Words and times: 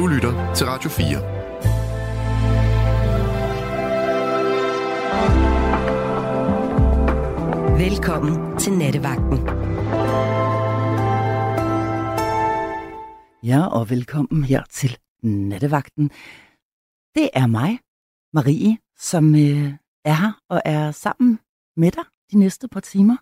Du 0.00 0.06
lytter 0.06 0.54
til 0.54 0.66
Radio 0.66 0.90
4. 0.90 1.06
Velkommen 7.78 8.58
til 8.58 8.72
Nattevagten. 8.72 9.38
Ja, 13.42 13.66
og 13.66 13.90
velkommen 13.90 14.44
her 14.44 14.62
til 14.70 14.98
Nattevagten. 15.22 16.10
Det 17.14 17.30
er 17.32 17.46
mig, 17.46 17.78
Marie, 18.32 18.78
som 18.98 19.34
øh, 19.34 19.72
er 20.04 20.14
her 20.14 20.32
og 20.48 20.62
er 20.64 20.90
sammen 20.90 21.38
med 21.76 21.90
dig 21.90 22.04
de 22.32 22.38
næste 22.38 22.68
par 22.68 22.80
timer. 22.80 23.16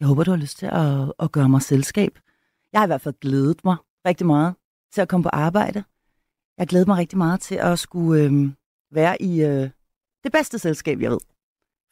Jeg 0.00 0.08
håber, 0.08 0.24
du 0.24 0.30
har 0.30 0.38
lyst 0.38 0.58
til 0.58 0.66
at, 0.66 1.12
at 1.18 1.32
gøre 1.32 1.48
mig 1.48 1.62
selskab. 1.62 2.18
Jeg 2.72 2.80
har 2.80 2.86
i 2.86 2.92
hvert 2.92 3.00
fald 3.00 3.20
glædet 3.20 3.64
mig 3.64 3.76
rigtig 4.06 4.26
meget 4.26 4.54
til 4.92 5.00
at 5.00 5.08
komme 5.08 5.22
på 5.22 5.30
arbejde. 5.32 5.84
Jeg 6.58 6.66
glæder 6.66 6.86
mig 6.86 6.96
rigtig 6.98 7.18
meget 7.18 7.40
til 7.40 7.54
at 7.54 7.78
skulle 7.78 8.22
øh, 8.22 8.50
være 8.92 9.22
i 9.22 9.42
øh, 9.44 9.70
det 10.24 10.32
bedste 10.32 10.58
selskab, 10.58 11.00
jeg 11.00 11.10
ved. 11.10 11.18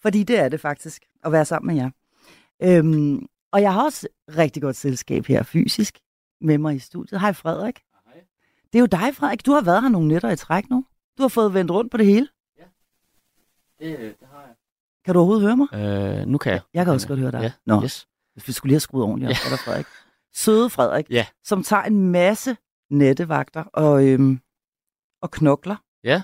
Fordi 0.03 0.23
det 0.23 0.39
er 0.39 0.49
det 0.49 0.61
faktisk, 0.61 1.03
at 1.25 1.33
være 1.33 1.45
sammen 1.45 1.77
med 1.77 1.83
jer. 1.85 1.91
Øhm, 2.63 3.27
og 3.53 3.63
jeg 3.63 3.73
har 3.73 3.85
også 3.85 4.09
rigtig 4.37 4.63
godt 4.63 4.77
selskab 4.77 5.27
her 5.27 5.43
fysisk 5.43 5.99
med 6.41 6.59
mig 6.59 6.75
i 6.77 6.79
studiet. 6.79 7.21
Hej 7.21 7.33
Frederik. 7.33 7.81
Hej. 8.07 8.23
Det 8.73 8.79
er 8.79 8.81
jo 8.81 8.87
dig, 8.87 9.15
Frederik. 9.15 9.47
Du 9.47 9.53
har 9.53 9.61
været 9.61 9.83
her 9.83 9.89
nogle 9.89 10.09
nætter 10.09 10.31
i 10.31 10.37
træk 10.37 10.71
nu. 10.71 10.85
Du 11.19 11.23
har 11.23 11.29
fået 11.29 11.55
vendt 11.55 11.71
rundt 11.71 11.91
på 11.91 11.97
det 11.97 12.07
hele. 12.07 12.29
Ja, 12.59 12.65
det, 13.81 13.99
det 14.21 14.29
har 14.33 14.41
jeg. 14.41 14.55
Kan 15.05 15.15
du 15.15 15.21
overhovedet 15.21 15.43
høre 15.47 15.57
mig? 15.57 15.69
Øh, 16.21 16.27
nu 16.27 16.39
kan 16.39 16.53
jeg. 16.53 16.61
Jeg 16.75 16.85
kan 16.85 16.95
også 16.95 17.09
godt 17.09 17.21
høre 17.21 17.31
dig. 17.33 17.41
Ja, 17.41 17.53
Nå, 17.67 17.83
yes. 17.83 18.09
hvis 18.33 18.49
vi 18.49 18.53
skulle 18.53 18.71
lige 18.71 18.75
have 18.75 18.81
skruet 18.81 19.05
ordentligt 19.05 19.31
op, 19.31 19.35
Ja. 19.45 19.49
ja. 19.49 19.51
der 19.51 19.57
Frederik. 19.63 19.87
Søde 20.33 20.71
Frederik, 20.71 21.11
Ja. 21.11 21.27
som 21.45 21.63
tager 21.63 21.83
en 21.83 22.01
masse 22.13 22.57
nettevagter 22.91 23.63
og, 23.65 24.07
øhm, 24.09 24.41
og 25.25 25.31
knokler. 25.31 25.77
Ja, 26.05 26.23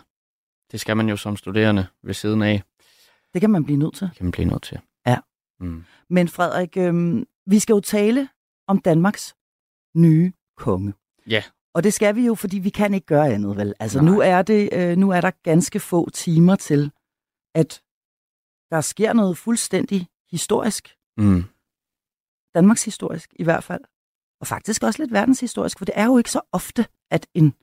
det 0.72 0.80
skal 0.80 0.96
man 0.96 1.08
jo 1.08 1.16
som 1.16 1.36
studerende 1.36 1.86
ved 2.02 2.14
siden 2.14 2.42
af. 2.42 2.62
Det 3.34 3.40
kan 3.40 3.50
man 3.50 3.64
blive 3.64 3.78
nødt 3.78 3.94
til. 3.94 4.06
Det 4.08 4.16
kan 4.16 4.24
man 4.26 4.32
blive 4.32 4.48
nødt 4.48 4.62
til. 4.62 4.80
Ja. 5.06 5.18
Mm. 5.60 5.84
Men 6.10 6.28
Frederik, 6.28 6.76
øhm, 6.76 7.26
vi 7.46 7.58
skal 7.58 7.72
jo 7.72 7.80
tale 7.80 8.28
om 8.66 8.78
Danmarks 8.78 9.36
nye 9.96 10.32
konge. 10.56 10.94
Ja. 11.26 11.42
Og 11.74 11.84
det 11.84 11.94
skal 11.94 12.14
vi 12.14 12.26
jo, 12.26 12.34
fordi 12.34 12.58
vi 12.58 12.70
kan 12.70 12.94
ikke 12.94 13.06
gøre 13.06 13.28
andet, 13.28 13.56
vel? 13.56 13.74
Altså 13.80 14.00
Nej. 14.02 14.10
nu 14.12 14.20
er, 14.20 14.42
det, 14.42 14.68
øh, 14.72 14.96
nu 14.96 15.10
er 15.10 15.20
der 15.20 15.30
ganske 15.42 15.80
få 15.80 16.10
timer 16.10 16.56
til, 16.56 16.92
at 17.54 17.82
der 18.70 18.80
sker 18.80 19.12
noget 19.12 19.38
fuldstændig 19.38 20.08
historisk. 20.30 20.96
Mm. 21.16 21.44
Danmarks 22.54 22.84
historisk 22.84 23.34
i 23.36 23.44
hvert 23.44 23.64
fald. 23.64 23.84
Og 24.40 24.46
faktisk 24.46 24.82
også 24.82 25.02
lidt 25.02 25.12
verdenshistorisk, 25.12 25.78
for 25.78 25.84
det 25.84 25.94
er 25.96 26.04
jo 26.04 26.18
ikke 26.18 26.30
så 26.30 26.40
ofte, 26.52 26.86
at 27.10 27.26
en 27.34 27.54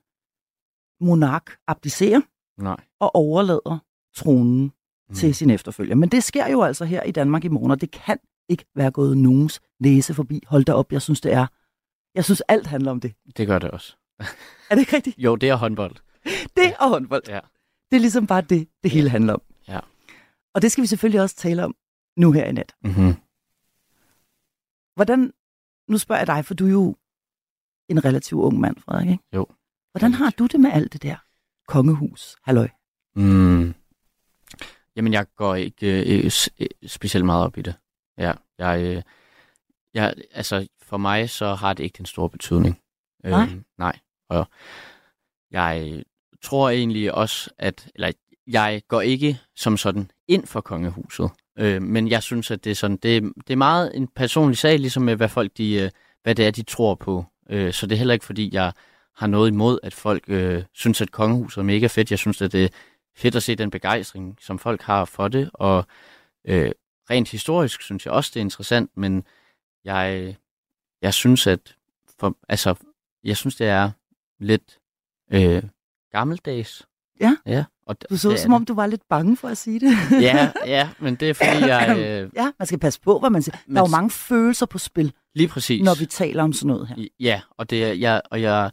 monark 1.00 1.56
abdicerer 1.66 2.20
Nej. 2.58 2.76
og 3.00 3.14
overlader 3.14 3.78
tronen 4.14 4.72
Mm. 5.08 5.14
til 5.14 5.34
sin 5.34 5.50
efterfølger. 5.50 5.94
Men 5.94 6.08
det 6.08 6.24
sker 6.24 6.48
jo 6.48 6.62
altså 6.62 6.84
her 6.84 7.02
i 7.02 7.10
Danmark 7.10 7.44
i 7.44 7.48
morgen, 7.48 7.70
og 7.70 7.80
det 7.80 7.90
kan 7.90 8.18
ikke 8.48 8.64
være 8.74 8.90
gået 8.90 9.18
nogens 9.18 9.60
næse 9.80 10.14
forbi. 10.14 10.42
Hold 10.46 10.64
da 10.64 10.72
op, 10.72 10.92
jeg 10.92 11.02
synes, 11.02 11.20
det 11.20 11.32
er. 11.32 11.46
Jeg 12.14 12.24
synes, 12.24 12.40
alt 12.48 12.66
handler 12.66 12.90
om 12.90 13.00
det. 13.00 13.14
Det 13.36 13.46
gør 13.46 13.58
det 13.58 13.70
også. 13.70 13.96
Er 14.70 14.74
det 14.74 14.78
ikke 14.78 14.96
rigtigt? 14.96 15.18
Jo, 15.18 15.36
det 15.36 15.48
er 15.48 15.54
håndbold. 15.54 15.96
Det 16.56 16.74
og 16.80 16.88
håndbold. 16.88 17.22
Ja. 17.28 17.40
Det 17.90 17.96
er 17.96 18.00
ligesom 18.00 18.26
bare 18.26 18.40
det, 18.40 18.68
det 18.82 18.90
hele 18.90 19.10
handler 19.10 19.32
om. 19.34 19.42
Ja. 19.68 19.80
Og 20.54 20.62
det 20.62 20.72
skal 20.72 20.82
vi 20.82 20.86
selvfølgelig 20.86 21.20
også 21.20 21.36
tale 21.36 21.64
om 21.64 21.74
nu 22.16 22.32
her 22.32 22.44
i 22.44 22.52
nat. 22.52 22.74
Mm-hmm. 22.84 23.14
Hvordan, 24.94 25.32
nu 25.88 25.98
spørger 25.98 26.20
jeg 26.20 26.26
dig, 26.26 26.44
for 26.44 26.54
du 26.54 26.66
er 26.66 26.70
jo 26.70 26.96
en 27.88 28.04
relativt 28.04 28.40
ung 28.40 28.60
mand, 28.60 28.76
Frederik, 28.76 29.10
ikke? 29.10 29.24
Jo. 29.34 29.46
Hvordan 29.92 30.14
har 30.14 30.30
du 30.38 30.46
det 30.46 30.60
med 30.60 30.70
alt 30.72 30.92
det 30.92 31.02
der 31.02 31.16
kongehus, 31.68 32.36
halløj? 32.44 32.68
Mm. 33.16 33.74
Jamen, 34.96 35.12
jeg 35.12 35.26
går 35.36 35.54
ikke 35.54 36.16
øh, 36.16 36.30
øh, 36.60 36.68
specielt 36.86 37.26
meget 37.26 37.44
op 37.44 37.58
i 37.58 37.62
det. 37.62 37.74
Ja, 38.18 38.32
jeg, 38.58 38.82
øh, 38.82 39.02
jeg, 39.94 40.14
altså, 40.32 40.68
for 40.82 40.96
mig 40.96 41.30
så 41.30 41.54
har 41.54 41.72
det 41.72 41.84
ikke 41.84 41.98
den 41.98 42.06
store 42.06 42.30
betydning. 42.30 42.80
Nej? 43.24 43.42
Øhm, 43.42 43.64
nej. 43.78 43.98
Og 44.28 44.48
jeg 45.50 46.04
tror 46.42 46.70
egentlig 46.70 47.14
også, 47.14 47.50
at, 47.58 47.90
eller 47.94 48.12
jeg 48.46 48.82
går 48.88 49.00
ikke 49.00 49.40
som 49.56 49.76
sådan 49.76 50.10
ind 50.28 50.46
for 50.46 50.60
kongehuset. 50.60 51.30
Øh, 51.58 51.82
men 51.82 52.08
jeg 52.08 52.22
synes, 52.22 52.50
at 52.50 52.64
det 52.64 52.70
er 52.70 52.74
sådan, 52.74 52.96
det, 52.96 53.32
det 53.46 53.52
er 53.52 53.56
meget 53.56 53.96
en 53.96 54.08
personlig 54.08 54.58
sag, 54.58 54.78
ligesom 54.78 55.02
med, 55.02 55.16
hvad 55.16 55.28
folk 55.28 55.56
de, 55.56 55.74
øh, 55.74 55.90
hvad 56.22 56.34
det 56.34 56.46
er, 56.46 56.50
de 56.50 56.62
tror 56.62 56.94
på. 56.94 57.24
Øh, 57.50 57.72
så 57.72 57.86
det 57.86 57.94
er 57.94 57.98
heller 57.98 58.14
ikke, 58.14 58.26
fordi 58.26 58.50
jeg 58.52 58.72
har 59.18 59.26
noget 59.26 59.50
imod, 59.50 59.78
at 59.82 59.94
folk 59.94 60.24
øh, 60.28 60.62
synes, 60.72 61.00
at 61.00 61.10
kongehuset 61.10 61.58
er 61.60 61.64
mega 61.64 61.86
fedt. 61.86 62.10
Jeg 62.10 62.18
synes, 62.18 62.42
at 62.42 62.52
det 62.52 62.64
er 62.64 62.68
fedt 63.16 63.36
at 63.36 63.42
se 63.42 63.54
den 63.54 63.70
begejstring, 63.70 64.36
som 64.40 64.58
folk 64.58 64.82
har 64.82 65.04
for 65.04 65.28
det, 65.28 65.50
og 65.54 65.86
øh, 66.44 66.72
rent 67.10 67.30
historisk 67.30 67.82
synes 67.82 68.06
jeg 68.06 68.14
også, 68.14 68.30
det 68.34 68.40
er 68.40 68.44
interessant, 68.44 68.90
men 68.96 69.24
jeg, 69.84 70.36
jeg 71.02 71.14
synes, 71.14 71.46
at 71.46 71.76
for, 72.20 72.36
altså, 72.48 72.74
jeg 73.24 73.36
synes, 73.36 73.56
det 73.56 73.66
er 73.66 73.90
lidt 74.40 74.78
øh, 75.32 75.62
gammeldags. 76.12 76.86
Ja. 77.20 77.36
Ja, 77.46 77.64
og 77.86 77.96
Du 78.10 78.16
så 78.16 78.30
det 78.30 78.40
som 78.40 78.52
om 78.52 78.64
du 78.64 78.74
var 78.74 78.86
lidt 78.86 79.02
bange 79.08 79.36
for 79.36 79.48
at 79.48 79.58
sige 79.58 79.80
det. 79.80 79.92
Ja, 80.22 80.52
ja, 80.66 80.88
men 80.98 81.14
det 81.14 81.30
er 81.30 81.34
fordi, 81.34 81.66
jeg... 81.66 81.96
Øh, 81.98 82.30
ja, 82.36 82.50
man 82.58 82.66
skal 82.66 82.78
passe 82.78 83.00
på, 83.00 83.18
hvad 83.18 83.30
man 83.30 83.42
siger. 83.42 83.56
Der 83.66 83.76
er 83.76 83.80
jo 83.80 83.86
mange 83.86 84.10
følelser 84.10 84.66
på 84.66 84.78
spil, 84.78 85.12
lige 85.34 85.48
præcis. 85.48 85.84
når 85.84 85.94
vi 85.98 86.06
taler 86.06 86.42
om 86.42 86.52
sådan 86.52 86.66
noget 86.66 86.88
her. 86.88 86.96
Ja, 87.20 87.40
og, 87.50 87.70
det 87.70 87.84
er, 87.84 87.92
jeg, 87.92 88.22
og, 88.30 88.42
jeg, 88.42 88.70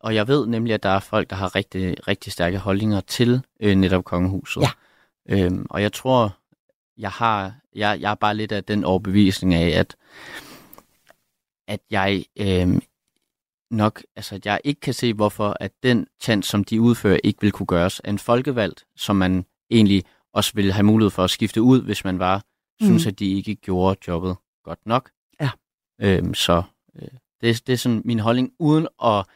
og 0.00 0.14
jeg 0.14 0.28
ved 0.28 0.46
nemlig, 0.46 0.74
at 0.74 0.82
der 0.82 0.88
er 0.88 1.00
folk, 1.00 1.30
der 1.30 1.36
har 1.36 1.54
rigtig, 1.54 2.08
rigtig 2.08 2.32
stærke 2.32 2.58
holdninger 2.58 3.00
til 3.00 3.42
øh, 3.60 3.74
netop 3.74 4.04
kongehuset. 4.04 4.62
Ja. 4.62 4.70
Øhm, 5.28 5.66
og 5.70 5.82
jeg 5.82 5.92
tror, 5.92 6.36
jeg 6.98 7.10
har, 7.10 7.54
jeg, 7.74 8.00
jeg 8.00 8.10
er 8.10 8.14
bare 8.14 8.34
lidt 8.34 8.52
af 8.52 8.64
den 8.64 8.84
overbevisning 8.84 9.54
af, 9.54 9.68
at, 9.78 9.96
at 11.68 11.80
jeg 11.90 12.24
øhm, 12.36 12.82
nok, 13.70 14.02
altså 14.16 14.34
at 14.34 14.46
jeg 14.46 14.60
ikke 14.64 14.80
kan 14.80 14.94
se, 14.94 15.14
hvorfor 15.14 15.56
at 15.60 15.72
den 15.82 16.06
chant, 16.20 16.46
som 16.46 16.64
de 16.64 16.80
udfører, 16.80 17.18
ikke 17.24 17.40
vil 17.40 17.52
kunne 17.52 17.66
gøres 17.66 18.00
af 18.00 18.10
en 18.10 18.18
folkevalgt, 18.18 18.84
som 18.96 19.16
man 19.16 19.46
egentlig 19.70 20.04
også 20.32 20.52
ville 20.54 20.72
have 20.72 20.84
mulighed 20.84 21.10
for 21.10 21.24
at 21.24 21.30
skifte 21.30 21.62
ud, 21.62 21.82
hvis 21.82 22.04
man 22.04 22.18
var, 22.18 22.42
mm. 22.80 22.86
synes, 22.86 23.06
at 23.06 23.18
de 23.18 23.32
ikke 23.34 23.54
gjorde 23.54 23.96
jobbet 24.08 24.36
godt 24.64 24.86
nok. 24.86 25.10
Ja. 25.40 25.50
Øhm, 26.00 26.34
så 26.34 26.62
øh, 26.96 27.08
det, 27.40 27.66
det 27.66 27.72
er 27.72 27.76
sådan 27.76 28.02
min 28.04 28.18
holdning, 28.18 28.52
uden 28.58 28.88
at, 29.04 29.26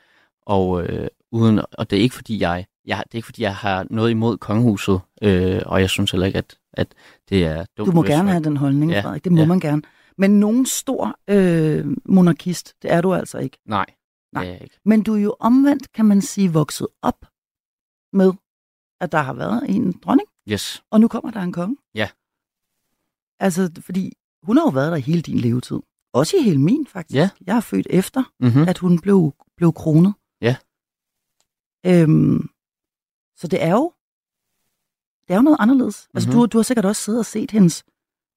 og, 0.47 0.83
øh, 0.87 1.09
uden, 1.33 1.61
og 1.73 1.91
det 1.91 1.99
er 1.99 2.03
ikke 2.03 2.15
fordi 2.15 2.41
jeg, 2.41 2.67
jeg, 2.87 2.97
det 3.07 3.15
er 3.15 3.19
ikke 3.19 3.27
fordi 3.27 3.43
jeg 3.43 3.57
har 3.57 3.87
noget 3.91 4.11
imod 4.11 4.39
kongehuset, 4.39 5.01
øh, 5.23 5.63
og 5.67 5.81
jeg 5.81 5.91
synes 5.91 6.11
heller 6.11 6.27
ikke, 6.27 6.39
at, 6.39 6.59
at 6.73 6.95
det 7.29 7.45
er 7.47 7.65
dumt. 7.79 7.87
Du 7.87 7.93
må 7.93 8.03
gerne 8.03 8.31
have 8.31 8.45
den 8.45 8.57
holdning, 8.57 8.91
Ja, 8.93 9.01
Frederik. 9.01 9.25
Det 9.25 9.33
må 9.33 9.41
ja. 9.41 9.47
man 9.47 9.61
gerne. 9.61 9.83
Men 10.19 10.41
nogen 10.41 10.67
stor 10.67 11.19
øh, 11.29 11.87
monarkist, 12.05 12.75
det 12.83 12.93
er 12.93 13.01
du 13.01 13.15
altså 13.15 13.39
ikke. 13.39 13.59
Nej, 13.67 13.87
Nej. 14.33 14.45
det 14.45 14.53
er 14.55 14.59
ikke. 14.59 14.79
Men 14.85 15.03
du 15.03 15.15
er 15.15 15.19
jo 15.21 15.37
omvendt, 15.41 15.93
kan 15.93 16.05
man 16.05 16.21
sige, 16.23 16.53
vokset 16.53 16.87
op 17.03 17.27
med, 18.13 18.33
at 19.01 19.13
der 19.13 19.19
har 19.19 19.33
været 19.33 19.71
en 19.71 19.93
dronning, 20.05 20.29
Yes. 20.49 20.83
og 20.91 21.01
nu 21.01 21.09
kommer 21.09 21.31
der 21.31 21.41
en 21.41 21.53
konge. 21.53 21.77
Ja. 21.95 22.09
Altså, 23.41 23.71
fordi 23.81 24.13
hun 24.43 24.57
har 24.57 24.65
jo 24.65 24.71
været 24.71 24.93
der 24.93 24.99
hele 24.99 25.23
din 25.23 25.39
levetid. 25.39 25.81
Også 26.13 26.37
i 26.37 26.43
hele 26.43 26.59
min, 26.61 26.87
faktisk. 26.87 27.17
Ja. 27.17 27.31
Jeg 27.47 27.57
er 27.57 27.61
født 27.61 27.87
efter, 27.91 28.23
Mm-hmm. 28.41 28.69
at 28.69 28.79
hun 28.79 28.99
blev, 28.99 29.35
blev 29.57 29.73
kronet. 29.73 30.15
Øhm, 31.87 32.49
så 33.37 33.47
det 33.49 33.63
er 33.63 33.71
jo 33.73 33.93
det 35.29 35.35
er 35.35 35.37
jo 35.37 35.43
noget 35.43 35.57
anderledes. 35.61 36.09
Altså, 36.15 36.29
Mhm. 36.29 36.39
du, 36.39 36.47
du 36.47 36.59
har 36.59 36.63
sikkert 36.63 36.85
også 36.85 37.03
siddet 37.03 37.19
og 37.21 37.27
set 37.27 37.51
hendes 37.51 37.85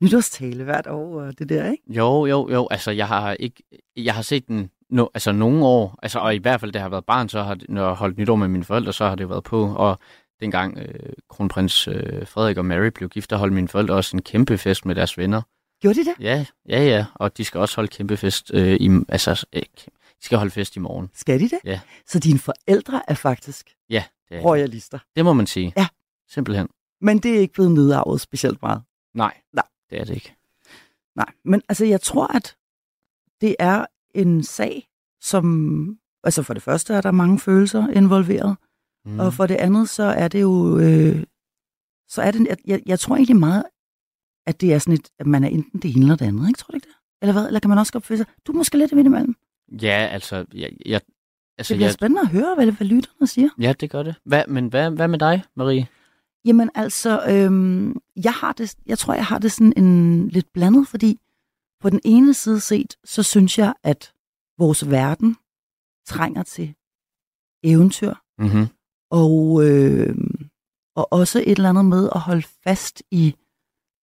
nytårstale 0.02 0.64
hvert 0.64 0.88
år, 0.88 1.22
og 1.22 1.40
det 1.40 1.50
der, 1.50 1.72
ikke? 1.72 1.84
Jo, 1.88 2.26
jo, 2.26 2.50
jo. 2.52 2.68
Altså, 2.72 2.92
jeg 2.92 3.08
har 3.08 3.34
ikke, 3.34 3.64
jeg 3.96 4.16
har 4.16 4.22
set 4.22 4.48
den 4.48 4.70
no, 4.90 5.06
altså 5.14 5.32
nogle 5.32 5.66
år, 5.66 6.00
altså, 6.04 6.20
og 6.20 6.36
i 6.36 6.38
hvert 6.38 6.60
fald, 6.60 6.72
da 6.72 6.78
jeg 6.80 6.84
har 6.84 6.90
været 6.90 7.06
barn, 7.06 7.30
så 7.30 7.44
har 7.44 7.54
det, 7.56 7.70
når 7.70 7.82
jeg 7.82 7.90
har 7.90 7.96
holdt 7.96 8.18
nytår 8.18 8.36
med 8.36 8.48
mine 8.48 8.64
forældre, 8.64 8.94
så 8.94 9.06
har 9.06 9.16
det 9.16 9.30
været 9.30 9.44
på, 9.44 9.76
og 9.76 10.00
dengang 10.40 10.78
øh, 10.78 11.14
kronprins 11.30 11.88
øh, 11.88 12.28
Frederik 12.28 12.58
og 12.58 12.66
Mary 12.66 12.88
blev 12.88 13.10
gift, 13.10 13.30
der 13.30 13.38
holdt 13.38 13.54
mine 13.54 13.68
forældre 13.68 13.96
også 13.96 14.18
en 14.18 14.22
kæmpe 14.22 14.58
fest 14.58 14.86
med 14.86 14.96
deres 14.96 15.18
venner. 15.18 15.42
Gjorde 15.82 16.00
de 16.00 16.06
det? 16.06 16.14
Ja, 16.20 16.46
ja, 16.70 16.84
ja, 16.84 17.06
og 17.16 17.38
de 17.38 17.46
skal 17.46 17.60
også 17.60 17.76
holde 17.76 17.88
kæmpe 17.88 18.18
fest, 18.18 18.52
øh, 18.54 18.74
i, 18.80 18.90
altså, 19.10 19.46
øh, 19.54 19.62
de 20.22 20.26
skal 20.26 20.38
holde 20.38 20.52
fest 20.52 20.76
i 20.76 20.80
morgen. 20.80 21.10
Skal 21.14 21.40
de 21.40 21.50
det? 21.50 21.60
Ja. 21.64 21.80
Så 22.08 22.20
dine 22.20 22.40
forældre 22.40 23.02
er 23.08 23.14
faktisk 23.14 23.76
Ja, 23.90 24.04
det, 24.30 24.38
er, 24.38 24.42
royalister. 24.42 25.00
det 25.16 25.26
må 25.26 25.34
man 25.34 25.48
sige. 25.48 25.74
Ja. 25.78 25.88
Simpelthen. 26.30 26.68
Men 27.02 27.20
det 27.20 27.36
er 27.36 27.40
ikke 27.40 27.54
blevet 27.54 27.72
nedarvet 27.72 28.22
specielt 28.22 28.62
meget. 28.62 28.82
Nej, 29.14 29.42
Nej. 29.54 29.66
det 29.90 30.00
er 30.00 30.04
det 30.06 30.14
ikke. 30.16 30.36
Nej, 31.16 31.32
men 31.46 31.62
altså 31.70 31.86
jeg 31.86 32.02
tror, 32.02 32.28
at 32.36 32.56
det 33.42 33.56
er 33.60 33.86
en 34.16 34.44
sag, 34.44 34.88
som... 35.22 36.00
Altså 36.24 36.44
for 36.44 36.54
det 36.54 36.64
første 36.64 36.94
er 36.94 37.02
der 37.02 37.12
mange 37.12 37.40
følelser 37.40 37.88
involveret, 37.88 38.58
Mm. 39.08 39.20
og 39.20 39.34
for 39.34 39.48
det 39.48 39.56
andet 39.56 39.90
så 39.90 40.04
er 40.04 40.28
det 40.28 40.42
jo... 40.42 40.80
Øh, 40.80 41.24
så 42.08 42.22
er 42.22 42.32
det... 42.32 42.48
Jeg, 42.66 42.82
jeg 42.86 43.00
tror 43.00 43.16
egentlig 43.16 43.36
meget, 43.36 43.64
at 44.48 44.62
det 44.62 44.74
er 44.74 44.80
sådan 44.80 44.94
et... 44.94 45.10
At 45.20 45.26
man 45.28 45.44
er 45.44 45.48
enten 45.48 45.80
det 45.82 45.92
ene 45.96 46.02
eller 46.06 46.16
det 46.16 46.26
andet, 46.26 46.48
ikke? 46.48 46.58
Tror 46.58 46.72
du 46.72 46.76
ikke 46.78 46.88
det? 46.88 46.96
Eller 47.22 47.34
hvad? 47.34 47.48
Eller 47.48 47.60
kan 47.60 47.70
man 47.70 47.78
også 47.78 47.94
godt 47.94 48.06
føle 48.06 48.18
sig... 48.18 48.26
Du 48.48 48.52
er 48.52 48.56
måske 48.56 48.78
lidt 48.78 48.94
midt 48.94 49.08
imellem. 49.08 49.36
Ja, 49.82 50.08
altså, 50.12 50.46
jeg, 50.54 50.72
jeg, 50.86 51.02
altså, 51.58 51.74
Det 51.74 51.78
bliver 51.78 51.88
jeg, 51.88 51.94
spændende 51.94 52.22
at 52.22 52.28
høre, 52.28 52.56
hvad, 52.56 52.72
hvad 52.72 52.88
lytterne 52.88 53.28
siger. 53.28 53.50
ja, 53.60 53.74
det 53.80 53.90
gør 53.90 54.04
det. 54.04 54.16
Hvad, 54.26 54.44
men 54.48 54.68
hvad, 54.68 54.92
hvad 54.92 55.08
med 55.08 55.20
dig, 55.20 55.44
Marie? 55.56 55.88
Jamen 56.46 56.70
altså, 56.76 57.26
øhm, 57.30 57.96
jeg, 58.24 58.34
har 58.34 58.54
det, 58.54 58.76
jeg 58.86 58.98
tror, 58.98 59.14
jeg 59.14 59.26
har 59.26 59.40
det 59.40 59.52
sådan 59.52 59.74
en 59.78 60.28
lidt 60.30 60.54
blandet, 60.54 60.88
fordi 60.88 61.20
på 61.82 61.90
den 61.90 62.00
ene 62.06 62.34
side 62.34 62.60
set, 62.60 62.96
så 63.04 63.24
synes 63.24 63.58
jeg, 63.58 63.74
at 63.84 64.14
vores 64.58 64.90
verden 64.92 65.38
trænger 66.08 66.44
til 66.44 66.74
eventyr, 67.64 68.14
Mm-hmm. 68.40 68.68
og, 69.12 69.64
øh, 69.70 70.16
og 70.96 71.14
også 71.14 71.40
et 71.40 71.52
eller 71.52 71.70
andet 71.70 71.86
med 71.86 72.10
at 72.16 72.22
holde 72.22 72.48
fast 72.64 73.04
i... 73.12 73.36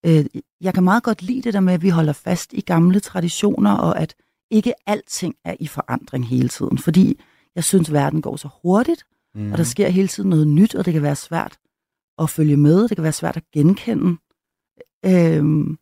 Øh, 0.05 0.25
jeg 0.61 0.73
kan 0.73 0.83
meget 0.83 1.03
godt 1.03 1.21
lide 1.21 1.41
det 1.41 1.53
der 1.53 1.59
med, 1.59 1.73
at 1.73 1.81
vi 1.81 1.89
holder 1.89 2.13
fast 2.13 2.53
i 2.53 2.61
gamle 2.61 2.99
traditioner, 2.99 3.71
og 3.71 3.99
at 3.99 4.15
ikke 4.51 4.73
alting 4.87 5.35
er 5.45 5.55
i 5.59 5.67
forandring 5.67 6.27
hele 6.27 6.49
tiden, 6.49 6.77
fordi 6.77 7.21
jeg 7.55 7.63
synes, 7.63 7.93
verden 7.93 8.21
går 8.21 8.35
så 8.35 8.49
hurtigt, 8.61 9.03
Mm. 9.35 9.51
og 9.51 9.57
der 9.57 9.63
sker 9.63 9.89
hele 9.89 10.07
tiden 10.07 10.29
noget 10.29 10.47
nyt, 10.47 10.75
og 10.75 10.85
det 10.85 10.93
kan 10.93 11.01
være 11.01 11.15
svært 11.15 11.57
at 12.19 12.29
følge 12.29 12.57
med, 12.57 12.87
det 12.87 12.97
kan 12.97 13.03
være 13.03 13.11
svært 13.11 13.37
at 13.37 13.43
genkende. 13.53 14.17
Øhm, 15.05 15.77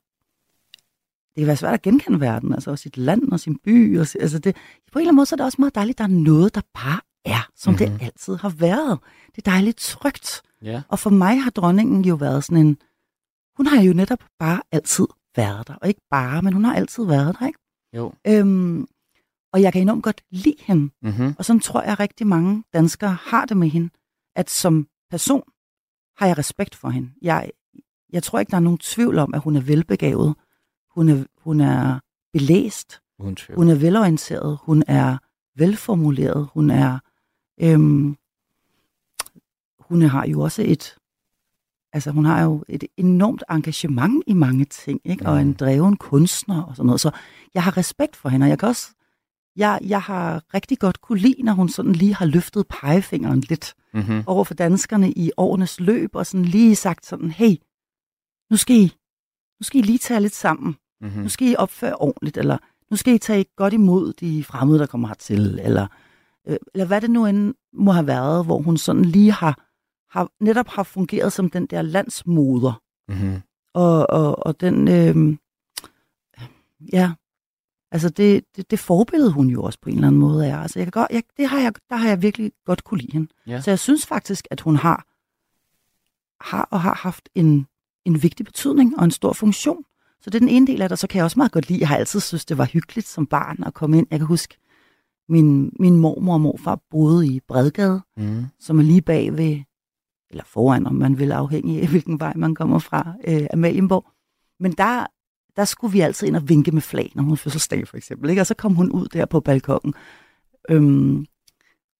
det 1.35 1.37
kan 1.41 1.47
være 1.47 1.55
svært 1.57 1.73
at 1.73 1.81
genkende 1.81 2.19
verden, 2.19 2.53
altså 2.53 2.75
sit 2.75 2.97
land 2.97 3.31
og 3.31 3.39
sin 3.39 3.57
by. 3.63 3.99
Og, 3.99 4.07
altså 4.19 4.39
det, 4.39 4.55
på 4.91 4.99
en 4.99 5.01
eller 5.01 5.09
anden 5.09 5.15
måde 5.15 5.25
så 5.25 5.35
er 5.35 5.37
det 5.37 5.45
også 5.45 5.55
meget 5.59 5.75
dejligt, 5.75 5.95
at 5.95 5.97
der 5.97 6.03
er 6.15 6.19
noget, 6.19 6.55
der 6.55 6.61
bare 6.73 6.99
er, 7.25 7.49
som 7.55 7.73
mm-hmm. 7.73 7.89
Mhm. 7.89 7.97
det 7.99 8.05
altid 8.05 8.35
har 8.35 8.49
været. 8.49 8.99
Det 9.35 9.47
er 9.47 9.51
dejligt 9.51 9.77
trygt. 9.77 10.41
Ja. 10.61 10.81
Og 10.89 10.99
for 10.99 11.09
mig 11.09 11.41
har 11.41 11.49
dronningen 11.51 12.05
jo 12.05 12.15
været 12.15 12.43
sådan 12.43 12.65
en... 12.65 12.77
Hun 13.57 13.67
har 13.67 13.81
jo 13.81 13.93
netop 13.93 14.23
bare 14.39 14.61
altid 14.71 15.07
været 15.35 15.67
der. 15.67 15.75
Og 15.75 15.87
ikke 15.87 16.01
bare, 16.09 16.41
men 16.41 16.53
hun 16.53 16.63
har 16.65 16.75
altid 16.75 17.05
været 17.05 17.35
der, 17.39 17.47
ikke? 17.47 17.59
Jo. 17.93 18.13
Øhm, 18.27 18.87
og 19.53 19.61
jeg 19.61 19.73
kan 19.73 19.81
enormt 19.81 20.03
godt 20.03 20.21
lide 20.29 20.55
hende. 20.59 20.89
Mm-hmm. 21.01 21.35
Og 21.37 21.45
sådan 21.45 21.59
tror 21.59 21.81
jeg 21.81 21.99
rigtig 21.99 22.27
mange 22.27 22.63
danskere 22.73 23.17
har 23.21 23.45
det 23.45 23.57
med 23.57 23.69
hende, 23.69 23.89
at 24.35 24.49
som 24.49 24.87
person 25.09 25.43
har 26.17 26.27
jeg 26.27 26.37
respekt 26.37 26.75
for 26.75 26.89
hende. 26.89 27.11
Jeg, 27.21 27.51
jeg 28.09 28.23
tror 28.23 28.39
ikke, 28.39 28.49
der 28.49 28.57
er 28.57 28.61
nogen 28.61 28.77
tvivl 28.77 29.17
om, 29.17 29.33
at 29.33 29.41
hun 29.41 29.55
er 29.55 29.61
velbegavet. 29.61 30.35
Hun 30.89 31.09
er, 31.09 31.23
hun 31.37 31.59
er 31.61 31.99
belæst. 32.33 33.01
Tvivl. 33.35 33.57
Hun 33.57 33.69
er 33.69 33.75
velorienteret. 33.75 34.59
Hun 34.61 34.83
er 34.87 35.17
velformuleret. 35.55 36.49
Hun 36.53 36.69
er... 36.69 36.99
Øhm, 37.61 38.17
hun 39.79 40.01
har 40.01 40.25
jo 40.27 40.41
også 40.41 40.63
et... 40.65 40.97
Altså, 41.93 42.11
hun 42.11 42.25
har 42.25 42.43
jo 42.43 42.63
et 42.69 42.83
enormt 42.97 43.43
engagement 43.49 44.23
i 44.27 44.33
mange 44.33 44.65
ting, 44.65 45.01
ikke? 45.05 45.25
Og 45.25 45.41
en 45.41 45.53
dreven 45.53 45.97
kunstner 45.97 46.61
og 46.61 46.75
sådan 46.75 46.85
noget. 46.85 47.01
Så 47.01 47.11
jeg 47.53 47.63
har 47.63 47.77
respekt 47.77 48.15
for 48.15 48.29
hende, 48.29 48.43
og 48.43 48.49
jeg 48.49 48.59
kan 48.59 48.69
også... 48.69 48.87
Jeg, 49.55 49.79
jeg 49.81 50.01
har 50.01 50.43
rigtig 50.53 50.79
godt 50.79 51.01
kunne 51.01 51.19
lide, 51.19 51.43
når 51.43 51.53
hun 51.53 51.69
sådan 51.69 51.93
lige 51.93 52.15
har 52.15 52.25
løftet 52.25 52.67
pegefingeren 52.67 53.39
lidt 53.39 53.75
Mm-hmm. 53.93 54.23
over 54.25 54.43
for 54.43 54.53
danskerne 54.53 55.11
i 55.11 55.31
årenes 55.37 55.79
løb, 55.79 56.15
og 56.15 56.25
sådan 56.25 56.45
lige 56.45 56.75
sagt 56.75 57.05
sådan, 57.05 57.31
hey, 57.31 57.55
nu 58.51 58.57
skal 58.57 58.75
I, 58.75 58.83
nu 59.59 59.63
skal 59.63 59.79
I 59.79 59.83
lige 59.83 59.97
tage 59.97 60.19
lidt 60.19 60.35
sammen. 60.35 60.75
Mm-hmm. 61.01 61.21
Nu 61.21 61.29
skal 61.29 61.47
I 61.47 61.55
opføre 61.57 61.95
ordentligt, 61.95 62.37
eller 62.37 62.57
nu 62.91 62.97
skal 62.97 63.13
I 63.13 63.17
tage 63.17 63.45
godt 63.55 63.73
imod 63.73 64.13
de 64.13 64.43
fremmede, 64.43 64.79
der 64.79 64.85
kommer 64.85 65.07
hertil, 65.07 65.59
eller, 65.63 65.87
øh, 66.47 66.57
eller 66.73 66.85
hvad 66.85 67.01
det 67.01 67.09
nu 67.09 67.25
end 67.25 67.53
må 67.73 67.91
have 67.91 68.07
været, 68.07 68.45
hvor 68.45 68.61
hun 68.61 68.77
sådan 68.77 69.05
lige 69.05 69.31
har, 69.31 69.59
har 70.11 70.29
netop 70.39 70.67
har 70.67 70.83
fungeret 70.83 71.33
som 71.33 71.49
den 71.49 71.65
der 71.65 71.81
landsmoder, 71.81 72.81
Mm-hmm. 73.07 73.41
og, 73.73 74.09
og, 74.09 74.45
og 74.45 74.61
den, 74.61 74.87
øh, 74.87 75.37
ja, 76.93 77.11
altså 77.91 78.09
det, 78.09 78.43
det, 78.55 78.71
det 78.71 78.79
forbillede 78.79 79.31
hun 79.31 79.47
jo 79.49 79.63
også 79.63 79.79
på 79.81 79.89
en 79.89 79.95
eller 79.95 80.07
anden 80.07 80.19
måde 80.21 80.47
er. 80.47 80.57
Altså 80.57 80.79
jeg 80.79 80.85
kan 80.85 80.91
godt, 80.91 81.07
jeg, 81.11 81.23
det 81.37 81.47
har 81.47 81.59
jeg, 81.59 81.73
der 81.89 81.95
har 81.95 82.07
jeg 82.09 82.21
virkelig 82.21 82.51
godt 82.65 82.83
kunne 82.83 82.99
lide 82.99 83.11
hende. 83.13 83.27
Ja. 83.47 83.61
Så 83.61 83.71
jeg 83.71 83.79
synes 83.79 84.05
faktisk, 84.05 84.47
at 84.51 84.61
hun 84.61 84.75
har, 84.75 85.05
har 86.49 86.67
og 86.71 86.81
har 86.81 86.93
haft 86.95 87.29
en, 87.35 87.67
en 88.05 88.23
vigtig 88.23 88.45
betydning 88.45 88.97
og 88.97 89.03
en 89.05 89.11
stor 89.11 89.33
funktion. 89.33 89.83
Så 90.21 90.29
det 90.29 90.35
er 90.35 90.39
den 90.39 90.49
ene 90.49 90.67
del 90.67 90.81
af 90.81 90.89
det, 90.89 90.99
så 90.99 91.07
kan 91.07 91.17
jeg 91.17 91.23
også 91.23 91.39
meget 91.39 91.51
godt 91.51 91.69
lide, 91.69 91.79
jeg 91.79 91.87
har 91.87 91.97
altid 91.97 92.19
synes, 92.19 92.45
det 92.45 92.57
var 92.57 92.65
hyggeligt 92.65 93.07
som 93.07 93.25
barn 93.25 93.63
at 93.63 93.73
komme 93.73 93.97
ind. 93.97 94.07
Jeg 94.11 94.19
kan 94.19 94.27
huske, 94.27 94.57
min, 95.29 95.73
min 95.79 95.95
mormor 95.95 96.33
og 96.33 96.41
morfar 96.41 96.79
boede 96.89 97.27
i 97.27 97.39
Bredgade, 97.47 98.01
Mm-hmm. 98.17 98.45
som 98.59 98.79
er 98.79 98.83
lige 98.83 99.01
bag 99.01 99.37
ved, 99.37 99.59
eller 100.31 100.43
foran, 100.43 100.87
om 100.87 100.95
man 100.95 101.19
vil 101.19 101.31
afhængig 101.31 101.81
af, 101.81 101.87
hvilken 101.87 102.19
vej 102.19 102.33
man 102.35 102.55
kommer 102.55 102.79
fra, 102.79 103.13
øh, 103.27 103.47
Amalienborg. 103.53 104.05
Men 104.59 104.71
der, 104.71 105.05
der 105.55 105.65
skulle 105.65 105.91
vi 105.91 105.99
altid 105.99 106.27
ind 106.27 106.35
og 106.35 106.49
vinke 106.49 106.71
med 106.71 106.81
flag, 106.81 107.11
når 107.15 107.23
hun 107.23 107.37
fødselsdag 107.37 107.87
for 107.87 107.97
eksempel. 107.97 108.29
Ikke? 108.29 108.41
Og 108.41 108.47
så 108.47 108.53
kom 108.53 108.75
hun 108.75 108.91
ud 108.91 109.07
der 109.07 109.25
på 109.25 109.39
balkongen. 109.39 109.93
Øhm, 110.69 111.25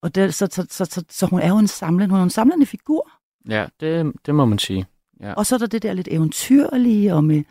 og 0.01 0.15
det, 0.15 0.33
så, 0.33 0.47
så, 0.51 0.65
så, 0.69 0.85
så, 0.85 1.03
så, 1.09 1.25
hun 1.25 1.39
er 1.39 1.49
jo 1.49 1.57
en 1.57 1.67
samlende, 1.67 2.11
hun 2.11 2.19
er 2.19 2.23
en 2.23 2.29
samlende 2.29 2.65
figur. 2.65 3.11
Ja, 3.49 3.65
det, 3.79 4.13
det 4.25 4.35
må 4.35 4.45
man 4.45 4.59
sige. 4.59 4.85
Ja. 5.19 5.33
Og 5.33 5.45
så 5.45 5.55
er 5.55 5.59
der 5.59 5.67
det 5.67 5.83
der 5.83 5.93
lidt 5.93 6.07
eventyrlige, 6.11 7.15
og 7.15 7.23
med, 7.23 7.43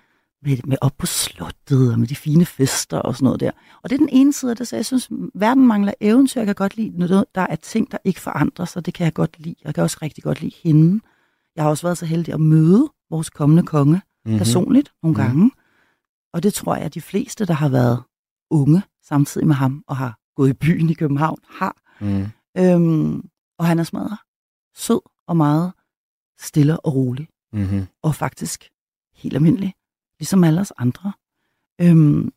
med, 0.43 0.57
med 0.65 0.77
op 0.81 0.93
på 0.99 1.07
slottet, 1.07 1.93
og 1.93 1.99
med 1.99 2.07
de 2.09 2.17
fine 2.17 2.45
fester 2.47 2.99
og 2.99 3.15
sådan 3.15 3.25
noget 3.25 3.41
der. 3.41 3.51
Og 3.83 3.91
det 3.91 3.95
er 3.95 3.99
den 3.99 4.09
ene 4.13 4.33
side 4.33 4.51
af 4.51 4.57
det, 4.57 4.69
så 4.69 4.77
jeg 4.77 4.87
synes, 4.87 5.11
verden 5.35 5.67
mangler 5.67 5.93
eventyr. 6.01 6.41
Jeg 6.41 6.47
kan 6.47 6.55
godt 6.55 6.77
lide, 6.77 6.99
når 6.99 7.07
der 7.35 7.47
er 7.51 7.57
ting, 7.57 7.91
der 7.93 7.99
ikke 8.05 8.21
forandrer 8.21 8.65
sig. 8.65 8.87
Det 8.87 8.95
kan 8.95 9.05
jeg 9.05 9.15
godt 9.15 9.39
lide. 9.39 9.55
Jeg 9.65 9.75
kan 9.75 9.83
også 9.83 9.99
rigtig 10.03 10.25
godt 10.25 10.41
lide 10.41 10.55
hende. 10.63 11.01
Jeg 11.57 11.65
har 11.65 11.71
også 11.71 11.87
været 11.87 11.99
så 11.99 12.07
heldig 12.07 12.35
at 12.35 12.41
møde 12.41 12.89
vores 13.11 13.31
kommende 13.31 13.63
konge 13.63 14.01
Mm-hmm. 14.25 14.39
personligt 14.39 14.93
nogle 15.03 15.17
Mhm. 15.19 15.27
gange. 15.27 15.51
Og 16.33 16.43
det 16.43 16.55
tror 16.55 16.77
jeg, 16.77 16.85
at 16.85 16.95
de 16.95 17.01
fleste, 17.01 17.45
der 17.47 17.55
har 17.55 17.69
været 17.69 18.03
unge 18.51 18.83
samtidig 19.03 19.47
med 19.47 19.55
ham, 19.55 19.85
og 19.87 19.97
har 19.97 20.19
gået 20.37 20.51
i 20.51 20.53
byen 20.53 20.91
i 20.91 20.95
København, 20.95 21.39
har. 21.49 21.77
Mm. 22.01 22.27
Øhm, 22.59 23.29
og 23.59 23.67
han 23.67 23.79
er 23.79 23.83
smadret 23.85 24.19
sød 24.77 25.01
og 25.29 25.37
meget 25.37 25.73
stille 26.41 26.81
og 26.81 26.95
rolig 26.95 27.29
Mm-hmm. 27.53 27.87
og 28.03 28.15
faktisk 28.15 28.69
helt 29.15 29.35
almindelig, 29.35 29.75
ligesom 30.21 30.45
alle 30.45 30.61
os 30.61 30.73
andre. 30.77 31.13
Øhm, 31.81 32.33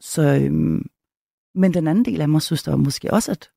så, 0.00 0.22
øhm, 0.22 0.90
men 1.54 1.74
den 1.74 1.88
anden 1.88 2.04
del 2.04 2.20
af 2.20 2.28
mig 2.28 2.42
synes 2.42 2.62
der 2.62 2.76
måske 2.76 3.12
også, 3.12 3.30
at 3.30 3.50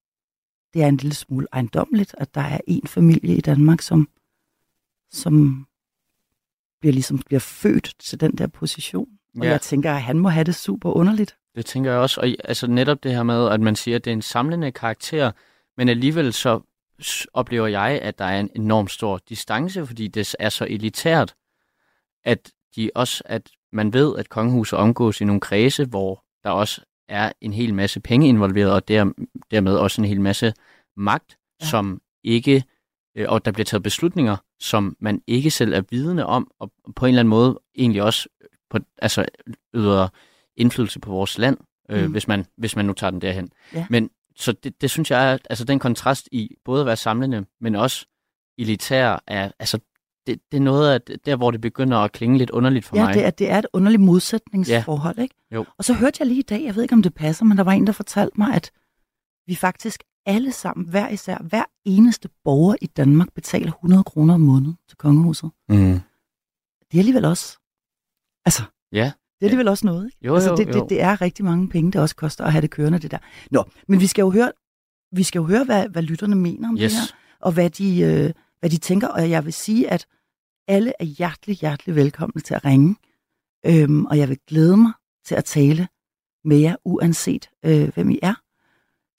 det 0.73 0.83
er 0.83 0.87
en 0.87 0.97
lille 0.97 1.15
smule 1.15 1.47
ejendommeligt, 1.51 2.15
at 2.17 2.35
der 2.35 2.41
er 2.41 2.59
en 2.67 2.87
familie 2.87 3.35
i 3.35 3.41
Danmark, 3.41 3.81
som, 3.81 4.09
som 5.11 5.65
bliver 6.79 6.93
ligesom 6.93 7.19
bliver 7.19 7.39
født 7.39 7.95
til 7.99 8.19
den 8.19 8.31
der 8.37 8.47
position. 8.47 9.07
Og 9.37 9.43
Ja. 9.43 9.49
jeg 9.49 9.61
tænker, 9.61 9.93
at 9.93 10.01
han 10.01 10.19
må 10.19 10.29
have 10.29 10.43
det 10.43 10.55
super 10.55 10.91
underligt. 10.91 11.37
Det 11.55 11.65
tænker 11.65 11.91
jeg 11.91 11.99
også. 11.99 12.21
Og 12.21 12.27
altså 12.43 12.67
netop 12.67 13.03
det 13.03 13.11
her 13.15 13.23
med, 13.23 13.49
at 13.49 13.61
man 13.61 13.75
siger, 13.75 13.95
at 13.95 14.05
det 14.05 14.11
er 14.11 14.15
en 14.15 14.21
samlende 14.21 14.71
karakter, 14.71 15.31
men 15.77 15.89
alligevel 15.89 16.33
så 16.33 16.61
oplever 17.33 17.67
jeg, 17.67 17.99
at 18.01 18.19
der 18.19 18.25
er 18.25 18.39
en 18.39 18.49
enorm 18.55 18.87
stor 18.87 19.17
distance, 19.29 19.85
fordi 19.85 20.07
det 20.07 20.35
er 20.39 20.49
så 20.49 20.65
elitært, 20.69 21.35
at 22.23 22.51
de 22.75 22.91
også, 22.95 23.23
at 23.25 23.51
man 23.73 23.93
ved, 23.93 24.17
at 24.17 24.29
kongehuset 24.29 24.79
omgås 24.79 25.21
i 25.21 25.25
nogle 25.25 25.41
kredse, 25.41 25.85
hvor 25.85 26.23
der 26.43 26.49
også 26.49 26.81
er 27.09 27.31
en 27.41 27.53
hel 27.53 27.73
masse 27.73 27.99
penge 27.99 28.27
involveret, 28.27 28.73
og 28.73 28.87
der, 28.87 29.11
dermed 29.51 29.75
også 29.75 30.01
en 30.01 30.07
hel 30.07 30.21
masse 30.21 30.53
magt, 30.97 31.37
Ja. 31.61 31.65
som 31.65 32.01
ikke, 32.23 32.63
øh, 33.17 33.25
og 33.29 33.45
der 33.45 33.51
bliver 33.51 33.65
taget 33.65 33.83
beslutninger, 33.83 34.37
som 34.59 34.95
man 34.99 35.21
ikke 35.27 35.51
selv 35.51 35.73
er 35.73 35.81
vidende 35.89 36.25
om, 36.25 36.51
og 36.59 36.71
på 36.95 37.05
en 37.05 37.09
eller 37.09 37.19
anden 37.19 37.29
måde 37.29 37.59
egentlig 37.75 38.03
også 38.03 38.29
på, 38.69 38.77
altså, 38.97 39.25
yder 39.73 40.07
indflydelse 40.57 40.99
på 40.99 41.11
vores 41.11 41.37
land, 41.37 41.57
øh, 41.89 42.05
mm. 42.05 42.11
hvis, 42.11 42.27
man, 42.27 42.45
hvis 42.57 42.75
man 42.75 42.85
nu 42.85 42.93
tager 42.93 43.11
den 43.11 43.21
derhen. 43.21 43.51
Ja. 43.73 43.85
Men 43.89 44.09
så 44.35 44.51
det, 44.51 44.81
det 44.81 44.89
synes 44.89 45.11
jeg 45.11 45.33
er, 45.33 45.37
altså 45.49 45.65
den 45.65 45.79
kontrast 45.79 46.29
i 46.31 46.55
både 46.65 46.79
at 46.81 46.85
være 46.85 46.95
samlende, 46.95 47.45
men 47.59 47.75
også 47.75 48.05
elitær, 48.57 49.23
er, 49.27 49.51
altså 49.59 49.79
det, 50.27 50.39
det 50.51 50.57
er 50.57 50.61
noget 50.61 50.91
af 50.93 51.01
det- 51.01 51.25
der, 51.25 51.35
hvor 51.35 51.51
det 51.51 51.61
begynder 51.61 51.97
at 51.97 52.11
klinge 52.11 52.37
lidt 52.37 52.49
underligt 52.49 52.85
for 52.85 52.95
ja, 52.97 53.05
mig. 53.05 53.13
det 53.13 53.25
er, 53.25 53.29
det 53.29 53.49
er 53.49 53.57
et 53.59 53.65
underligt 53.73 54.01
modsætningsforhold, 54.01 55.19
ikke? 55.19 55.35
Jo. 55.51 55.65
Og 55.77 55.83
så 55.85 55.93
hørte 55.93 56.17
jeg 56.19 56.27
lige 56.27 56.39
i 56.39 56.43
dag, 56.43 56.63
jeg 56.65 56.75
ved 56.75 56.83
ikke 56.83 56.93
om 56.95 57.01
det 57.03 57.13
passer, 57.13 57.45
men 57.45 57.57
der 57.57 57.63
var 57.63 57.71
en, 57.71 57.87
der 57.87 57.93
fortalte 57.93 58.33
mig, 58.37 58.53
at 58.55 58.71
vi 59.47 59.55
faktisk 59.55 60.03
alle 60.25 60.51
sammen, 60.51 60.89
hver 60.89 61.09
især, 61.09 61.37
hver 61.37 61.63
eneste 61.85 62.29
borger 62.43 62.75
i 62.81 62.85
Danmark 62.85 63.33
betaler 63.33 63.71
100 63.71 64.03
kroner 64.03 64.33
om 64.33 64.41
måneden 64.41 64.77
til 64.87 64.97
kongehuset. 64.97 65.51
Mm. 65.69 65.75
Det 66.91 66.97
er 66.97 66.99
alligevel 66.99 67.25
også, 67.25 67.57
altså, 68.45 68.63
Ja. 68.91 69.03
det 69.39 69.45
er 69.45 69.45
alligevel 69.45 69.67
også 69.67 69.85
noget, 69.85 70.05
ikke? 70.05 70.17
Jo, 70.21 70.33
altså, 70.35 70.49
jo, 70.49 70.55
det, 70.55 70.67
jo. 70.75 70.81
Det, 70.81 70.89
det 70.89 71.01
er 71.01 71.21
rigtig 71.21 71.45
mange 71.45 71.69
penge, 71.69 71.91
det 71.91 72.01
også 72.01 72.15
koster 72.15 72.43
at 72.45 72.51
have 72.51 72.61
det 72.61 72.71
kørende, 72.71 72.99
det 72.99 73.11
der. 73.11 73.17
Nå, 73.51 73.63
men 73.87 73.99
vi 73.99 74.07
skal 74.07 74.21
jo 74.21 74.29
høre, 74.29 74.51
vi 75.11 75.23
skal 75.23 75.39
jo 75.39 75.45
høre 75.45 75.63
hvad, 75.63 75.89
hvad 75.89 76.01
lytterne 76.01 76.35
mener 76.35 76.69
om 76.69 76.75
Yes. 76.77 76.91
det 76.91 76.99
her, 77.01 77.07
og 77.39 77.51
hvad 77.51 77.69
de, 77.69 77.99
øh, 78.01 78.31
hvad 78.61 78.69
de 78.69 78.77
tænker, 78.77 79.07
og 79.07 79.29
jeg 79.29 79.45
vil 79.45 79.53
sige, 79.53 79.91
at 79.91 80.07
alle 80.67 80.93
er 80.99 81.05
hjertelig, 81.05 81.57
hjertelig 81.57 81.95
velkomne 81.95 82.41
til 82.41 82.53
at 82.53 82.65
ringe, 82.65 82.95
øhm, 83.65 84.05
og 84.05 84.17
jeg 84.17 84.29
vil 84.29 84.37
glæde 84.47 84.77
mig 84.77 84.91
til 85.25 85.35
at 85.35 85.45
tale 85.45 85.87
med 86.43 86.57
jer, 86.57 86.75
uanset 86.85 87.49
øh, 87.65 87.93
hvem 87.93 88.09
I 88.09 88.19
er. 88.21 88.33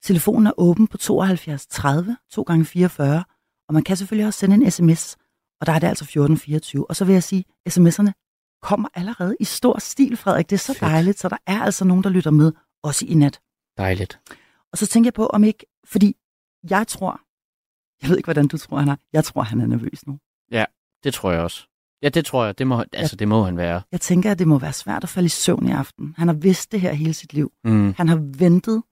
Telefonen 0.03 0.47
er 0.47 0.53
åben 0.57 0.87
på 0.87 0.97
72 0.99 1.67
30 1.67 2.17
2 2.31 2.43
gange 2.43 2.65
44 2.65 3.25
og 3.69 3.75
man 3.75 3.83
kan 3.85 3.97
selvfølgelig 3.97 4.27
også 4.27 4.39
sende 4.39 4.55
en 4.55 4.71
sms, 4.71 5.17
og 5.61 5.67
der 5.67 5.73
er 5.73 5.79
det 5.79 5.87
altså 5.87 6.05
1424. 6.05 6.91
Og 6.91 6.97
så 6.97 7.05
vil 7.05 7.13
jeg 7.13 7.23
sige, 7.23 7.45
sms'erne 7.69 8.11
kommer 8.63 8.89
allerede 8.95 9.37
i 9.41 9.45
stor 9.45 9.79
stil, 9.79 10.17
Frederik. 10.17 10.51
Det 10.51 10.57
er 10.57 10.59
så 10.59 10.73
Fedt. 10.73 10.81
dejligt, 10.81 11.19
så 11.19 11.29
der 11.29 11.37
er 11.47 11.61
altså 11.63 11.85
nogen, 11.85 12.05
der 12.05 12.11
lytter 12.11 12.31
med, 12.31 12.53
også 12.83 13.07
i 13.07 13.15
nat. 13.15 13.41
Dejligt. 13.79 14.21
Og 14.73 14.79
så 14.79 14.87
tænker 14.87 15.07
jeg 15.07 15.15
på, 15.15 15.27
om 15.27 15.45
ikke, 15.45 15.67
fordi 15.87 16.17
jeg 16.71 16.87
tror, 16.89 17.21
jeg 18.03 18.11
ved 18.11 18.17
ikke, 18.17 18.27
hvordan 18.27 18.49
du 18.49 18.57
tror, 18.59 18.79
han 18.79 18.89
er. 18.89 18.97
Jeg 19.13 19.25
tror, 19.25 19.43
han 19.43 19.61
er 19.61 19.67
nervøs 19.67 20.07
nu. 20.07 20.19
Det 21.05 21.15
tror 21.15 21.33
jeg 21.33 21.41
også. 21.41 21.67
Ja, 22.03 22.09
det 22.09 22.25
tror 22.27 22.45
jeg. 22.45 22.59
Det 22.59 22.67
må, 22.67 22.85
altså, 22.93 23.17
det 23.17 23.29
må 23.29 23.43
han 23.45 23.57
være. 23.57 23.83
Jeg 23.93 24.01
tænker, 24.01 24.31
at 24.31 24.39
det 24.39 24.49
må 24.49 24.59
være 24.59 24.73
svært 24.73 25.03
at 25.03 25.09
falde 25.09 25.27
i 25.27 25.29
søvn 25.29 25.67
i 25.69 25.71
aften. 25.71 26.15
Han 26.19 26.29
har 26.29 26.35
vidst 26.35 26.73
det 26.73 26.81
her 26.81 26.93
hele 26.93 27.15
sit 27.15 27.33
liv. 27.33 27.53
Mm. 27.65 27.95
Han 27.97 28.09
har 28.09 28.17
ventet, 28.39 28.83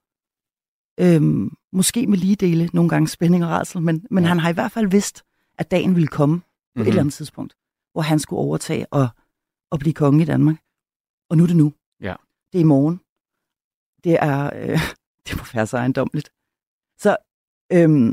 øhm, 1.00 1.56
måske 1.72 2.06
med 2.06 2.18
lige 2.18 2.36
dele, 2.36 2.70
nogle 2.72 2.88
gange 2.88 3.08
spænding 3.08 3.44
og 3.44 3.50
rædsel, 3.50 3.80
men, 3.82 4.06
men 4.10 4.24
Ja. 4.24 4.28
han 4.28 4.38
har 4.38 4.50
i 4.50 4.52
hvert 4.52 4.72
fald 4.72 4.86
vidst, 4.90 5.22
at 5.58 5.70
dagen 5.70 5.94
ville 5.94 6.06
komme 6.08 6.40
på 6.40 6.44
mm-hmm. 6.44 6.80
et 6.80 6.84
Mhm. 6.84 6.88
eller 6.88 7.00
andet 7.00 7.14
tidspunkt, 7.14 7.54
hvor 7.92 8.02
han 8.02 8.18
skulle 8.18 8.40
overtage 8.40 8.86
og, 8.92 9.08
og 9.70 9.78
blive 9.78 9.94
konge 9.94 10.22
i 10.22 10.26
Danmark. 10.26 10.56
Og 11.30 11.36
nu 11.36 11.42
er 11.42 11.46
det 11.46 11.56
nu. 11.56 11.72
Ja. 12.00 12.14
Det 12.52 12.58
er 12.58 12.62
i 12.62 12.64
morgen. 12.64 13.00
Det 14.04 14.16
er, 14.20 14.50
øh, 14.54 14.78
det 15.26 15.36
må 15.36 15.42
være 15.54 15.66
så 15.66 15.76
ejendomligt. 15.76 16.32
Så 16.98 17.16
øhm, 17.72 18.12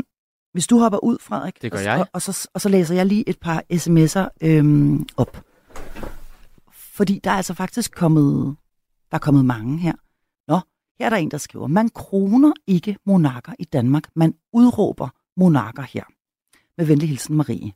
hvis 0.58 0.68
du 0.68 0.80
hopper 0.80 1.04
ud, 1.04 1.18
Frederik, 1.22 1.62
Det 1.62 1.72
gør 1.72 1.80
og, 1.80 1.84
jeg. 1.84 2.00
Og, 2.00 2.08
og, 2.14 2.22
så, 2.22 2.50
og 2.54 2.62
så 2.62 2.70
læser 2.70 2.96
jeg 2.96 3.06
lige 3.06 3.30
et 3.30 3.40
par 3.40 3.64
sms'er 3.74 4.30
øhm, 4.42 5.08
op. 5.18 5.44
Fordi 6.72 7.20
der 7.24 7.32
er 7.32 7.36
altså 7.36 7.54
faktisk 7.54 7.92
kommet, 7.92 8.56
der 9.12 9.16
er 9.16 9.20
kommet 9.20 9.46
mange 9.46 9.78
her. 9.78 9.94
Nå, 10.48 10.60
her 11.00 11.06
er 11.06 11.10
der 11.10 11.18
en, 11.18 11.32
der 11.32 11.38
skriver, 11.38 11.68
man 11.68 11.90
kroner 11.90 12.54
ikke 12.68 12.98
monarker 13.06 13.54
i 13.60 13.64
Danmark, 13.64 14.04
man 14.16 14.34
udråber 14.54 15.10
monarker 15.40 15.84
her. 15.84 16.04
Med 16.78 16.86
venlig 16.86 17.10
hilsen, 17.10 17.36
Marie. 17.36 17.72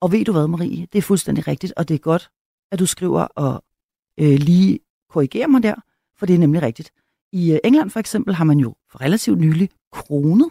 Og 0.00 0.12
ved 0.12 0.24
du 0.24 0.32
hvad, 0.32 0.46
Marie? 0.48 0.86
Det 0.92 0.98
er 0.98 1.02
fuldstændig 1.02 1.48
rigtigt, 1.48 1.72
og 1.76 1.88
det 1.88 1.94
er 1.94 1.98
godt, 1.98 2.30
at 2.72 2.78
du 2.78 2.86
skriver 2.86 3.20
og 3.22 3.64
øh, 4.20 4.38
lige 4.38 4.78
korrigerer 5.10 5.48
mig 5.48 5.62
der, 5.62 5.74
for 6.18 6.26
det 6.26 6.34
er 6.34 6.38
nemlig 6.38 6.62
rigtigt. 6.62 6.92
I 7.32 7.52
øh, 7.52 7.58
England 7.64 7.90
for 7.90 8.00
eksempel 8.00 8.34
har 8.34 8.44
man 8.44 8.58
jo 8.58 8.74
for 8.90 9.00
relativt 9.00 9.38
nylig 9.38 9.70
kronet 9.92 10.50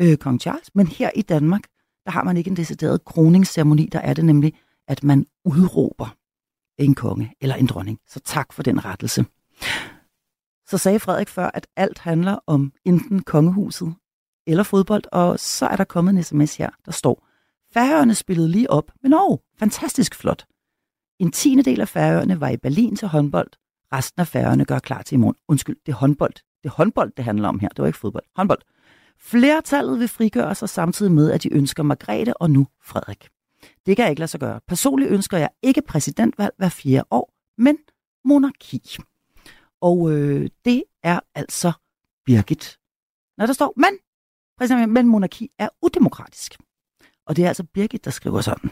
øh, 0.00 0.16
kong 0.16 0.40
Charles, 0.40 0.74
men 0.74 0.86
her 0.86 1.10
i 1.14 1.22
Danmark, 1.22 1.62
der 2.04 2.10
har 2.10 2.24
man 2.24 2.36
ikke 2.36 2.50
en 2.50 2.56
decideret 2.56 3.04
kroningsceremoni, 3.04 3.86
der 3.92 3.98
er 3.98 4.14
det 4.14 4.24
nemlig, 4.24 4.54
at 4.88 5.04
man 5.04 5.26
udråber 5.44 6.16
en 6.78 6.94
konge 6.94 7.34
eller 7.40 7.54
en 7.54 7.66
dronning. 7.66 7.98
Så 8.08 8.20
tak 8.20 8.52
for 8.52 8.62
den 8.62 8.84
rettelse. 8.84 9.24
Så 10.66 10.78
sagde 10.78 11.00
Frederik 11.00 11.28
før, 11.28 11.50
at 11.54 11.66
alt 11.76 11.98
handler 11.98 12.38
om 12.46 12.72
enten 12.84 13.22
kongehuset 13.22 13.94
eller 14.46 14.62
fodbold, 14.62 15.02
og 15.12 15.40
så 15.40 15.66
er 15.66 15.76
der 15.76 15.84
kommet 15.84 16.16
en 16.16 16.22
sms 16.22 16.56
her, 16.56 16.70
der 16.86 16.92
står, 16.92 17.26
Færøerne 17.74 18.14
spillede 18.14 18.48
lige 18.48 18.70
op 18.70 18.92
med 19.02 19.10
Norge. 19.10 19.38
Fantastisk 19.58 20.14
flot. 20.14 20.46
En 21.18 21.32
tiende 21.32 21.62
del 21.62 21.80
af 21.80 21.88
Færøerne 21.88 22.40
var 22.40 22.48
i 22.48 22.56
Berlin 22.56 22.96
til 22.96 23.08
håndbold. 23.08 23.50
Resten 23.92 24.20
af 24.20 24.28
Færøerne 24.28 24.64
gør 24.64 24.78
klar 24.78 25.02
til 25.02 25.14
i 25.14 25.18
morgen. 25.18 25.36
Undskyld, 25.48 25.76
det 25.86 25.92
er 25.92 25.96
håndbold. 25.96 26.34
Det 26.34 26.68
er 26.68 26.74
håndbold, 26.74 27.12
det 27.16 27.24
handler 27.24 27.48
om 27.48 27.58
her. 27.58 27.68
Det 27.68 27.78
var 27.78 27.86
ikke 27.86 27.98
fodbold. 27.98 28.24
Håndbold. 28.36 28.58
Flertallet 29.18 29.98
vil 29.98 30.08
frigøre 30.08 30.54
sig 30.54 30.68
samtidig 30.68 31.12
med, 31.12 31.30
at 31.30 31.42
de 31.42 31.52
ønsker 31.52 31.82
Margrethe 31.82 32.36
og 32.36 32.50
nu 32.50 32.66
Frederik. 32.82 33.28
Det 33.86 33.96
kan 33.96 34.02
jeg 34.02 34.10
ikke 34.10 34.20
lade 34.20 34.30
sig 34.30 34.40
gøre. 34.40 34.60
Personligt 34.68 35.10
ønsker 35.10 35.38
jeg 35.38 35.48
ikke 35.62 35.82
præsidentvalg 35.82 36.54
hver 36.56 36.68
fjerde 36.68 37.04
år, 37.10 37.34
men 37.58 37.78
monarki. 38.24 38.96
Og 39.80 40.12
øh, 40.12 40.50
det 40.64 40.84
er 41.02 41.20
altså 41.34 41.72
Birgit. 42.24 42.78
Når 43.36 43.46
der 43.46 43.52
står, 43.52 43.72
men, 43.76 43.98
præsident, 44.58 44.92
men 44.92 45.06
monarki 45.06 45.50
er 45.58 45.68
udemokratisk. 45.82 46.56
Og 47.26 47.36
det 47.36 47.44
er 47.44 47.48
altså 47.48 47.64
Birgit, 47.64 48.04
der 48.04 48.10
skriver 48.10 48.40
sådan. 48.40 48.70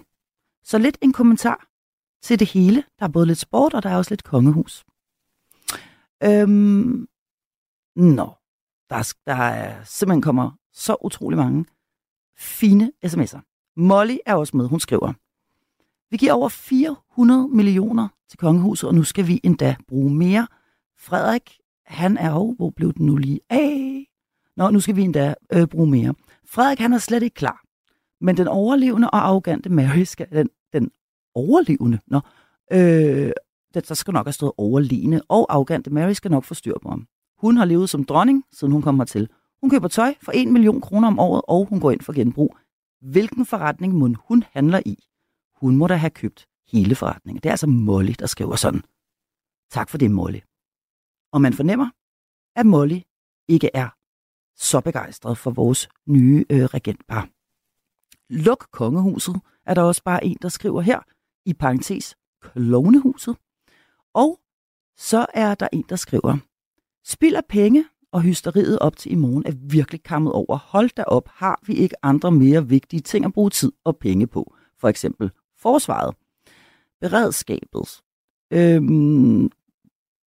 Så 0.65 0.79
lidt 0.79 0.99
en 1.01 1.13
kommentar 1.13 1.67
til 2.23 2.39
det 2.39 2.49
hele. 2.49 2.85
Der 2.99 3.05
er 3.05 3.11
både 3.11 3.27
lidt 3.27 3.39
sport, 3.39 3.75
og 3.75 3.83
der 3.83 3.91
er 3.91 3.97
også 3.97 4.11
lidt 4.11 4.25
kongehus. 4.25 4.85
Øhm, 6.25 7.09
nå, 7.97 8.35
der, 8.93 9.13
der 9.27 9.35
er 9.35 9.85
simpelthen 9.85 10.23
kommer 10.23 10.51
så 10.73 10.97
utrolig 11.05 11.39
mange 11.39 11.65
fine 12.39 12.93
sms'er. 13.07 13.73
Molly 13.77 14.17
er 14.27 14.35
også 14.35 14.57
med, 14.57 14.67
hun 14.67 14.81
skriver. 14.81 15.13
Vi 16.11 16.17
giver 16.17 16.33
over 16.33 16.49
400 16.49 17.49
millioner 17.49 18.09
til 18.29 18.39
kongehuset, 18.39 18.89
og 18.89 18.95
nu 18.95 19.03
skal 19.03 19.27
vi 19.27 19.41
endda 19.43 19.77
bruge 19.89 20.15
mere. 20.15 20.47
Frederik, 20.99 21.59
han 21.87 22.17
er 22.17 22.31
jo, 22.33 22.55
hvor 22.57 22.71
blev 22.71 22.93
den 22.93 23.07
nu 23.07 23.17
lige 23.17 23.41
af? 23.51 24.07
Nå, 24.57 24.71
nu 24.71 24.81
skal 24.81 24.97
vi 24.97 25.03
endda 25.03 25.35
øh, 25.53 25.67
bruge 25.67 25.91
mere. 25.91 26.15
Frederik, 26.47 26.79
han 26.79 26.93
er 26.93 26.99
slet 26.99 27.23
ikke 27.23 27.35
klar. 27.35 27.63
Men 28.21 28.37
den 28.37 28.49
overlevende 28.49 29.11
og 29.11 29.27
arrogante 29.27 29.71
Mary 29.71 30.03
skal, 30.03 30.27
den, 30.33 30.49
den 30.73 30.91
overlevende, 31.35 31.99
nå, 32.07 32.21
øh, 32.73 33.33
det, 33.75 33.89
der 33.89 33.95
skal 33.95 34.13
nok 34.13 34.27
have 34.27 34.33
stået 34.33 34.53
overligende, 34.57 35.23
og 35.29 35.47
arrogante 35.55 35.91
Mary 35.91 36.13
skal 36.13 36.31
nok 36.31 36.45
få 36.45 36.55
styr 36.55 36.75
på 36.83 36.89
ham. 36.89 37.07
Hun 37.43 37.57
har 37.57 37.65
levet 37.65 37.91
som 37.91 38.05
dronning, 38.05 38.45
siden 38.53 38.73
hun 38.73 38.83
kom 38.83 38.97
hertil. 38.97 39.29
Hun 39.61 39.71
køber 39.71 39.89
tøj 39.89 40.15
for 40.23 40.33
1 40.35 40.49
million 40.49 40.81
kroner 40.81 41.09
om 41.09 41.19
året, 41.19 41.43
og 41.49 41.67
hun 41.67 41.81
går 41.81 41.91
ind 41.91 42.01
for 42.01 42.13
genbrug. 42.13 42.57
Hvilken 43.01 43.47
forretning 43.47 43.95
må 43.95 44.09
hun 44.29 44.45
handler 44.53 44.81
i? 44.87 44.99
Hun 45.61 45.77
må 45.77 45.87
da 45.87 45.95
have 45.95 46.11
købt 46.11 46.49
hele 46.73 46.95
forretningen. 46.95 47.41
Det 47.43 47.49
er 47.49 47.53
altså 47.53 47.67
Molly, 47.67 48.13
der 48.19 48.27
skriver 48.27 48.57
sådan. 48.57 48.83
Tak 49.71 49.89
for 49.91 49.99
det, 49.99 50.11
Molly. 50.11 50.39
Og 51.33 51.41
man 51.41 51.53
fornemmer, 51.53 51.91
at 52.57 52.67
Molly 52.67 53.01
ikke 53.49 53.71
er 53.75 53.89
så 54.57 54.81
begejstret 54.81 55.39
for 55.39 55.51
vores 55.51 55.89
nye 56.07 56.45
øh, 56.51 56.65
regentpar. 56.65 57.29
Luk 58.29 58.69
kongehuset, 58.73 59.41
er 59.67 59.75
der 59.75 59.83
også 59.83 60.03
bare 60.03 60.25
en, 60.25 60.39
der 60.43 60.49
skriver 60.49 60.81
her, 60.81 61.01
i 61.47 61.55
parentes, 61.55 62.17
klonehuset. 62.41 63.37
Og 64.15 64.41
så 64.97 65.27
er 65.35 65.55
der 65.55 65.69
en, 65.73 65.85
der 65.89 65.97
skriver, 65.97 66.39
Spild 67.05 67.37
af 67.37 67.45
penge 67.49 67.85
og 68.13 68.23
hysteriet 68.23 68.79
op 68.79 68.97
til 68.97 69.13
i 69.13 69.15
morgen 69.15 69.47
er 69.47 69.53
virkelig 69.55 70.03
kammet 70.03 70.33
over. 70.33 70.57
Hold 70.57 70.91
da 70.97 71.03
op, 71.03 71.29
har 71.29 71.61
vi 71.67 71.75
ikke 71.75 72.05
andre 72.05 72.33
mere 72.33 72.69
vigtige 72.69 73.01
ting 73.01 73.25
at 73.25 73.33
bruge 73.33 73.51
tid 73.51 73.73
og 73.85 73.97
penge 73.97 74.27
på? 74.27 74.55
For 74.81 74.89
eksempel 74.89 75.31
forsvaret, 75.59 76.15
beredskabet, 77.01 78.03
øhm, 78.53 79.51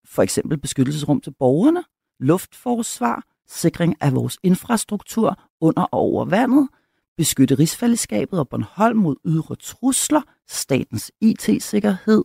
for 0.05 0.21
eksempel 0.21 0.57
beskyttelsesrum 0.57 1.21
til 1.21 1.33
borgerne, 1.39 1.83
luftforsvar, 2.19 3.23
sikring 3.47 3.95
af 4.01 4.15
vores 4.15 4.37
infrastruktur 4.43 5.39
under 5.61 5.83
og 5.83 5.99
over 5.99 6.25
vandet, 6.25 6.69
beskytte 7.17 7.55
rigsfællesskabet 7.55 8.39
og 8.39 8.49
Bornholm 8.49 8.97
mod 8.97 9.15
ydre 9.25 9.55
trusler, 9.55 10.21
statens 10.47 11.11
IT-sikkerhed, 11.21 12.23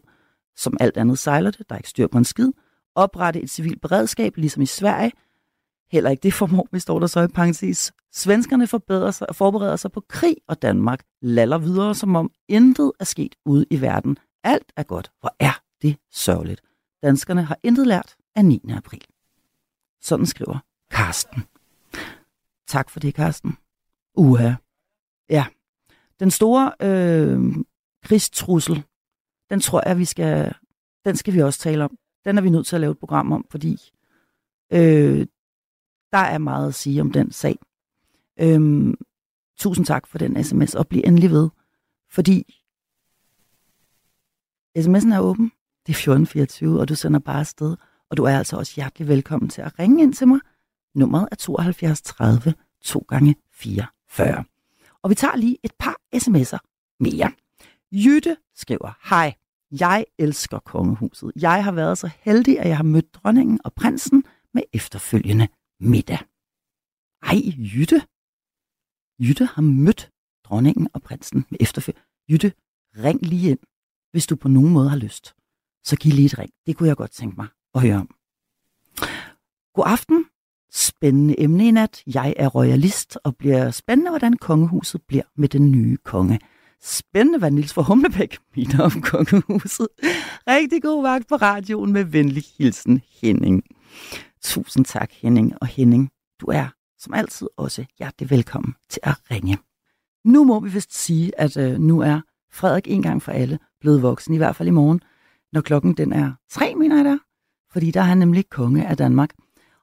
som 0.57 0.77
alt 0.81 0.97
andet 0.97 1.19
sejler 1.19 1.51
det, 1.51 1.69
der 1.69 1.75
er 1.75 1.79
ikke 1.79 1.89
styr 1.89 2.07
på 2.07 2.19
en 2.19 2.25
skid, 2.25 2.53
oprette 3.03 3.41
et 3.43 3.51
civilt 3.51 3.81
beredskab, 3.81 4.37
ligesom 4.37 4.63
i 4.63 4.67
Sverige. 4.67 5.13
Heller 5.91 6.11
ikke 6.11 6.23
det 6.23 6.35
formår, 6.35 6.69
vi 6.73 6.79
står 6.79 6.99
der 6.99 7.07
så 7.07 7.21
i 7.21 7.29
parentes. 7.29 7.93
Svenskerne 8.13 8.67
forbedrer 8.67 9.11
sig 9.11 9.29
og 9.29 9.37
forbereder 9.37 9.77
sig 9.77 9.93
på 9.93 10.01
krig, 10.09 10.37
og 10.49 10.63
Danmark 10.63 11.03
laller 11.23 11.59
videre, 11.59 11.95
som 11.95 12.17
om 12.17 12.31
intet 12.49 12.93
er 13.01 13.05
sket 13.05 13.35
ude 13.45 13.67
i 13.71 13.81
verden. 13.81 14.19
Alt 14.45 14.73
er 14.77 14.83
godt. 14.83 15.13
Hvor 15.21 15.37
er 15.39 15.63
det 15.83 15.97
sørgeligt. 16.13 16.61
Danskerne 17.03 17.43
har 17.43 17.59
intet 17.63 17.87
lært 17.87 18.17
af 18.37 18.45
9. 18.45 18.61
april. 18.77 19.05
Sådan 20.03 20.27
skriver 20.27 20.59
Karsten. 20.91 21.45
Tak 22.69 22.91
for 22.91 23.01
det, 23.01 23.15
Karsten. 23.15 23.57
Uha. 24.17 24.53
Ja. 25.31 25.47
Den 26.21 26.31
store 26.31 26.73
øh, 26.83 27.55
krigstrussel, 28.05 28.85
den 29.51 29.61
tror 29.61 29.89
jeg, 29.89 29.99
vi 29.99 30.05
skal, 30.05 30.55
den 31.05 31.17
skal 31.17 31.35
vi 31.35 31.43
også 31.43 31.59
tale 31.61 31.85
om. 31.85 31.97
Den 32.25 32.39
er 32.39 32.43
vi 32.43 32.51
nødt 32.51 32.67
til 32.67 32.77
at 32.77 32.81
lave 32.81 32.91
et 32.91 32.99
program 32.99 33.33
om, 33.33 33.47
fordi 33.51 33.93
øh, 34.73 35.27
der 36.13 36.19
er 36.19 36.39
meget 36.39 36.69
at 36.69 36.75
sige 36.75 37.01
om 37.01 37.13
den 37.13 37.33
sag. 37.33 37.59
Øh, 38.41 38.95
tusind 39.57 39.87
tak 39.87 40.07
for 40.07 40.19
den 40.19 40.45
sms, 40.45 40.75
og 40.75 40.89
bliv 40.89 41.03
endelig 41.05 41.31
ved, 41.31 41.49
fordi 42.11 42.55
sms'en 44.79 45.15
er 45.15 45.21
åben. 45.21 45.53
Det 45.87 45.93
er 45.93 45.99
1424, 45.99 46.81
og 46.81 46.89
du 46.89 46.95
sender 46.95 47.21
bare 47.21 47.41
afsted. 47.41 47.77
Og 48.11 48.17
du 48.17 48.25
er 48.25 48.39
altså 48.39 48.57
også 48.57 48.73
hjertelig 48.77 49.09
velkommen 49.09 49.49
til 49.49 49.63
at 49.63 49.79
ringe 49.79 50.03
ind 50.03 50.15
til 50.15 50.29
mig. 50.29 50.41
Nummeret 50.95 51.29
er 51.31 51.37
72 51.37 52.03
30 52.03 52.55
2 52.83 53.05
gange 53.09 53.37
44. 53.53 54.45
Og 55.03 55.11
vi 55.11 55.15
tager 55.15 55.37
lige 55.37 55.59
et 55.63 55.73
par 55.79 55.97
sms'er 56.17 56.59
mere. 57.01 57.33
Jytte 57.93 58.37
skriver, 58.55 58.99
hej, 59.09 59.35
jeg 59.71 60.05
elsker 60.19 60.59
kongehuset. 60.59 61.33
Jeg 61.37 61.65
har 61.65 61.73
været 61.73 61.99
så 61.99 62.11
heldig, 62.21 62.61
at 62.61 62.69
jeg 62.69 62.77
har 62.77 62.85
mødt 62.85 63.15
dronningen 63.15 63.61
og 63.65 63.73
prinsen 63.73 64.25
med 64.55 64.63
efterfølgende 64.73 65.49
middag. 65.81 66.19
Ej, 67.23 67.41
Jytte. 67.75 68.03
Jytte 69.21 69.45
har 69.45 69.63
mødt 69.63 70.11
dronningen 70.45 70.89
og 70.95 71.03
prinsen 71.03 71.45
med 71.51 71.59
efterfølgende. 71.61 72.07
Jytte, 72.31 72.53
ring 72.97 73.23
lige 73.23 73.51
ind, 73.51 73.59
hvis 74.13 74.27
du 74.27 74.37
på 74.37 74.49
nogen 74.49 74.73
måde 74.73 74.89
har 74.89 74.97
lyst. 74.97 75.35
Så 75.85 75.97
giv 75.97 76.13
lige 76.13 76.27
et 76.27 76.39
ring. 76.39 76.53
Det 76.67 76.77
kunne 76.77 76.89
jeg 76.89 76.97
godt 76.97 77.11
tænke 77.11 77.37
mig 77.37 77.47
at 77.75 77.83
høre 77.83 77.97
om. 77.97 78.15
God 79.75 79.85
aften. 79.87 80.27
Spændende 80.73 81.41
emne 81.41 81.69
i 81.69 81.71
nat. 81.71 82.03
Jeg 82.07 82.35
er 82.37 82.49
royalist 82.49 83.19
og 83.25 83.37
bliver 83.37 83.71
spændende, 83.71 84.11
hvordan 84.11 84.37
kongehuset 84.37 85.03
bliver 85.03 85.25
med 85.37 85.49
den 85.49 85.71
nye 85.71 85.97
konge. 85.97 86.41
Spændende, 86.83 87.39
hvad 87.39 87.51
Nils 87.51 87.75
for 87.75 87.83
Humlebæk 87.83 88.39
mener 88.57 88.85
om 88.85 89.03
kongehuset. 89.03 89.89
Rigtig 90.49 90.83
god 90.83 91.03
vagt 91.03 91.29
på 91.29 91.35
radioen 91.35 91.93
med 91.93 92.05
venlig 92.05 92.43
hilsen, 92.59 93.03
Henning. 93.23 93.63
Tusind 94.43 94.85
tak, 94.85 95.11
Henning. 95.13 95.55
Og 95.61 95.67
Henning, 95.67 96.11
du 96.41 96.47
er 96.47 96.67
som 96.99 97.15
altid 97.15 97.49
også 97.57 97.85
hjertelig 97.99 98.31
velkommen 98.31 98.75
til 98.89 99.01
at 99.03 99.15
ringe. 99.31 99.59
Nu 100.25 100.45
må 100.45 100.61
vi 100.61 100.71
vist 100.71 100.95
sige, 100.95 101.41
at 101.41 101.57
øh, 101.57 101.79
nu 101.79 102.01
er 102.01 102.21
Frederik 102.53 102.89
en 102.89 103.03
gang 103.03 103.23
for 103.23 103.33
alle 103.33 103.59
blevet 103.81 104.03
voksen, 104.03 104.35
i 104.35 104.37
hvert 104.37 104.57
fald 104.57 104.69
i 104.69 104.73
morgen, 104.73 105.01
når 105.53 105.61
klokken 105.61 105.95
den 105.95 106.13
er 106.13 106.33
tre, 106.51 106.75
mener 106.75 106.97
jeg 106.97 107.05
der. 107.05 107.19
Fordi 107.73 107.91
der 107.91 108.01
er 108.01 108.05
han 108.05 108.19
nemlig 108.19 108.49
konge 108.49 108.87
af 108.87 108.97
Danmark. 108.97 109.31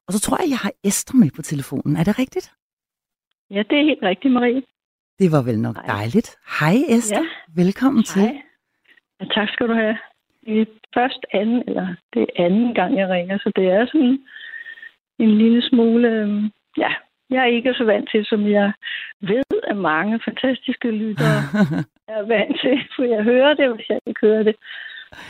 Og 0.07 0.13
så 0.13 0.19
tror 0.19 0.37
jeg, 0.41 0.49
jeg 0.49 0.57
har 0.57 0.71
Esther 0.83 1.17
med 1.17 1.31
på 1.31 1.41
telefonen. 1.41 1.95
Er 1.95 2.03
det 2.03 2.19
rigtigt? 2.19 2.51
Ja, 3.49 3.63
det 3.69 3.77
er 3.79 3.83
helt 3.83 4.03
rigtigt, 4.03 4.33
Marie. 4.33 4.61
Det 5.19 5.31
var 5.31 5.41
vel 5.49 5.59
nok 5.59 5.75
Hej. 5.75 5.85
dejligt. 5.95 6.29
Hej 6.59 6.75
Esther, 6.95 7.19
Ja. 7.23 7.61
velkommen 7.63 8.03
til. 8.03 8.21
Hej. 8.21 8.41
Ja, 9.19 9.25
tak 9.25 9.49
skal 9.49 9.67
du 9.67 9.73
have. 9.73 9.97
Det 10.45 10.61
er 10.61 10.65
først 10.93 11.25
anden, 11.33 11.63
eller 11.67 11.87
det 12.13 12.21
er 12.21 12.45
anden 12.45 12.73
gang, 12.73 12.97
jeg 12.97 13.09
ringer, 13.09 13.37
så 13.37 13.51
det 13.55 13.65
er 13.67 13.85
sådan 13.85 14.19
en 15.19 15.37
lille 15.37 15.61
smule, 15.69 16.07
øhm, 16.09 16.51
ja, 16.77 16.91
jeg 17.29 17.41
er 17.41 17.45
ikke 17.57 17.73
så 17.73 17.83
vant 17.83 18.09
til, 18.11 18.25
som 18.25 18.47
jeg 18.51 18.71
ved, 19.21 19.43
at 19.67 19.77
mange 19.77 20.19
fantastiske 20.25 20.91
lyttere 20.91 21.39
er 22.17 22.21
vant 22.33 22.55
til, 22.63 22.75
for 22.95 23.03
jeg 23.03 23.23
hører 23.23 23.53
det, 23.53 23.75
hvis 23.75 23.89
jeg 23.89 23.99
ikke 24.07 24.21
hører 24.27 24.43
det. 24.43 24.55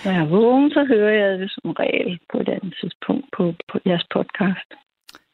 Når 0.06 0.12
jeg 0.12 0.22
er 0.22 0.28
vågen, 0.38 0.72
så 0.72 0.84
hører 0.86 1.14
jeg 1.22 1.40
det 1.40 1.52
som 1.52 1.72
regel 1.72 2.20
på 2.32 2.38
et 2.40 2.50
andet 2.50 2.76
tidspunkt 2.82 3.26
på, 3.38 3.54
på 3.72 3.80
jeres 3.86 4.06
podcast. 4.14 4.70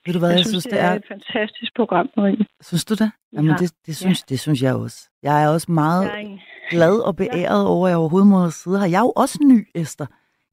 Ved 0.05 0.13
du 0.13 0.19
hvad, 0.19 0.29
jeg, 0.29 0.38
jeg 0.38 0.45
synes, 0.45 0.63
det 0.63 0.79
er 0.81 0.93
et 0.93 1.03
fantastisk 1.07 1.75
program, 1.75 2.10
Marie. 2.17 2.45
Synes 2.62 2.86
du 2.86 2.93
det? 2.93 3.12
Jamen, 3.33 3.51
Ja. 3.51 3.55
det, 3.57 3.74
det, 3.86 3.95
synes, 3.95 4.24
det 4.24 4.39
synes 4.39 4.62
jeg 4.62 4.75
også. 4.75 5.10
Jeg 5.24 5.43
er 5.43 5.48
også 5.50 5.72
meget 5.72 6.03
Jeg 6.05 6.13
er 6.13 6.17
en, 6.17 6.39
glad 6.69 6.95
og 7.07 7.15
beæret 7.15 7.67
over, 7.67 7.88
at 7.88 7.91
jeg 7.91 7.98
overhovedet 7.98 8.27
må 8.29 8.50
sidde 8.50 8.79
her. 8.79 8.86
Jeg 8.88 8.98
er 8.98 9.01
jo 9.10 9.13
også 9.15 9.39
ny, 9.43 9.67
Esther. 9.75 10.05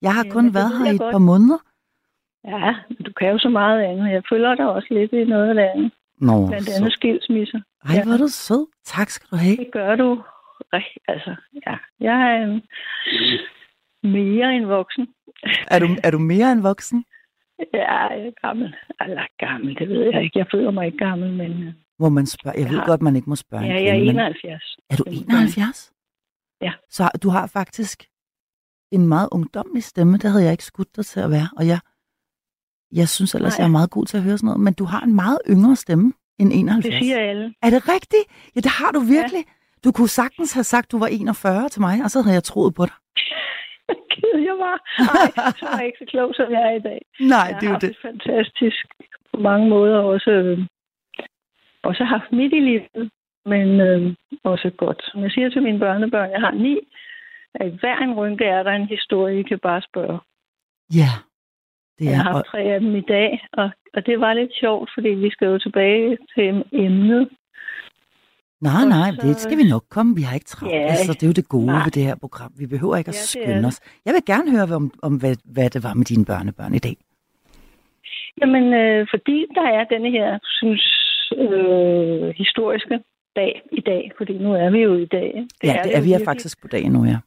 Jeg 0.02 0.14
har 0.14 0.25
Ja, 0.25 0.30
kun 0.33 0.54
været 0.54 0.78
her 0.78 0.90
i 0.92 0.95
et 0.95 1.00
godt. 1.00 1.12
par 1.12 1.19
måneder. 1.19 1.59
ja, 2.45 2.75
men 2.88 2.97
du 3.07 3.12
kan 3.19 3.28
jo 3.28 3.38
så 3.38 3.49
meget 3.49 3.80
andet. 3.83 4.12
Jeg 4.12 4.23
følger 4.33 4.54
dig 4.54 4.69
også 4.69 4.88
lidt 4.90 5.12
i 5.12 5.25
noget 5.25 5.49
af 5.49 5.54
det 5.54 5.62
andet. 5.62 5.92
Nå, 6.21 6.47
Blandt 6.47 6.66
så. 6.66 6.76
andet 6.76 6.92
skilsmisser. 6.92 7.61
Ej, 7.88 7.95
Ja. 7.95 8.04
hvor 8.04 8.12
er 8.12 8.16
du 8.19 8.28
sød. 8.28 8.66
Tak 8.85 9.11
skal 9.11 9.28
du 9.30 9.37
have. 9.37 9.57
Det 9.57 9.69
gør 9.73 9.97
du 9.97 10.23
altså, 11.09 11.35
ja. 11.66 11.75
Jeg 12.00 12.16
er 12.33 12.45
en, 12.47 12.62
mere 14.12 14.54
end 14.57 14.64
voksen. 14.66 15.09
Er 15.71 15.78
du, 15.78 15.87
er 16.04 16.11
du 16.11 16.19
mere 16.19 16.52
end 16.52 16.61
voksen? 16.62 17.04
Ja, 17.75 17.95
jeg 18.07 18.26
er 18.26 18.47
gammel. 18.47 18.75
Eller 19.00 19.26
gammel, 19.38 19.76
det 19.79 19.88
ved 19.88 20.02
jeg 20.12 20.23
ikke. 20.25 20.38
Jeg 20.38 20.47
føler 20.55 20.71
mig 20.71 20.87
ikke 20.87 20.99
gammel, 20.99 21.33
men 21.33 21.50
øh, 21.62 21.73
Må 21.99 22.09
man 22.09 22.26
spørge? 22.26 22.55
Jeg 22.57 22.62
Jeg 22.64 22.71
ved 22.71 22.79
har- 22.79 22.87
godt, 22.87 23.02
man 23.02 23.17
ikke 23.17 23.31
må 23.31 23.37
spørge. 23.37 23.64
en 23.64 23.71
ja, 23.71 23.75
jeg 23.76 23.85
er 23.87 23.90
kvinde, 23.90 24.07
men 24.07 24.21
71. 24.21 24.76
Er 24.90 24.97
du 24.97 25.05
Men- 25.07 25.14
71? 25.14 25.93
Ja. 26.62 26.73
Så 26.90 27.11
du 27.23 27.29
har 27.29 27.47
faktisk 27.47 28.05
en 28.93 29.07
meget 29.09 29.29
ungdomlig 29.33 29.83
stemme. 29.85 30.19
Det 30.19 30.31
havde 30.31 30.45
jeg 30.45 30.52
ikke 30.52 30.64
skudt 30.64 30.97
dig 30.97 31.07
til 31.07 31.21
at 31.21 31.31
være. 31.31 31.49
Og 31.57 31.67
jeg, 31.67 31.79
jeg 32.93 33.09
synes 33.09 33.35
ellers, 33.35 33.52
Nej. 33.59 33.62
jeg 33.62 33.69
er 33.69 33.73
meget 33.79 33.90
god 33.90 34.07
til 34.07 34.17
at 34.17 34.23
høre 34.23 34.38
sådan 34.38 34.47
noget. 34.47 34.61
Men 34.61 34.75
du 34.75 34.85
har 34.85 35.00
en 35.00 35.14
meget 35.14 35.38
yngre 35.50 35.76
stemme 35.76 36.12
end 36.38 36.52
71. 36.52 36.85
Det 36.95 37.05
siger 37.05 37.19
alle. 37.19 37.55
Er 37.62 37.71
det 37.71 37.88
rigtigt? 37.88 38.25
Ja, 38.55 38.61
det 38.61 38.71
har 38.71 38.90
du 38.93 39.00
virkelig. 39.00 39.45
Du 39.85 39.93
kunne 39.93 40.09
sagtens 40.09 40.52
have 40.52 40.64
sagt, 40.64 40.93
du 40.93 40.99
var 40.99 41.07
41 41.07 41.69
til 41.69 41.81
mig, 41.81 42.05
og 42.05 42.11
så 42.11 42.23
havde 42.23 42.35
jeg 42.35 42.45
troet 42.45 42.75
på 42.75 42.85
dig. 42.87 42.95
Ked 44.12 44.38
jeg 44.49 44.56
var. 44.66 44.76
Nej, 45.11 45.52
så 45.61 45.66
er 45.66 45.76
jeg 45.78 45.87
ikke 45.87 45.99
så 45.99 46.09
klog, 46.11 46.35
som 46.35 46.52
jeg 46.52 46.62
er 46.70 46.75
i 46.80 46.85
dag. 46.90 47.00
Nej, 47.20 47.47
jeg 47.50 47.56
det 47.61 47.66
er 47.66 47.73
har 47.73 47.75
jo 47.75 47.87
det. 47.87 47.88
det 47.88 47.97
fantastisk 48.02 48.87
på 49.35 49.40
mange 49.40 49.68
måder. 49.68 49.99
Også, 49.99 50.30
øh, 50.30 50.59
også 51.82 52.04
haft 52.04 52.32
midt 52.32 52.52
i 52.52 52.61
livet, 52.61 53.11
men 53.47 53.80
øh, 53.80 54.14
også 54.44 54.70
godt. 54.70 55.00
Som 55.04 55.23
jeg 55.23 55.30
siger 55.30 55.49
til 55.50 55.62
mine 55.62 55.78
børnebørn, 55.78 56.30
jeg 56.30 56.40
har 56.40 56.50
ni. 56.50 56.78
At 57.54 57.66
i 57.66 57.76
hver 57.80 57.99
en 57.99 58.14
rynke 58.14 58.44
er 58.44 58.62
der 58.62 58.70
en 58.73 58.87
historie, 58.87 59.40
I 59.40 59.42
kan 59.42 59.59
bare 59.59 59.82
spørge. 59.82 60.18
Ja. 60.94 61.11
Det 61.99 62.04
Jeg 62.04 62.12
er, 62.12 62.16
har 62.16 62.30
og, 62.30 62.35
haft 62.37 62.47
tre 62.47 62.61
af 62.61 62.80
dem 62.80 62.97
i 62.97 63.00
dag, 63.00 63.47
og, 63.52 63.70
og 63.94 64.06
det 64.06 64.20
var 64.20 64.35
lidt 64.35 64.54
sjovt, 64.61 64.90
fordi 64.94 65.09
vi 65.09 65.30
skal 65.30 65.47
jo 65.47 65.59
tilbage 65.59 66.18
til 66.35 66.64
emnet. 66.73 67.29
Nej, 68.61 68.85
nej, 68.96 69.11
så- 69.11 69.27
det 69.27 69.37
skal 69.40 69.59
vi 69.59 69.62
nok 69.75 69.85
komme. 69.90 70.14
Vi 70.16 70.23
har 70.23 70.35
ikke 70.35 70.44
travlt. 70.55 70.75
Ja, 70.75 70.94
så 70.94 71.12
det 71.12 71.23
er 71.23 71.27
jo 71.27 71.33
det 71.33 71.49
gode 71.49 71.66
nej. 71.66 71.85
ved 71.85 71.90
det 71.92 72.03
her 72.03 72.16
program. 72.25 72.53
Vi 72.59 72.66
behøver 72.66 72.96
ikke 72.96 73.09
at 73.09 73.14
Ja, 73.14 73.42
er 73.42 73.44
skynde 73.44 73.66
os. 73.70 73.81
Jeg 74.07 74.12
vil 74.14 74.25
gerne 74.33 74.51
høre 74.51 74.77
om, 74.77 74.87
om 75.03 75.12
hvad, 75.20 75.37
hvad 75.55 75.70
det 75.70 75.81
var 75.87 75.94
med 75.94 76.05
dine 76.05 76.25
børnebørn 76.25 76.75
i 76.75 76.79
dag. 76.79 76.96
Jamen, 78.40 78.64
øh, 78.75 79.07
fordi 79.11 79.46
der 79.55 79.66
er 79.79 79.85
denne 79.85 80.11
her, 80.11 80.38
synes, 80.59 80.85
øh, 81.38 82.29
historiske 82.42 82.96
dag 83.37 83.62
i 83.73 83.81
dag, 83.81 84.12
fordi 84.16 84.38
nu 84.38 84.55
er 84.55 84.70
vi 84.70 84.79
jo 84.79 84.94
i 84.94 85.05
dag. 85.07 85.31
Det 85.62 85.68
ja, 85.68 85.81
det 85.85 85.96
er, 85.96 86.03
vi 86.03 86.12
er 86.12 86.25
faktisk 86.25 86.62
på 86.62 86.68
dagen 86.68 86.92
nu, 86.92 87.05
ja. 87.05 87.18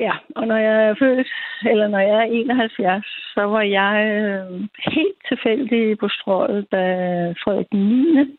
Ja, 0.00 0.12
og 0.36 0.46
når 0.46 0.56
jeg 0.56 0.88
er 0.88 0.94
født, 0.98 1.28
eller 1.70 1.88
når 1.88 1.98
jeg 1.98 2.18
er 2.20 2.28
71, 2.32 3.06
så 3.34 3.42
var 3.42 3.62
jeg 3.62 3.94
øh, 4.16 4.60
helt 4.94 5.18
tilfældig 5.28 5.98
på 5.98 6.08
strøget, 6.08 6.66
da 6.72 6.82
Frederik 7.44 7.66
9 7.72 8.38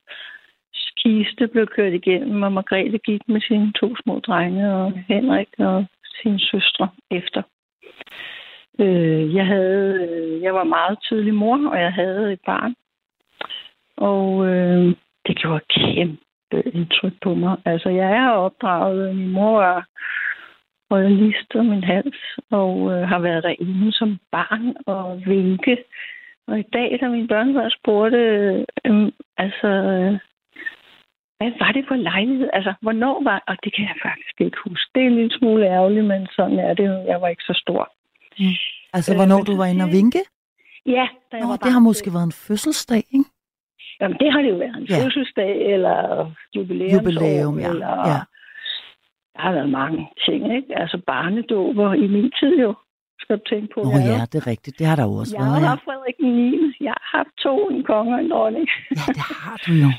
kiste 0.98 1.48
blev 1.48 1.68
kørt 1.68 1.94
igennem, 1.94 2.44
og 2.44 2.52
Margrethe 2.52 2.98
gik 2.98 3.22
med 3.28 3.42
sine 3.42 3.74
to 3.80 3.96
små 4.04 4.20
drenge, 4.20 4.74
og 4.74 4.94
Henrik 5.08 5.48
og 5.58 5.86
sine 6.22 6.40
søstre 6.40 6.90
efter. 7.12 7.42
Øh, 8.80 9.36
jeg, 9.36 9.46
havde, 9.46 10.08
øh, 10.10 10.42
jeg 10.42 10.54
var 10.54 10.64
meget 10.64 10.98
tydelig 11.02 11.34
mor, 11.34 11.70
og 11.70 11.80
jeg 11.80 11.94
havde 11.94 12.34
et 12.34 12.40
barn. 12.46 12.76
Og 13.98 14.48
øh, 14.48 14.96
det 15.28 15.38
gjorde 15.38 15.66
kæmpe 15.70 16.70
indtryk 16.74 17.14
på 17.22 17.34
mig. 17.34 17.58
Altså, 17.66 17.90
jeg 17.90 18.12
er 18.12 18.30
opdraget. 18.30 19.16
Min 19.16 19.30
mor 19.30 19.58
var 19.58 19.88
royalist 20.92 21.56
om 21.56 21.66
min 21.66 21.84
hals, 21.84 22.22
og 22.52 22.92
øh, 22.92 23.08
har 23.08 23.20
været 23.20 23.44
derinde 23.44 23.92
som 23.92 24.20
barn 24.32 24.76
og 24.86 25.22
vinke. 25.26 25.78
Og 26.48 26.60
i 26.60 26.64
dag, 26.74 26.98
da 27.02 27.08
mine 27.08 27.28
børn 27.28 27.72
spurgte, 27.72 28.18
øh, 28.86 29.12
altså, 29.38 29.68
øh, 29.68 30.20
hvad 31.38 31.52
var 31.60 31.72
det 31.72 31.86
for 31.88 31.96
lejlighed? 31.96 32.50
Altså, 32.54 32.74
hvornår 32.82 33.24
var 33.24 33.44
Og 33.48 33.56
det 33.64 33.72
kan 33.76 33.84
jeg 33.92 33.98
faktisk 34.10 34.36
ikke 34.42 34.58
huske. 34.68 34.88
Det 34.96 35.02
er 35.04 35.08
en 35.08 35.16
lille 35.16 35.38
smule 35.38 35.66
ærgerligt, 35.66 36.06
men 36.06 36.28
sådan 36.36 36.60
er 36.60 36.74
det. 36.74 36.90
Jeg 37.12 37.22
var 37.22 37.28
ikke 37.28 37.44
så 37.44 37.56
stor. 37.64 37.82
Altså, 38.94 39.12
Øh, 39.12 39.18
hvornår 39.20 39.38
men 39.38 39.46
du 39.46 39.58
var 39.58 39.66
inde 39.66 39.84
og 39.88 39.92
vinke? 39.92 40.22
Ja, 40.86 41.06
da 41.32 41.34
jeg 41.38 41.42
Nå, 41.42 41.48
var 41.48 41.58
det 41.58 41.72
har 41.72 41.80
måske 41.80 42.14
været 42.14 42.24
en 42.24 42.38
fødselsdag, 42.48 42.98
ikke? 43.18 43.30
Jamen, 44.02 44.18
det 44.22 44.32
har 44.34 44.42
det 44.42 44.50
jo 44.50 44.56
været. 44.56 44.78
En 44.78 44.88
Ja. 44.90 44.98
fødselsdag 45.04 45.74
eller 45.74 45.98
jubilæumsår. 46.56 46.98
Jubilæum, 46.98 47.60
ja. 47.60 47.70
Eller, 47.70 47.88
ja. 48.12 48.20
Der 49.36 49.42
har 49.42 49.52
været 49.52 49.70
mange 49.70 50.10
ting, 50.26 50.56
ikke? 50.58 50.80
Altså 50.82 50.98
barnedåber 51.08 51.94
i 51.94 52.08
min 52.16 52.32
tid 52.40 52.54
jo, 52.66 52.74
skal 53.20 53.38
du 53.38 53.44
tænke 53.50 53.68
på. 53.74 53.80
Nå 53.84 53.90
Jeg 53.92 54.08
er 54.08 54.18
ja, 54.20 54.26
det 54.32 54.38
er 54.44 54.48
rigtigt. 54.48 54.80
Det 54.80 54.86
har 54.88 54.96
der 54.96 55.04
jo 55.04 55.14
også 55.22 55.36
Jeg 55.38 55.44
har 55.46 55.52
været, 55.52 55.62
ja. 55.62 55.68
haft 55.68 55.84
Frederik 55.84 56.16
9. 56.20 56.76
Jeg 56.88 56.94
har 57.02 57.18
haft 57.18 57.34
to, 57.46 57.70
en 57.70 57.84
konge 57.84 58.16
og 58.16 58.20
en 58.22 58.32
dronning. 58.32 58.68
Ja, 58.92 59.06
det 59.18 59.24
har 59.46 59.58
du 59.68 59.72
jo. 59.84 59.90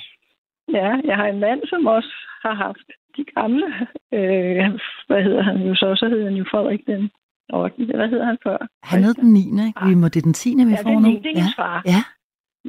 Ja, 0.72 0.88
jeg 1.04 1.16
har 1.16 1.26
en 1.26 1.40
mand, 1.40 1.60
som 1.66 1.86
også 1.86 2.12
har 2.42 2.54
haft 2.54 2.86
de 3.16 3.24
gamle. 3.24 3.66
Øh, 4.14 4.64
hvad 5.06 5.22
hedder 5.22 5.42
han 5.42 5.56
jo 5.68 5.74
så? 5.74 5.94
Så 5.96 6.08
hedder 6.08 6.24
han 6.24 6.34
jo 6.34 6.44
Frederik 6.50 6.86
den 6.86 7.10
8. 7.52 7.84
Hvad 7.94 8.08
hedder 8.08 8.24
han 8.26 8.38
før? 8.42 8.58
Han 8.82 9.04
hed 9.04 9.14
den 9.14 9.32
9. 9.32 9.38
Ikke? 9.66 9.80
Vi 9.88 9.94
må, 9.94 10.08
det 10.08 10.24
den 10.24 10.32
10. 10.34 10.54
vi 10.64 10.70
Ja, 10.70 10.76
får 10.82 10.90
den 10.90 11.02
nu. 11.02 11.08
9. 11.08 11.18
Det 11.18 11.32
er 11.38 11.42
Ja. 11.56 11.62
far. 11.62 11.82
ja. 11.94 12.00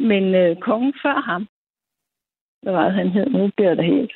Men 0.09 0.23
øh, 0.35 0.55
kongen 0.67 0.93
før 1.03 1.17
ham, 1.31 1.47
hvad 2.63 2.73
var 2.73 2.83
det, 2.85 2.93
han 2.93 3.09
hed? 3.09 3.25
Nu 3.29 3.49
bliver 3.57 3.73
det 3.75 3.85
helt... 3.85 4.13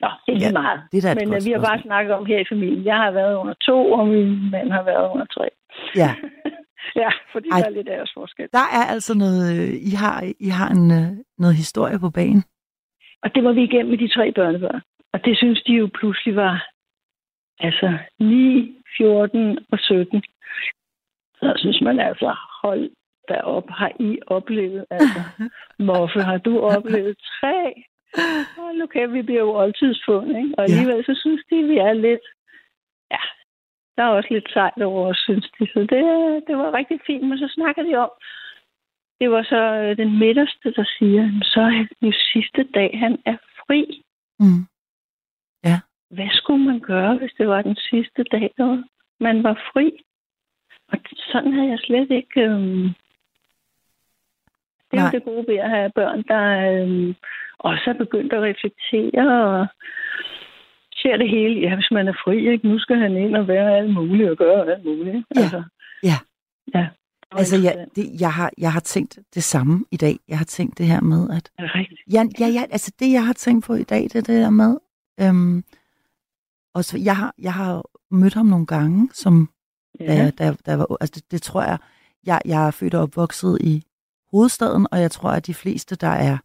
Nå, 0.00 0.08
det 0.26 0.32
er 0.36 0.40
Ja, 0.46 0.52
meget. 0.52 0.80
det 0.92 1.04
er 1.04 1.14
Men 1.14 1.34
øh, 1.34 1.40
vi 1.46 1.50
har 1.52 1.60
bare 1.70 1.82
snakket 1.82 2.12
om 2.14 2.26
her 2.26 2.38
i 2.40 2.44
familien. 2.52 2.84
Jeg 2.84 2.96
har 2.96 3.10
været 3.10 3.34
under 3.36 3.54
to, 3.68 3.92
og 3.92 4.06
min 4.08 4.50
mand 4.50 4.70
har 4.72 4.82
været 4.82 5.10
under 5.12 5.26
tre. 5.36 5.46
Ja. 6.02 6.10
ja, 7.02 7.10
fordi 7.32 7.48
Ej. 7.52 7.58
der 7.60 7.66
er 7.66 7.70
lidt 7.78 7.88
af 7.88 8.02
os 8.02 8.12
forskel. 8.14 8.48
Der 8.52 8.66
er 8.78 8.84
altså 8.94 9.12
noget, 9.18 9.42
øh, 9.56 9.68
I 9.90 9.92
har, 10.02 10.16
I 10.40 10.48
har 10.48 10.68
en, 10.76 10.90
øh, 10.90 11.08
noget 11.38 11.56
historie 11.56 11.98
på 11.98 12.10
banen. 12.10 12.42
Og 13.22 13.34
det 13.34 13.44
var 13.44 13.52
vi 13.52 13.62
igennem 13.62 13.90
med 13.90 13.98
de 13.98 14.08
tre 14.08 14.32
børnebørn. 14.32 14.82
Og 15.12 15.24
det 15.24 15.38
synes 15.38 15.62
de 15.62 15.72
jo 15.72 15.88
pludselig 15.94 16.36
var 16.36 16.68
altså 17.58 17.98
9, 18.20 18.74
14 18.96 19.58
og 19.72 19.78
17. 19.78 20.22
Så 21.40 21.52
synes 21.56 21.80
man 21.80 22.00
altså, 22.00 22.36
hold 22.62 22.90
da 23.28 23.40
op, 23.40 23.70
har 23.70 23.92
I 24.00 24.18
oplevet? 24.26 24.84
Altså, 24.90 25.20
Moffe, 25.88 26.20
har 26.20 26.38
du 26.38 26.60
oplevet 26.60 27.16
tre? 27.40 27.84
Hold 28.56 28.76
nu 28.78 28.86
kæft, 28.86 29.12
vi 29.12 29.22
bliver 29.22 29.40
jo 29.40 29.56
oldtidsfund, 29.62 30.36
ikke? 30.36 30.54
Og 30.58 30.64
alligevel 30.64 31.04
så 31.04 31.14
synes 31.22 31.42
de, 31.50 31.56
vi 31.62 31.76
er 31.78 31.92
lidt, 31.92 32.26
ja, 33.10 33.22
der 33.96 34.02
er 34.02 34.16
også 34.18 34.28
lidt 34.30 34.52
sejt 34.52 34.82
over 34.82 35.08
os, 35.10 35.16
synes 35.16 35.50
de. 35.58 35.66
Så 35.72 35.80
det, 35.80 36.02
det 36.46 36.56
var 36.56 36.74
rigtig 36.74 37.00
fint, 37.06 37.28
men 37.28 37.38
så 37.38 37.48
snakker 37.54 37.82
de 37.82 37.94
om, 37.94 38.10
det 39.20 39.30
var 39.30 39.42
så 39.42 39.62
øh, 39.82 39.96
den 39.96 40.18
midterste, 40.18 40.72
der 40.72 40.84
siger, 40.98 41.40
så 41.42 41.60
er 41.60 41.86
jo 42.02 42.12
sidste 42.32 42.62
dag, 42.74 42.90
han 42.98 43.18
er 43.26 43.36
fri. 43.36 44.02
Mm. 44.40 44.66
Hvad 46.10 46.28
skulle 46.32 46.64
man 46.64 46.80
gøre, 46.80 47.16
hvis 47.18 47.32
det 47.38 47.48
var 47.48 47.62
den 47.62 47.76
sidste 47.76 48.22
dag, 48.22 48.50
der 48.56 48.82
man 49.20 49.42
var 49.42 49.54
fri? 49.72 50.04
Og 50.88 50.98
sådan 51.32 51.52
havde 51.52 51.68
jeg 51.68 51.78
slet 51.78 52.10
ikke... 52.10 52.40
Øhm... 52.40 52.88
Det 54.90 54.98
er 54.98 55.10
det 55.10 55.24
gode 55.24 55.44
ved 55.48 55.56
at 55.56 55.70
have 55.70 55.90
børn, 55.94 56.22
der 56.22 56.44
øhm, 56.72 57.14
også 57.58 57.84
er 57.86 57.92
begyndt 57.92 58.32
at 58.32 58.42
reflektere 58.42 59.44
og 59.44 59.66
ser 60.96 61.16
det 61.16 61.30
hele. 61.30 61.60
Ja, 61.60 61.74
hvis 61.74 61.90
man 61.90 62.08
er 62.08 62.12
fri, 62.24 62.48
ikke? 62.50 62.68
nu 62.68 62.78
skal 62.78 62.96
han 62.96 63.16
ind 63.16 63.36
og 63.36 63.48
være 63.48 63.76
alt 63.76 63.94
muligt 63.94 64.30
og 64.30 64.36
gøre 64.36 64.72
alt 64.72 64.84
muligt. 64.84 65.24
Ja. 65.36 65.40
Altså, 65.40 65.62
Ja. 66.02 66.16
Ja. 66.74 66.88
Altså, 67.38 67.56
jeg, 67.56 67.86
det, 67.96 68.20
jeg, 68.20 68.32
har, 68.32 68.50
jeg 68.58 68.72
har 68.72 68.80
tænkt 68.80 69.18
det 69.34 69.44
samme 69.44 69.84
i 69.90 69.96
dag. 69.96 70.18
Jeg 70.28 70.38
har 70.38 70.44
tænkt 70.44 70.78
det 70.78 70.86
her 70.86 71.00
med, 71.00 71.30
at... 71.30 71.50
Er 71.58 71.62
det 71.62 71.74
rigtigt? 71.74 72.00
Ja, 72.12 72.24
ja, 72.40 72.46
ja 72.46 72.64
altså 72.70 72.92
det, 72.98 73.12
jeg 73.12 73.26
har 73.26 73.32
tænkt 73.32 73.64
på 73.64 73.74
i 73.74 73.82
dag, 73.82 74.02
det 74.02 74.14
er 74.14 74.20
det 74.20 74.42
der 74.42 74.50
med... 74.50 74.76
Øhm, 75.20 75.64
og 76.74 76.84
så, 76.84 76.98
jeg, 76.98 77.16
har, 77.16 77.34
jeg 77.38 77.54
har 77.54 77.82
mødt 78.10 78.34
ham 78.34 78.46
nogle 78.46 78.66
gange, 78.66 79.10
som 79.14 79.50
da, 79.98 80.14
jeg, 80.14 80.38
da, 80.38 80.50
da 80.66 80.70
jeg 80.70 80.78
var... 80.78 80.96
Altså 81.00 81.12
det, 81.20 81.30
det 81.30 81.42
tror 81.42 81.62
jeg... 81.62 81.78
Jeg, 82.26 82.40
jeg 82.44 82.66
er 82.66 82.70
født 82.70 82.94
og 82.94 83.02
opvokset 83.02 83.58
i 83.60 83.84
hovedstaden, 84.30 84.86
og 84.90 85.00
jeg 85.00 85.10
tror, 85.10 85.30
at 85.30 85.46
de 85.46 85.54
fleste, 85.54 85.96
der 85.96 86.08
er 86.08 86.38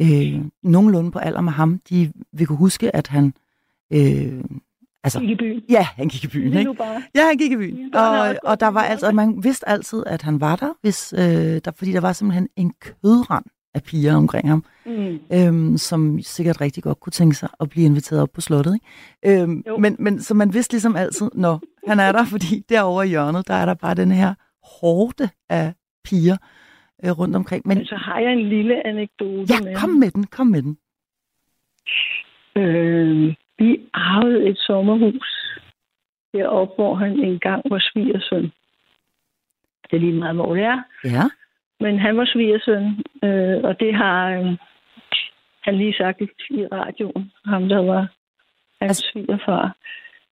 øh, 0.00 0.44
nogenlunde 0.62 1.10
på 1.10 1.18
alder 1.18 1.40
med 1.40 1.52
ham, 1.52 1.80
de 1.88 2.12
vil 2.32 2.46
kunne 2.46 2.58
huske, 2.58 2.96
at 2.96 3.06
han... 3.06 3.34
Øh, 3.92 4.44
altså, 5.16 5.20
Gik 5.20 5.30
i 5.30 5.34
byen. 5.34 5.62
ja, 5.70 5.86
han 5.96 6.08
gik 6.08 6.24
i 6.24 6.28
byen, 6.28 6.56
ikke? 6.58 6.74
bare. 6.74 7.02
Ja, 7.14 7.26
han 7.26 7.36
gik 7.36 7.52
i 7.52 7.56
byen. 7.56 7.94
Og, 7.94 8.34
og 8.44 8.60
der 8.60 8.68
var 8.68 8.82
altså, 8.82 9.12
man 9.12 9.44
vidste 9.44 9.68
altid, 9.68 10.02
at 10.06 10.22
han 10.22 10.40
var 10.40 10.56
der, 10.56 10.72
hvis, 10.82 11.12
øh, 11.18 11.20
der, 11.64 11.70
fordi 11.76 11.92
der 11.92 12.00
var 12.00 12.12
simpelthen 12.12 12.48
en 12.56 12.72
kødrand 12.80 13.44
af 13.74 13.82
piger 13.82 14.14
omkring 14.16 14.48
ham, 14.48 14.64
Mm. 14.86 15.18
øhm, 15.32 15.76
som 15.76 16.18
sikkert 16.22 16.60
rigtig 16.60 16.82
godt 16.82 17.00
kunne 17.00 17.10
tænke 17.10 17.36
sig 17.36 17.48
at 17.60 17.68
blive 17.70 17.86
inviteret 17.86 18.22
op 18.22 18.28
på 18.34 18.40
slottet. 18.40 18.74
Ikke? 19.24 19.42
Øhm, 19.42 19.62
Jo. 19.68 19.76
men, 19.78 19.96
men 19.98 20.20
så 20.20 20.34
man 20.34 20.54
vidste 20.54 20.72
ligesom 20.74 20.96
altid, 20.96 21.30
når 21.34 21.60
han 21.88 22.00
er 22.00 22.12
der, 22.12 22.24
fordi 22.34 22.62
derovre 22.68 23.06
i 23.06 23.08
hjørnet, 23.10 23.48
der 23.48 23.54
er 23.54 23.66
der 23.66 23.74
bare 23.74 23.94
den 23.94 24.10
her 24.12 24.34
hårde 24.80 25.28
af 25.48 25.74
piger 26.04 26.36
øh, 27.04 27.10
rundt 27.10 27.36
omkring. 27.36 27.62
Men 27.66 27.78
Men 27.78 27.86
så 27.86 27.94
har 27.96 28.18
jeg 28.20 28.32
en 28.32 28.48
lille 28.48 28.86
anekdote 28.86 29.54
med 29.64 29.70
ja, 29.72 29.78
kom 29.78 29.90
med 29.90 30.10
den, 30.10 30.24
kom 30.26 30.46
med 30.46 30.62
den. 30.62 30.76
Øh, 32.56 33.34
vi 33.58 33.80
arvede 33.94 34.48
et 34.48 34.58
sommerhus 34.58 35.58
deroppe, 36.34 36.74
hvor 36.74 36.94
han 36.94 37.12
engang 37.20 37.62
var 37.70 37.78
svigersøn. 37.92 38.42
Det 39.90 39.96
er 39.96 39.98
lige 40.00 40.12
meget, 40.12 40.34
hvor 40.36 40.54
det 40.54 40.64
er. 40.64 40.82
Ja, 41.04 41.24
Men 41.80 41.98
han 41.98 42.16
var 42.16 42.24
svigersøn, 42.32 42.84
øh, 43.24 43.64
og 43.64 43.80
det 43.80 43.94
har 43.94 44.28
øh, 44.30 44.56
han 45.60 45.74
lige 45.78 45.94
sagt 45.98 46.20
i, 46.20 46.28
radioen, 46.72 47.32
ham 47.44 47.68
der 47.68 47.82
var 47.82 48.00
hans 48.80 48.90
Altså- 48.90 49.08
svigerfar. 49.12 49.76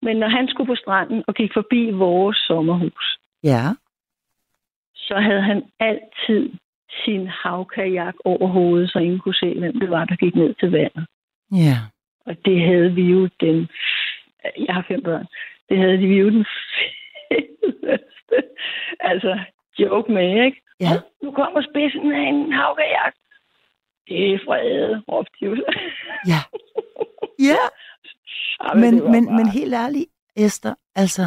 Men 0.03 0.17
når 0.17 0.29
han 0.29 0.49
skulle 0.49 0.67
på 0.67 0.75
stranden 0.75 1.25
og 1.27 1.35
gik 1.35 1.51
forbi 1.55 1.91
vores 1.91 2.37
sommerhus, 2.37 3.19
ja, 3.45 3.63
så 4.95 5.15
havde 5.19 5.43
han 5.43 5.63
altid 5.81 6.51
sin 7.05 7.27
havkajak 7.27 8.15
over 8.25 8.47
hovedet, 8.49 8.91
så 8.91 8.99
ingen 8.99 9.19
kunne 9.19 9.35
se, 9.35 9.59
hvem 9.59 9.81
det 9.81 9.91
var, 9.91 10.05
der 10.05 10.17
gik 10.17 10.35
ned 10.35 10.55
til 10.55 10.71
vandet. 10.71 11.07
ja. 11.53 11.77
Og 12.27 12.37
det 12.45 12.61
havde 12.61 12.93
vi 12.95 13.03
jo 13.03 13.29
den... 13.41 13.69
Jeg 14.67 14.75
har 14.75 14.85
fem 14.89 15.03
børn. 15.03 15.27
Det 15.69 15.79
havde 15.79 15.99
vi 15.99 16.07
jo 16.19 16.29
den 16.31 16.47
fedeste 17.29 18.43
altså, 19.01 19.39
joke 19.79 20.13
med, 20.13 20.45
ikke? 20.45 20.63
Ja. 20.81 20.89
"Hov, 20.89 20.99
Nu 21.23 21.31
kommer 21.31 21.63
spidsen 21.71 22.13
af 22.13 22.21
en 22.29 22.53
havkajak. 22.53 23.15
Det 24.09 24.35
er 24.35 24.39
fredet, 24.47 25.03
råbte 25.09 25.33
de 25.41 25.45
jo. 25.47 25.57
Ja. 26.33 26.41
Ja, 27.39 27.63
Ej, 28.61 28.75
men, 28.75 28.95
men, 29.13 29.27
bare- 29.27 29.37
men 29.37 29.49
helt 29.49 29.75
ærligt, 29.75 30.07
Esther, 30.37 30.75
altså, 30.95 31.23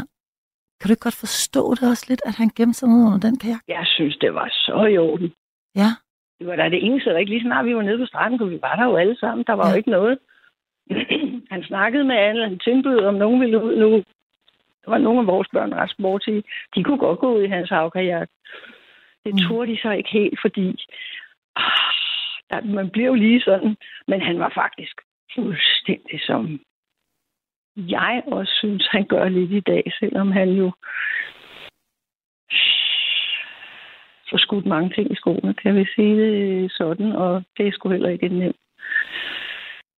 kan 0.79 0.87
du 0.87 0.91
ikke 0.93 1.07
godt 1.09 1.19
forstå 1.25 1.63
det 1.75 1.89
også 1.89 2.05
lidt, 2.09 2.21
at 2.25 2.35
han 2.35 2.49
gemte 2.57 2.73
sig 2.79 2.89
ned 2.89 3.05
under 3.07 3.19
den 3.19 3.37
kajak? 3.37 3.61
Jeg 3.67 3.83
synes, 3.85 4.17
det 4.17 4.33
var 4.33 4.47
så 4.51 4.85
i 4.93 4.97
orden. 4.97 5.33
Ja, 5.75 5.89
Det 6.39 6.47
var 6.47 6.55
da 6.55 6.69
det 6.69 6.85
eneste, 6.85 7.09
der 7.09 7.17
ikke 7.17 7.31
lige 7.31 7.41
snart 7.47 7.65
vi 7.65 7.75
var 7.75 7.81
nede 7.81 7.97
på 7.97 8.05
stranden, 8.05 8.39
for 8.39 8.45
vi 8.45 8.59
var 8.61 8.75
der 8.75 8.85
jo 8.85 8.95
alle 8.95 9.17
sammen. 9.19 9.43
Der 9.47 9.53
var 9.53 9.65
Ja. 9.67 9.71
jo 9.71 9.77
ikke 9.77 9.89
noget. 9.89 10.19
han 11.53 11.63
snakkede 11.63 12.03
med 12.03 12.15
alle, 12.15 12.43
han 12.49 12.59
tilbød, 12.59 12.99
om 13.05 13.13
nogen 13.13 13.41
ville 13.41 13.63
ud 13.63 13.75
nu. 13.77 14.03
Der 14.85 14.89
var 14.91 14.97
nogle 14.97 15.19
af 15.19 15.27
vores 15.27 15.47
børn 15.53 15.73
ret 15.73 15.91
sportige. 15.91 16.43
De 16.75 16.83
kunne 16.83 16.97
godt 16.97 17.19
gå 17.19 17.35
ud 17.35 17.43
i 17.43 17.47
hans 17.47 17.69
havkajak. 17.69 18.29
Det 19.25 19.33
Mm. 19.33 19.39
turde 19.47 19.71
de 19.71 19.81
så 19.81 19.91
ikke 19.91 20.09
helt, 20.09 20.39
fordi 20.41 20.85
ah, 21.55 21.93
der, 22.49 22.61
man 22.61 22.89
bliver 22.89 23.07
jo 23.07 23.13
lige 23.13 23.41
sådan. 23.41 23.77
Men 24.07 24.21
han 24.21 24.39
var 24.39 24.51
faktisk 24.55 25.01
fuldstændig 25.35 26.21
som 26.21 26.59
jeg 27.75 28.23
også 28.27 28.53
synes, 28.53 28.87
han 28.91 29.05
gør 29.05 29.29
lidt 29.29 29.51
i 29.51 29.59
dag, 29.59 29.83
selvom 29.99 30.31
han 30.31 30.49
jo 30.49 30.71
får 34.29 34.37
skudt 34.37 34.65
mange 34.65 34.89
ting 34.89 35.11
i 35.11 35.15
skoene, 35.15 35.53
kan 35.53 35.75
vi 35.75 35.85
sige 35.95 36.15
det 36.21 36.71
sådan, 36.71 37.11
og 37.11 37.43
det 37.57 37.67
er 37.67 37.71
sgu 37.71 37.89
heller 37.89 38.09
ikke 38.09 38.27
nemt 38.27 38.55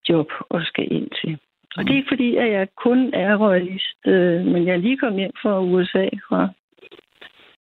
job 0.10 0.28
at 0.54 0.62
skal 0.66 0.92
ind 0.92 1.10
til. 1.22 1.40
Og 1.78 1.84
det 1.84 1.92
er 1.92 1.98
ikke 1.98 2.12
fordi, 2.12 2.36
at 2.38 2.52
jeg 2.52 2.68
kun 2.76 3.14
er 3.14 3.36
royalist, 3.36 3.98
øh, 4.06 4.46
men 4.46 4.68
jeg 4.68 4.74
er 4.74 4.78
lige 4.78 4.98
kommet 4.98 5.20
hjem 5.20 5.32
fra 5.42 5.62
USA, 5.62 6.10
fra, 6.28 6.50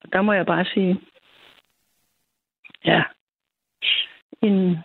og 0.01 0.13
der 0.13 0.21
må 0.21 0.33
jeg 0.33 0.45
bare 0.45 0.65
sige, 0.65 0.99
ja, 2.85 3.03
en, 4.41 4.77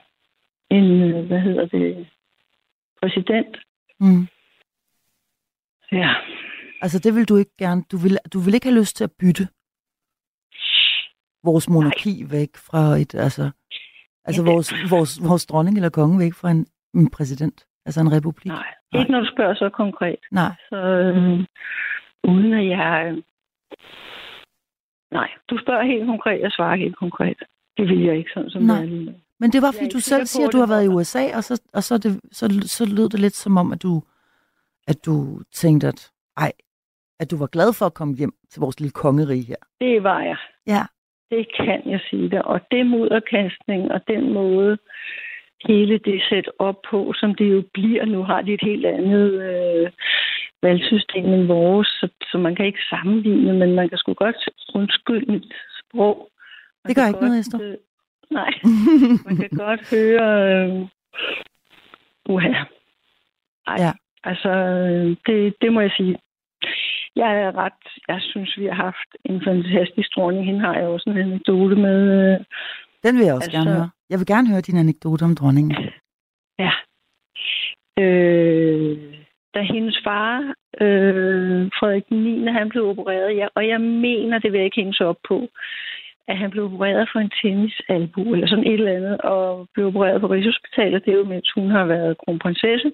en 0.70 1.02
øh, 1.02 1.26
hvad 1.26 1.40
hedder 1.40 1.66
det, 1.66 2.08
præsident, 3.02 3.56
mm. 4.00 4.26
ja, 5.92 6.14
altså 6.80 6.98
det 6.98 7.14
vil 7.14 7.28
du 7.28 7.36
ikke 7.36 7.56
gerne, 7.58 7.82
du 7.92 7.96
vil, 7.96 8.18
du 8.32 8.38
vil 8.38 8.54
ikke 8.54 8.66
have 8.66 8.80
lyst 8.80 8.96
til 8.96 9.04
at 9.04 9.12
bytte 9.20 9.48
vores 11.44 11.68
monarki 11.68 12.24
væk 12.30 12.56
fra 12.56 12.96
et, 12.96 13.14
altså, 13.14 13.50
altså 14.24 14.42
Jamen. 14.42 14.54
vores, 14.54 14.72
vores, 14.90 15.20
vores 15.28 15.46
dronning 15.46 15.76
eller 15.76 15.90
konge 15.90 16.18
væk 16.18 16.34
fra 16.34 16.50
en, 16.50 16.66
en 16.94 17.10
præsident, 17.10 17.66
altså 17.86 18.00
en 18.00 18.12
republik. 18.12 18.46
nej, 18.46 18.72
Nej. 18.92 19.00
ikke 19.00 19.12
når 19.12 19.20
du 19.20 19.30
spørger 19.32 19.54
så 19.54 19.68
konkret. 19.68 20.16
Nej. 20.32 20.52
Så 20.68 20.76
øh, 20.76 21.44
uden 22.24 22.52
at 22.52 22.66
jeg... 22.68 23.06
Øh, 23.06 23.22
nej, 25.12 25.28
du 25.50 25.58
spørger 25.62 25.84
helt 25.84 26.06
konkret, 26.06 26.40
jeg 26.40 26.52
svarer 26.52 26.76
helt 26.76 26.96
konkret. 26.96 27.36
Det 27.76 27.88
vil 27.88 28.00
jeg 28.02 28.16
ikke 28.16 28.30
sådan, 28.34 28.50
som 28.50 28.62
Nej. 28.62 28.76
det 28.76 28.84
er 28.84 28.88
lige 28.88 29.04
nu. 29.04 29.12
Men 29.40 29.50
det 29.50 29.62
var, 29.62 29.68
Jeg 29.68 29.74
fordi 29.74 29.88
du 29.88 30.00
selv 30.00 30.26
siger, 30.26 30.46
at 30.46 30.52
du 30.52 30.58
har 30.58 30.66
det 30.66 30.74
været 30.74 30.84
i. 30.84 30.88
USA, 30.88 31.36
og, 31.36 31.44
så, 31.44 31.62
og 31.74 31.82
så, 31.82 31.98
det, 31.98 32.20
så, 32.32 32.44
så 32.76 32.84
lød 32.96 33.08
det 33.08 33.20
lidt 33.20 33.34
som 33.34 33.56
om, 33.56 33.72
at 33.72 33.82
du, 33.82 34.02
at 34.88 35.06
du 35.06 35.40
tænkte, 35.52 35.88
at, 35.88 36.10
ej, 36.36 36.52
at 37.20 37.30
du 37.30 37.36
var 37.38 37.46
glad 37.46 37.72
for 37.78 37.86
at 37.86 37.94
komme 37.94 38.14
hjem 38.16 38.32
til 38.50 38.60
vores 38.60 38.80
lille 38.80 38.92
kongerige 38.92 39.44
her. 39.46 39.56
Det 39.80 40.02
var 40.02 40.20
jeg. 40.20 40.36
Ja. 40.66 40.82
Det 41.30 41.46
kan 41.56 41.82
jeg 41.86 42.00
sige 42.10 42.30
dig. 42.30 42.44
Og 42.44 42.60
det 42.70 42.86
mudderkastning 42.86 43.92
og 43.92 44.00
den 44.08 44.32
måde, 44.32 44.78
hele 45.68 45.98
det 45.98 46.22
sæt 46.28 46.48
op 46.58 46.76
på, 46.90 47.12
som 47.16 47.34
det 47.34 47.52
jo 47.52 47.62
bliver. 47.74 48.04
Nu 48.04 48.22
har 48.24 48.42
de 48.42 48.52
et 48.54 48.60
helt 48.62 48.86
andet 48.86 49.32
øh, 49.42 49.90
valgsystem 50.62 51.24
end 51.24 51.46
vores, 51.46 51.88
så, 51.88 52.08
så 52.30 52.38
man 52.38 52.54
kan 52.54 52.66
ikke 52.66 52.82
sammenligne, 52.90 53.52
men 53.52 53.74
man 53.74 53.88
kan 53.88 53.98
sgu 53.98 54.14
godt 54.14 54.36
undskylde 54.74 55.32
mit 55.32 55.46
sprog. 55.80 56.28
Man 56.84 56.88
Det 56.88 56.96
gør 56.96 57.06
ikke 57.06 57.20
noget, 57.20 57.32
godt, 57.32 57.40
Esther. 57.40 57.60
øh, 57.62 57.76
nej, 58.30 58.52
man 59.26 59.36
kan 59.36 59.50
godt 59.58 59.90
høre... 59.94 60.28
Øh, 60.66 60.86
uha. 62.28 62.52
Ej, 63.66 63.76
Ja. 63.78 63.92
altså, 64.24 64.48
øh, 64.50 65.16
det, 65.26 65.54
det 65.62 65.72
må 65.72 65.80
jeg 65.80 65.92
sige. 65.96 66.16
Jeg 67.16 67.40
er 67.42 67.56
ret... 67.56 67.82
Jeg 68.08 68.18
synes, 68.20 68.58
vi 68.58 68.66
har 68.66 68.74
haft 68.74 69.08
en 69.24 69.42
fantastisk 69.44 70.08
dronning. 70.16 70.46
Hende 70.46 70.60
har 70.60 70.74
jeg 70.74 70.86
også 70.88 71.10
en 71.10 71.18
anekdote 71.18 71.76
med. 71.76 72.00
øh, 72.34 72.40
Den 73.04 73.18
vil 73.18 73.24
jeg 73.24 73.34
også 73.34 73.50
Altså- 73.50 73.58
gerne 73.58 73.70
høre. 73.76 73.90
Jeg 74.10 74.18
vil 74.18 74.26
gerne 74.26 74.48
høre 74.48 74.60
din 74.60 74.76
anekdote 74.78 75.22
om 75.22 75.34
dronningen. 75.34 75.76
Ja. 76.58 76.72
Øh, 77.98 78.98
da 79.54 79.60
hendes 79.62 79.98
far, 80.04 80.54
øh, 80.80 81.70
Frederik 81.78 82.10
9., 82.10 82.46
han 82.46 82.68
blev 82.68 82.84
opereret, 82.88 83.36
ja, 83.36 83.46
og 83.54 83.68
jeg 83.68 83.80
mener, 83.80 84.38
det 84.38 84.52
vil 84.52 84.58
jeg 84.58 84.64
ikke 84.64 84.80
hænge 84.80 84.94
sig 84.94 85.06
op 85.06 85.16
på, 85.28 85.48
at 86.28 86.38
han 86.38 86.50
blev 86.50 86.64
opereret 86.64 87.08
for 87.12 87.18
en 87.20 87.32
tennisalbu, 87.42 88.34
eller 88.34 88.46
sådan 88.48 88.66
et 88.66 88.72
eller 88.72 88.96
andet, 88.96 89.20
og 89.20 89.68
blev 89.74 89.86
opereret 89.86 90.20
på 90.20 90.26
Rigshospitalet. 90.26 91.04
Det 91.04 91.12
er 91.12 91.16
jo, 91.16 91.24
mens 91.24 91.50
hun 91.54 91.70
har 91.70 91.84
været 91.84 92.18
kronprinsesse. 92.18 92.92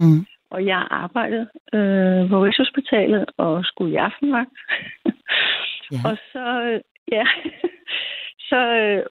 Mm. 0.00 0.26
Og 0.50 0.66
jeg 0.66 0.86
arbejdede 0.90 1.48
øh, 1.74 2.28
på 2.28 2.44
Rigshospitalet 2.44 3.24
og 3.36 3.64
skulle 3.64 3.92
i 3.92 3.96
aftenvagt. 3.96 4.50
Ja. 5.92 6.00
og 6.08 6.16
så, 6.32 6.62
øh, 6.62 6.80
ja, 7.12 7.24
så 8.50 8.60
øh, 8.82 9.02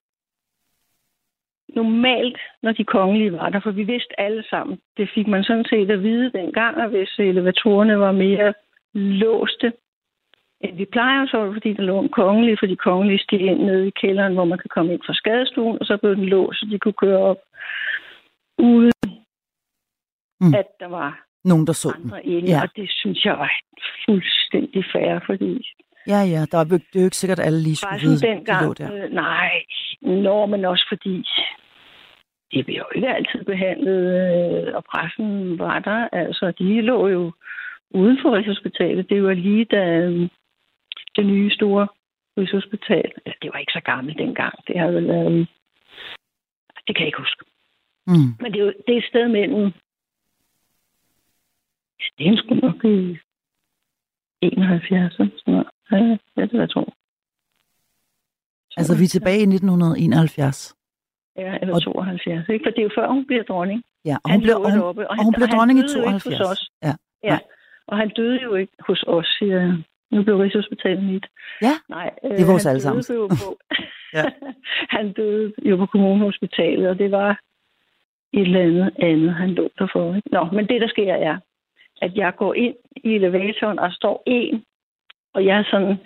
normalt, 1.82 2.40
når 2.64 2.72
de 2.72 2.84
kongelige 2.84 3.34
var 3.40 3.50
der, 3.50 3.60
for 3.60 3.72
vi 3.72 3.84
vidste 3.84 4.20
alle 4.26 4.44
sammen, 4.50 4.76
det 4.98 5.10
fik 5.16 5.28
man 5.28 5.44
sådan 5.44 5.66
set 5.72 5.92
at 5.92 6.04
vide 6.04 6.32
dengang, 6.40 6.74
at 6.84 6.90
hvis 6.90 7.12
elevatorerne 7.20 8.00
var 8.00 8.12
mere 8.12 8.54
låste, 9.24 9.74
end 10.62 10.76
vi 10.78 10.86
plejer, 10.86 11.28
så 11.28 11.38
var 11.38 11.46
det 11.46 11.56
fordi, 11.56 11.74
der 11.74 11.84
lå 11.84 12.00
en 12.02 12.10
kongelig, 12.10 12.60
for 12.60 12.66
de 12.66 12.76
kongelige 12.76 13.24
steg 13.24 13.42
ind 13.42 13.60
nede 13.70 13.88
i 13.88 13.98
kælderen, 14.02 14.34
hvor 14.34 14.46
man 14.46 14.58
kan 14.64 14.70
komme 14.76 14.94
ind 14.94 15.02
fra 15.06 15.14
skadestuen, 15.14 15.78
og 15.80 15.86
så 15.86 15.98
blev 15.98 16.16
den 16.16 16.26
låst, 16.26 16.60
så 16.60 16.66
de 16.72 16.80
kunne 16.80 17.00
køre 17.04 17.18
op 17.32 17.38
uden 18.60 18.92
Mm. 20.42 20.54
at 20.54 20.68
der 20.80 20.88
var 20.88 21.24
Nogen, 21.44 21.68
der 21.68 21.74
så 21.74 21.94
den. 21.98 22.04
andre 22.04 22.26
inde, 22.26 22.50
Ja. 22.52 22.62
og 22.64 22.70
det 22.76 22.88
synes 22.92 23.26
jeg 23.26 23.34
var 23.44 23.52
fuldstændig 24.06 24.86
fair, 24.94 25.20
fordi 25.26 25.52
Ja, 26.08 26.20
ja, 26.34 26.42
der 26.52 26.58
var, 26.58 26.64
det 26.64 26.96
er 26.96 27.00
jo 27.00 27.04
ikke 27.06 27.18
sikkert, 27.18 27.40
at 27.40 27.46
alle 27.46 27.60
lige 27.64 27.76
skulle 27.76 28.00
vide, 28.02 28.20
de 28.20 28.28
lå 28.28 28.34
dengang, 28.34 28.78
der. 28.78 29.04
øh, 29.06 29.12
nej, 29.14 29.52
når 30.02 30.46
men 30.46 30.66
også 30.66 30.86
fordi 30.90 31.16
det 32.52 32.66
blev 32.66 32.76
jo 32.76 32.86
ikke 32.96 33.08
altid 33.08 33.44
behandlet, 33.44 34.02
øh, 34.22 34.76
og 34.76 34.84
pressen 34.84 35.60
var 35.60 35.80
der, 35.80 36.10
altså 36.12 36.54
de 36.60 36.82
lå 36.82 37.08
jo 37.08 37.32
uden 37.90 38.18
for 38.22 38.36
Rigshospitalet. 38.36 39.10
Det 39.10 39.24
var 39.24 39.34
lige 39.34 39.66
da 39.66 39.84
øh, 40.00 40.30
det 41.16 41.26
nye 41.26 41.52
store 41.52 41.88
Rigshospital. 42.38 43.12
Ja, 43.26 43.32
det 43.42 43.50
var 43.54 43.60
ikke 43.60 43.72
så 43.72 43.82
gammelt 43.86 44.18
dengang. 44.18 44.54
Det 44.68 44.80
har 44.80 44.88
vel 44.88 45.08
været... 45.08 45.48
Det 46.88 46.96
kan 46.96 47.04
jeg 47.04 47.08
ikke 47.08 47.22
huske. 47.22 47.46
Mm. 48.08 48.30
Men 48.40 48.54
det 48.54 48.60
er 48.62 48.66
jo 48.66 48.74
det 48.88 48.94
er 48.94 48.98
et 48.98 49.10
sted 49.10 49.28
mellem... 49.28 49.72
Det 52.18 52.28
er 52.28 52.38
sgu 52.38 52.54
nok 52.56 52.86
i 52.86 53.18
71, 54.42 55.14
sådan 55.14 55.32
noget. 55.48 55.68
Ja, 55.92 55.98
det 55.98 56.52
det, 56.52 56.60
jeg 56.60 56.70
tror. 56.70 56.94
Altså, 58.78 58.98
vi 58.98 59.04
er 59.04 59.08
tilbage 59.08 59.40
i 59.40 59.50
1971. 59.58 60.77
Ja, 61.38 61.58
eller 61.62 61.74
Og- 61.76 61.82
72, 61.82 62.50
ikke? 62.50 62.64
For 62.66 62.70
det 62.72 62.80
er 62.80 62.84
jo 62.84 62.90
før, 62.96 63.08
hun 63.08 63.26
bliver 63.26 63.44
dronning. 63.44 63.84
Ja, 64.06 64.16
og 64.24 64.32
hun 64.32 64.32
Han 64.32 64.42
lå 64.42 64.54
og 64.54 64.72
hun, 64.72 64.80
deroppe, 64.80 65.10
og 65.10 65.24
hun 65.26 65.34
bliver 65.34 65.48
dronning 65.48 65.80
i 65.80 65.82
døde 65.82 65.98
jo 66.00 66.04
ikke 66.04 66.14
hos 66.14 66.24
72. 66.24 66.52
os. 66.52 66.70
Ja. 66.84 66.94
Ja, 67.24 67.38
og 67.88 67.98
han 67.98 68.10
døde 68.10 68.40
jo 68.44 68.56
ikke 68.56 68.74
hos 68.88 69.04
os, 69.08 69.28
siger 69.40 69.60
jeg. 69.62 69.74
Nu 70.12 70.24
blev 70.24 70.38
Rigshospitalet 70.38 71.04
mit. 71.04 71.26
Ja, 71.62 71.74
Nej, 71.90 72.10
det 72.24 72.42
er 72.42 72.46
vores 72.52 72.64
han 72.64 72.70
allesammens. 72.72 73.08
døde 73.08 73.20
jo 73.20 73.28
på, 73.28 73.58
Ja. 74.18 74.24
han 74.98 75.14
døde 75.14 75.54
jo 75.70 75.76
på 75.78 75.86
kommunehospitalet, 75.86 76.90
og 76.90 76.98
det 77.00 77.12
var 77.12 77.30
et 78.34 78.42
eller 78.42 78.62
andet 78.62 78.92
andet, 79.00 79.34
han 79.34 79.50
lå 79.50 79.70
der 79.80 79.88
for. 79.94 80.16
Ikke? 80.16 80.30
Nå, 80.32 80.46
men 80.54 80.68
det, 80.68 80.82
der 80.82 80.88
sker, 80.88 81.14
er, 81.14 81.38
at 82.02 82.16
jeg 82.16 82.36
går 82.36 82.54
ind 82.54 82.76
i 82.96 83.16
elevatoren, 83.16 83.80
og 83.80 83.92
står 83.92 84.24
en, 84.26 84.64
og 85.34 85.46
jeg 85.46 85.58
er 85.60 85.64
sådan, 85.72 85.98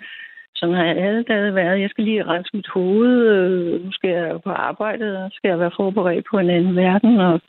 sådan 0.62 0.74
har 0.74 0.84
jeg 0.84 0.96
alle 0.96 1.22
dage 1.22 1.54
været. 1.54 1.80
Jeg 1.80 1.90
skal 1.90 2.04
lige 2.04 2.26
rense 2.26 2.50
mit 2.56 2.68
hoved. 2.68 3.26
Øh, 3.34 3.84
nu 3.84 3.92
skal 3.92 4.10
jeg 4.10 4.42
på 4.42 4.50
arbejde, 4.50 5.24
og 5.24 5.30
skal 5.32 5.48
jeg 5.48 5.58
være 5.58 5.76
forberedt 5.76 6.26
på 6.30 6.38
en 6.38 6.50
anden 6.50 6.76
verden, 6.76 7.20
og 7.20 7.40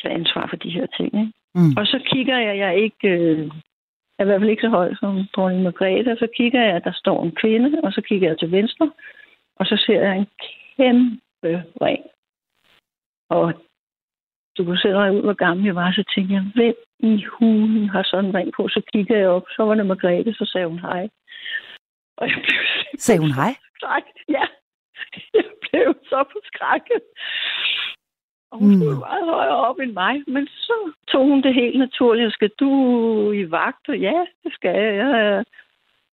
tage 0.00 0.14
ansvar 0.14 0.46
for 0.50 0.56
de 0.56 0.70
her 0.70 0.86
ting. 0.86 1.10
Ikke? 1.20 1.32
Mm. 1.54 1.72
Og 1.76 1.86
så 1.86 1.98
kigger 2.12 2.38
jeg, 2.38 2.58
jeg 2.58 2.76
ikke, 2.76 3.08
øh, 3.08 3.50
er 4.18 4.24
i 4.24 4.26
hvert 4.26 4.40
fald 4.40 4.50
ikke 4.50 4.66
så 4.66 4.68
høj 4.68 4.94
som 4.94 5.24
dronning 5.36 5.62
Margrethe, 5.62 6.12
og 6.12 6.18
så 6.18 6.28
kigger 6.36 6.62
jeg, 6.62 6.76
at 6.76 6.84
der 6.84 6.92
står 6.92 7.24
en 7.24 7.34
kvinde, 7.40 7.80
og 7.84 7.92
så 7.92 8.00
kigger 8.08 8.28
jeg 8.28 8.38
til 8.38 8.50
venstre, 8.52 8.90
og 9.56 9.66
så 9.66 9.76
ser 9.86 10.00
jeg 10.00 10.16
en 10.16 10.28
kæmpe 10.76 11.64
ring. 11.82 12.04
Og 13.30 13.52
du 14.58 14.64
kunne 14.64 14.78
selv 14.78 14.96
regne 14.96 15.16
ud, 15.16 15.22
hvor 15.22 15.32
gammel 15.46 15.64
jeg 15.66 15.74
var, 15.74 15.92
så 15.92 16.04
tænkte 16.14 16.34
jeg, 16.34 16.44
hvem 16.54 16.74
i 16.98 17.24
hulen 17.24 17.88
har 17.88 18.02
sådan 18.02 18.24
en 18.30 18.34
ring 18.34 18.52
på? 18.56 18.68
Så 18.68 18.80
kigger 18.92 19.16
jeg 19.18 19.28
op, 19.28 19.46
så 19.56 19.62
var 19.64 19.74
det 19.74 19.86
Margrethe, 19.86 20.34
så 20.34 20.44
sagde 20.52 20.66
hun 20.66 20.78
hej. 20.78 21.08
Og 22.16 22.28
jeg 22.28 22.36
blev 22.46 22.60
Sagde 22.98 23.20
hun 23.20 23.32
hej? 23.32 23.52
skræk. 23.76 24.02
Ja, 24.28 24.44
jeg 25.34 25.44
blev 25.62 25.94
så 26.04 26.24
forskrækket. 26.32 27.02
Og 28.50 28.58
hun 28.58 28.68
Mm. 28.68 28.80
stod 28.80 28.98
meget 28.98 29.24
højere 29.34 29.56
op 29.68 29.78
end 29.78 29.92
mig, 29.92 30.22
men 30.26 30.46
så 30.46 30.92
tog 31.08 31.24
hun 31.28 31.42
det 31.42 31.54
helt 31.54 31.78
naturligt. 31.78 32.32
Skal 32.32 32.50
du 32.60 32.70
i 33.32 33.50
vagt? 33.50 33.88
Og 33.88 33.98
ja, 33.98 34.24
det 34.44 34.52
skal 34.54 34.74
jeg. 34.76 34.94
jeg 34.96 35.44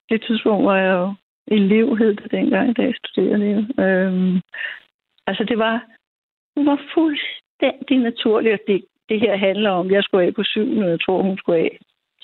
det 0.09 0.23
tidspunkt 0.27 0.65
var 0.65 0.77
jeg 0.77 0.93
jo 0.93 1.13
elev, 1.47 1.97
hed 1.97 2.13
det 2.15 2.31
dengang, 2.31 2.77
da 2.77 2.81
jeg 2.81 2.93
studerede. 3.05 3.67
Øhm, 3.85 4.41
altså 5.27 5.43
det 5.43 5.57
var, 5.57 5.85
det 6.55 6.65
var 6.65 6.79
fuldstændig 6.93 7.50
naturligt, 7.99 8.53
at 8.53 8.59
det, 8.67 8.85
det 9.09 9.19
her 9.19 9.37
handler 9.37 9.69
om, 9.69 9.91
jeg 9.91 10.03
skulle 10.03 10.25
af 10.27 10.35
på 10.35 10.43
7, 10.43 10.77
og 10.77 10.89
jeg 10.89 10.99
tror, 11.01 11.21
hun 11.21 11.37
skulle 11.37 11.59
af 11.59 11.77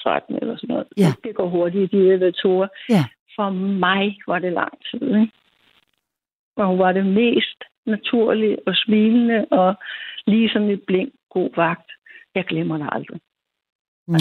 13 0.04 0.36
eller 0.42 0.56
sådan 0.56 0.68
noget. 0.74 0.88
Ja. 0.98 1.12
Det 1.24 1.36
går 1.36 1.50
hurtigt 1.50 1.94
i 1.94 1.98
de 1.98 2.04
elevatorer. 2.04 2.68
Ja. 2.90 3.04
For 3.36 3.50
mig 3.80 4.18
var 4.28 4.40
det 4.40 4.54
lang 4.54 4.74
tid, 4.92 5.02
ikke? 5.02 5.32
Og 6.56 6.68
hun 6.68 6.80
var 6.80 6.92
det 6.92 7.06
mest 7.06 7.64
naturlige 7.86 8.58
og 8.68 8.74
smilende, 8.76 9.46
og 9.52 9.76
lige 10.28 10.50
som 10.50 10.64
et 10.70 10.82
blink 10.88 11.14
god 11.30 11.50
vagt. 11.56 11.92
Jeg 12.36 12.46
glemmer 12.46 12.78
det 12.78 12.90
aldrig. 12.92 13.20
Nå. 14.08 14.18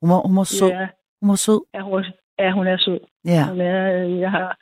Hun 0.00 0.10
var, 0.10 0.26
hun 0.28 0.36
var 0.36 0.44
sød. 0.44 0.68
Ja, 0.68 0.88
Hun 1.22 1.28
var 1.28 1.36
sød. 1.36 1.60
ja, 1.74 1.80
hun, 1.80 2.04
ja, 2.38 2.50
hun 2.52 2.66
er 2.66 2.76
sød. 2.78 3.00
Ja. 3.24 3.48
Hun 3.50 3.60
er, 3.60 4.04
øh, 4.04 4.18
jeg 4.20 4.30
har, 4.30 4.58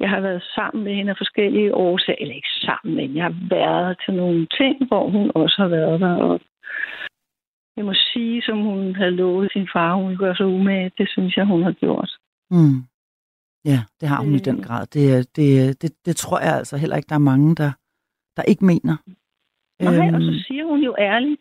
jeg 0.00 0.10
har 0.10 0.20
været 0.20 0.42
sammen 0.54 0.84
med 0.84 0.94
hende 0.94 1.10
af 1.10 1.16
forskellige 1.18 1.74
årsager. 1.74 2.16
Eller 2.20 2.34
ikke 2.34 2.54
sammen, 2.66 2.96
men 2.96 3.16
jeg 3.16 3.24
har 3.24 3.36
været 3.50 3.96
til 4.04 4.14
nogle 4.14 4.46
ting, 4.58 4.86
hvor 4.88 5.08
hun 5.10 5.30
også 5.34 5.56
har 5.58 5.68
været 5.68 6.00
der. 6.00 6.14
Og 6.16 6.40
jeg 7.76 7.84
må 7.84 7.94
sige, 8.12 8.42
som 8.42 8.58
hun 8.62 8.94
havde 8.94 9.10
lovet 9.10 9.52
sin 9.52 9.68
far, 9.72 9.94
hun 9.94 10.16
gøre 10.16 10.36
sig 10.36 10.46
umage. 10.46 10.90
Det 10.98 11.08
synes 11.08 11.36
jeg, 11.36 11.46
hun 11.46 11.62
har 11.62 11.72
gjort. 11.72 12.10
Mm. 12.50 12.78
Ja, 13.64 13.78
det 14.00 14.08
har 14.08 14.20
hun 14.22 14.32
i 14.32 14.36
Øh. 14.42 14.44
den 14.44 14.62
grad. 14.62 14.86
Det, 14.86 15.36
det, 15.36 15.82
det, 15.82 15.92
det 16.06 16.16
tror 16.16 16.38
jeg 16.40 16.54
altså 16.56 16.76
heller 16.76 16.96
ikke, 16.96 17.08
der 17.08 17.14
er 17.14 17.28
mange, 17.32 17.54
der, 17.54 17.70
der 18.36 18.42
ikke 18.42 18.64
mener. 18.64 18.96
Nej, 19.80 20.14
og 20.14 20.20
så 20.22 20.30
Øhm, 20.30 20.38
siger 20.46 20.64
hun 20.64 20.80
jo 20.80 20.94
ærligt, 20.98 21.40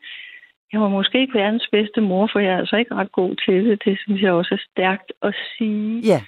jeg 0.73 0.81
var 0.81 0.89
måske 0.89 1.19
ikke 1.21 1.39
verdens 1.39 1.67
bedste 1.71 2.01
mor, 2.01 2.29
for 2.31 2.39
jeg 2.39 2.53
er 2.53 2.57
altså 2.57 2.75
ikke 2.75 2.95
ret 2.95 3.11
god 3.11 3.35
til 3.45 3.65
det. 3.65 3.81
Det 3.85 3.99
synes 3.99 4.21
jeg 4.21 4.31
også 4.31 4.53
er 4.53 4.63
stærkt 4.71 5.11
at 5.21 5.35
sige, 5.57 5.99
ja, 6.11 6.21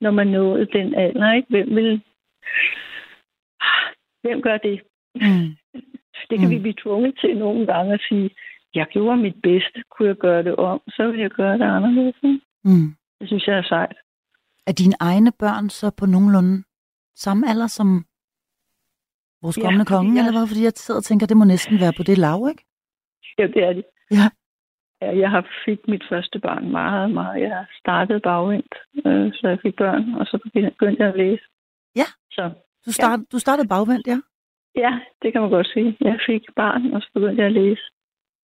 når 0.00 0.10
man 0.10 0.26
nåede 0.26 0.66
den 0.66 0.94
alder. 0.94 1.32
Ikke? 1.32 1.48
Hvem 1.50 1.76
vil... 1.76 2.02
Hvem 4.22 4.42
gør 4.42 4.58
det? 4.58 4.80
mm. 5.14 5.56
Det 6.30 6.38
kan 6.38 6.48
Mm. 6.48 6.54
vi 6.54 6.58
blive 6.58 6.74
tvunget 6.82 7.14
til 7.20 7.38
nogle 7.38 7.66
gange 7.66 7.94
at 7.94 8.00
sige, 8.08 8.30
jeg 8.74 8.86
gjorde 8.86 9.16
mit 9.16 9.34
bedste. 9.42 9.82
Kunne 9.90 10.08
jeg 10.08 10.16
gøre 10.16 10.42
det 10.42 10.56
om, 10.56 10.80
så 10.88 11.06
ville 11.06 11.22
jeg 11.22 11.30
gøre 11.30 11.58
det 11.58 11.64
anderledes. 11.64 12.14
ikke? 12.22 12.40
Mm. 12.64 12.88
Det 13.20 13.28
synes 13.28 13.46
jeg 13.46 13.58
er 13.58 13.62
sejt. 13.62 13.96
Er 14.66 14.72
dine 14.72 14.94
egne 15.00 15.32
børn 15.38 15.70
så 15.70 15.90
på 15.90 16.06
nogenlunde 16.06 16.62
samme 17.14 17.48
alder 17.50 17.66
som 17.66 18.04
vores 19.42 19.58
Ja, 19.58 19.62
kommende 19.62 19.84
konge, 19.84 20.12
jeg- 20.14 20.20
eller 20.26 20.38
hvad? 20.38 20.46
Fordi 20.48 20.62
jeg 20.64 20.72
sidder 20.76 21.00
og 21.00 21.04
tænker, 21.04 21.26
det 21.26 21.36
må 21.36 21.44
næsten 21.44 21.80
være 21.80 21.92
på 21.96 22.02
det 22.02 22.18
lav, 22.18 22.48
ikke? 22.50 22.64
Ja, 23.38 23.46
det 23.46 23.62
er 23.68 23.72
det. 23.72 23.84
Ja. 24.10 24.26
Ja 25.00 25.18
jeg 25.18 25.30
har 25.30 25.46
fik 25.64 25.78
mit 25.88 26.04
første 26.08 26.38
barn 26.38 26.70
meget, 26.70 27.10
meget. 27.10 27.40
Jeg 27.42 27.66
startede 27.80 28.20
bagvendt, 28.20 28.74
øh, 29.06 29.32
så 29.34 29.48
jeg 29.48 29.58
fik 29.62 29.76
børn, 29.76 30.14
og 30.14 30.26
så 30.26 30.38
begyndte 30.44 31.02
jeg 31.02 31.08
at 31.08 31.16
læse. 31.16 31.42
Ja. 31.96 32.06
Så 32.30 32.50
Du, 32.86 32.92
start, 32.92 33.20
du 33.32 33.38
startede 33.38 33.68
bagvendt, 33.68 34.06
ja? 34.06 34.18
Ja, 34.74 35.00
det 35.22 35.32
kan 35.32 35.40
man 35.40 35.50
godt 35.50 35.66
sige. 35.66 35.96
Jeg 36.00 36.18
fik 36.26 36.42
barn, 36.56 36.92
og 36.94 37.02
så 37.02 37.08
begyndte 37.14 37.40
jeg 37.42 37.46
at 37.46 37.52
læse. 37.52 37.82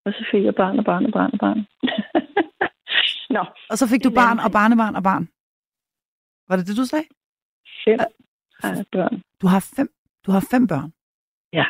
Og 0.05 0.13
så 0.13 0.25
fik 0.31 0.45
jeg 0.45 0.55
barn 0.55 0.79
og 0.79 0.85
barn 0.85 1.07
og 1.07 1.13
barn 1.13 1.31
og 1.33 1.39
barn. 1.39 1.61
Nå, 3.37 3.45
Og 3.71 3.79
så 3.79 3.89
fik 3.89 4.05
du 4.05 4.11
barn 4.11 4.39
og 4.39 4.53
barnebarn 4.53 4.97
og 4.97 5.03
barn. 5.03 5.29
Var 6.49 6.57
det 6.57 6.67
det, 6.67 6.77
du 6.77 6.85
sagde? 6.85 7.05
fem 7.85 7.99
har 8.63 8.85
børn. 8.93 9.23
Du 9.43 9.47
har 9.47 9.71
fem, 9.77 9.89
du 10.27 10.31
har 10.31 10.47
fem 10.51 10.67
børn? 10.67 10.93
Ja. 11.53 11.65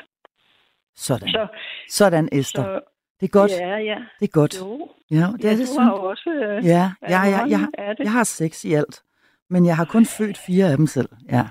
Sådan. 0.95 1.29
Så, 1.29 1.47
Sådan, 1.89 2.29
Esther. 2.33 2.63
så 2.63 2.81
Det 3.21 3.27
er 3.27 3.31
godt. 3.31 3.51
ja, 3.51 3.77
ja. 3.77 3.99
Det 4.21 4.27
er 4.29 4.33
godt. 4.33 4.61
Jo, 4.61 4.89
Ja, 5.11 5.17
det 5.17 5.45
ja, 5.45 5.53
er 5.53 5.57
det 5.57 5.67
du 5.69 5.81
har 5.81 5.91
synes. 5.91 5.91
jo 5.91 6.03
også... 6.05 6.31
Øh, 6.31 6.65
Ja, 6.65 6.91
ja, 7.03 7.23
ja, 7.23 7.45
jeg, 7.45 7.59
har, 7.59 7.95
jeg 7.99 8.13
har 8.13 8.25
seks 8.25 8.65
i 8.65 8.73
alt. 8.73 9.03
Men 9.51 9.67
jeg 9.67 9.77
har 9.77 9.85
kun 9.85 10.07
født 10.07 10.39
fire 10.47 10.71
af 10.71 10.77
dem 10.77 10.87
selv. 10.87 11.09
Ja. 11.31 11.45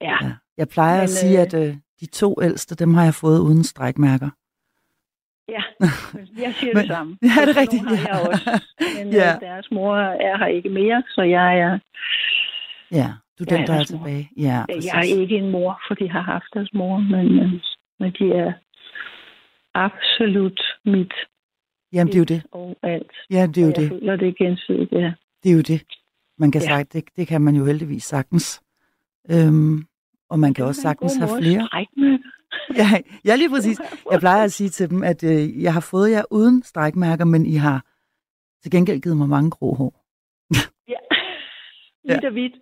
Ja. 0.00 0.16
ja. 0.24 0.32
Jeg 0.56 0.68
plejer 0.68 0.94
Men, 0.96 1.02
at 1.02 1.10
sige, 1.10 1.36
øh, 1.36 1.42
at 1.42 1.54
øh, 1.54 1.74
de 2.00 2.06
to 2.06 2.42
ældste, 2.42 2.74
dem 2.74 2.94
har 2.94 3.04
jeg 3.04 3.14
fået 3.14 3.38
uden 3.40 3.64
strækmærker. 3.64 4.30
ja. 5.48 5.62
Jeg 6.44 6.54
siger 6.54 6.74
Men- 6.74 6.82
det 6.82 6.86
samme. 6.86 7.18
Ja, 7.22 7.26
det 7.26 7.32
er 7.36 7.52
Sådan 7.52 7.56
rigtigt. 7.56 7.82
har 7.86 7.96
jeg 8.08 8.28
også. 8.28 8.60
Men 8.98 9.12
Ja. 9.20 9.28
ja. 9.30 9.36
deres 9.40 9.70
mor 9.70 9.96
er 9.96 10.38
her 10.38 10.46
ikke 10.46 10.68
mere, 10.68 11.02
så 11.08 11.22
jeg 11.22 11.58
er, 11.58 11.78
Ja, 12.92 13.08
du 13.38 13.44
er 13.44 13.48
den, 13.48 13.62
er 13.62 13.66
der 13.66 13.74
er 13.74 13.84
tilbage. 13.84 14.30
Ja, 14.36 14.64
præcis. 14.68 14.86
jeg 14.92 14.98
er 14.98 15.20
ikke 15.20 15.36
en 15.36 15.50
mor, 15.50 15.80
for 15.88 15.94
de 15.94 16.10
har 16.10 16.20
haft 16.20 16.48
deres 16.54 16.70
mor, 16.74 16.98
men, 16.98 17.26
øh, 17.42 17.52
men 18.00 18.10
de 18.18 18.32
er 18.32 18.52
absolut 19.84 20.60
mit 20.84 21.12
Jamen, 21.92 22.06
det 22.12 22.14
er 22.14 22.18
jo 22.18 22.24
det. 22.24 22.42
og 22.52 22.76
alt. 22.82 23.12
Ja, 23.30 23.46
det 23.46 23.58
er 23.58 23.62
jo 23.62 23.68
Og 23.68 23.72
jeg 23.76 23.82
det. 23.82 23.88
føler 23.88 24.16
det 24.16 24.36
gensidigt, 24.38 24.92
ja. 24.92 25.12
Det 25.42 25.50
er 25.50 25.54
jo 25.54 25.60
det. 25.62 25.82
Man 26.38 26.50
kan 26.52 26.60
Ja. 26.60 26.66
sagt, 26.66 26.92
det, 26.92 27.04
det 27.16 27.26
kan 27.26 27.40
man 27.42 27.54
jo 27.56 27.64
heldigvis 27.64 28.04
sagtens. 28.04 28.62
Øhm, 29.30 29.84
og 30.30 30.38
man 30.38 30.54
kan 30.54 30.64
også 30.64 30.80
sagtens 30.82 31.16
have 31.16 31.30
flere. 31.42 31.68
Ja, 32.76 32.86
ja, 33.24 33.36
lige 33.36 33.50
præcis. 33.50 33.78
Jeg 34.12 34.20
plejer 34.20 34.44
at 34.44 34.52
sige 34.52 34.68
til 34.70 34.90
dem, 34.90 35.02
at 35.02 35.24
øh, 35.24 35.62
jeg 35.62 35.72
har 35.72 35.80
fået 35.80 36.10
jer 36.10 36.22
uden 36.30 36.62
strækmærker, 36.62 37.24
men 37.24 37.46
I 37.46 37.54
har 37.54 37.84
til 38.62 38.70
gengæld 38.70 39.00
givet 39.00 39.16
mig 39.16 39.28
mange 39.28 39.50
grå 39.50 39.74
hår. 39.74 40.04
Ja. 40.88 40.98
Hvidt 42.14 42.24
og 42.24 42.32
hvidt. 42.32 42.54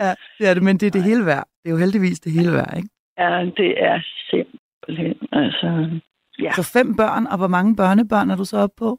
ja, 0.00 0.14
det 0.38 0.48
er 0.48 0.54
det, 0.54 0.62
men 0.62 0.76
det 0.76 0.86
er 0.86 0.90
det 0.90 1.02
hele 1.02 1.26
værd. 1.26 1.48
Det 1.62 1.68
er 1.68 1.70
jo 1.70 1.76
heldigvis 1.76 2.20
det 2.20 2.32
hele 2.32 2.52
værd, 2.52 2.76
ikke? 2.76 2.88
Ja, 3.18 3.50
det 3.56 3.84
er 3.84 4.00
simpelthen, 4.30 5.28
altså, 5.32 6.00
ja. 6.38 6.52
Så 6.52 6.70
fem 6.72 6.96
børn, 6.96 7.26
og 7.26 7.36
hvor 7.38 7.48
mange 7.48 7.76
børnebørn 7.76 8.30
er 8.30 8.36
du 8.36 8.44
så 8.44 8.56
oppe 8.58 8.76
på? 8.78 8.98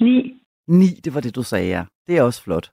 Ni, 0.00 0.40
Ni, 0.68 0.86
det 1.04 1.14
var 1.14 1.20
det, 1.20 1.34
du 1.36 1.42
sagde, 1.42 1.68
ja. 1.68 1.84
Det 2.06 2.18
er 2.18 2.22
også 2.22 2.42
flot. 2.42 2.70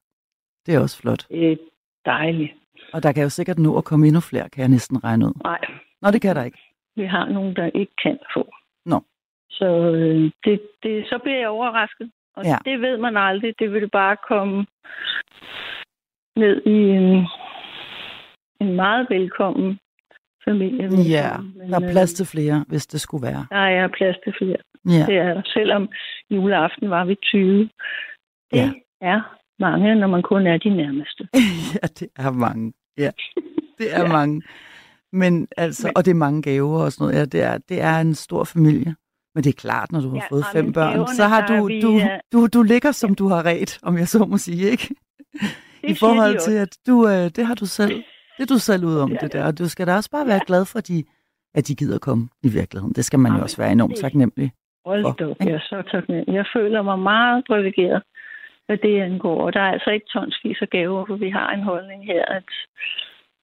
Det 0.65 0.76
er 0.76 0.80
også 0.80 1.02
flot. 1.02 1.28
det 1.30 1.52
er 1.52 1.58
dejligt. 2.06 2.54
Og 2.93 3.04
der 3.04 3.12
kan 3.12 3.23
jo 3.23 3.30
sikkert 3.30 3.60
nå 3.60 3.78
at 3.78 3.84
komme 3.84 4.08
endnu 4.08 4.21
flere, 4.21 4.49
kan 4.49 4.62
jeg 4.62 4.69
næsten 4.69 5.04
regne 5.04 5.26
ud. 5.26 5.34
Nej, 5.43 5.60
Nå, 6.02 6.12
det 6.12 6.21
kan 6.21 6.36
der 6.36 6.43
ikke. 6.43 6.58
vi 6.95 7.06
har 7.06 7.26
nogen, 7.30 7.56
der 7.56 7.65
ikke 7.65 7.95
kan 8.04 8.19
få. 8.34 8.54
Nå. 8.86 9.04
Så, 9.49 9.65
øh, 9.65 10.32
det, 10.43 10.62
det, 10.84 11.06
så 11.08 11.19
bliver 11.23 11.39
jeg 11.39 11.49
overrasket. 11.49 12.12
Og 12.36 12.43
ja. 12.45 12.58
det 12.65 12.82
ved 12.82 12.97
man 12.97 13.17
aldrig. 13.17 13.54
Det 13.60 13.73
vil 13.73 13.89
bare 13.89 14.17
komme 14.28 14.65
ned 16.36 16.62
i 16.65 16.78
en, 16.99 17.28
en 18.62 18.76
meget 18.76 19.08
velkommen 19.10 19.80
familie. 20.49 20.84
Ja. 21.03 21.38
Men, 21.38 21.69
der 21.71 21.79
er 21.79 21.84
øh, 21.86 21.91
plads 21.91 22.13
til 22.13 22.25
flere, 22.25 22.65
hvis 22.67 22.88
det 22.88 23.01
skulle 23.01 23.27
være. 23.27 23.45
Der 23.49 23.58
er 23.58 23.88
plads 23.97 24.15
til 24.23 24.34
flere. 24.38 24.58
Ja, 24.89 25.06
Det 25.06 25.17
er 25.17 25.34
der. 25.34 25.41
Selvom 25.45 25.89
juleaften 26.32 26.89
var 26.89 27.06
vi 27.06 27.15
20. 27.23 27.60
Det 27.63 27.69
Ja. 28.53 28.71
er 29.01 29.36
mange, 29.60 29.95
når 29.95 30.08
man 30.08 30.21
kun 30.21 30.47
er 30.47 30.58
de 30.58 30.69
nærmeste. 30.69 31.27
ja, 31.82 31.88
det 31.99 32.08
er 32.15 32.32
mange. 32.32 32.73
Ja, 32.97 33.12
det 33.77 33.93
er 33.93 33.99
ja. 33.99 34.01
Ja. 34.08 34.12
mange. 34.12 34.41
Men 35.12 35.47
altså, 35.58 35.88
Men- 35.88 35.97
og 35.97 36.06
det 36.06 36.12
er 36.12 36.15
mange 36.15 36.41
gaver 36.41 36.79
og 36.84 36.91
sådan 36.91 37.03
noget. 37.06 37.19
Ja, 37.19 37.25
det 37.25 37.41
er, 37.43 37.58
det 37.69 37.82
er 37.82 37.99
en 37.99 38.15
stor 38.15 38.43
familie. 38.43 38.95
Men 39.36 39.43
det 39.43 39.49
er 39.49 39.53
klart, 39.62 39.91
når 39.91 40.01
du 40.01 40.10
har 40.10 40.15
Ja, 40.15 40.36
fået 40.36 40.45
fem 40.53 40.73
børn, 40.73 41.08
så 41.08 41.23
har 41.23 41.47
du, 41.47 41.67
vi, 41.67 41.82
du, 41.82 41.95
øh, 41.95 42.08
du, 42.34 42.47
du 42.47 42.62
ligger, 42.63 42.91
som 42.91 43.15
du 43.15 43.27
har 43.27 43.45
ret, 43.45 43.79
om 43.84 43.97
jeg 43.97 44.08
så 44.08 44.25
må 44.25 44.38
sige, 44.38 44.69
ikke? 44.71 44.95
Det 45.82 45.89
I 45.89 45.95
forhold 45.95 46.39
til, 46.39 46.51
at 46.51 46.77
du, 46.88 47.08
øh, 47.08 47.29
det 47.36 47.45
har 47.47 47.56
du 47.56 47.65
selv, 47.65 48.03
det 48.38 48.43
er 48.43 48.54
du 48.56 48.60
selv 48.60 48.86
ud 48.86 48.98
om 48.98 49.10
Ja, 49.12 49.17
det 49.22 49.34
ja. 49.34 49.39
der. 49.39 49.46
Og 49.48 49.58
du 49.60 49.69
skal 49.69 49.88
da 49.88 49.96
også 49.96 50.12
bare 50.12 50.28
være 50.28 50.39
glad 50.48 50.65
for, 50.65 50.78
at 50.80 50.88
de, 50.88 51.04
at 51.54 51.67
de 51.67 51.76
gider 51.76 52.00
komme 52.00 52.30
i 52.43 52.50
virkeligheden. 52.60 52.93
Det 52.93 53.06
skal 53.06 53.19
man 53.19 53.30
jo 53.30 53.34
Jamen, 53.34 53.43
også 53.43 53.58
være 53.62 53.72
enormt 53.72 53.98
taknemmelig. 53.98 54.52
Hold 54.86 55.04
for, 55.04 55.10
op, 55.10 55.38
jeg 55.39 55.54
er 55.54 55.60
så 55.60 55.84
taknemmelig. 55.91 56.34
Jeg 56.34 56.46
føler 56.56 56.82
mig 56.82 57.00
meget 57.00 57.43
privilegeret, 57.48 58.04
hvad 58.65 58.78
det 58.78 59.02
angår. 59.02 59.46
Og 59.46 59.54
der 59.54 59.60
er 59.60 59.72
altså 59.72 59.89
ikke 59.89 60.06
tonsvis 60.13 60.58
af 60.62 60.69
gaver, 60.69 61.06
for 61.06 61.15
vi 61.15 61.30
har 61.30 61.52
en 61.52 61.63
holdning 61.63 62.06
her, 62.06 62.26
at 62.26 62.50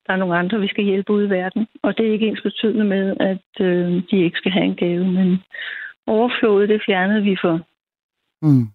der 0.07 0.12
er 0.12 0.16
nogle 0.16 0.38
andre, 0.38 0.61
vi 0.61 0.68
skal 0.68 0.85
hjælpe 0.85 1.12
ud 1.12 1.26
i 1.26 1.31
verden. 1.31 1.66
Og 1.83 1.96
det 1.96 2.09
er 2.09 2.12
ikke 2.12 2.26
ens 2.26 2.42
betydende 2.42 2.85
med, 2.85 3.16
at 3.20 3.66
øh, 3.66 4.03
de 4.11 4.24
ikke 4.24 4.38
skal 4.38 4.53
have 4.53 4.64
en 4.64 4.76
gave, 4.76 5.07
men 5.07 5.38
overflådet, 6.07 6.68
det 6.68 6.83
fjernede 6.87 7.22
vi 7.22 7.37
for 7.40 7.61
Mm. 8.42 8.66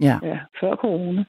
Ja, 0.00 0.18
ja, 0.22 0.38
før 0.60 0.76
corona. 0.76 1.24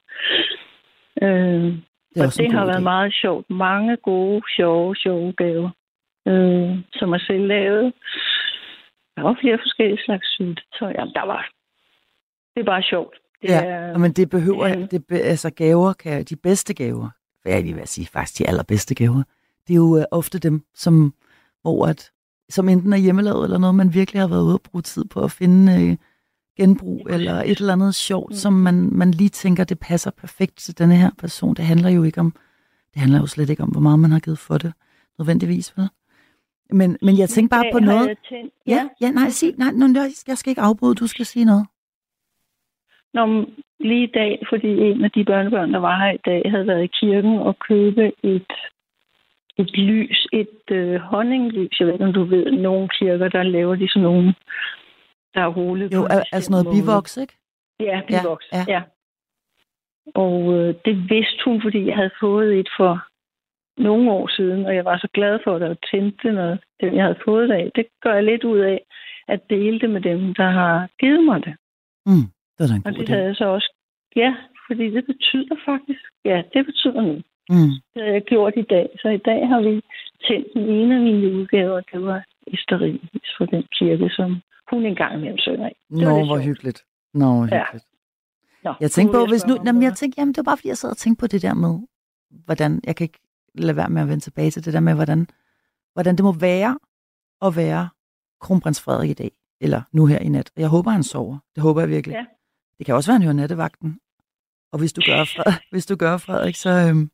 Øh, 1.22 1.74
det 2.14 2.22
og 2.26 2.32
det 2.36 2.52
har 2.52 2.64
været 2.66 2.76
idé. 2.76 2.90
meget 2.92 3.14
sjovt. 3.22 3.50
Mange 3.50 3.96
gode, 3.96 4.42
sjove, 4.56 4.96
sjove 4.96 5.32
gaver, 5.32 5.70
øh, 6.28 6.78
som 6.92 7.12
er 7.12 7.18
selv 7.18 7.46
lavet. 7.46 7.92
Der 9.16 9.22
var 9.22 9.36
flere 9.40 9.58
forskellige 9.62 10.02
slags 10.04 10.26
syltetøj. 10.34 10.92
Jamen, 10.98 11.14
der 11.14 11.26
var... 11.26 11.48
Det 12.54 12.60
er 12.60 12.64
bare 12.64 12.82
sjovt. 12.82 13.14
Det 13.42 13.48
Ja, 13.48 13.64
er, 13.64 13.98
Men 13.98 14.12
det 14.12 14.30
behøver, 14.30 14.66
Ja. 14.68 14.86
det, 14.90 15.06
be- 15.06 15.18
altså 15.32 15.50
gaver, 15.50 15.92
kan, 15.92 16.24
de 16.24 16.36
bedste 16.36 16.74
gaver, 16.74 17.08
hvad 17.42 17.52
jeg 17.52 17.62
lige 17.62 17.74
vil 17.74 17.86
sige, 17.88 18.06
faktisk 18.06 18.38
de 18.38 18.48
allerbedste 18.48 18.94
gaver, 18.94 19.22
det 19.66 19.72
er 19.72 19.76
jo 19.76 19.98
øh, 19.98 20.04
ofte 20.10 20.38
dem, 20.38 20.62
som, 20.74 21.14
hvor 21.62 21.86
at, 21.86 22.10
som 22.48 22.68
enten 22.68 22.92
er 22.92 22.96
hjemmelavet 22.96 23.44
eller 23.44 23.58
noget, 23.58 23.74
man 23.74 23.94
virkelig 23.94 24.20
har 24.22 24.28
været 24.28 24.42
ude 24.42 24.54
og 24.54 24.62
bruge 24.70 24.82
tid 24.82 25.04
på 25.04 25.20
at 25.24 25.30
finde 25.30 25.72
øh, 25.90 25.96
genbrug 26.60 27.00
eller 27.10 27.34
et 27.50 27.58
eller 27.60 27.72
andet 27.72 27.94
sjovt, 27.94 28.30
Mm. 28.30 28.34
som 28.34 28.52
man, 28.52 28.74
man 28.92 29.10
lige 29.10 29.28
tænker, 29.28 29.64
det 29.64 29.78
passer 29.78 30.10
perfekt 30.10 30.56
til 30.58 30.78
denne 30.78 30.96
her 30.96 31.10
person. 31.18 31.54
Det 31.54 31.64
handler 31.64 31.90
jo 31.90 32.02
ikke 32.02 32.20
om, 32.20 32.30
det 32.94 33.00
handler 33.02 33.18
jo 33.20 33.26
slet 33.26 33.50
ikke 33.50 33.62
om, 33.62 33.68
hvor 33.68 33.80
meget 33.80 33.98
man 33.98 34.10
har 34.10 34.20
givet 34.20 34.38
for 34.38 34.58
det, 34.58 34.72
nødvendigvis, 35.18 35.74
vel? 35.76 35.88
Men, 36.72 36.98
men 37.02 37.18
jeg 37.18 37.28
tænker 37.28 37.56
bare 37.56 37.64
på 37.72 37.78
noget. 37.78 38.18
Tænkt, 38.28 38.54
Ja, 38.66 38.88
ja, 39.00 39.10
nej, 39.10 39.28
sig, 39.28 39.54
nej, 39.58 39.70
nej, 39.72 40.02
jeg 40.28 40.38
skal 40.38 40.50
ikke 40.50 40.60
afbryde, 40.60 40.94
du 40.94 41.06
skal 41.06 41.26
sige 41.26 41.44
noget. 41.44 41.66
Man- 43.14 43.46
lige 43.80 44.04
i 44.04 44.12
dag, 44.14 44.42
fordi 44.48 44.68
en 44.68 45.04
af 45.04 45.10
de 45.10 45.24
børnebørn, 45.24 45.72
der 45.72 45.78
var 45.78 45.98
her 46.04 46.12
i 46.12 46.22
dag, 46.24 46.42
havde 46.50 46.66
været 46.66 46.84
i 46.84 46.90
kirken 47.00 47.38
og 47.38 47.58
købe 47.68 48.12
et, 48.22 48.52
et 49.58 49.70
lys, 49.78 50.26
et 50.32 50.64
øh, 50.70 51.00
honninglys. 51.00 51.80
Jeg 51.80 51.86
ved 51.86 51.94
ikke, 51.94 52.04
om 52.04 52.12
du 52.12 52.24
ved, 52.24 52.50
nogle 52.52 52.88
kirker, 52.88 53.28
der 53.28 53.42
laver 53.42 53.74
de 53.74 53.88
sådan 53.88 54.02
nogle, 54.02 54.34
der 55.34 55.40
er 55.40 55.46
rullet 55.46 55.92
Jo, 55.94 56.04
en 56.04 56.10
al- 56.10 56.24
altså 56.32 56.50
noget 56.50 56.66
måde. 56.66 56.76
bivoks, 56.82 57.16
ikke? 57.16 57.34
Ja, 57.80 58.00
bivoks. 58.08 58.46
ja. 58.52 58.58
Ja, 58.58 58.64
ja. 58.74 58.82
Og 60.14 60.52
øh, 60.54 60.74
det 60.84 61.10
vidste 61.10 61.44
hun, 61.44 61.62
fordi 61.62 61.86
jeg 61.86 61.96
havde 61.96 62.10
fået 62.20 62.58
et 62.60 62.68
for 62.78 62.92
nogle 63.82 64.10
år 64.12 64.28
siden, 64.36 64.66
og 64.66 64.74
jeg 64.74 64.84
var 64.84 64.98
så 64.98 65.08
glad 65.14 65.38
for 65.44 65.58
det 65.58 65.68
og 65.68 65.76
tændte 65.90 66.32
når 66.32 66.56
den, 66.80 66.94
jeg 66.96 67.04
havde 67.04 67.18
fået 67.24 67.48
det 67.48 67.54
af. 67.54 67.70
Det 67.74 67.86
gør 68.02 68.14
jeg 68.14 68.24
lidt 68.24 68.44
ud 68.44 68.58
af 68.58 68.80
at 69.28 69.40
dele 69.50 69.80
det 69.80 69.90
med 69.90 70.00
dem, 70.00 70.34
der 70.34 70.50
har 70.50 70.88
givet 71.00 71.24
mig 71.24 71.44
det. 71.44 71.54
Mm, 72.06 72.26
det 72.58 72.64
er 72.64 72.68
da 72.68 72.74
en 72.74 72.82
Og 72.86 72.92
god 72.92 72.98
det 73.00 73.08
idé. 73.08 73.12
havde 73.12 73.24
jeg 73.26 73.36
så 73.36 73.44
også. 73.44 73.74
Ja, 74.16 74.34
fordi 74.66 74.90
det 74.90 75.06
betyder 75.06 75.56
faktisk, 75.64 76.00
ja, 76.24 76.42
det 76.54 76.66
betyder 76.66 77.00
noget. 77.02 77.24
Mm. 77.48 77.70
Det 77.94 78.02
har 78.02 78.12
jeg 78.12 78.22
gjort 78.22 78.52
i 78.56 78.62
dag. 78.62 78.88
Så 79.02 79.08
i 79.08 79.16
dag 79.30 79.48
har 79.48 79.60
vi 79.60 79.82
tændt 80.28 80.46
den 80.54 80.68
ene 80.68 80.94
af 80.94 81.00
mine 81.00 81.18
julegaver, 81.28 81.80
det 81.92 82.02
var 82.04 82.24
i 82.46 82.56
stearinlys 82.56 83.30
for 83.38 83.44
den 83.46 83.62
kirke, 83.78 84.10
som 84.10 84.40
hun 84.70 84.86
engang 84.86 85.14
imellem 85.14 85.38
synger 85.38 85.68
i. 85.68 85.72
Det 85.90 85.98
Nå, 85.98 86.24
hvor 86.26 86.38
hyggeligt. 86.38 86.84
Nå, 87.14 87.34
hvor 87.34 87.54
Ja. 87.56 87.64
hyggeligt. 87.64 87.86
Nå, 88.64 88.74
Jeg 88.80 88.90
tænkte 88.90 89.12
på, 89.18 89.26
hvis 89.26 89.46
nu... 89.46 89.58
Jamen, 89.66 89.82
jeg 89.82 89.94
tænkte, 89.96 90.20
jamen, 90.20 90.32
det 90.34 90.36
var 90.36 90.42
bare, 90.42 90.56
fordi 90.56 90.68
jeg 90.68 90.78
sad 90.78 90.90
og 90.90 90.96
tænkte 90.96 91.20
på 91.20 91.26
det 91.26 91.42
der 91.42 91.54
med, 91.54 91.78
hvordan... 92.30 92.80
Jeg 92.84 92.96
kan 92.96 93.04
ikke 93.04 93.20
lade 93.54 93.76
være 93.76 93.88
med 93.90 94.02
at 94.02 94.08
vende 94.08 94.24
tilbage 94.24 94.50
til 94.50 94.64
det 94.64 94.72
der 94.72 94.80
med, 94.80 94.94
hvordan, 94.94 95.26
hvordan 95.92 96.16
det 96.16 96.24
må 96.24 96.32
være 96.32 96.78
at 97.42 97.56
være 97.56 97.88
kronprins 98.40 98.80
Frederik 98.80 99.10
i 99.10 99.14
dag. 99.14 99.30
Eller 99.60 99.82
nu 99.92 100.06
her 100.06 100.18
i 100.18 100.28
nat. 100.28 100.50
Jeg 100.56 100.68
håber, 100.68 100.90
han 100.90 101.02
sover. 101.02 101.38
Det 101.54 101.62
håber 101.62 101.80
jeg 101.80 101.88
virkelig. 101.90 102.14
Ja. 102.14 102.24
Det 102.78 102.86
kan 102.86 102.94
også 102.94 103.10
være, 103.10 103.14
han 103.14 103.22
hører 103.22 103.32
nattevagten. 103.34 103.98
Og 104.72 104.78
hvis 104.78 104.92
du 104.92 105.00
gør, 105.06 105.24
Frederik, 105.24 105.62
hvis 105.72 105.86
du 105.86 105.96
gør 105.96 106.16
Frederik, 106.16 106.54
så... 106.56 106.70
Øhm, 106.70 107.10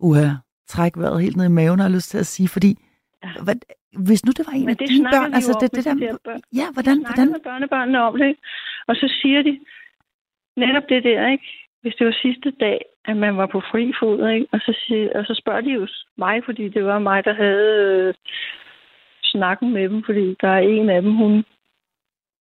uha, 0.00 0.28
træk 0.68 0.96
vejret 0.96 1.22
helt 1.22 1.36
ned 1.36 1.44
i 1.44 1.48
maven, 1.48 1.78
har 1.78 1.86
jeg 1.86 1.94
lyst 1.94 2.10
til 2.10 2.18
at 2.18 2.26
sige. 2.26 2.48
Fordi, 2.48 2.78
Ja. 3.24 3.42
hvad, 3.42 3.54
hvis 3.98 4.24
nu 4.24 4.32
det 4.32 4.46
var 4.46 4.52
en 4.52 4.66
Men 4.66 4.76
af 4.80 4.88
dine 4.88 5.08
børn... 5.12 5.34
Altså, 5.34 5.58
det, 5.60 5.74
det 5.76 5.84
der, 5.84 5.94
de 5.94 6.00
der 6.00 6.16
børn. 6.24 6.40
ja, 6.60 6.66
hvordan, 6.72 6.96
snakker 6.96 7.14
hvordan, 7.14 7.32
med 7.32 7.40
børnebørnene 7.40 8.02
om 8.02 8.18
det, 8.18 8.36
og 8.86 8.96
så 8.96 9.18
siger 9.22 9.42
de 9.42 9.60
netop 10.56 10.82
det 10.88 11.04
der, 11.04 11.28
ikke? 11.28 11.48
hvis 11.82 11.94
det 11.94 12.06
var 12.06 12.16
sidste 12.22 12.50
dag, 12.50 12.84
at 13.04 13.16
man 13.16 13.36
var 13.36 13.46
på 13.46 13.60
fri 13.60 13.92
fod, 14.00 14.28
ikke? 14.28 14.46
Og, 14.52 14.60
så 14.60 14.72
siger, 14.86 15.18
og 15.18 15.24
så 15.26 15.34
spørger 15.34 15.60
de 15.60 15.70
jo 15.70 15.88
mig, 16.16 16.44
fordi 16.44 16.68
det 16.68 16.84
var 16.84 16.98
mig, 16.98 17.24
der 17.24 17.34
havde 17.34 17.68
øh, 17.90 18.14
snakken 19.22 19.72
med 19.72 19.88
dem, 19.88 20.02
fordi 20.04 20.36
der 20.40 20.48
er 20.48 20.58
en 20.58 20.90
af 20.90 21.02
dem, 21.02 21.14
hun, 21.14 21.44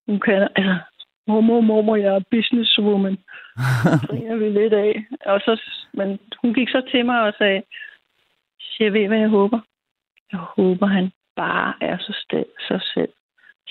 hun 0.08 0.20
kan, 0.20 0.48
altså, 0.56 0.78
mormor, 1.28 1.62
mormor, 1.62 1.96
jeg 1.96 2.16
er 2.16 2.30
businesswoman. 2.32 3.18
griner 4.08 4.36
vi 4.36 4.50
lidt 4.50 4.74
af. 4.74 5.06
Og 5.26 5.40
så, 5.40 5.62
men 5.94 6.20
hun 6.42 6.54
gik 6.54 6.70
så 6.70 6.82
til 6.92 7.06
mig 7.06 7.22
og 7.22 7.34
sagde, 7.38 7.62
jeg 8.80 8.94
ved, 8.94 9.08
hvad 9.08 9.20
jeg 9.20 9.30
håber. 9.30 9.60
Jeg 10.32 10.40
håber, 10.40 10.86
han 10.86 11.12
bare 11.44 11.74
er 11.82 11.98
så 11.98 12.14
stil, 12.24 12.46
så 12.68 12.76
selv. 12.94 13.14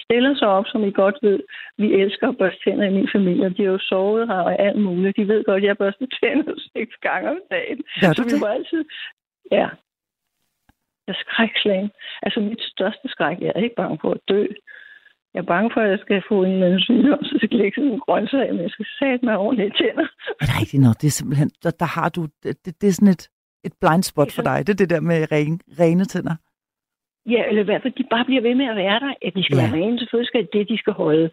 Stiller 0.04 0.34
sig 0.36 0.48
op, 0.48 0.66
som 0.72 0.84
I 0.84 0.90
godt 1.02 1.18
ved. 1.22 1.40
Vi 1.82 1.88
elsker 2.02 2.28
at 2.28 2.38
børste 2.38 2.60
tænder 2.64 2.84
i 2.86 2.96
min 2.98 3.08
familie. 3.16 3.54
De 3.56 3.62
har 3.64 3.72
jo 3.76 3.78
sovet 3.90 4.28
her 4.28 4.40
og 4.48 4.60
alt 4.66 4.80
muligt. 4.86 5.16
De 5.16 5.28
ved 5.28 5.44
godt, 5.44 5.62
at 5.62 5.68
jeg 5.68 5.76
børster 5.82 6.06
tænder 6.20 6.54
seks 6.76 6.94
gange 7.06 7.30
om 7.30 7.40
dagen. 7.50 7.78
Gør 8.00 8.12
Så 8.12 8.22
vi 8.24 8.30
det? 8.30 8.40
var 8.44 8.52
altid... 8.58 8.84
Ja. 9.52 9.68
Jeg 11.06 11.14
er 11.16 11.20
skrækslagen. 11.24 11.90
Altså 12.22 12.40
mit 12.40 12.62
største 12.74 13.06
skræk, 13.14 13.36
jeg 13.40 13.52
er 13.54 13.60
ikke 13.60 13.80
bange 13.82 13.98
for 14.02 14.10
at 14.10 14.20
dø. 14.28 14.46
Jeg 15.34 15.40
er 15.40 15.50
bange 15.54 15.70
for, 15.74 15.80
at 15.80 15.90
jeg 15.90 15.98
skal 16.04 16.22
få 16.28 16.36
en 16.44 16.52
eller 16.52 16.66
anden 16.66 16.80
sygdom, 16.80 17.24
så 17.24 17.30
jeg 17.34 17.40
skal 17.48 17.58
lægge 17.58 17.74
sådan 17.76 17.92
en 17.92 18.00
grøntsag, 18.06 18.46
men 18.54 18.62
jeg 18.62 18.70
skal 18.70 18.86
sætte 18.98 19.24
mig 19.26 19.36
ordentligt 19.36 19.74
i 19.74 19.78
tænder. 19.82 20.06
Er 20.40 20.44
det 20.48 20.60
rigtigt 20.60 20.82
nok? 20.86 20.96
Det 21.00 21.06
er 21.06 21.16
simpelthen, 21.20 21.50
der, 21.62 21.70
der 21.82 21.88
har 21.96 22.08
du, 22.08 22.22
det, 22.42 22.52
det, 22.64 22.72
det 22.80 22.86
er 22.88 22.92
sådan 22.98 23.14
et, 23.16 23.24
et 23.64 23.74
blind 23.80 24.02
spot 24.02 24.32
for 24.36 24.42
dig. 24.42 24.58
Det 24.66 24.72
er 24.72 24.80
det 24.82 24.90
der 24.90 25.00
med 25.00 25.32
rene, 25.32 25.58
rene 25.82 26.04
tænder. 26.04 26.36
Ja, 27.32 27.42
eller 27.48 27.62
i 27.62 27.64
hvert 27.64 27.82
fald, 27.82 27.92
de 27.92 28.04
bare 28.10 28.24
bliver 28.24 28.42
ved 28.42 28.54
med 28.54 28.66
at 28.66 28.76
være 28.76 29.00
der. 29.00 29.12
At 29.26 29.34
de 29.36 29.42
skal 29.44 29.56
Ja. 29.56 29.62
være 29.62 29.76
rene, 29.82 29.98
selvfølgelig 29.98 30.28
skal 30.28 30.48
det, 30.52 30.68
de 30.68 30.78
skal 30.78 30.92
holde. 30.92 31.30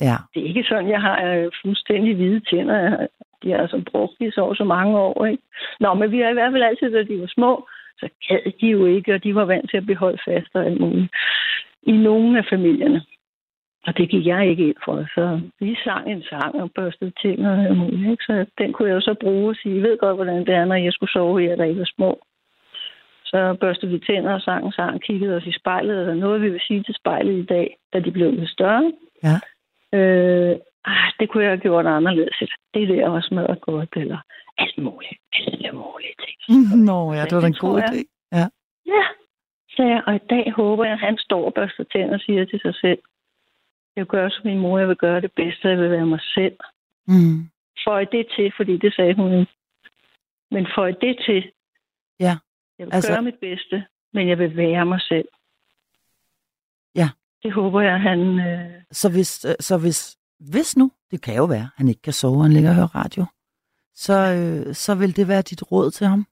Ja. 0.00 0.16
Det 0.34 0.42
er 0.42 0.46
ikke 0.46 0.64
sådan, 0.68 0.88
jeg 0.90 1.00
har 1.00 1.16
øh, 1.28 1.50
fuldstændig 1.62 2.14
hvide 2.14 2.40
tænder. 2.40 3.06
De 3.42 3.50
har 3.50 3.58
altså 3.58 3.82
brugt 3.90 4.12
de 4.20 4.30
så 4.30 4.54
så 4.54 4.64
mange 4.64 4.98
år, 4.98 5.24
ikke? 5.26 5.42
Nå, 5.80 5.94
men 5.94 6.10
vi 6.12 6.18
har 6.18 6.30
i 6.30 6.32
hvert 6.32 6.52
fald 6.52 6.62
altid, 6.62 6.90
da 6.92 7.02
de 7.02 7.20
var 7.20 7.26
små, 7.26 7.68
så 8.00 8.08
gad 8.28 8.52
de 8.60 8.66
jo 8.66 8.86
ikke, 8.86 9.14
og 9.14 9.24
de 9.24 9.34
var 9.34 9.44
vant 9.44 9.70
til 9.70 9.76
at 9.76 9.84
blive 9.84 9.96
holdt 10.04 10.20
fast 10.28 10.48
og 10.54 10.66
alt 10.66 10.80
muligt. 10.80 11.12
I 11.82 11.92
nogle 11.92 12.38
af 12.38 12.44
familierne. 12.50 13.02
Og 13.86 13.96
det 13.98 14.08
gik 14.08 14.26
jeg 14.26 14.48
ikke 14.50 14.66
ind 14.68 14.76
for. 14.84 15.06
Så 15.14 15.40
vi 15.60 15.76
sang 15.84 16.10
en 16.10 16.22
sang 16.22 16.54
og 16.62 16.70
børstede 16.72 17.12
tænder 17.22 17.50
og 17.50 17.64
alt 17.64 17.76
muligt. 17.76 18.10
Ikke? 18.10 18.24
Så 18.24 18.46
den 18.58 18.72
kunne 18.72 18.88
jeg 18.88 18.94
jo 18.94 19.00
så 19.00 19.14
bruge 19.20 19.48
og 19.50 19.56
sige, 19.56 19.74
jeg 19.74 19.82
ved 19.82 19.98
godt, 19.98 20.16
hvordan 20.16 20.46
det 20.46 20.54
er, 20.54 20.64
når 20.64 20.74
jeg 20.74 20.92
skulle 20.92 21.12
sove 21.12 21.40
her, 21.42 21.56
da 21.56 21.64
I 21.64 21.78
var 21.78 21.90
små. 21.96 22.20
Så 23.32 23.56
børstede 23.60 23.92
vi 23.92 23.98
tænder 23.98 24.32
og 24.34 24.40
sang 24.40 24.66
en 24.66 24.72
sang, 24.72 25.02
kiggede 25.02 25.36
os 25.36 25.46
i 25.46 25.52
spejlet. 25.60 26.06
Der 26.06 26.14
noget, 26.14 26.42
vi 26.42 26.48
vil 26.50 26.60
sige 26.68 26.82
til 26.82 26.94
spejlet 26.94 27.38
i 27.38 27.46
dag, 27.46 27.76
da 27.92 28.00
de 28.00 28.10
blev 28.10 28.32
lidt 28.32 28.50
større? 28.50 28.92
Ja. 29.26 29.36
Øh, 29.98 30.56
ah, 30.84 31.12
det 31.20 31.28
kunne 31.28 31.44
jeg 31.44 31.50
have 31.50 31.60
gjort 31.60 31.86
anderledes. 31.86 32.36
Det 32.74 32.88
der 32.88 33.08
var 33.08 33.20
smadret 33.20 33.60
godt, 33.60 33.92
eller 33.96 34.18
alt 34.58 34.78
muligt. 34.78 35.18
Alle 35.32 35.72
mulige 35.72 36.14
ting. 36.24 36.38
Nå, 36.88 37.12
ja, 37.12 37.24
det 37.24 37.34
var 37.34 37.40
da 37.40 37.46
en 37.46 37.62
god 37.66 37.78
jeg. 37.78 37.88
idé. 37.88 38.00
Ja. 38.32 38.46
Ja, 38.94 39.04
sagde 39.76 39.90
jeg. 39.90 40.02
Og 40.06 40.14
i 40.14 40.24
dag 40.30 40.52
håber 40.56 40.84
jeg, 40.84 40.92
at 40.92 41.06
han 41.08 41.18
står 41.18 41.44
og 41.44 41.54
børster 41.54 41.84
tænder 41.84 42.14
og 42.14 42.20
siger 42.20 42.44
til 42.44 42.60
sig 42.60 42.74
selv, 42.74 42.98
jeg 43.96 44.06
gør 44.06 44.28
som 44.28 44.46
min 44.46 44.58
mor, 44.58 44.78
jeg 44.78 44.88
vil 44.88 44.96
gøre 44.96 45.20
det 45.20 45.32
bedste, 45.32 45.68
jeg 45.68 45.78
vil 45.78 45.90
være 45.90 46.06
mig 46.06 46.20
selv. 46.34 46.56
Mm. 47.06 47.38
Føj 47.86 48.04
det 48.04 48.26
til, 48.36 48.52
fordi 48.56 48.76
det 48.76 48.94
sagde 48.94 49.14
hun. 49.14 49.46
Men 50.50 50.66
føj 50.76 50.90
det 50.90 51.16
til. 51.26 51.50
Ja, 52.20 52.34
Jeg 52.78 52.86
vil 52.86 52.94
altså- 52.94 53.12
gøre 53.12 53.22
mit 53.22 53.38
bedste, 53.40 53.84
men 54.12 54.28
jeg 54.28 54.38
vil 54.38 54.56
være 54.56 54.86
mig 54.86 55.00
selv. 55.00 55.28
Ja. 56.94 57.08
Det 57.42 57.52
håber 57.52 57.80
jeg, 57.80 58.00
han... 58.00 58.20
Øh... 58.40 58.70
Så 58.90 59.10
hvis, 59.10 59.44
øh, 59.44 59.54
så 59.60 59.78
hvis, 59.78 60.18
hvis 60.38 60.76
nu, 60.76 60.92
det 61.10 61.22
kan 61.22 61.36
jo 61.36 61.44
være, 61.44 61.70
han 61.76 61.88
ikke 61.88 62.02
kan 62.02 62.12
sove, 62.12 62.42
han 62.42 62.52
ligger 62.52 62.70
og 62.70 62.76
hører 62.76 62.94
radio, 62.94 63.24
så, 63.94 64.12
øh, 64.12 64.74
så 64.74 64.94
vil 64.94 65.16
det 65.16 65.28
være 65.28 65.42
dit 65.42 65.72
råd 65.72 65.90
til 65.90 66.06
ham? 66.06 66.26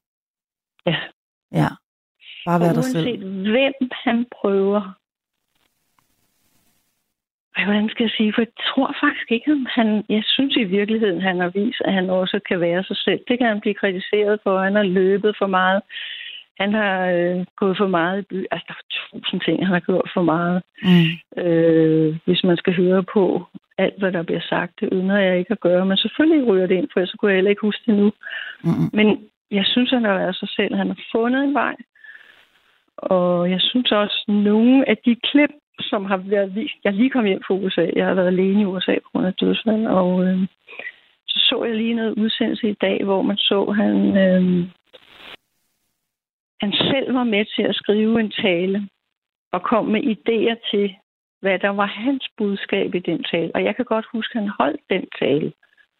Ja. 0.85 0.97
Ja. 1.51 1.67
Bare 2.45 2.59
være 2.59 2.69
dig 2.69 2.77
uanset 2.77 3.03
selv. 3.03 3.51
hvem 3.51 3.89
han 4.03 4.25
prøver 4.41 4.93
ej, 7.55 7.63
hvordan 7.65 7.89
skal 7.89 8.03
jeg 8.03 8.13
sige, 8.17 8.33
for 8.33 8.41
jeg 8.41 8.53
tror 8.71 8.95
faktisk 9.03 9.31
ikke, 9.31 9.51
at 9.51 9.57
han, 9.77 10.03
jeg 10.09 10.23
synes 10.25 10.55
i 10.55 10.63
virkeligheden, 10.63 11.21
han 11.21 11.39
har 11.39 11.49
vist, 11.49 11.81
at 11.85 11.93
han 11.93 12.09
også 12.09 12.39
kan 12.47 12.59
være 12.59 12.83
sig 12.83 12.97
selv. 12.97 13.21
Det 13.27 13.37
kan 13.37 13.47
han 13.47 13.61
blive 13.61 13.73
kritiseret 13.81 14.39
for, 14.43 14.63
han 14.63 14.75
har 14.75 14.83
løbet 14.83 15.35
for 15.37 15.47
meget. 15.47 15.81
Han 16.61 16.73
har 16.73 16.97
øh, 17.17 17.45
gået 17.61 17.77
for 17.77 17.87
meget 17.87 18.19
i 18.19 18.25
by. 18.29 18.45
Altså, 18.51 18.65
der 18.67 18.73
er 18.73 18.87
tusind 19.11 19.41
ting, 19.41 19.65
han 19.65 19.73
har 19.73 19.85
gjort 19.89 20.09
for 20.13 20.21
meget. 20.33 20.63
Mm. 20.87 21.41
Øh, 21.43 22.17
hvis 22.25 22.43
man 22.43 22.57
skal 22.57 22.75
høre 22.75 23.03
på 23.13 23.45
alt, 23.77 23.99
hvad 23.99 24.11
der 24.11 24.23
bliver 24.23 24.45
sagt, 24.49 24.79
det 24.79 24.89
ynder 24.91 25.17
jeg 25.17 25.39
ikke 25.39 25.51
at 25.51 25.59
gøre. 25.59 25.85
Men 25.85 25.97
selvfølgelig 25.97 26.47
ryger 26.47 26.67
det 26.67 26.75
ind, 26.75 26.87
for 26.93 27.05
så 27.05 27.17
kunne 27.17 27.31
jeg 27.31 27.37
heller 27.37 27.49
ikke 27.49 27.67
huske 27.67 27.83
det 27.87 27.95
nu. 27.95 28.11
Mm. 28.63 28.89
Men 28.93 29.07
jeg 29.51 29.65
synes, 29.65 29.89
han 29.89 30.03
har 30.03 30.17
været 30.17 30.35
sig 30.35 30.49
selv. 30.49 30.75
Han 30.75 30.87
har 30.87 30.99
fundet 31.11 31.43
en 31.43 31.53
vej. 31.53 31.75
Og 32.97 33.51
jeg 33.51 33.61
synes 33.61 33.91
også, 33.91 34.25
at 34.27 34.33
nogle 34.33 34.89
af 34.89 34.97
de 35.05 35.15
klip, 35.15 35.53
som 35.79 36.05
har 36.05 36.17
været 36.17 36.55
vist... 36.55 36.75
Jeg 36.83 36.93
lige 36.93 37.09
kommet 37.09 37.31
hjem 37.31 37.43
fra 37.47 37.53
USA. 37.53 37.85
Jeg 37.95 38.05
har 38.05 38.13
været 38.13 38.27
alene 38.27 38.61
i 38.61 38.65
USA 38.65 38.95
på 38.95 39.09
grund 39.11 39.27
af 39.27 39.33
dødsfald. 39.33 39.85
Og 39.85 40.25
øh, 40.25 40.39
så 41.27 41.39
så 41.49 41.63
jeg 41.63 41.75
lige 41.75 41.93
noget 41.93 42.13
udsendelse 42.17 42.69
i 42.69 42.77
dag, 42.81 43.03
hvor 43.03 43.21
man 43.21 43.37
så, 43.37 43.71
han, 43.71 44.17
øh, 44.17 44.67
han 46.61 46.71
selv 46.73 47.13
var 47.13 47.23
med 47.23 47.45
til 47.55 47.63
at 47.63 47.75
skrive 47.75 48.19
en 48.19 48.31
tale 48.31 48.89
og 49.51 49.63
kom 49.63 49.85
med 49.85 50.01
idéer 50.13 50.69
til, 50.71 50.95
hvad 51.41 51.59
der 51.59 51.69
var 51.69 51.85
hans 51.85 52.29
budskab 52.37 52.95
i 52.95 52.99
den 52.99 53.23
tale. 53.23 53.51
Og 53.55 53.63
jeg 53.63 53.75
kan 53.75 53.85
godt 53.85 54.05
huske, 54.11 54.31
at 54.35 54.41
han 54.41 54.51
holdt 54.59 54.81
den 54.89 55.05
tale. 55.19 55.53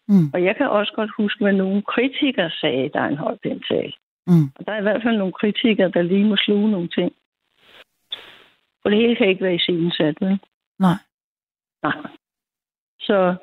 Mm. 0.08 0.28
Og 0.34 0.44
jeg 0.44 0.56
kan 0.56 0.70
også 0.70 0.94
godt 0.96 1.12
huske, 1.18 1.44
hvad 1.44 1.54
nogle 1.54 1.82
kritikere 1.82 2.52
sagde, 2.62 2.90
da 2.90 3.00
han 3.00 3.18
holdt 3.18 3.44
den 3.44 3.64
tale. 3.70 3.94
Mm. 4.28 4.48
Og 4.56 4.66
der 4.66 4.72
er 4.74 4.80
i 4.80 4.88
hvert 4.88 5.04
fald 5.04 5.18
nogle 5.18 5.34
kritikere, 5.34 5.92
der 5.92 6.02
lige 6.02 6.26
må 6.26 6.36
sluge 6.36 6.72
nogle 6.72 6.88
ting. 6.88 7.12
Og 8.84 8.92
det 8.92 9.00
hele 9.00 9.16
kan 9.16 9.30
ikke 9.30 9.44
være 9.44 9.56
i 9.56 9.60
scenen 9.60 9.92
sat, 9.92 10.18
vel? 10.22 10.40
Nej. 10.80 10.98
Nej. 11.84 11.98
Så 13.00 13.36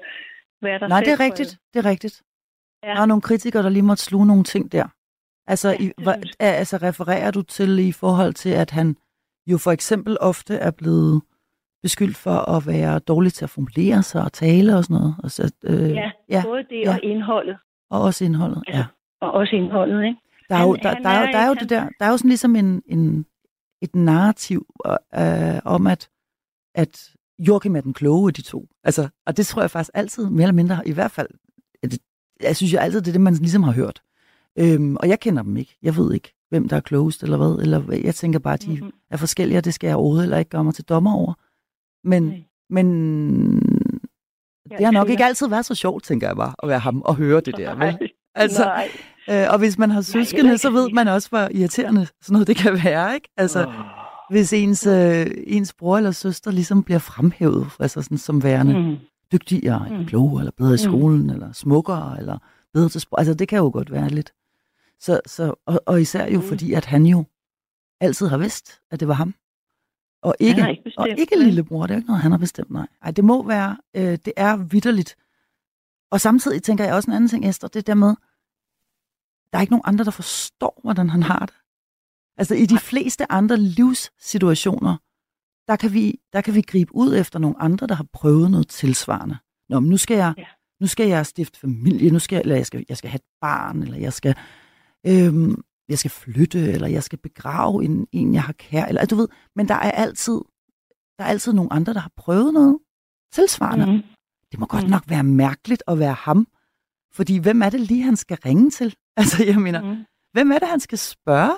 hvad 0.60 0.70
er 0.70 0.78
der 0.78 0.88
Nej, 0.88 1.00
det 1.00 1.12
er 1.12 1.20
rigtigt. 1.20 1.58
Det 1.72 1.86
er 1.86 1.90
rigtigt. 1.90 2.22
Ja. 2.82 2.88
Der 2.88 3.00
er 3.00 3.06
nogle 3.06 3.22
kritikere, 3.22 3.62
der 3.62 3.68
lige 3.68 3.82
måtte 3.82 4.02
sluge 4.02 4.26
nogle 4.26 4.44
ting 4.44 4.72
der. 4.72 4.88
Altså, 5.48 5.76
i, 5.80 5.92
hva, 6.02 6.14
altså 6.38 6.76
refererer 6.76 7.30
du 7.30 7.42
til 7.42 7.78
i 7.78 7.92
forhold 7.92 8.34
til, 8.34 8.48
at 8.50 8.70
han 8.70 8.96
jo 9.46 9.58
for 9.58 9.70
eksempel 9.72 10.16
ofte 10.20 10.54
er 10.54 10.70
blevet 10.70 11.22
beskyldt 11.82 12.16
for 12.16 12.30
at 12.56 12.66
være 12.66 12.98
dårlig 12.98 13.32
til 13.32 13.44
at 13.44 13.50
formulere 13.50 14.02
sig 14.02 14.22
og 14.24 14.32
tale 14.32 14.76
og 14.76 14.84
sådan 14.84 14.94
noget. 14.96 15.14
Og, 15.24 15.30
så, 15.30 15.52
øh, 15.64 15.90
Ja, 15.90 16.10
ja, 16.28 16.42
både 16.46 16.62
det 16.70 16.80
ja. 16.84 16.92
og 16.92 17.00
indholdet. 17.02 17.56
og 17.90 18.00
også 18.02 18.24
indholdet. 18.24 18.62
Altså, 18.66 18.78
Ja. 18.78 18.84
Og 19.20 19.32
også 19.32 19.56
indholdet, 19.56 20.04
ikke? 20.04 20.18
Der 20.48 20.54
er 20.56 20.62
jo, 20.62 20.72
han- 20.74 20.82
der, 20.82 20.88
han 20.94 21.02
der, 21.04 21.10
er, 21.10 21.20
jo- 21.20 21.26
er 21.26 21.30
der 21.32 21.38
er 21.38 21.46
jo 21.46 21.52
ikke- 21.52 21.60
det 21.60 21.70
der, 21.70 21.88
der 21.98 22.06
er 22.06 22.10
jo 22.10 22.16
sådan 22.16 22.28
ligesom 22.28 22.56
en, 22.56 22.82
en, 22.86 23.26
et 23.82 23.96
narrativ 23.96 24.66
øh, 25.14 25.58
om, 25.64 25.86
at, 25.86 26.08
at 26.74 27.10
Joachim 27.38 27.76
er 27.76 27.80
den 27.80 27.94
kloge 27.94 28.28
af 28.28 28.34
de 28.34 28.42
to. 28.42 28.66
Altså, 28.84 29.08
og 29.26 29.36
det 29.36 29.46
tror 29.46 29.62
jeg 29.62 29.70
faktisk 29.70 29.90
altid, 29.94 30.28
mere 30.30 30.42
eller 30.42 30.52
mindre, 30.54 30.88
i 30.88 30.92
hvert 30.92 31.10
fald, 31.10 31.28
det, 31.82 31.98
jeg 32.42 32.56
synes 32.56 32.72
jo 32.72 32.78
altid, 32.78 33.00
det 33.00 33.08
er 33.08 33.12
det, 33.12 33.20
man 33.20 33.34
ligesom 33.34 33.62
har 33.62 33.72
hørt. 33.72 34.02
Øhm, 34.58 34.96
og 34.96 35.08
jeg 35.08 35.20
kender 35.20 35.42
dem 35.42 35.56
ikke. 35.56 35.76
Jeg 35.82 35.96
ved 35.96 36.12
ikke, 36.14 36.34
hvem 36.50 36.68
der 36.68 36.76
er 36.76 36.80
klogest 36.80 37.22
eller 37.22 37.36
hvad. 37.36 37.62
Eller 37.62 37.92
jeg 38.04 38.14
tænker 38.14 38.38
bare, 38.38 38.54
at 38.54 38.62
de 38.62 38.80
Mhm. 38.80 38.90
er 39.10 39.16
forskellige, 39.16 39.58
og 39.58 39.64
det 39.64 39.74
skal 39.74 39.88
jeg 39.88 39.96
overhovedet 39.96 40.22
heller 40.24 40.38
ikke 40.38 40.48
gøre 40.50 40.64
mig 40.64 40.74
til 40.74 40.84
dommer 40.84 41.14
over. 41.14 41.34
Men, 42.08 42.22
Nej. 42.22 42.42
men 42.70 42.86
det 44.78 44.84
har 44.84 44.90
nok 44.90 45.08
ikke 45.08 45.24
altid 45.24 45.48
været 45.48 45.64
så 45.66 45.74
sjovt, 45.74 46.04
tænker 46.04 46.26
jeg 46.26 46.36
bare, 46.36 46.54
at 46.62 46.68
være 46.68 46.78
ham 46.78 47.02
og 47.04 47.16
høre 47.16 47.40
det 47.40 47.56
der. 47.56 47.70
Vel? 47.74 47.78
Nej, 47.78 48.08
Altså, 48.34 48.64
nej. 48.64 48.88
Øh, 49.30 49.46
og 49.52 49.58
hvis 49.58 49.78
man 49.78 49.90
har 49.90 50.00
søskende, 50.00 50.58
så 50.58 50.70
ved 50.70 50.90
man 50.92 51.08
også, 51.08 51.28
hvor 51.28 51.48
irriterende 51.50 52.06
sådan 52.22 52.32
noget 52.32 52.46
det 52.46 52.56
kan 52.56 52.72
være, 52.84 53.14
ikke? 53.14 53.28
Altså, 53.36 53.66
Åh. 53.66 53.74
hvis 54.30 54.52
ens, 54.52 54.86
øh, 54.86 55.26
ens 55.46 55.74
bror 55.74 55.96
eller 55.96 56.10
søster 56.10 56.50
ligesom 56.50 56.82
bliver 56.82 56.98
fremhævet 56.98 57.66
altså 57.80 58.02
sådan, 58.02 58.18
som 58.18 58.42
værende 58.42 58.78
mm. 58.78 58.84
Mm. 58.88 58.96
dygtigere, 59.32 59.86
mm. 59.90 59.96
Mm. 59.96 60.06
klogere, 60.06 60.40
eller 60.40 60.52
bedre 60.56 60.70
i 60.70 60.86
Mm. 60.86 60.92
skolen, 60.92 61.30
eller 61.30 61.52
smukkere, 61.52 62.16
eller 62.18 62.38
bedre 62.74 62.88
til 62.88 63.00
sprog. 63.00 63.18
Altså, 63.20 63.34
det 63.34 63.48
kan 63.48 63.58
jo 63.58 63.70
godt 63.72 63.92
være 63.92 64.08
lidt. 64.08 64.32
Så, 65.00 65.20
så, 65.26 65.54
og, 65.66 65.80
og 65.86 66.00
især 66.00 66.26
jo 66.26 66.40
Mm. 66.40 66.46
fordi, 66.48 66.72
at 66.72 66.84
han 66.84 67.06
jo 67.06 67.24
altid 68.00 68.26
har 68.28 68.38
vidst, 68.38 68.80
at 68.90 69.00
det 69.00 69.08
var 69.08 69.14
ham. 69.14 69.34
Og 70.22 70.34
ikke, 70.40 70.50
ikke 70.70 70.78
og 70.98 71.04
bestemt, 71.04 71.18
ikke 71.18 71.36
vel? 71.36 71.44
lillebror, 71.46 71.82
det 71.82 71.90
er 71.90 71.94
jo 71.94 71.98
ikke 71.98 72.06
noget, 72.06 72.22
han 72.22 72.30
har 72.30 72.38
bestemt, 72.38 72.70
nej. 72.70 72.86
Ej, 73.02 73.10
det 73.10 73.24
må 73.24 73.46
være, 73.46 73.76
øh, 73.96 74.18
det 74.24 74.32
er 74.36 74.56
vidderligt. 74.56 75.16
Og 76.10 76.20
samtidig 76.20 76.62
tænker 76.62 76.84
jeg 76.84 76.94
også 76.94 77.10
en 77.10 77.14
anden 77.16 77.28
ting, 77.28 77.48
Esther, 77.48 77.68
det 77.68 77.86
der 77.86 77.94
med, 77.94 78.14
der 79.52 79.58
er 79.58 79.60
ikke 79.60 79.72
nogen 79.72 79.82
andre, 79.84 80.04
der 80.04 80.10
forstår, 80.10 80.80
hvordan 80.82 81.10
han 81.10 81.22
har 81.22 81.46
det. 81.46 81.54
Altså 82.36 82.54
i 82.54 82.66
de 82.66 82.78
fleste 82.78 83.32
andre 83.32 83.56
livssituationer, 83.56 84.96
der 85.68 85.76
kan, 85.76 85.92
vi, 85.92 86.20
der 86.32 86.40
kan 86.40 86.54
vi 86.54 86.60
gribe 86.62 86.94
ud 86.94 87.16
efter 87.16 87.38
nogle 87.38 87.62
andre, 87.62 87.86
der 87.86 87.94
har 87.94 88.06
prøvet 88.12 88.50
noget 88.50 88.68
tilsvarende. 88.68 89.38
Nå, 89.68 89.80
men 89.80 89.90
nu 89.90 89.96
skal 89.96 90.16
jeg, 90.16 90.34
Ja. 90.38 90.44
nu 90.80 90.86
skal 90.86 91.08
jeg 91.08 91.26
stifte 91.26 91.60
familie, 91.60 92.10
nu 92.10 92.18
skal 92.18 92.36
jeg, 92.36 92.42
eller 92.42 92.56
jeg 92.56 92.66
skal, 92.66 92.84
jeg 92.88 92.96
skal 92.96 93.10
have 93.10 93.16
et 93.16 93.24
barn, 93.40 93.82
eller 93.82 93.96
jeg 93.98 94.12
skal, 94.12 94.36
øhm, 95.06 95.54
jeg 95.88 95.98
skal 95.98 96.10
flytte, 96.10 96.58
eller 96.72 96.88
jeg 96.88 97.02
skal 97.02 97.18
begrave 97.18 97.84
en, 97.84 98.06
en 98.12 98.34
jeg 98.34 98.42
har 98.42 98.52
kær, 98.52 98.84
eller 98.84 99.06
du 99.06 99.16
ved, 99.16 99.28
men 99.56 99.68
der 99.68 99.74
er 99.74 99.90
altid, 99.90 100.40
der 101.18 101.24
er 101.24 101.28
altid 101.28 101.52
nogle 101.52 101.72
andre, 101.72 101.94
der 101.94 102.00
har 102.00 102.12
prøvet 102.16 102.54
noget 102.54 102.78
tilsvarende. 103.32 103.86
Mm. 103.92 104.02
Det 104.50 104.58
må 104.60 104.66
godt 104.66 104.84
Mm. 104.84 104.90
nok 104.90 105.02
være 105.08 105.24
mærkeligt 105.24 105.82
at 105.88 105.98
være 105.98 106.12
ham, 106.12 106.46
fordi 107.12 107.38
hvem 107.38 107.62
er 107.62 107.70
det 107.70 107.80
lige, 107.80 108.02
han 108.02 108.16
skal 108.16 108.38
ringe 108.46 108.70
til? 108.70 108.94
Altså, 109.20 109.44
jeg 109.44 109.56
mener, 109.60 109.82
Mm. 109.82 110.04
hvem 110.32 110.50
er 110.50 110.58
det, 110.58 110.68
han 110.68 110.80
skal 110.80 110.98
spørge? 110.98 111.56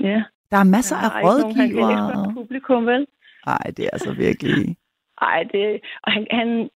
Ja. 0.00 0.22
Der 0.50 0.56
er 0.56 0.64
masser 0.64 0.96
af 0.96 1.08
er 1.18 1.22
nogen, 1.22 1.42
han 1.42 1.54
kan 1.54 1.64
ikke 1.64 1.82
rådgivere. 1.82 2.32
publikum, 2.34 2.86
vel? 2.86 3.06
Nej, 3.46 3.58
det 3.76 3.84
er 3.84 3.90
altså 3.92 4.12
virkelig... 4.12 4.76
Ej, 5.32 5.42
det... 5.52 5.80
Og 6.02 6.12
han, 6.12 6.26
han... 6.30 6.70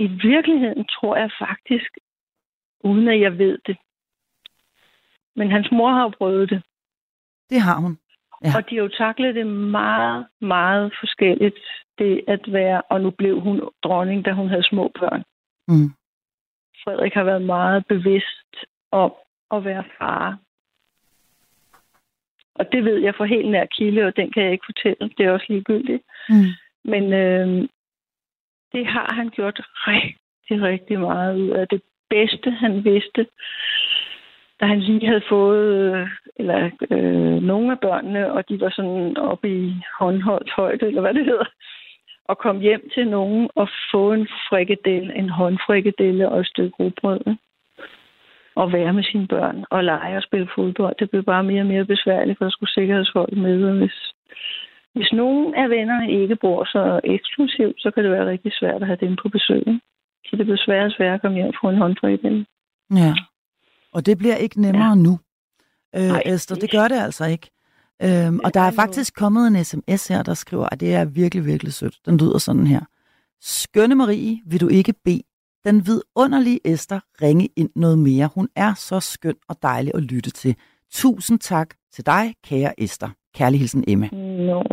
I 0.00 0.06
virkeligheden 0.06 0.84
tror 0.84 1.16
jeg 1.16 1.30
faktisk, 1.38 1.90
uden 2.84 3.08
at 3.08 3.20
jeg 3.20 3.38
ved 3.38 3.58
det, 3.66 3.76
men 5.38 5.50
hans 5.50 5.68
mor 5.72 5.90
har 5.90 6.02
jo 6.02 6.12
prøvet 6.18 6.50
det. 6.50 6.62
Det 7.50 7.60
har 7.60 7.80
hun. 7.80 7.98
Ja. 8.44 8.52
Og 8.56 8.70
de 8.70 8.74
har 8.74 8.82
jo 8.82 8.88
taklet 8.88 9.34
det 9.34 9.46
meget, 9.46 10.26
meget 10.40 10.92
forskelligt. 11.00 11.58
Det 11.98 12.24
at 12.28 12.52
være, 12.52 12.82
og 12.82 13.00
nu 13.00 13.10
blev 13.10 13.40
hun 13.40 13.60
dronning, 13.82 14.24
da 14.24 14.32
hun 14.32 14.48
havde 14.48 14.68
små 14.70 14.92
børn. 15.00 15.22
Mm. 15.68 15.90
Frederik 16.84 17.14
har 17.14 17.24
været 17.24 17.42
meget 17.42 17.86
bevidst 17.86 18.54
om 18.92 19.12
at 19.50 19.64
være 19.64 19.84
far. 19.98 20.38
Og 22.54 22.72
det 22.72 22.84
ved 22.84 22.98
jeg 22.98 23.14
for 23.16 23.24
helt 23.24 23.50
nær 23.50 23.66
kilde, 23.66 24.02
og 24.02 24.16
den 24.16 24.32
kan 24.32 24.42
jeg 24.42 24.52
ikke 24.52 24.68
fortælle. 24.70 25.10
Det 25.18 25.26
er 25.26 25.30
også 25.30 25.46
ligegyldigt. 25.48 26.02
Mm. 26.28 26.50
Men 26.84 27.12
øh, 27.12 27.68
det 28.72 28.86
har 28.86 29.14
han 29.14 29.28
gjort 29.30 29.60
rigtig, 29.86 30.62
rigtig 30.62 31.00
meget 31.00 31.38
ud 31.38 31.50
af 31.50 31.68
det 31.68 31.82
bedste, 32.10 32.50
han 32.50 32.84
vidste. 32.84 33.26
Da 34.60 34.66
han 34.66 34.80
lige 34.80 35.06
havde 35.06 35.22
fået 35.28 35.94
øh, 35.94 36.08
eller, 36.36 36.70
øh, 36.90 37.42
nogle 37.42 37.72
af 37.72 37.80
børnene, 37.80 38.32
og 38.32 38.48
de 38.48 38.60
var 38.60 38.70
sådan 38.70 39.16
oppe 39.16 39.48
i 39.58 39.74
håndholdt 39.98 40.50
højde, 40.50 40.86
eller 40.86 41.00
hvad 41.00 41.14
det 41.14 41.24
hedder, 41.24 41.44
og 42.24 42.38
kom 42.38 42.60
hjem 42.60 42.90
til 42.94 43.08
nogen 43.08 43.50
og 43.54 43.68
få 43.92 44.12
en 44.12 44.28
frikadelle, 44.48 45.14
en 45.14 45.28
håndfrikadelle 45.28 46.28
og 46.28 46.40
et 46.40 46.46
stykke 46.46 46.76
rugbrød. 46.80 47.20
Og 48.54 48.72
være 48.72 48.92
med 48.92 49.04
sine 49.04 49.26
børn 49.26 49.64
og 49.70 49.84
lege 49.84 50.16
og 50.16 50.22
spille 50.22 50.48
fodbold. 50.54 50.94
Det 50.98 51.10
blev 51.10 51.22
bare 51.22 51.44
mere 51.44 51.62
og 51.62 51.66
mere 51.66 51.84
besværligt, 51.84 52.38
for 52.38 52.44
der 52.44 52.50
skulle 52.50 52.72
sikkerhedsfolk 52.72 53.32
med. 53.32 53.64
Og 53.64 53.76
hvis, 53.76 54.12
hvis 54.94 55.12
nogen 55.12 55.54
af 55.54 55.70
vennerne 55.70 56.12
ikke 56.12 56.36
bor 56.36 56.64
så 56.64 57.00
eksklusivt, 57.04 57.80
så 57.82 57.90
kan 57.90 58.04
det 58.04 58.12
være 58.12 58.30
rigtig 58.30 58.52
svært 58.54 58.82
at 58.82 58.86
have 58.86 58.98
dem 59.00 59.16
på 59.16 59.28
besøg. 59.28 59.64
Så 60.26 60.36
det 60.36 60.46
blev 60.46 60.56
sværere 60.56 60.86
og 60.86 60.92
sværere 60.92 61.14
at 61.14 61.20
komme 61.20 61.36
hjem 61.36 61.48
og 61.48 61.54
få 61.60 61.68
en 61.68 61.76
håndfrikadelle. 61.76 62.46
Ja. 62.90 63.12
Og 63.92 64.06
det 64.06 64.18
bliver 64.18 64.36
ikke 64.36 64.60
nemmere 64.60 64.88
ja. 64.88 64.94
Nu, 64.94 65.18
øh, 65.96 66.02
Nej, 66.02 66.22
Esther. 66.26 66.56
Det 66.56 66.70
gør 66.70 66.88
det 66.88 66.98
altså 66.98 67.24
ikke. 67.24 67.50
Øhm, 68.02 68.40
og 68.44 68.54
der 68.54 68.60
er 68.60 68.70
faktisk 68.70 69.14
kommet 69.14 69.46
en 69.46 69.64
sms 69.64 70.08
her, 70.08 70.22
der 70.22 70.34
skriver, 70.34 70.68
at 70.72 70.80
det 70.80 70.94
er 70.94 71.04
virkelig, 71.04 71.44
virkelig 71.46 71.72
sødt. 71.72 71.94
Den 72.06 72.16
lyder 72.16 72.38
sådan 72.38 72.66
her. 72.66 72.80
Skønne 73.40 73.94
Marie, 73.94 74.40
vil 74.46 74.60
du 74.60 74.68
ikke 74.68 74.94
bede 75.04 75.22
den 75.64 75.86
vidunderlige 75.86 76.60
Esther 76.64 77.00
ringe 77.22 77.48
ind 77.56 77.70
noget 77.76 77.98
mere? 77.98 78.28
Hun 78.34 78.48
er 78.56 78.74
så 78.74 79.00
skøn 79.00 79.34
og 79.48 79.56
dejlig 79.62 79.92
at 79.94 80.02
lytte 80.02 80.30
til. 80.30 80.56
Tusind 80.92 81.38
tak 81.38 81.74
til 81.94 82.06
dig, 82.06 82.34
kære 82.44 82.80
Esther. 82.80 83.08
Kærlig 83.34 83.60
hilsen, 83.60 83.84
Emma. 83.88 84.08
Nå, 84.12 84.64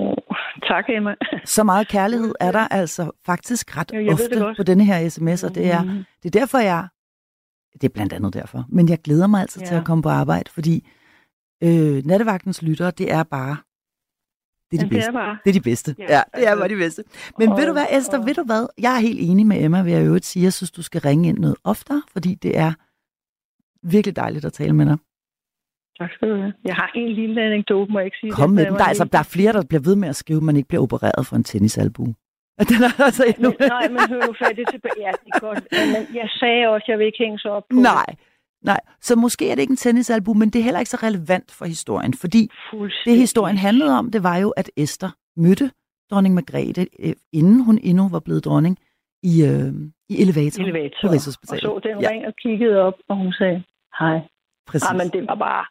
tak 0.68 0.86
Emma. 0.90 1.16
Så 1.46 1.64
meget 1.64 1.88
kærlighed 1.88 2.34
er 2.40 2.52
der 2.52 2.68
altså 2.68 3.12
faktisk 3.26 3.78
ret 3.78 3.92
Jo, 3.94 4.12
ofte 4.14 4.54
på 4.58 4.64
denne 4.64 4.86
her 4.86 5.10
sms, 5.10 5.44
og 5.44 5.56
det 5.56 5.72
er, 5.72 5.84
Mm. 5.84 6.04
det 6.24 6.36
er 6.36 6.40
derfor, 6.40 6.58
jeg... 6.60 6.88
Det 7.82 7.84
er 7.84 7.94
blandt 7.94 8.14
andet 8.14 8.34
derfor. 8.34 8.66
Men 8.70 8.90
jeg 8.90 9.02
glæder 9.02 9.28
mig 9.28 9.42
altså 9.42 9.60
ja. 9.60 9.66
til 9.66 9.76
at 9.76 9.86
komme 9.86 10.02
på 10.02 10.10
arbejde, 10.10 10.50
fordi 10.52 10.88
øh, 11.64 12.06
nattevagtens 12.06 12.62
lyttere, 12.62 12.92
det 12.92 13.12
er 13.12 13.24
bare... 13.24 13.58
Det 14.72 14.78
er 14.78 14.82
de 14.82 14.86
Men 14.86 14.90
det 14.90 14.90
bedste. 14.90 15.10
er 15.10 15.14
bare... 15.14 15.38
Det 15.44 15.50
er 15.50 15.54
de 15.54 15.62
bedste. 15.62 15.96
Ja, 16.00 16.04
Ja, 16.14 16.22
det 16.36 16.48
er 16.48 16.56
bare 16.56 16.70
de 16.70 16.76
bedste. 16.76 17.04
Men 17.40 17.50
Og- 17.50 17.58
ved 17.58 17.66
du 17.68 17.72
hvad, 17.72 17.86
Esther, 17.92 18.20
og- 18.20 18.26
ved 18.26 18.34
du 18.34 18.44
hvad? 18.44 18.68
Jeg 18.78 18.96
er 18.96 19.00
helt 19.00 19.20
enig 19.22 19.48
med 19.48 19.64
Emma, 19.64 19.82
vil 19.84 19.94
jeg 19.94 20.06
øvrigt 20.06 20.26
sige. 20.26 20.44
Jeg 20.44 20.54
synes, 20.54 20.72
du 20.72 20.82
skal 20.82 21.02
ringe 21.02 21.30
ind 21.30 21.38
noget 21.40 21.56
oftere, 21.64 22.02
fordi 22.12 22.36
det 22.36 22.58
er 22.58 22.74
virkelig 23.88 24.16
dejligt 24.16 24.46
at 24.46 24.54
tale 24.54 24.74
med 24.74 24.86
dig. 24.86 24.98
Tak 26.00 26.10
skal 26.16 26.30
du 26.30 26.36
have. 26.36 26.54
Jeg 26.66 26.76
har 26.76 26.92
en 26.96 27.10
lille 27.14 27.42
anekdote, 27.42 27.92
må 27.92 28.00
jeg 28.00 28.06
ikke 28.06 28.18
sige 28.22 28.32
Kom 28.32 28.50
det. 28.50 28.56
med 28.56 28.66
den. 28.66 28.74
Der, 28.74 28.80
er 28.84 28.88
altså, 28.88 29.04
der 29.06 29.20
er 29.20 29.24
flere, 29.24 29.54
der 29.54 29.64
bliver 29.66 29.82
ved 29.82 29.96
med 29.96 30.10
at 30.10 30.16
skrive, 30.16 30.38
at 30.38 30.44
man 30.44 30.56
ikke 30.56 30.68
bliver 30.68 30.82
opereret 30.84 31.28
for 31.28 31.36
en 31.36 31.44
tennisalbue. 31.44 32.16
Den 32.60 32.82
er 32.88 33.02
altså 33.06 33.24
endnu... 33.26 33.50
Men, 33.60 33.68
nej, 33.70 33.88
men 33.90 34.00
hør 34.10 34.22
nu 34.28 34.34
færdigt 34.44 34.70
tilbage. 34.72 34.94
Ja, 35.06 35.12
det 35.12 35.30
er 35.34 35.40
godt. 35.40 35.68
Men 35.72 36.16
jeg 36.16 36.30
sagde 36.40 36.68
også, 36.68 36.84
at 36.86 36.90
jeg 36.90 36.98
vil 37.00 37.06
ikke 37.06 37.18
hænge 37.24 37.40
så 37.40 37.50
op 37.50 37.64
på 37.70 37.76
Nej, 37.76 38.06
nej. 38.64 38.80
Så 39.02 39.16
måske 39.16 39.50
er 39.52 39.56
det 39.56 39.62
ikke 39.62 39.72
en 39.72 39.78
tennisalbum, 39.78 40.38
men 40.38 40.50
det 40.50 40.60
er 40.60 40.64
heller 40.64 40.80
ikke 40.80 40.90
så 40.90 41.00
relevant 41.04 41.52
for 41.52 41.66
historien, 41.66 42.14
fordi 42.14 42.52
det 43.06 43.18
historien 43.18 43.58
handlede 43.58 43.98
om, 44.00 44.12
det 44.12 44.24
var 44.24 44.38
jo, 44.38 44.50
at 44.50 44.72
Esther 44.78 45.10
mødte 45.38 45.72
dronning 46.12 46.36
Margrethe, 46.36 46.88
øh, 47.00 47.14
inden 47.34 47.64
hun 47.64 47.80
endnu 47.84 48.10
var 48.10 48.20
blevet 48.20 48.46
dronning, 48.46 48.78
i, 49.24 49.34
øh, 49.50 49.74
i 50.10 50.22
elevator, 50.22 50.64
elevator 50.64 51.08
på 51.08 51.12
Rigshospitalet. 51.14 51.66
Og 51.66 51.82
så 51.84 51.90
den 51.90 52.02
Ja. 52.02 52.10
ring 52.10 52.26
og 52.28 52.34
kiggede 52.36 52.78
op, 52.82 52.94
og 53.10 53.16
hun 53.18 53.34
sagde, 53.34 53.64
hej. 54.00 54.20
Præcis. 54.68 54.90
Ah, 54.90 54.98
men 54.98 55.08
det 55.10 55.28
var 55.28 55.36
bare... 55.36 55.66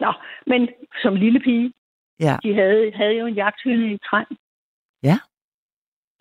Nå, 0.00 0.12
men 0.46 0.68
som 1.02 1.14
lille 1.14 1.40
pige, 1.40 1.72
Ja. 2.20 2.36
de 2.42 2.54
havde, 2.54 2.92
havde 2.94 3.12
jo 3.20 3.26
en 3.26 3.34
jagthylde 3.34 3.92
i 3.94 3.98
træn. 4.10 4.24
Ja. 5.02 5.18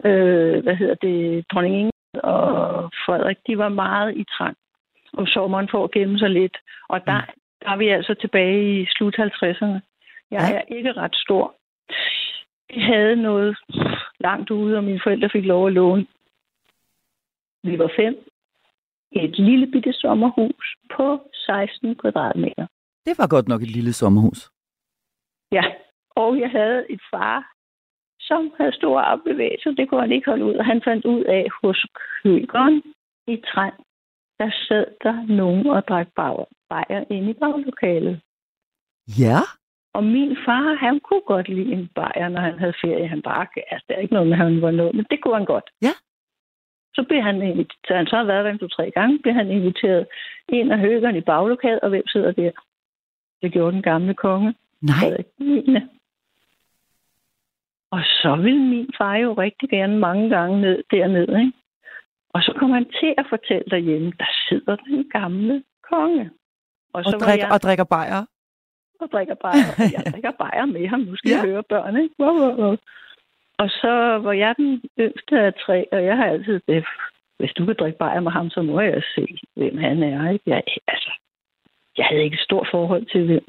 Øh, 0.05 0.63
hvad 0.63 0.75
hedder 0.75 0.95
det? 0.95 1.45
Dronning 1.51 1.75
Inge 1.79 1.91
og 2.23 2.83
Frederik, 3.05 3.37
de 3.47 3.57
var 3.57 3.69
meget 3.69 4.17
i 4.17 4.23
træn 4.23 4.55
om 5.13 5.25
sommeren 5.25 5.67
for 5.71 5.83
at 5.83 5.91
gemme 5.91 6.19
sig 6.19 6.29
lidt. 6.29 6.57
Og 6.89 7.05
der, 7.05 7.21
der 7.61 7.69
er 7.69 7.77
vi 7.77 7.87
altså 7.87 8.13
tilbage 8.13 8.81
i 8.81 8.85
slut 8.85 9.15
50'erne. 9.19 9.79
Jeg 10.31 10.41
Ja. 10.51 10.57
er 10.57 10.61
ikke 10.75 10.93
ret 10.93 11.15
stor. 11.15 11.55
Vi 12.73 12.81
havde 12.81 13.15
noget 13.15 13.57
langt 14.19 14.49
ude, 14.51 14.77
og 14.77 14.83
mine 14.83 14.99
forældre 15.03 15.29
fik 15.29 15.45
lov 15.45 15.67
at 15.67 15.73
låne. 15.73 16.07
Vi 17.63 17.79
var 17.79 17.91
fem. 17.95 18.15
Et 19.11 19.39
lille 19.39 19.67
bitte 19.67 19.93
sommerhus 19.93 20.75
på 20.95 21.29
16 21.33 21.95
kvadratmeter. 21.95 22.67
Det 23.05 23.17
var 23.17 23.27
godt 23.27 23.47
nok 23.47 23.61
et 23.61 23.71
lille 23.71 23.93
sommerhus. 23.93 24.49
Ja, 25.51 25.63
og 26.15 26.39
jeg 26.39 26.49
havde 26.51 26.85
et 26.91 27.01
far, 27.11 27.51
som 28.27 28.53
havde 28.57 28.73
store 28.73 29.01
armbevægelser. 29.01 29.71
Det 29.71 29.89
kunne 29.89 30.01
han 30.01 30.11
ikke 30.11 30.29
holde 30.29 30.45
ud. 30.45 30.55
Og 30.55 30.65
han 30.65 30.81
fandt 30.83 31.05
ud 31.05 31.23
af, 31.23 31.47
hos 31.63 31.85
køkeren 32.23 32.83
i 33.27 33.35
træn, 33.47 33.71
der 34.39 34.49
sad 34.67 34.85
der 35.03 35.25
nogen 35.27 35.67
og 35.67 35.87
drak 35.87 36.07
bajer, 36.15 37.03
inde 37.09 37.29
i 37.29 37.33
baglokalet. 37.33 38.21
Ja? 39.19 39.39
Og 39.93 40.03
min 40.03 40.37
far, 40.45 40.75
han 40.75 40.99
kunne 40.99 41.25
godt 41.25 41.47
lide 41.49 41.71
en 41.73 41.89
bajer, 41.95 42.29
når 42.29 42.41
han 42.41 42.59
havde 42.59 42.73
ferie. 42.81 43.07
Han 43.07 43.21
bare, 43.21 43.47
altså, 43.71 43.85
der 43.89 43.95
er 43.95 43.99
ikke 43.99 44.13
noget 44.13 44.29
med, 44.29 44.37
han 44.37 44.61
var 44.61 44.71
noget, 44.71 44.95
men 44.95 45.05
det 45.11 45.21
kunne 45.21 45.35
han 45.35 45.45
godt. 45.45 45.69
Ja. 45.81 45.93
Så 46.95 47.05
blev 47.07 47.21
han 47.21 47.41
inviteret, 47.41 47.77
så 47.87 47.93
han 47.95 48.07
så 48.07 48.15
har 48.15 48.23
været 48.23 48.45
der 48.45 48.51
en, 48.51 48.59
to, 48.59 48.67
tre 48.67 48.91
gange, 48.91 49.19
blev 49.19 49.33
han 49.33 49.51
inviteret 49.51 50.07
ind 50.49 50.71
af 50.71 50.79
høgeren 50.79 51.15
i 51.15 51.21
baglokalet, 51.21 51.79
og 51.79 51.89
hvem 51.89 52.07
sidder 52.07 52.31
der? 52.31 52.51
Det 53.41 53.51
gjorde 53.51 53.71
den 53.71 53.81
gamle 53.81 54.13
konge. 54.13 54.55
Nej. 54.81 54.95
Frederik 54.99 55.25
9. 55.39 55.79
Og 57.91 58.01
så 58.03 58.35
ville 58.35 58.59
min 58.73 58.89
far 58.97 59.15
jo 59.15 59.33
rigtig 59.33 59.69
gerne 59.69 59.97
mange 59.97 60.29
gange 60.29 60.61
ned 60.61 60.83
dernede, 60.91 61.39
ikke? 61.39 61.51
Og 62.33 62.41
så 62.41 62.53
kom 62.59 62.71
han 62.71 62.85
til 62.85 63.13
at 63.17 63.25
fortælle 63.29 63.65
derhjemme, 63.71 64.11
der 64.19 64.29
sidder 64.49 64.75
den 64.75 65.09
gamle 65.09 65.63
konge. 65.89 66.29
Og, 66.93 67.03
så 67.03 67.11
var 67.11 67.25
drikker, 67.25 67.45
jeg 67.45 67.53
og 67.53 67.61
drikker 67.61 67.83
bajer. 67.83 68.21
og 68.99 69.11
drikker 69.11 69.35
bajer. 69.35 69.69
Og 69.79 69.91
jeg 69.95 70.03
drikker 70.13 70.31
bajer 70.31 70.65
med 70.65 70.87
ham. 70.87 70.99
Nu 70.99 71.15
skal 71.15 71.29
Ja. 71.31 71.37
ja. 71.37 71.45
høre 71.45 71.63
børn, 71.63 71.97
ikke? 71.97 72.15
Wow, 72.19 72.35
wow, 72.41 72.53
wow. 72.61 72.75
Og 73.57 73.69
så 73.69 73.91
var 74.25 74.31
jeg 74.33 74.55
den 74.57 74.81
yngste 74.99 75.39
af 75.39 75.53
tre, 75.53 75.85
og 75.91 76.03
jeg 76.05 76.17
har 76.17 76.25
altid 76.25 76.59
det. 76.67 76.85
Hvis 77.39 77.53
du 77.53 77.65
kan 77.65 77.75
drikke 77.79 77.97
bajer 77.97 78.19
med 78.19 78.31
ham, 78.31 78.49
så 78.49 78.61
må 78.61 78.81
jeg 78.81 79.03
se, 79.15 79.25
hvem 79.55 79.77
han 79.77 80.03
er. 80.03 80.29
Ikke? 80.31 80.43
Jeg, 80.49 80.63
altså, 80.87 81.11
jeg 81.97 82.05
havde 82.05 82.23
ikke 82.23 82.33
et 82.35 82.39
stort 82.49 82.67
forhold 82.71 83.05
til, 83.05 83.25
hvem 83.25 83.45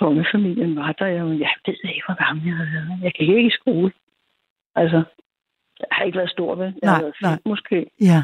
kongefamilien 0.00 0.76
var 0.76 0.92
der. 0.92 1.06
Jeg, 1.06 1.24
jeg 1.40 1.50
ved 1.66 1.74
ikke, 1.94 2.06
hvor 2.06 2.24
gammel 2.26 2.46
jeg 2.46 2.54
havde 2.56 2.70
været. 2.74 3.02
Jeg 3.02 3.12
gik 3.12 3.28
ikke 3.28 3.46
i 3.46 3.50
skole. 3.60 3.92
Altså, 4.74 4.96
jeg 5.80 5.86
har 5.92 6.04
ikke 6.04 6.18
været 6.18 6.30
stor, 6.30 6.54
vel? 6.54 6.74
Jeg 6.82 6.88
Nej, 6.90 6.94
har 6.94 7.02
været 7.02 7.14
nej. 7.22 7.38
måske. 7.44 7.86
Ja. 8.00 8.20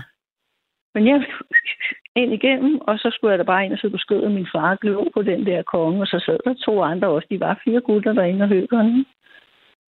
Men 0.94 1.06
jeg 1.08 1.26
ind 2.20 2.32
igennem, 2.32 2.80
og 2.80 2.98
så 2.98 3.10
skulle 3.14 3.30
jeg 3.30 3.38
da 3.38 3.44
bare 3.44 3.64
ind 3.64 3.72
og 3.72 3.78
sidde 3.78 3.92
på 3.92 3.98
skødet 3.98 4.30
min 4.32 4.48
far, 4.52 4.76
glå 4.76 5.10
på 5.14 5.22
den 5.22 5.46
der 5.46 5.62
konge, 5.62 6.00
og 6.00 6.06
så 6.06 6.18
sad 6.26 6.38
der 6.44 6.54
to 6.54 6.82
andre 6.82 7.08
også. 7.08 7.26
De 7.30 7.40
var 7.40 7.60
fire 7.64 7.80
gutter 7.80 8.12
derinde 8.12 8.42
og 8.42 8.48
høgerne. 8.48 9.04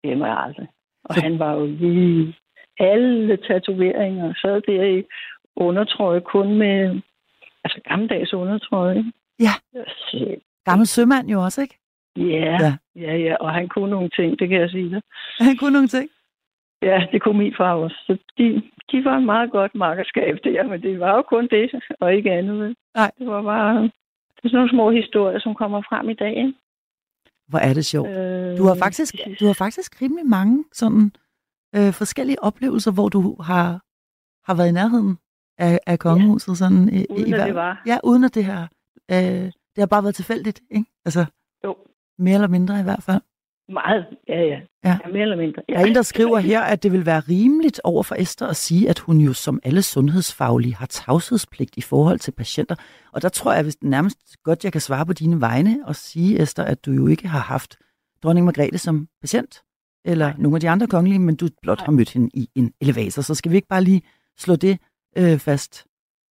Det 0.04 0.18
må 0.18 0.26
jeg 0.26 0.38
aldrig. 0.38 0.68
Og 1.04 1.16
Så- 1.16 1.22
han 1.22 1.40
var 1.40 1.54
jo 1.54 1.66
lige 1.66 2.36
alle 2.80 3.38
tatoveringer, 3.38 4.34
sad 4.42 4.62
der 4.62 4.84
i 4.84 5.04
undertrøje 5.56 6.20
kun 6.22 6.58
med, 6.58 7.02
altså 7.64 7.80
gammeldags 7.90 8.34
undertrøje. 8.34 9.04
Ja. 9.40 9.54
Gammel 10.66 10.88
sømand 10.88 11.28
jo 11.30 11.44
også, 11.44 11.62
ikke? 11.62 11.80
Ja, 12.18 12.58
Ja. 12.64 12.76
ja, 12.96 13.16
ja, 13.18 13.36
og 13.36 13.54
han 13.54 13.70
kunne 13.70 13.90
nogle 13.90 14.10
ting, 14.10 14.40
det 14.40 14.50
kan 14.50 14.60
jeg 14.62 14.70
sige 14.70 14.90
dig. 14.90 15.02
Han 15.48 15.58
kunne 15.58 15.74
nogle 15.74 15.88
ting. 15.88 16.10
Ja, 16.82 17.08
det 17.12 17.22
kunne 17.22 17.38
min 17.38 17.54
far 17.58 17.74
også. 17.74 17.96
Så 18.08 18.18
de, 18.38 18.62
de 18.92 19.06
var 19.06 19.18
en 19.18 19.26
meget 19.26 19.52
godt 19.52 19.76
makkerskab 19.76 20.38
der, 20.44 20.64
men 20.68 20.82
det 20.82 21.00
var 21.00 21.16
jo 21.16 21.22
kun 21.22 21.48
det, 21.52 21.72
og 22.00 22.14
ikke 22.16 22.32
andet. 22.32 22.76
Nej. 22.96 23.12
Det 23.20 23.28
var 23.28 23.42
bare 23.44 23.82
det 23.84 24.44
er 24.44 24.50
sådan 24.50 24.58
nogle 24.58 24.70
små 24.70 24.92
historier, 24.92 25.40
som 25.40 25.56
kommer 25.56 25.82
frem 25.82 26.10
i 26.10 26.14
dag. 26.14 26.38
Ikke? 26.38 26.54
Hvor 27.48 27.60
er 27.60 27.74
det 27.74 27.86
sjovt. 27.86 28.10
Øh, 28.10 28.58
Du 28.58 28.64
har 28.64 28.76
faktisk, 28.76 29.16
du 29.40 29.46
har 29.46 29.54
faktisk 29.54 30.02
rimelig 30.02 30.26
mange 30.26 30.64
sådan 30.74 31.12
øh, 31.76 31.94
forskellige 31.94 32.44
oplevelser, 32.44 32.92
hvor 32.92 33.10
du 33.10 33.42
har, 33.42 33.68
har 34.48 34.56
været 34.58 34.70
i 34.70 34.72
nærheden 34.72 35.18
af, 35.58 35.80
af 35.88 36.00
kongehuset. 36.00 36.58
Sådan, 36.58 36.90
i, 36.94 37.06
Uden 37.10 37.28
i, 37.28 37.34
at 37.34 37.48
det 37.48 37.56
var. 37.56 37.82
Ja, 37.86 37.98
uden 38.04 38.24
at 38.24 38.36
det 38.36 38.46
har, 38.46 38.70
øh, 39.12 39.18
det 39.76 39.80
har 39.80 39.86
bare 39.86 40.04
været 40.04 40.16
tilfældigt, 40.16 40.62
ikke? 40.72 40.86
Altså, 41.06 41.26
Jo. 41.64 41.76
mere 42.20 42.34
eller 42.34 42.48
mindre 42.48 42.80
i 42.80 42.84
hvert 42.84 43.04
fald. 43.04 43.22
Meget, 43.70 44.06
ja, 44.28 44.42
ja. 44.42 44.60
Ja. 44.84 44.98
ja 45.06 45.12
mere 45.12 45.22
eller 45.22 45.36
mindre. 45.38 45.62
Ja. 45.70 45.74
Der 45.74 45.80
er 45.80 45.86
en, 45.86 45.96
der 45.96 46.02
skriver 46.02 46.38
her, 46.40 46.62
at 46.62 46.84
det 46.84 46.92
vil 46.92 47.06
være 47.06 47.20
rimeligt 47.20 47.82
over 47.84 48.04
for 48.04 48.16
Esther 48.20 48.48
at 48.48 48.56
sige, 48.56 48.90
at 48.90 49.00
hun 49.00 49.18
jo 49.22 49.34
som 49.34 49.60
alle 49.64 49.82
sundhedsfaglige 49.82 50.76
har 50.76 50.86
tavshedspligt 50.86 51.78
i 51.78 51.82
forhold 51.82 52.20
til 52.20 52.32
patienter. 52.32 52.76
Og 53.14 53.22
der 53.22 53.30
tror 53.30 53.54
jeg, 53.54 53.64
hvis 53.64 53.78
nærmest 53.84 54.18
godt, 54.44 54.64
jeg 54.64 54.72
kan 54.72 54.82
svare 54.82 55.06
på 55.06 55.14
dine 55.14 55.42
vegne 55.42 55.80
og 55.86 55.96
sige, 55.96 56.42
Esther, 56.42 56.64
at 56.64 56.86
du 56.86 56.92
jo 56.92 57.08
ikke 57.08 57.28
har 57.28 57.40
haft 57.40 57.78
dronning 58.24 58.46
Margrethe 58.46 58.78
som 58.78 59.08
patient, 59.22 59.62
eller 60.06 60.26
Nej. 60.28 60.36
nogle 60.40 60.58
af 60.58 60.62
de 60.62 60.70
andre 60.70 60.88
kongelige, 60.88 61.20
men 61.20 61.36
du 61.36 61.48
blot 61.62 61.78
Nej. 61.78 61.86
har 61.86 61.92
mødt 61.92 62.10
hende 62.14 62.30
i 62.34 62.50
en 62.56 62.74
elevator. 62.82 63.22
Så 63.22 63.36
skal 63.36 63.52
vi 63.52 63.56
ikke 63.56 63.68
bare 63.68 63.84
lige 63.84 64.02
slå 64.38 64.56
det 64.56 64.80
øh, 65.18 65.40
fast 65.40 65.86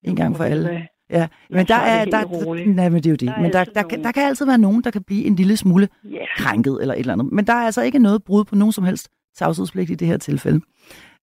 en 0.04 0.16
gang 0.16 0.36
for 0.36 0.44
alle? 0.44 0.88
Ja, 1.10 1.28
men 1.50 1.66
der 1.66 1.74
er 1.74 2.00
er, 2.00 2.04
der, 2.04 2.54
nej, 2.74 2.88
men 2.88 2.96
det 3.02 3.06
er 3.06 3.10
jo 3.10 3.16
det. 3.16 3.28
Der 3.28 3.40
men 3.42 3.52
der, 3.52 3.64
der, 3.64 3.82
kan, 3.82 4.04
der 4.04 4.12
kan 4.12 4.22
altid 4.22 4.46
være 4.46 4.58
nogen, 4.58 4.84
der 4.84 4.90
kan 4.90 5.02
blive 5.02 5.24
en 5.24 5.34
lille 5.36 5.56
smule 5.56 5.88
ja. 6.04 6.24
krænket 6.36 6.78
eller 6.80 6.94
et 6.94 7.00
eller 7.00 7.12
andet. 7.12 7.32
Men 7.32 7.46
der 7.46 7.52
er 7.52 7.64
altså 7.66 7.82
ikke 7.82 7.98
noget 7.98 8.24
brud 8.24 8.44
på 8.44 8.54
nogen 8.54 8.72
som 8.72 8.84
helst 8.84 9.08
tavshedspligt 9.36 9.90
i 9.90 9.94
det 9.94 10.08
her 10.08 10.16
tilfælde. 10.16 10.60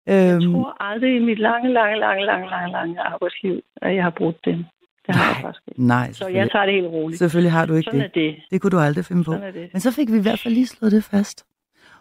Jeg 0.07 0.34
Øhm, 0.34 0.53
tror 0.53 0.76
aldrig 0.82 1.16
i 1.16 1.18
mit 1.18 1.39
lange, 1.39 1.72
lange, 1.72 1.99
lange, 1.99 2.24
lange, 2.24 2.51
lange, 2.51 2.72
lange 2.72 3.01
arbejdsliv, 3.01 3.61
at 3.82 3.95
jeg 3.95 4.03
har 4.03 4.11
brudt 4.18 4.37
dem. 4.45 4.64
Det 5.07 5.14
har 5.14 5.24
jeg 5.24 5.32
Nej. 5.32 5.43
faktisk 5.43 5.62
ikke. 5.68 5.87
nej, 5.87 6.12
Så 6.12 6.28
jeg 6.28 6.51
tager 6.51 6.64
det 6.66 6.74
helt 6.74 6.87
roligt. 6.87 7.18
selvfølgelig 7.18 7.53
har 7.53 7.66
du 7.66 7.74
ikke 7.74 7.84
Sådan 7.91 8.01
det. 8.01 8.14
det. 8.14 8.34
Det 8.51 8.61
kunne 8.61 8.70
du 8.70 8.78
aldrig 8.78 9.05
finde 9.05 9.24
på. 9.24 9.32
Det. 9.32 9.70
Men 9.72 9.80
så 9.80 9.93
fik 9.93 10.12
vi 10.12 10.16
i 10.18 10.22
hvert 10.22 10.41
fald 10.41 10.55
lige 10.55 10.66
slået 10.66 10.93
det 10.93 11.05
fast. 11.05 11.47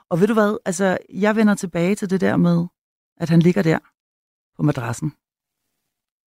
Og 0.09 0.19
ved 0.19 0.27
du 0.27 0.33
hvad, 0.33 0.57
altså 0.65 0.97
jeg 1.13 1.35
vender 1.35 1.55
tilbage 1.55 1.95
til 1.95 2.09
det 2.09 2.21
der 2.21 2.37
med, 2.37 2.65
at 3.17 3.29
han 3.29 3.39
ligger 3.39 3.61
der 3.63 3.79
på 4.57 4.63
madrassen 4.63 5.13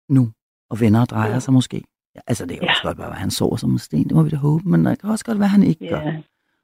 nu, 0.08 0.28
og 0.70 0.80
vender 0.80 1.00
og 1.00 1.08
drejer 1.08 1.32
Ja. 1.32 1.40
sig 1.40 1.52
måske. 1.54 1.84
Ja, 2.14 2.20
altså 2.26 2.46
det 2.46 2.56
kan 2.58 2.64
Ja. 2.64 2.70
også 2.70 2.82
godt 2.82 2.98
være, 2.98 3.08
at 3.10 3.16
han 3.16 3.30
sover 3.30 3.56
som 3.56 3.72
en 3.72 3.78
sten, 3.78 4.04
det 4.04 4.12
må 4.12 4.22
vi 4.22 4.30
da 4.30 4.36
håbe, 4.36 4.68
men 4.68 4.84
det 4.84 5.00
kan 5.00 5.10
også 5.10 5.24
godt 5.24 5.38
være, 5.38 5.46
at 5.46 5.50
han 5.50 5.62
ikke 5.62 5.88
gør. 5.88 6.00
Ja. 6.00 6.16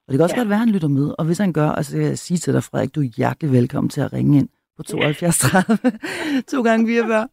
Og 0.07 0.13
det 0.13 0.19
kan 0.19 0.21
også 0.21 0.37
Ja. 0.37 0.41
godt 0.41 0.49
være, 0.49 0.57
at 0.57 0.61
han 0.61 0.71
lytter 0.71 0.89
med. 0.89 1.15
Og 1.19 1.25
hvis 1.25 1.39
han 1.39 1.53
gør, 1.53 1.69
og 1.69 1.85
så 1.85 1.97
vil 1.97 2.07
jeg 2.07 2.19
sige 2.19 2.39
til 2.39 2.53
dig, 2.55 2.65
Frederik, 2.65 2.95
du 2.95 3.01
er 3.01 3.05
hjertelig 3.05 3.53
velkommen 3.53 3.89
til 3.89 4.01
at 4.01 4.13
ringe 4.13 4.39
ind 4.39 4.49
på 4.77 4.83
72 4.83 5.39
30 5.39 5.79
to 6.51 6.63
gange 6.63 6.87
44. 6.87 7.29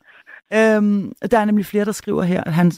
Øhm, 0.54 1.12
der 1.32 1.38
er 1.40 1.46
nemlig 1.46 1.66
flere, 1.66 1.86
der 1.86 1.92
skriver 1.92 2.24
her, 2.24 2.44
at 2.44 2.54
han, 2.54 2.72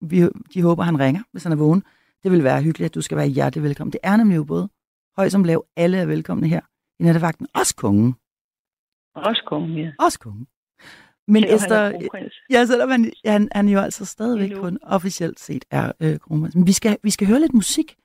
vi, 0.00 0.28
de 0.54 0.62
håber, 0.62 0.82
han 0.82 0.98
ringer, 1.00 1.22
hvis 1.32 1.42
han 1.42 1.52
er 1.52 1.56
vågen. 1.56 1.82
Det 2.22 2.32
vil 2.32 2.44
være 2.44 2.62
hyggeligt, 2.62 2.90
at 2.90 2.94
du 2.94 3.00
skal 3.00 3.16
være 3.16 3.26
hjertelig 3.26 3.62
velkommen. 3.64 3.92
Det 3.92 4.00
er 4.02 4.16
nemlig 4.16 4.36
jo 4.36 4.44
både 4.44 4.68
høj 5.16 5.28
som 5.28 5.44
lav. 5.44 5.64
Alle 5.76 5.96
er 5.98 6.06
velkomne 6.06 6.48
her 6.48 6.60
i 7.00 7.02
nattevagten. 7.04 7.46
Også 7.54 7.76
kongen. 7.76 8.14
Også 9.14 9.42
kongen, 9.46 9.78
ja. 9.78 9.90
Også 9.98 10.18
kongen. 10.18 10.46
Men 11.32 11.42
Selvom 11.42 11.50
han 11.50 11.56
Esther, 11.64 11.76
er 11.76 11.90
kronprins. 11.92 12.34
ja, 12.50 12.66
selvom 12.66 12.90
han, 12.90 13.12
han, 13.26 13.48
han 13.52 13.68
jo 13.68 13.80
altså 13.80 14.04
stadigvæk 14.04 14.50
kun 14.56 14.78
officielt 14.82 15.40
set 15.40 15.64
er 15.70 15.92
øh, 16.00 16.18
kronprins. 16.18 16.54
Men 16.54 16.66
vi 16.66 16.72
skal, 16.72 16.96
vi 17.02 17.10
skal 17.10 17.26
høre 17.26 17.40
lidt 17.40 17.54
musik, 17.54 17.96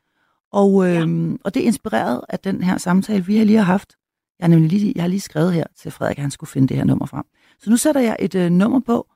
og, 0.52 0.90
øh, 0.90 1.34
og 1.44 1.54
det 1.54 1.62
er 1.64 1.66
inspireret 1.68 2.22
af 2.30 2.40
den 2.40 2.64
her 2.64 2.78
samtale, 2.78 3.26
vi 3.26 3.38
har 3.38 3.46
lige 3.46 3.58
har 3.58 3.64
haft. 3.66 3.96
Jeg 4.40 4.44
har 4.46 4.50
nemlig 4.50 4.70
lige, 4.72 4.94
jeg 4.96 5.04
har 5.04 5.08
lige 5.08 5.20
skrevet 5.22 5.54
her 5.54 5.64
til 5.78 5.92
Frederik, 5.92 6.18
at 6.18 6.22
han 6.22 6.32
skulle 6.32 6.50
finde 6.50 6.68
det 6.68 6.78
her 6.78 6.84
nummer 6.84 7.06
frem. 7.06 7.24
Så 7.60 7.70
nu 7.70 7.78
sætter 7.78 8.02
jeg 8.02 8.16
et 8.20 8.36
øh, 8.36 8.52
nummer 8.52 8.80
på, 8.80 9.08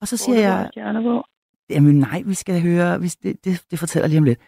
og 0.00 0.08
så 0.08 0.16
siger 0.16 0.34
Hvor 0.34 0.44
er 0.84 0.92
jeg, 0.92 1.02
på? 1.02 1.24
jamen 1.70 1.98
nej, 1.98 2.22
vi 2.26 2.34
skal 2.34 2.60
høre, 2.62 3.00
vi, 3.00 3.08
det, 3.22 3.44
det, 3.44 3.62
det 3.70 3.78
fortæller 3.78 4.06
lige 4.08 4.18
om 4.18 4.24
lidt. 4.24 4.38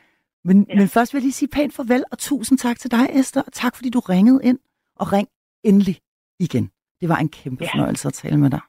Men, 0.45 0.67
ja. 0.69 0.75
Ja. 0.75 0.79
men 0.81 0.89
først 0.89 1.13
vil 1.15 1.19
jeg 1.19 1.23
lige 1.23 1.33
sige 1.33 1.49
pænt 1.49 1.75
farvel, 1.75 2.05
og 2.11 2.19
tusind 2.19 2.59
tak 2.59 2.79
til 2.79 2.91
dig, 2.91 3.09
Esther. 3.13 3.43
og 3.43 3.53
Tak 3.53 3.77
fordi 3.77 3.91
du 3.91 3.99
ringede 4.01 4.41
ind, 4.45 4.59
og 4.97 5.13
ring 5.13 5.29
endelig 5.65 6.01
igen. 6.39 6.71
Det 7.01 7.09
var 7.09 7.17
en 7.17 7.29
kæmpe 7.29 7.65
Ja. 7.65 7.71
fornøjelse 7.73 8.09
at 8.09 8.15
tale 8.15 8.37
med 8.37 8.51
dig. 8.51 8.61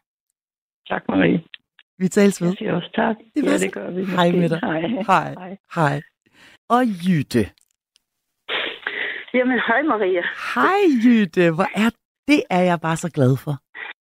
Tak, 0.92 1.04
Marie. 1.10 1.40
Vi 2.02 2.08
tales 2.08 2.42
ved. 2.42 2.48
Jeg 2.48 2.58
siger 2.58 2.74
også 2.80 2.92
tak. 2.96 3.16
Det 3.36 3.42
ja, 3.46 3.58
det 3.66 3.74
gør 3.74 3.90
vi. 3.96 4.02
Hej 4.18 4.28
med 4.42 4.50
dig. 4.54 4.60
Hej. 4.70 4.82
Hej. 5.12 5.30
Hej. 5.44 5.54
Hej. 5.78 5.96
Og 6.76 6.84
Jytte. 7.06 7.44
Jamen, 9.38 9.60
hej 9.68 9.82
Maria. 9.94 10.24
Hej 10.56 10.82
Jytte, 11.06 11.44
hvor 11.58 11.70
er 11.84 11.90
det 12.30 12.42
er 12.58 12.64
jeg 12.70 12.78
bare 12.88 12.98
så 13.04 13.10
glad 13.18 13.34
for, 13.46 13.56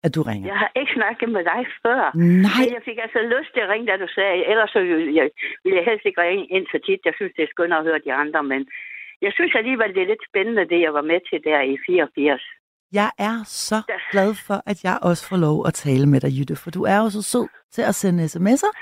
at 0.05 0.11
du 0.14 0.20
ringer. 0.30 0.47
Jeg 0.53 0.59
har 0.64 0.70
ikke 0.80 0.93
snakket 0.99 1.28
med 1.36 1.45
dig 1.53 1.62
før. 1.84 2.03
Nej, 2.47 2.62
Men 2.64 2.74
jeg 2.76 2.82
fik 2.89 2.99
altså 3.05 3.20
lyst 3.34 3.51
til 3.55 3.62
at 3.64 3.70
ringe, 3.72 3.86
da 3.91 3.97
du 4.05 4.09
sagde, 4.18 4.47
ellers 4.51 4.70
så 4.74 4.80
ville 4.80 5.14
jeg, 5.20 5.26
ville 5.64 5.76
jeg 5.78 5.86
helst 5.91 6.05
ikke 6.07 6.22
ringe 6.22 6.47
ind 6.57 6.66
så 6.72 6.78
tit. 6.86 7.01
Jeg 7.09 7.14
synes, 7.16 7.32
det 7.36 7.43
er 7.45 7.53
skønt 7.55 7.78
at 7.78 7.86
høre 7.89 8.01
de 8.07 8.12
andre, 8.22 8.43
men 8.53 8.61
jeg 9.24 9.32
synes 9.36 9.55
alligevel, 9.61 9.95
det 9.95 10.03
er 10.03 10.12
lidt 10.12 10.28
spændende, 10.30 10.68
det 10.72 10.80
jeg 10.86 10.93
var 10.99 11.07
med 11.12 11.20
til 11.28 11.39
der 11.49 11.61
i 11.72 11.74
84. 11.86 12.43
jeg 12.93 13.11
er 13.18 13.36
så 13.47 13.78
glad 14.12 14.34
for, 14.47 14.62
at 14.66 14.84
jeg 14.84 14.99
også 15.03 15.28
får 15.28 15.36
lov 15.36 15.66
at 15.66 15.74
tale 15.74 16.07
med 16.07 16.20
dig, 16.20 16.30
Jytte, 16.39 16.57
for 16.57 16.70
du 16.70 16.82
er 16.84 16.97
jo 16.97 17.11
så 17.11 17.22
sød 17.22 17.47
til 17.74 17.82
at 17.82 17.95
sende 17.95 18.24
sms'er. 18.24 18.72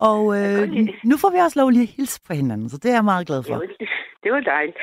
Og 0.00 0.22
øh, 0.38 0.42
det. 0.42 0.94
nu 1.04 1.16
får 1.22 1.30
vi 1.30 1.38
også 1.38 1.60
lov 1.60 1.70
lige 1.70 1.82
at 1.82 1.94
hilse 1.96 2.20
på 2.26 2.32
hinanden, 2.40 2.68
så 2.68 2.76
det 2.82 2.88
er 2.90 2.94
jeg 2.94 3.04
meget 3.04 3.26
glad 3.26 3.36
Det 3.38 3.46
for. 3.46 3.54
var, 3.54 3.66
det 4.24 4.30
var 4.32 4.40
dejligt. 4.40 4.76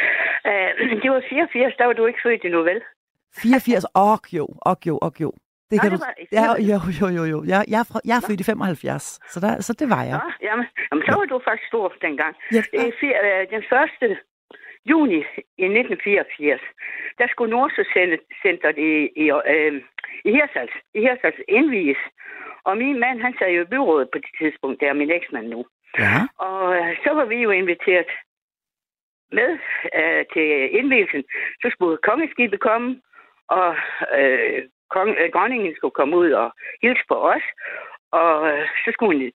Uh, 0.50 1.00
det 1.04 1.12
var 1.12 1.22
84, 1.30 1.74
der 1.80 1.86
var 1.86 1.94
du 1.94 2.06
ikke 2.06 2.20
født 2.26 2.46
endnu, 2.46 2.64
vel? 2.64 2.82
84, 3.38 3.86
og 3.94 4.20
jo, 4.38 4.46
og 4.62 4.78
jo, 4.86 4.98
og 4.98 5.14
jo. 5.20 5.32
Det 5.72 5.78
Nå, 5.78 5.82
kan 5.82 5.92
det 5.92 6.00
du... 6.00 6.06
var 6.06 6.14
i 6.24 6.26
Ja, 6.32 6.46
84. 6.56 7.02
jo, 7.02 7.08
jo, 7.08 7.08
jo, 7.20 7.24
jo. 7.34 7.40
Jeg, 7.52 7.60
jeg, 7.74 7.80
er, 7.84 7.88
fra, 7.92 8.00
jeg 8.10 8.16
er 8.20 8.24
født 8.28 8.40
i 8.40 8.44
75, 8.44 9.20
så, 9.34 9.38
der, 9.46 9.62
så 9.68 9.72
det 9.80 9.88
var 9.96 10.04
jeg. 10.10 10.18
Nå, 10.24 10.32
jamen, 10.48 10.66
jamen, 10.90 11.04
så 11.08 11.12
var 11.20 11.26
du 11.32 11.38
faktisk 11.48 11.68
stor 11.68 11.86
dengang. 12.08 12.34
Ja, 12.56 12.62
Det 12.74 12.94
øh, 13.26 13.42
den 13.54 13.64
1. 14.12 14.18
juni 14.86 15.20
i 15.58 15.66
1984, 15.66 16.62
der 17.18 17.28
skulle 17.28 17.52
Nordsøcenteret 17.52 18.78
i, 18.78 18.92
i, 19.24 19.26
øh, 19.54 19.82
i 20.26 20.32
Hirsals, 20.32 20.76
i 20.94 21.00
Hirsals 21.00 21.42
indvies. 21.48 22.02
Og 22.64 22.78
min 22.78 23.00
mand, 23.00 23.22
han 23.22 23.36
sad 23.40 23.50
jo 23.52 23.62
i 23.62 23.72
byrådet 23.74 24.10
på 24.12 24.18
det 24.18 24.32
tidspunkt, 24.40 24.82
der 24.82 24.90
er 24.90 24.94
min 24.94 25.12
eksmand 25.12 25.48
nu. 25.48 25.66
ja. 26.00 26.16
Og 26.38 26.76
øh, 26.76 26.98
så 27.04 27.10
var 27.14 27.26
vi 27.26 27.36
jo 27.36 27.50
inviteret 27.50 28.10
med 29.32 29.58
øh, 30.00 30.26
til 30.34 30.78
indvielsen. 30.80 31.24
Så 31.62 31.68
skulle 31.72 31.98
kongeskibet 31.98 32.60
komme, 32.60 33.02
og 33.48 33.76
øh, 34.20 34.64
kong, 34.90 35.10
øh, 35.20 35.32
dronningen 35.34 35.76
skulle 35.76 35.98
komme 36.00 36.18
ud 36.18 36.32
og 36.32 36.52
hilse 36.82 37.04
på 37.08 37.16
os. 37.16 37.46
Og 38.12 38.50
øh, 38.50 38.68
så 38.86 38.90
skulle 38.92 39.14
hun 39.14 39.32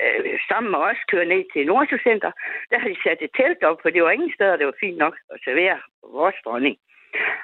øh, 0.00 0.38
sammen 0.48 0.70
med 0.70 0.78
os 0.78 1.00
køre 1.10 1.24
ned 1.24 1.44
til 1.52 1.66
Nordsjøcenter. 1.66 2.32
Der 2.70 2.78
har 2.78 2.88
de 2.88 3.02
sat 3.02 3.18
et 3.20 3.30
telt 3.36 3.62
op, 3.64 3.78
for 3.82 3.90
det 3.90 4.02
var 4.02 4.10
ingen 4.10 4.32
steder, 4.34 4.56
det 4.56 4.66
var 4.66 4.80
fint 4.80 4.98
nok 4.98 5.16
at 5.34 5.40
servere 5.44 5.78
vores 6.02 6.34
dronning. 6.44 6.76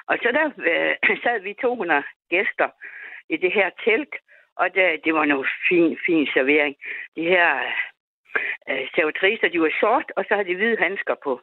Og 0.07 0.17
så 0.21 0.29
der 0.37 0.45
øh, 0.71 1.17
sad 1.23 1.39
vi 1.39 1.53
200 1.53 2.03
gæster 2.29 2.69
i 3.29 3.37
det 3.37 3.51
her 3.51 3.69
telt, 3.85 4.15
og 4.55 4.75
det, 4.75 5.03
det 5.05 5.13
var 5.13 5.25
noget 5.25 5.47
fin, 5.69 5.97
fin 6.05 6.27
servering. 6.33 6.75
De 7.15 7.23
her 7.23 7.47
øh, 8.69 8.87
servitriser, 8.95 9.49
de 9.49 9.61
var 9.61 9.73
sort, 9.79 10.11
og 10.15 10.25
så 10.27 10.33
havde 10.33 10.49
de 10.49 10.55
hvide 10.55 10.77
handsker 10.79 11.15
på. 11.23 11.41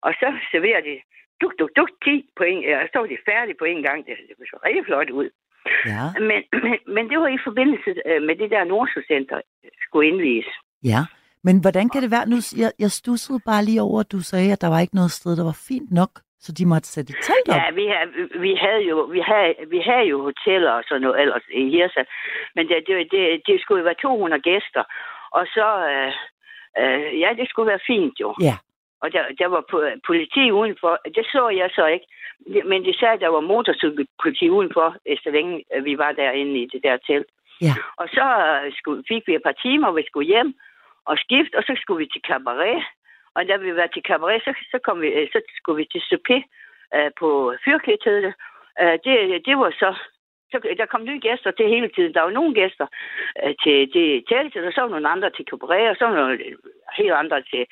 Og 0.00 0.14
så 0.20 0.28
serverede 0.50 0.86
de 0.90 1.00
duk, 1.40 1.52
duk, 1.58 1.70
duk, 1.76 1.90
10 2.04 2.30
på 2.36 2.44
en, 2.44 2.74
og 2.74 2.88
så 2.92 2.98
var 2.98 3.06
de 3.06 3.18
færdige 3.28 3.58
på 3.58 3.64
en 3.64 3.82
gang. 3.82 4.06
Det, 4.06 4.16
det 4.28 4.48
så 4.48 4.58
rigtig 4.64 4.84
flot 4.84 5.10
ud. 5.10 5.30
Ja, 5.86 6.04
Men, 6.28 6.40
men, 6.64 6.78
men 6.94 7.04
det 7.10 7.18
var 7.18 7.28
i 7.28 7.40
forbindelse 7.48 7.90
øh, 8.08 8.22
med 8.22 8.34
det 8.36 8.50
der 8.50 8.64
Nordsjøcenter 8.64 9.40
skulle 9.84 10.08
indvies. 10.10 10.48
ja. 10.84 11.02
Men 11.46 11.60
hvordan 11.60 11.86
kan 11.92 12.02
det 12.02 12.10
være? 12.10 12.26
Nu, 12.32 12.36
jeg, 12.62 12.70
jeg 12.84 12.90
stussede 13.00 13.40
bare 13.50 13.64
lige 13.64 13.82
over, 13.82 14.00
at 14.00 14.12
du 14.12 14.20
sagde, 14.32 14.52
at 14.52 14.60
der 14.60 14.70
var 14.74 14.80
ikke 14.80 14.94
noget 15.00 15.10
sted, 15.10 15.32
der 15.36 15.44
var 15.44 15.58
fint 15.68 15.90
nok, 16.00 16.12
så 16.44 16.50
de 16.58 16.64
måtte 16.72 16.88
sætte 16.94 17.10
et 17.14 17.20
telt 17.28 17.48
op. 17.48 17.56
Ja, 17.56 17.64
vi, 17.78 17.84
vi 18.44 18.52
havde 18.64 18.82
jo 18.90 18.96
vi 19.16 19.20
havde, 19.30 19.54
vi 19.74 19.80
havde 19.88 20.06
jo 20.12 20.16
hoteller 20.28 20.72
og 20.78 20.84
sådan 20.88 21.02
noget 21.02 21.20
ellers 21.22 21.46
i 21.60 21.62
Hirsa, 21.74 22.02
men 22.56 22.68
det, 22.68 22.76
det, 22.86 22.94
det, 23.12 23.22
det 23.48 23.56
skulle 23.60 23.80
jo 23.80 23.84
være 23.90 24.02
200 24.02 24.42
gæster, 24.50 24.84
og 25.38 25.44
så, 25.56 25.68
øh, 25.92 26.12
øh, 26.80 27.20
ja, 27.22 27.30
det 27.38 27.46
skulle 27.48 27.70
være 27.72 27.86
fint 27.92 28.16
jo. 28.20 28.34
Ja. 28.48 28.56
Og 29.02 29.12
der, 29.12 29.22
der 29.38 29.46
var 29.46 29.62
po- 29.72 30.00
politi 30.06 30.50
udenfor, 30.50 31.00
det 31.14 31.26
så 31.32 31.48
jeg 31.48 31.70
så 31.74 31.86
ikke, 31.86 32.06
men 32.64 32.84
de 32.84 32.98
sagde, 32.98 33.14
at 33.14 33.20
der 33.20 33.28
var 33.28 33.40
motorcykelpoliti 33.40 34.50
udenfor, 34.50 34.96
så 35.22 35.30
længe 35.30 35.64
vi 35.82 35.98
var 35.98 36.12
derinde 36.12 36.62
i 36.62 36.66
det 36.72 36.82
der 36.82 36.96
telt. 36.96 37.30
Ja. 37.60 37.74
Og 37.96 38.08
så 38.08 38.26
øh, 38.64 38.72
skulle, 38.78 39.04
fik 39.08 39.22
vi 39.26 39.34
et 39.34 39.42
par 39.42 39.56
timer, 39.64 39.90
vi 39.92 40.04
skulle 40.06 40.26
hjem 40.26 40.54
og 41.04 41.18
skifte, 41.18 41.54
og 41.58 41.62
så 41.62 41.72
skulle 41.80 41.98
vi 41.98 42.08
til 42.12 42.22
cabaret. 42.30 42.82
Og 43.34 43.48
da 43.48 43.56
vi 43.56 43.76
var 43.76 43.86
til 43.86 44.02
cabaret, 44.02 44.42
så, 44.44 44.52
så, 44.70 44.78
kom 44.84 45.00
vi, 45.00 45.08
øh, 45.08 45.28
så 45.32 45.40
skulle 45.56 45.76
vi 45.76 45.88
til 45.92 46.02
souper 46.08 46.42
øh, 46.94 47.10
på 47.20 47.28
fyrklædtødet. 47.64 48.34
Øh, 48.80 48.96
det, 49.04 49.46
det 49.46 49.54
var 49.58 49.70
så, 49.70 49.90
så... 50.50 50.56
Der 50.80 50.86
kom 50.92 51.04
nye 51.04 51.20
gæster 51.26 51.50
til 51.50 51.66
hele 51.74 51.88
tiden. 51.96 52.14
Der 52.14 52.22
var 52.26 52.30
nogle 52.38 52.54
gæster 52.60 52.86
øh, 53.42 53.54
til, 53.62 53.78
til 53.94 54.08
teltet, 54.30 54.64
og 54.68 54.72
så 54.72 54.80
var 54.80 54.88
nogle 54.94 55.12
andre 55.14 55.30
til 55.30 55.44
cabaret, 55.50 55.90
og 55.90 55.96
så 55.96 56.04
var 56.04 56.14
nogle 56.14 56.38
helt 56.98 57.16
andre 57.22 57.38
til, 57.50 57.62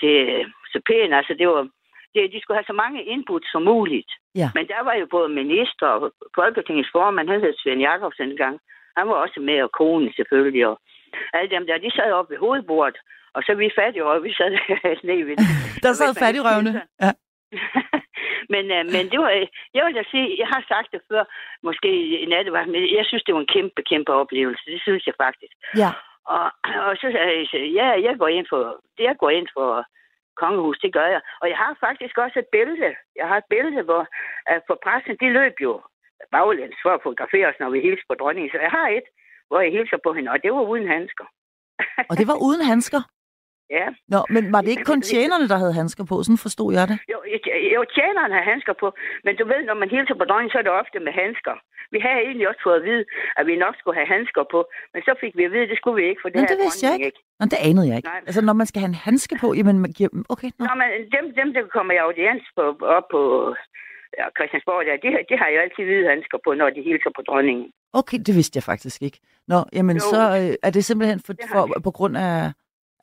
til 0.00 0.14
øh, 0.28 0.44
souperen. 0.72 1.12
Altså, 1.12 1.34
det 1.40 1.48
var... 1.48 1.68
Det, 2.14 2.32
de 2.32 2.40
skulle 2.40 2.58
have 2.58 2.70
så 2.72 2.76
mange 2.84 3.04
input 3.04 3.44
som 3.52 3.62
muligt. 3.62 4.10
Ja. 4.40 4.48
Men 4.54 4.64
der 4.72 4.82
var 4.88 4.94
jo 4.94 5.06
både 5.10 5.28
minister 5.28 5.86
og 5.86 6.12
Folketingets 6.34 6.90
formand, 6.92 7.28
han 7.28 7.40
hed 7.40 7.54
Svend 7.56 7.80
Jakobsen 7.80 8.30
engang. 8.30 8.60
Han 8.96 9.08
var 9.08 9.14
også 9.14 9.40
med, 9.40 9.62
og 9.62 9.70
konen 9.72 10.12
selvfølgelig, 10.16 10.66
og 10.66 10.80
alle 11.32 11.50
dem 11.50 11.66
der, 11.66 11.78
de 11.78 11.90
sad 11.90 12.12
oppe 12.12 12.32
ved 12.32 12.38
hovedbordet, 12.38 12.98
og 13.34 13.42
så 13.42 13.54
vi 13.54 13.70
fattige 13.78 14.04
og 14.04 14.24
vi 14.24 14.32
sad 14.32 14.50
nede 15.08 15.26
ved 15.26 15.36
Der 15.84 15.92
sad 15.92 16.14
fattigrøvene. 16.22 16.82
Ja. 17.02 17.10
men, 18.54 18.64
øh, 18.76 18.84
men 18.94 19.04
det 19.12 19.18
var, 19.24 19.30
øh, 19.38 19.46
jeg 19.74 19.82
vil 19.84 19.94
da 19.94 20.02
sige, 20.10 20.26
jeg 20.42 20.48
har 20.54 20.62
sagt 20.72 20.88
det 20.92 21.00
før, 21.10 21.24
måske 21.62 21.90
i 22.24 22.26
nattevagt, 22.26 22.68
men 22.68 22.82
jeg 22.98 23.04
synes, 23.06 23.24
det 23.24 23.34
var 23.34 23.40
en 23.40 23.54
kæmpe, 23.56 23.82
kæmpe 23.90 24.12
oplevelse. 24.12 24.64
Det 24.74 24.80
synes 24.82 25.06
jeg 25.06 25.14
faktisk. 25.24 25.54
ja. 25.82 25.90
Og, 26.34 26.46
og 26.88 26.92
så 27.00 27.06
jeg, 27.08 27.46
så, 27.50 27.58
ja, 27.80 27.88
jeg 28.06 28.14
går 28.18 28.28
ind 28.28 28.46
for, 28.52 28.62
det 28.96 29.04
jeg 29.04 29.16
går 29.22 29.30
ind 29.30 29.48
for 29.56 29.68
kongehus, 30.42 30.78
det 30.84 30.92
gør 30.92 31.08
jeg. 31.14 31.20
Og 31.42 31.46
jeg 31.48 31.58
har 31.62 31.76
faktisk 31.86 32.18
også 32.18 32.38
et 32.38 32.50
billede. 32.56 32.94
Jeg 33.20 33.26
har 33.30 33.36
et 33.36 33.50
billede, 33.54 33.82
hvor 33.88 34.02
uh, 34.50 34.60
for 34.66 34.76
pressen, 34.84 35.16
de 35.22 35.28
løb 35.38 35.56
jo 35.66 35.72
baglæns 36.34 36.78
for 36.84 36.90
at 36.94 37.02
fotografere 37.02 37.48
os, 37.50 37.60
når 37.60 37.70
vi 37.70 37.80
hilser 37.80 38.06
på 38.08 38.14
dronningen. 38.20 38.50
Så 38.52 38.58
jeg 38.66 38.72
har 38.78 38.88
et, 38.98 39.06
hvor 39.48 39.60
jeg 39.60 39.72
hilser 39.72 39.98
på 40.04 40.10
hende, 40.12 40.30
og 40.34 40.38
det 40.42 40.50
var 40.52 40.64
uden 40.72 40.88
handsker. 40.94 41.26
Og 42.10 42.14
det 42.18 42.26
var 42.30 42.38
uden 42.46 42.64
handsker. 42.70 43.02
Ja. 43.78 43.86
Nå, 44.14 44.20
men 44.34 44.42
var 44.54 44.60
det 44.62 44.70
ikke 44.74 44.90
kun 44.92 45.02
tjenerne, 45.12 45.46
der 45.52 45.58
havde 45.62 45.74
handsker 45.80 46.04
på? 46.10 46.14
Sådan 46.22 46.44
forstod 46.46 46.70
jeg 46.78 46.84
det. 46.90 46.98
Jo, 47.12 47.18
jo, 47.76 47.80
tjeneren 47.96 48.32
har 48.36 48.44
handsker 48.52 48.74
på, 48.82 48.88
men 49.24 49.32
du 49.40 49.44
ved, 49.52 49.60
når 49.70 49.76
man 49.82 49.88
hilser 49.94 50.16
på 50.20 50.24
dronningen, 50.28 50.52
så 50.52 50.58
er 50.58 50.66
det 50.68 50.74
ofte 50.82 50.98
med 51.06 51.12
handsker. 51.22 51.56
Vi 51.94 51.98
havde 52.04 52.20
egentlig 52.26 52.46
også 52.50 52.62
fået 52.66 52.78
at 52.80 52.84
vide, 52.90 53.04
at 53.38 53.44
vi 53.50 53.54
nok 53.64 53.74
skulle 53.80 53.96
have 54.00 54.10
handsker 54.16 54.44
på, 54.54 54.60
men 54.92 55.00
så 55.06 55.12
fik 55.22 55.32
vi 55.38 55.42
at 55.48 55.52
vide, 55.54 55.64
at 55.66 55.70
det 55.72 55.78
skulle 55.80 55.96
vi 56.00 56.04
ikke, 56.10 56.20
for 56.22 56.28
det 56.28 56.38
Men 56.40 56.48
det 56.52 56.58
vidste 56.64 56.82
jeg 56.84 56.90
dronningen 56.90 57.10
ikke. 57.10 57.20
Nå, 57.40 57.44
det 57.54 57.60
anede 57.68 57.86
jeg 57.90 57.96
ikke. 58.00 58.10
Nej. 58.12 58.28
Altså, 58.28 58.40
når 58.48 58.56
man 58.60 58.66
skal 58.70 58.80
have 58.82 58.92
en 58.94 59.00
handske 59.08 59.34
på, 59.42 59.48
jamen, 59.58 59.76
man 59.84 59.92
giver 59.98 60.10
dem... 60.14 60.22
Okay, 60.34 60.50
nå. 60.58 60.62
Nå, 60.68 60.72
men 60.80 60.88
dem, 61.14 61.24
dem 61.40 61.48
der 61.56 61.62
kommer 61.76 61.92
i 61.96 62.00
audiens 62.06 62.44
på, 62.56 62.62
op 62.98 63.06
på 63.14 63.20
ja, 64.18 64.24
Christiansborg, 64.36 64.80
der, 64.88 64.94
de, 65.04 65.08
de 65.30 65.34
har 65.40 65.48
jo 65.54 65.58
altid 65.64 65.82
hvide 65.88 66.06
handsker 66.12 66.38
på, 66.44 66.50
når 66.60 66.68
de 66.76 66.80
hilser 66.88 67.10
på 67.16 67.22
dronningen. 67.28 67.66
Okay, 68.00 68.18
det 68.26 68.34
vidste 68.38 68.56
jeg 68.58 68.64
faktisk 68.72 68.98
ikke. 69.08 69.18
Nå, 69.52 69.58
jamen, 69.76 69.96
Jo. 69.96 70.06
så 70.12 70.20
øh, 70.40 70.54
er 70.66 70.70
det 70.76 70.82
simpelthen 70.84 71.20
for, 71.26 71.32
Det 71.32 71.44
for, 71.52 71.62
på 71.86 71.90
grund 71.98 72.14
af... 72.16 72.52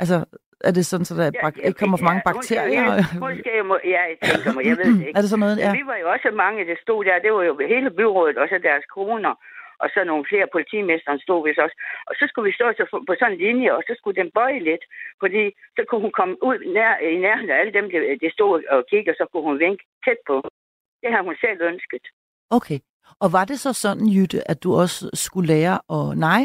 Altså, 0.01 0.17
er 0.67 0.71
det 0.77 0.85
sådan, 0.91 1.05
så 1.09 1.13
der 1.15 1.25
Ja, 1.25 1.41
bak- 1.45 1.57
ikke 1.67 1.79
kommer 1.81 1.97
for 1.97 2.09
mange 2.11 2.21
ja, 2.25 2.31
bakterier? 2.31 2.85
Måske, 2.95 3.19
måske, 3.27 3.49
jeg 3.59 3.65
må, 3.71 3.75
ja, 3.95 4.01
jeg 4.09 4.17
tænker 4.29 4.51
mig, 4.55 4.63
jeg 4.69 4.77
ved 4.81 4.91
det 4.99 5.05
ikke. 5.07 5.17
er 5.17 5.21
det 5.23 5.29
sådan 5.29 5.43
noget? 5.45 5.57
Ja. 5.65 5.71
Vi 5.79 5.83
var 5.91 5.97
jo 6.03 6.07
også 6.15 6.29
mange, 6.43 6.59
der 6.69 6.75
stod 6.85 6.99
der. 7.07 7.23
Det 7.25 7.31
var 7.37 7.43
jo 7.49 7.53
hele 7.73 7.89
byrådet, 7.99 8.37
og 8.41 8.45
så 8.51 8.57
deres 8.69 8.85
koner. 8.97 9.33
Og 9.83 9.87
så 9.93 9.99
nogle 10.11 10.25
flere 10.31 10.47
politimesteren 10.55 11.19
stod 11.25 11.41
så 11.55 11.61
også. 11.65 11.77
Og 12.09 12.13
så 12.19 12.23
skulle 12.29 12.47
vi 12.49 12.57
stå 12.59 12.65
så 12.79 12.83
på 13.07 13.13
sådan 13.19 13.33
en 13.35 13.41
linje, 13.45 13.69
og 13.77 13.81
så 13.87 13.93
skulle 13.99 14.19
den 14.21 14.29
bøje 14.39 14.59
lidt. 14.69 14.83
Fordi 15.23 15.43
så 15.77 15.81
kunne 15.87 16.03
hun 16.05 16.13
komme 16.19 16.35
ud 16.49 16.57
nær, 16.75 16.93
i 17.13 17.17
nærheden 17.25 17.51
af 17.53 17.57
alle 17.61 17.73
dem, 17.77 17.85
der, 17.93 17.99
der 18.23 18.29
stod 18.37 18.55
og 18.73 18.79
kiggede, 18.91 19.13
og 19.13 19.17
så 19.19 19.25
kunne 19.31 19.45
hun 19.49 19.59
vinke 19.65 19.83
tæt 20.05 20.19
på. 20.29 20.35
Det 21.01 21.09
har 21.15 21.21
hun 21.27 21.35
selv 21.45 21.59
ønsket. 21.71 22.05
Okay. 22.57 22.79
Og 23.23 23.27
var 23.37 23.45
det 23.45 23.57
så 23.65 23.71
sådan, 23.83 24.07
Jytte, 24.15 24.39
at 24.51 24.57
du 24.63 24.69
også 24.81 25.09
skulle 25.13 25.47
lære 25.55 25.75
at 25.97 26.17
nej? 26.27 26.41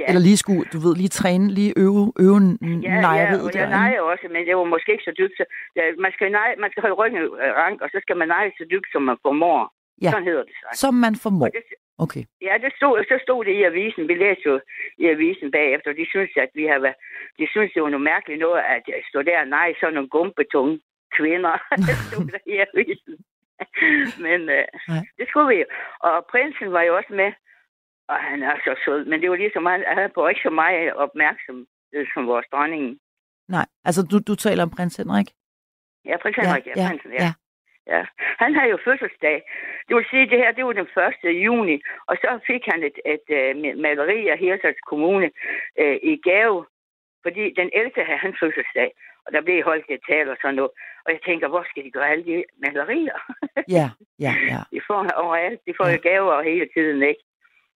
Ja. 0.00 0.04
Eller 0.08 0.22
lige 0.28 0.40
skulle, 0.44 0.64
du 0.72 0.78
ved, 0.84 0.94
lige 1.02 1.12
træne, 1.20 1.46
lige 1.58 1.72
øve, 1.84 2.04
øve 2.24 2.38
Ja, 2.86 3.00
nejeriet 3.06 3.42
ja, 3.42 3.46
og 3.46 3.54
jeg 3.62 3.68
nejer 3.78 4.00
også, 4.12 4.26
men 4.34 4.40
det 4.46 4.54
var 4.56 4.64
måske 4.74 4.92
ikke 4.92 5.08
så 5.10 5.14
dybt. 5.20 5.36
Så, 5.38 5.44
ja, 5.76 5.82
man, 6.04 6.12
skal 6.12 6.32
neje, 6.38 6.52
man 6.64 6.70
skal 6.70 6.80
holde 6.84 6.98
ryggen 7.00 7.22
øh, 7.22 7.50
rank, 7.62 7.76
og 7.84 7.88
så 7.92 7.98
skal 8.04 8.16
man 8.20 8.28
neje 8.28 8.50
så 8.58 8.64
dybt, 8.72 8.88
som 8.92 9.02
man 9.02 9.16
formår. 9.26 9.60
Ja. 10.02 10.10
Sådan 10.10 10.26
hedder 10.30 10.44
det 10.50 10.56
sig. 10.60 10.70
Som 10.84 10.94
man 10.94 11.14
formår. 11.24 11.46
Og 11.46 11.52
det, 11.56 11.62
Okay. 11.98 12.24
Ja, 12.48 12.54
det 12.64 12.72
stod, 12.78 13.04
så 13.10 13.16
stod 13.22 13.44
det 13.44 13.54
i 13.60 13.62
avisen. 13.62 14.08
Vi 14.08 14.14
læste 14.14 14.42
jo 14.46 14.60
i 14.98 15.04
avisen 15.14 15.50
bagefter, 15.50 15.90
og 15.90 15.96
de 15.96 16.06
synes, 16.08 16.30
at 16.36 16.50
vi 16.54 16.64
har 16.72 16.78
været, 16.78 16.98
de 17.38 17.46
synes, 17.50 17.72
det 17.72 17.82
var 17.82 17.88
noget 17.88 18.10
mærkeligt 18.14 18.40
noget, 18.40 18.62
at 18.76 18.82
jeg 18.88 19.02
stod 19.08 19.24
der 19.24 19.40
og 19.40 19.48
nej, 19.48 19.74
sådan 19.80 19.94
nogle 19.94 20.08
gumpetunge 20.08 20.80
kvinder. 21.16 21.54
det 21.88 21.96
stod 22.06 22.26
der 22.34 22.42
i 22.52 22.56
avisen. 22.66 23.14
Men 24.26 24.40
øh, 24.56 24.66
Nej. 24.88 25.02
det 25.18 25.26
skulle 25.28 25.48
vi 25.52 25.58
jo. 25.62 25.66
Og 26.08 26.26
prinsen 26.32 26.72
var 26.72 26.82
jo 26.82 26.96
også 26.96 27.12
med, 27.20 27.30
og 28.08 28.16
han 28.28 28.42
er 28.42 28.56
så 28.64 28.72
sød, 28.84 29.04
men 29.04 29.22
det 29.22 29.30
var 29.30 29.36
ligesom, 29.36 29.66
han, 29.66 29.84
han 29.86 30.10
var 30.16 30.28
ikke 30.28 30.40
så 30.48 30.50
meget 30.50 30.94
opmærksom 30.94 31.66
øh, 31.94 32.06
som 32.14 32.26
vores 32.26 32.46
dronning. 32.52 32.98
Nej, 33.48 33.66
altså 33.84 34.02
du, 34.10 34.16
du 34.28 34.34
taler 34.34 34.62
om 34.62 34.70
prins 34.76 34.96
Henrik? 34.96 35.28
Ja, 36.04 36.16
prins 36.22 36.36
Henrik, 36.36 36.66
ja, 36.66 36.72
ja, 36.76 36.88
prinsen, 36.88 37.12
ja. 37.12 37.22
ja. 37.24 37.32
Ja, 37.94 38.02
han 38.42 38.54
havde 38.54 38.70
jo 38.70 38.78
fødselsdag. 38.84 39.38
Det 39.88 39.96
vil 39.96 40.06
sige, 40.10 40.30
det 40.30 40.38
her, 40.38 40.52
det 40.52 40.64
var 40.64 40.72
den 40.72 40.88
1. 41.24 41.44
juni, 41.44 41.76
og 42.06 42.16
så 42.22 42.40
fik 42.46 42.62
han 42.70 42.82
et, 42.82 42.96
et, 43.14 43.26
et 43.28 43.78
maleri 43.78 44.28
af 44.28 44.38
Hirsals 44.38 44.80
Kommune 44.86 45.30
øh, 45.78 45.96
i 46.02 46.20
gave, 46.28 46.66
fordi 47.22 47.44
den 47.60 47.70
11. 47.72 47.90
havde 48.08 48.18
han 48.18 48.36
fødselsdag. 48.40 48.90
og 49.26 49.32
der 49.32 49.40
blev 49.42 49.64
holdt 49.64 49.86
et 49.88 50.00
tal 50.08 50.28
og 50.30 50.36
sådan 50.42 50.54
noget. 50.54 50.70
Og 51.04 51.12
jeg 51.12 51.20
tænker, 51.26 51.48
hvor 51.48 51.64
skal 51.70 51.84
de 51.84 51.90
gøre 51.90 52.08
alle 52.10 52.24
de 52.24 52.44
malerier? 52.64 53.18
Ja, 53.76 53.86
ja, 54.26 54.32
ja. 54.52 54.60
de 54.74 54.80
får 54.86 55.00
overalt. 55.24 55.60
De 55.66 55.74
får 55.78 55.86
Ja. 55.86 55.92
jo 55.94 55.98
gaver 56.02 56.42
hele 56.42 56.68
tiden, 56.76 57.02
ikke? 57.02 57.22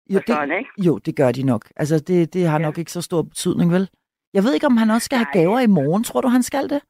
Jo, 0.09 0.19
sådan, 0.27 0.51
ikke? 0.59 0.69
Jo, 0.87 0.97
det 0.97 1.15
gør 1.15 1.31
de 1.31 1.43
nok. 1.43 1.65
Altså, 1.75 1.99
det, 1.99 2.33
det 2.33 2.47
har 2.47 2.59
Ja. 2.59 2.65
nok 2.65 2.77
ikke 2.77 2.91
så 2.91 3.01
stor 3.01 3.21
betydning, 3.21 3.71
vel? 3.71 3.89
Jeg 4.33 4.43
ved 4.43 4.53
ikke, 4.53 4.65
om 4.65 4.77
han 4.77 4.89
også 4.89 5.05
skal 5.05 5.17
have 5.17 5.33
gaver 5.33 5.59
i 5.59 5.67
morgen. 5.67 6.03
Tror 6.03 6.21
du, 6.21 6.27
han 6.27 6.43
skal 6.43 6.69
det? 6.69 6.81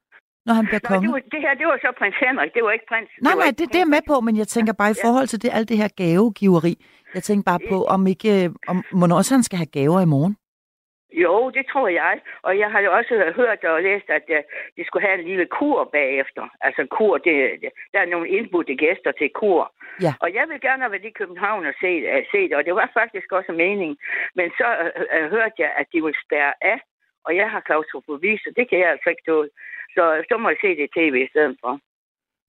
Når 0.45 0.53
han 0.53 0.65
bliver 0.65 0.79
Nå, 0.83 0.87
konge? 0.87 1.07
det, 1.07 1.13
var, 1.13 1.19
det 1.19 1.39
her, 1.41 1.53
det 1.53 1.65
var 1.65 1.77
så 1.81 1.89
prins 1.99 2.15
Henrik. 2.25 2.51
Det 2.53 2.63
var 2.63 2.71
ikke 2.71 2.85
prins. 2.91 3.09
Nej, 3.21 3.33
nej, 3.35 3.47
det, 3.57 3.59
det 3.59 3.75
er 3.75 3.79
jeg 3.79 3.87
med 3.87 4.01
på, 4.07 4.19
men 4.19 4.37
jeg 4.37 4.47
tænker 4.47 4.73
bare 4.73 4.91
i 4.91 4.99
forhold 5.05 5.27
til 5.27 5.41
det, 5.41 5.49
alt 5.53 5.69
det 5.69 5.77
her 5.77 5.87
gavegiveri. 5.87 6.85
Jeg 7.15 7.23
tænker 7.23 7.43
bare 7.51 7.59
på, 7.69 7.83
om 7.85 8.07
ikke, 8.07 8.43
øh, 8.45 8.49
om, 8.67 8.83
må 8.93 9.07
også 9.17 9.33
han 9.33 9.43
skal 9.43 9.57
have 9.57 9.65
gaver 9.79 9.99
i 10.01 10.05
morgen. 10.05 10.35
Jo, 11.13 11.49
det 11.49 11.65
tror 11.71 11.87
jeg. 11.87 12.19
Og 12.41 12.59
jeg 12.59 12.71
har 12.71 12.79
jo 12.79 12.91
også 12.97 13.13
hørt 13.35 13.63
og 13.63 13.83
læst, 13.83 14.09
at 14.09 14.23
uh, 14.29 14.35
de 14.77 14.81
skulle 14.85 15.05
have 15.07 15.19
en 15.19 15.25
lille 15.29 15.45
kur 15.57 15.89
bagefter. 15.97 16.43
Altså 16.61 16.81
kur, 16.97 17.17
det, 17.17 17.35
der 17.93 17.99
er 18.01 18.05
nogle 18.13 18.29
indbudte 18.29 18.75
gæster 18.75 19.11
til 19.11 19.29
kur. 19.39 19.73
Ja. 20.05 20.13
Og 20.23 20.33
jeg 20.33 20.45
vil 20.49 20.61
gerne 20.61 20.81
have 20.83 20.91
været 20.91 21.05
i 21.11 21.19
København 21.21 21.65
og 21.65 21.73
se, 21.83 21.91
uh, 22.13 22.23
se 22.33 22.39
det, 22.49 22.55
og 22.59 22.65
det 22.65 22.75
var 22.75 22.89
faktisk 22.99 23.31
også 23.31 23.51
meningen. 23.51 23.97
Men 24.35 24.47
så 24.59 24.67
uh, 24.83 25.01
uh, 25.15 25.25
hørte 25.35 25.57
jeg, 25.65 25.71
at 25.79 25.85
de 25.93 25.99
ville 26.05 26.19
spærre 26.25 26.53
af, 26.73 26.79
og 27.25 27.31
jeg 27.35 27.47
har 27.53 27.59
klaustrofobi, 27.69 28.31
så 28.43 28.49
det 28.57 28.69
kan 28.69 28.79
jeg 28.79 28.89
altså 28.93 29.09
ikke 29.09 29.25
tåle. 29.29 29.49
Så 29.95 30.03
så 30.29 30.37
må 30.37 30.49
jeg 30.49 30.57
se 30.61 30.69
det 30.77 30.83
i 30.89 30.93
tv 30.99 31.15
i 31.25 31.29
stedet 31.33 31.57
for. 31.63 31.73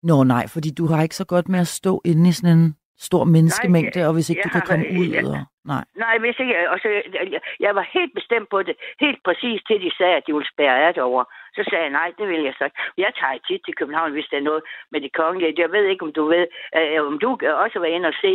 Nå 0.03 0.25
nej, 0.25 0.45
fordi 0.55 0.71
du 0.79 0.85
har 0.87 1.03
ikke 1.03 1.15
så 1.23 1.27
godt 1.27 1.49
med 1.49 1.61
at 1.61 1.67
stå 1.81 1.93
inde 2.05 2.29
i 2.29 2.33
sådan 2.33 2.59
en 2.59 2.75
stor 2.99 3.25
menneskemængde, 3.25 3.99
Nej, 3.99 4.09
og 4.09 4.15
hvis 4.15 4.31
ikke 4.31 4.41
jeg 4.45 4.45
du 4.45 4.51
kan 4.53 4.61
har- 4.61 4.67
komme 4.71 5.01
ud. 5.01 5.09
jeg- 5.15 5.25
Og, 5.27 5.37
nej. 5.65 5.85
Nej, 5.97 6.19
hvis 6.19 6.39
ikke. 6.39 6.71
Og 6.71 6.79
så, 6.83 6.89
jeg, 7.15 7.41
jeg 7.61 7.75
var 7.75 7.87
helt 7.93 8.15
bestemt 8.15 8.49
på 8.49 8.63
det. 8.63 8.77
Helt 9.01 9.23
præcis 9.25 9.63
til 9.67 9.81
de 9.85 9.91
sagde, 9.97 10.17
at 10.17 10.27
de 10.27 10.33
ville 10.33 10.53
spære 10.53 10.87
af 10.87 10.95
det 10.95 11.03
over. 11.03 11.25
Så 11.55 11.65
sagde 11.71 11.85
jeg, 11.85 11.91
nej, 11.91 12.13
det 12.19 12.29
vil 12.29 12.43
jeg 12.43 12.55
så 12.59 12.65
ikke. 12.65 12.79
Jeg 12.97 13.13
tager 13.21 13.39
tit 13.49 13.61
til 13.65 13.75
København, 13.75 14.13
hvis 14.13 14.29
der 14.31 14.37
er 14.37 14.49
noget 14.51 14.63
med 14.93 15.01
det 15.01 15.13
kongelige. 15.13 15.55
Jeg 15.59 15.73
ved 15.73 15.85
ikke, 15.85 16.05
om 16.05 16.13
du 16.13 16.25
ved, 16.25 16.47
øh, 16.77 17.07
om 17.07 17.19
du 17.19 17.39
også 17.65 17.79
var 17.79 17.87
inde 17.87 18.09
og 18.09 18.15
se, 18.21 18.33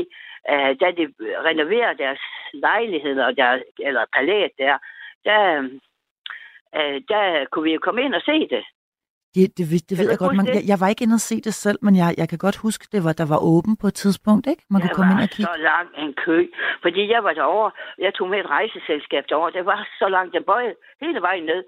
øh, 0.51 0.71
da 0.81 0.87
de 0.99 1.13
renoverer 1.47 1.93
deres 1.93 2.21
lejligheder, 2.53 3.31
der, 3.31 3.61
eller 3.79 4.05
palæet 4.13 4.51
der, 4.57 4.77
der, 5.25 5.41
øh, 5.57 5.63
øh, 6.77 7.01
der 7.09 7.45
kunne 7.51 7.63
vi 7.63 7.73
jo 7.73 7.79
komme 7.79 8.01
ind 8.01 8.15
og 8.15 8.21
se 8.21 8.47
det. 8.53 8.63
Det, 9.35 9.43
det, 9.57 9.63
det, 9.71 9.81
det 9.89 9.95
ved 9.99 10.07
jeg 10.13 10.19
godt. 10.23 10.35
Man, 10.39 10.45
det? 10.45 10.55
jeg, 10.55 10.63
jeg 10.71 10.77
var 10.81 10.87
ikke 10.91 11.03
inde 11.05 11.17
og 11.21 11.25
se 11.29 11.35
det 11.47 11.53
selv, 11.65 11.79
men 11.85 11.93
jeg, 12.01 12.09
jeg 12.21 12.27
kan 12.31 12.39
godt 12.45 12.57
huske, 12.65 12.83
det 12.93 13.01
var, 13.05 13.13
der 13.21 13.27
var 13.33 13.39
åben 13.53 13.73
på 13.81 13.87
et 13.91 13.97
tidspunkt, 14.03 14.45
ikke? 14.51 14.63
Man 14.71 14.79
kunne 14.81 14.89
der 14.89 14.97
komme 14.99 15.11
var 15.13 15.17
ind 15.17 15.27
og 15.27 15.31
kigge. 15.35 15.51
så 15.51 15.57
lang 15.71 15.87
en 16.03 16.13
kø. 16.25 16.37
Fordi 16.85 17.01
jeg 17.13 17.21
var 17.27 17.33
derovre, 17.39 17.71
jeg 18.05 18.11
tog 18.13 18.27
med 18.31 18.39
et 18.43 18.49
rejseselskab 18.57 19.23
derovre. 19.29 19.51
Det 19.57 19.65
var 19.71 19.79
så 20.01 20.07
langt, 20.15 20.33
den 20.37 20.43
bøjede 20.51 20.75
hele 21.03 21.19
vejen 21.27 21.45
ned. 21.51 21.61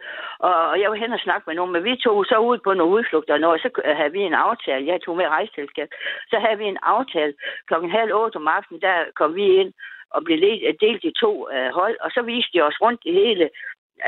Og, 0.48 0.80
jeg 0.82 0.88
var 0.92 0.98
hen 1.04 1.18
og 1.18 1.22
snakke 1.28 1.44
med 1.48 1.56
nogen, 1.56 1.74
men 1.74 1.84
vi 1.90 1.94
tog 2.06 2.18
så 2.32 2.38
ud 2.50 2.58
på 2.66 2.72
nogle 2.74 2.96
udflugter, 2.98 3.34
og 3.34 3.40
noget, 3.46 3.62
så 3.62 3.70
havde 4.00 4.14
vi 4.18 4.22
en 4.30 4.38
aftale. 4.48 4.88
Jeg 4.92 5.00
tog 5.06 5.16
med 5.18 5.26
et 5.26 5.36
rejseselskab. 5.38 5.88
Så 6.32 6.38
havde 6.44 6.58
vi 6.62 6.66
en 6.74 6.82
aftale. 6.96 7.34
Klokken 7.68 7.90
halv 7.98 8.12
otte 8.22 8.38
om 8.42 8.48
aftenen, 8.58 8.82
der 8.88 8.96
kom 9.20 9.32
vi 9.36 9.46
ind 9.62 9.72
og 10.16 10.24
blev 10.26 10.38
le- 10.44 10.76
delt 10.86 11.04
i 11.04 11.12
to 11.24 11.32
øh, 11.54 11.70
hold, 11.80 11.96
og 12.04 12.10
så 12.16 12.22
viste 12.22 12.52
de 12.54 12.62
os 12.68 12.82
rundt 12.84 13.02
i 13.06 13.12
hele, 13.22 13.50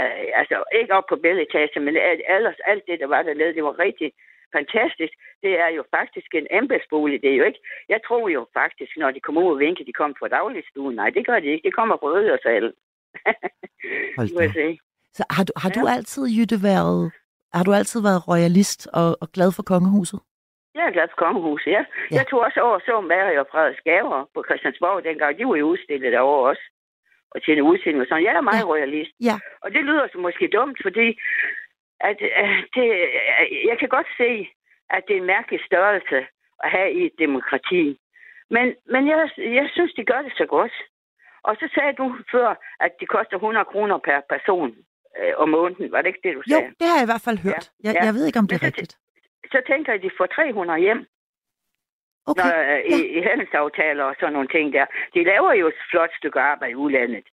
øh, 0.02 0.26
altså 0.42 0.64
ikke 0.80 0.94
op 0.98 1.04
på 1.10 1.16
bælgetage, 1.16 1.80
men 1.80 1.96
ellers, 2.36 2.60
alt 2.72 2.84
det, 2.88 3.00
der 3.00 3.08
var 3.08 3.22
dernede, 3.24 3.54
det 3.58 3.64
var 3.64 3.80
rigtig 3.80 4.12
fantastisk. 4.58 5.14
Det 5.44 5.54
er 5.60 5.68
jo 5.78 5.84
faktisk 5.98 6.30
en 6.36 6.48
embedsbolig. 6.52 7.22
Det 7.22 7.32
er 7.32 7.38
jo 7.42 7.44
ikke, 7.44 7.62
jeg 7.90 8.00
tror 8.08 8.30
jo 8.30 8.48
faktisk, 8.60 8.92
når 8.98 9.12
de 9.12 9.20
kommer 9.20 9.42
ud 9.42 9.54
og 9.54 9.60
vinker, 9.60 9.84
de 9.86 9.94
kommer 9.94 10.16
fra 10.20 10.28
dagligstuen. 10.28 10.96
Nej, 10.96 11.10
det 11.10 11.26
gør 11.28 11.40
de 11.40 11.48
ikke. 11.48 11.66
Det 11.68 11.76
kommer 11.76 11.98
fra 11.98 12.10
Ødersalen. 12.20 12.74
Hold 14.18 14.30
da. 14.38 14.52
sige. 14.52 14.80
Så 15.18 15.24
har 15.36 15.44
du, 15.44 15.52
har 15.64 15.70
du 15.78 15.84
Ja. 15.88 15.94
altid, 15.96 16.24
Jytte, 16.38 16.58
været, 16.70 17.12
har 17.54 17.64
du 17.64 17.72
altid 17.74 18.00
været 18.08 18.28
royalist 18.28 18.82
og, 19.00 19.08
og 19.22 19.28
glad 19.36 19.50
for 19.58 19.64
kongehuset? 19.64 20.20
Jeg 20.76 20.86
er 20.88 20.92
glad 20.98 21.08
for 21.12 21.20
kongehuset, 21.26 21.72
ja. 21.78 21.84
Ja. 22.12 22.16
Jeg 22.18 22.26
tog 22.30 22.40
også 22.48 22.60
over 22.66 22.76
og 22.80 22.82
så 22.88 23.02
Mary 23.02 23.36
og 23.42 23.48
Frederiks 23.52 23.82
gaver 23.92 24.20
på 24.34 24.40
Christiansborg 24.48 25.04
dengang. 25.04 25.38
De 25.38 25.46
var 25.48 25.56
jo 25.56 25.66
udstillet 25.74 26.12
derovre 26.12 26.50
også. 26.52 26.66
Og 27.32 27.43
til 27.43 27.53
en 27.53 27.61
udstilling 27.71 28.01
og 28.01 28.07
sådan. 28.09 28.23
Jeg 28.23 28.36
er 28.36 28.41
meget 28.41 28.63
Ja. 28.63 28.67
ja. 28.67 28.71
royalist. 28.73 29.11
Ja. 29.30 29.36
Og 29.63 29.71
det 29.73 29.82
lyder 29.89 30.07
så 30.11 30.17
måske 30.17 30.47
dumt, 30.57 30.77
fordi 30.86 31.07
at, 32.09 32.17
øh, 32.21 32.57
det, 32.75 32.86
øh, 33.41 33.67
jeg 33.69 33.77
kan 33.80 33.89
godt 33.97 34.07
se, 34.17 34.30
at 34.95 35.01
det 35.07 35.13
er 35.15 35.21
en 35.21 35.32
mærkelig 35.36 35.59
størrelse 35.69 36.17
at 36.63 36.69
have 36.75 36.91
i 36.99 37.05
et 37.05 37.15
demokrati. 37.19 37.99
Men, 38.55 38.65
men 38.93 39.07
jeg, 39.07 39.30
jeg 39.38 39.69
synes, 39.75 39.93
de 39.93 40.03
gør 40.11 40.21
det 40.21 40.34
så 40.38 40.45
godt. 40.45 40.75
Og 41.43 41.55
så 41.59 41.69
sagde 41.75 41.93
du 41.93 42.15
før, 42.32 42.49
at 42.80 42.91
det 42.99 43.07
koster 43.09 43.36
100 43.36 43.65
kroner 43.65 43.97
per 43.97 44.19
person 44.30 44.75
øh, 45.19 45.34
om 45.38 45.49
måneden. 45.49 45.91
Var 45.91 46.01
det 46.01 46.07
ikke 46.07 46.23
det, 46.27 46.34
du 46.36 46.43
Jo, 46.47 46.55
sagde? 46.59 46.73
det 46.80 46.88
har 46.89 46.97
jeg 46.99 47.05
i 47.07 47.11
hvert 47.11 47.25
fald 47.27 47.38
hørt. 47.47 47.65
Jeg, 47.84 47.93
Ja. 47.95 48.05
jeg 48.05 48.13
ved 48.13 48.25
ikke, 48.27 48.39
om 48.39 48.47
det 48.47 48.55
er 48.55 48.59
Men 48.65 48.71
så- 48.71 48.77
rigtigt. 48.80 48.93
Så 49.53 49.59
tænker 49.67 49.91
jeg, 49.93 49.99
at 49.99 50.05
de 50.07 50.11
får 50.17 50.25
300 50.25 50.80
hjem. 50.80 51.05
Okay. 52.30 52.43
Når, 52.43 52.51
øh, 52.73 52.80
i, 52.95 52.97
i 53.17 53.19
handelsaftaler 53.30 54.03
og 54.09 54.15
sådan 54.19 54.34
nogle 54.38 54.47
ting 54.55 54.65
der. 54.77 54.86
De 55.15 55.19
laver 55.32 55.51
jo 55.61 55.65
et 55.73 55.80
flot 55.91 56.11
stykke 56.19 56.39
arbejde 56.51 56.71
i 56.71 56.75
udlandet. 56.84 57.27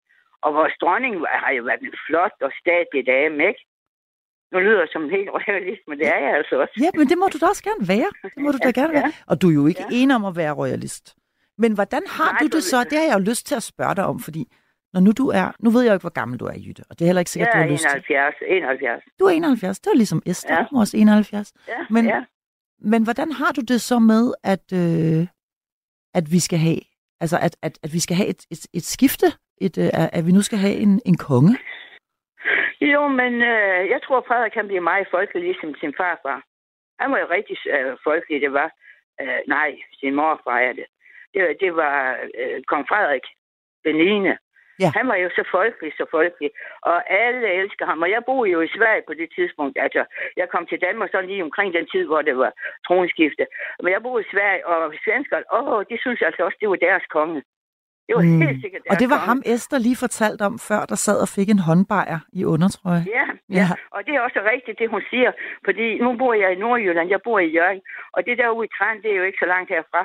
Og 0.44 0.50
vores 0.54 0.74
dronning 0.82 1.12
har 1.44 1.52
jo 1.58 1.62
været 1.68 1.80
en 1.88 1.94
flot 2.06 2.36
og 2.46 2.50
statlig 2.62 3.02
dame, 3.14 3.38
ikke? 3.50 3.62
Nu 4.52 4.58
lyder 4.66 4.78
jeg 4.84 4.88
som 4.92 5.02
en 5.04 5.10
helt 5.10 5.30
royalist, 5.36 5.82
men 5.88 5.98
det 5.98 6.06
er 6.14 6.18
jeg 6.26 6.32
altså 6.38 6.54
også. 6.62 6.74
Ja, 6.84 6.90
men 6.98 7.06
det 7.10 7.18
må 7.18 7.26
du 7.32 7.38
da 7.42 7.46
også 7.46 7.64
gerne 7.70 7.84
være. 7.94 8.10
Det 8.34 8.42
må 8.44 8.50
du 8.54 8.58
da 8.66 8.70
Ja, 8.76 8.80
gerne 8.80 8.92
ja. 8.96 9.00
være. 9.00 9.12
Og 9.30 9.42
du 9.42 9.46
er 9.50 9.54
jo 9.60 9.66
ikke 9.66 9.84
Ja. 9.90 9.96
enig 10.00 10.14
om 10.16 10.24
at 10.24 10.36
være 10.36 10.52
royalist. 10.62 11.06
Men 11.58 11.72
hvordan 11.78 12.02
har 12.16 12.30
Nej, 12.32 12.38
du 12.42 12.46
det 12.56 12.62
så? 12.72 12.78
Det 12.90 12.98
har 12.98 13.06
jeg 13.10 13.14
jo 13.18 13.24
lyst 13.30 13.46
til 13.46 13.54
at 13.54 13.62
spørge 13.72 13.94
dig 13.94 14.04
om, 14.12 14.18
fordi 14.26 14.42
når 14.92 15.00
nu 15.00 15.10
du 15.20 15.26
er... 15.40 15.46
Nu 15.64 15.70
ved 15.70 15.82
jeg 15.82 15.90
jo 15.90 15.94
ikke, 15.94 16.02
hvor 16.08 16.18
gammel 16.20 16.40
du 16.40 16.44
er, 16.46 16.56
Jytte, 16.66 16.82
og 16.90 16.98
det 16.98 17.02
er 17.04 17.08
heller 17.10 17.20
ikke 17.24 17.30
sikkert, 17.30 17.48
Jeg 17.48 17.54
du 17.54 17.58
er 17.58 17.64
har 17.66 17.72
lyst 17.72 17.82
til. 17.82 17.90
71. 17.90 18.34
71. 18.48 19.02
Du 19.20 19.24
er 19.24 19.30
71. 19.30 19.78
Det 19.80 19.90
var 19.90 19.96
ligesom 19.96 20.22
Esther. 20.26 20.54
Ja. 20.54 20.64
Hun 20.70 20.80
også 20.80 20.96
71. 20.96 21.52
Ja, 21.68 21.72
Men- 21.90 22.06
ja. 22.06 22.20
Men 22.92 23.04
hvordan 23.04 23.30
har 23.32 23.52
du 23.52 23.60
det 23.60 23.80
så 23.80 23.98
med, 23.98 24.24
at, 24.54 24.66
øh, 24.82 25.22
at 26.18 26.24
vi 26.34 26.40
skal 26.46 26.58
have, 26.58 26.80
altså 27.20 27.36
at, 27.46 27.54
at, 27.66 27.74
at 27.84 27.90
vi 27.92 28.00
skal 28.00 28.16
have 28.16 28.28
et, 28.28 28.42
et, 28.54 28.66
et 28.78 28.86
skifte, 28.94 29.26
et, 29.66 29.78
øh, 29.78 29.90
at 30.18 30.26
vi 30.26 30.32
nu 30.32 30.42
skal 30.42 30.58
have 30.58 30.76
en, 30.84 31.00
en 31.06 31.16
konge? 31.16 31.54
Jo, 32.92 33.08
men 33.08 33.32
øh, 33.52 33.80
jeg 33.92 34.00
tror, 34.04 34.24
Frederik 34.28 34.52
kan 34.52 34.66
blive 34.66 34.88
meget 34.90 35.06
folkelig, 35.10 35.42
ligesom 35.44 35.74
sin 35.80 35.94
farfar. 36.00 36.42
Han 37.00 37.10
var 37.12 37.18
jo 37.18 37.26
rigtig 37.30 37.56
øh, 37.74 37.96
folkelig, 38.04 38.40
det 38.40 38.52
var. 38.52 38.70
Øh, 39.20 39.40
nej, 39.48 39.70
sin 40.00 40.14
morfar 40.14 40.58
er 40.58 40.72
det. 40.72 40.86
Det, 41.34 41.56
det 41.60 41.76
var 41.76 42.16
øh, 42.40 42.62
kong 42.70 42.84
Frederik, 42.88 43.26
den 43.84 43.96
ene. 43.96 44.38
Ja. 44.82 44.90
Han 44.98 45.06
var 45.08 45.16
jo 45.24 45.28
så 45.38 45.42
folkelig, 45.56 45.92
så 46.00 46.04
folkelig. 46.16 46.50
Og 46.90 46.96
alle 47.22 47.46
elsker 47.60 47.86
ham. 47.90 48.02
Og 48.04 48.10
jeg 48.10 48.22
boede 48.30 48.50
jo 48.54 48.60
i 48.60 48.70
Sverige 48.76 49.02
på 49.08 49.14
det 49.20 49.28
tidspunkt. 49.36 49.74
Altså, 49.84 50.02
jeg 50.40 50.46
kom 50.54 50.66
til 50.66 50.78
Danmark 50.86 51.10
sådan 51.10 51.30
lige 51.30 51.42
omkring 51.48 51.74
den 51.78 51.86
tid, 51.92 52.04
hvor 52.10 52.22
det 52.28 52.36
var 52.42 52.50
tronskifte. 52.86 53.44
Men 53.82 53.92
jeg 53.92 54.02
boede 54.02 54.24
i 54.24 54.30
Sverige, 54.34 54.66
og 54.66 54.94
svenskerne, 55.04 55.44
åh, 55.58 55.82
de 55.90 55.96
synes 56.04 56.20
altså 56.28 56.42
også, 56.46 56.58
det 56.60 56.68
var 56.72 56.76
deres 56.88 57.06
konge. 57.16 57.42
Det 58.08 58.14
var 58.16 58.22
Mm. 58.22 58.28
mm. 58.36 58.40
helt 58.46 58.60
sikkert 58.64 58.82
deres 58.82 58.92
Og 58.94 59.00
det 59.02 59.08
var 59.14 59.20
konge. 59.20 59.28
ham, 59.30 59.42
Esther 59.54 59.78
lige 59.86 59.98
fortalt 60.06 60.40
om 60.48 60.54
før, 60.68 60.80
der 60.92 60.98
sad 61.06 61.16
og 61.24 61.28
fik 61.36 61.48
en 61.50 61.62
håndbejer 61.68 62.18
i 62.40 62.42
undertrøje. 62.54 63.04
Ja, 63.18 63.26
Ja. 63.50 63.56
ja, 63.60 63.66
og 63.96 64.00
det 64.06 64.12
er 64.14 64.20
også 64.28 64.40
rigtigt, 64.52 64.78
det 64.80 64.88
hun 64.94 65.02
siger. 65.12 65.30
Fordi 65.66 65.86
nu 66.04 66.10
bor 66.20 66.34
jeg 66.42 66.48
i 66.52 66.58
Nordjylland, 66.64 67.08
jeg 67.14 67.20
bor 67.26 67.38
i 67.38 67.50
Jørgen, 67.58 67.80
og 68.16 68.20
det 68.26 68.38
der 68.38 68.48
ude 68.56 68.66
i 68.68 68.74
Træn, 68.78 69.02
det 69.02 69.10
er 69.12 69.16
jo 69.20 69.22
ikke 69.28 69.42
så 69.44 69.48
langt 69.54 69.68
herfra. 69.74 70.02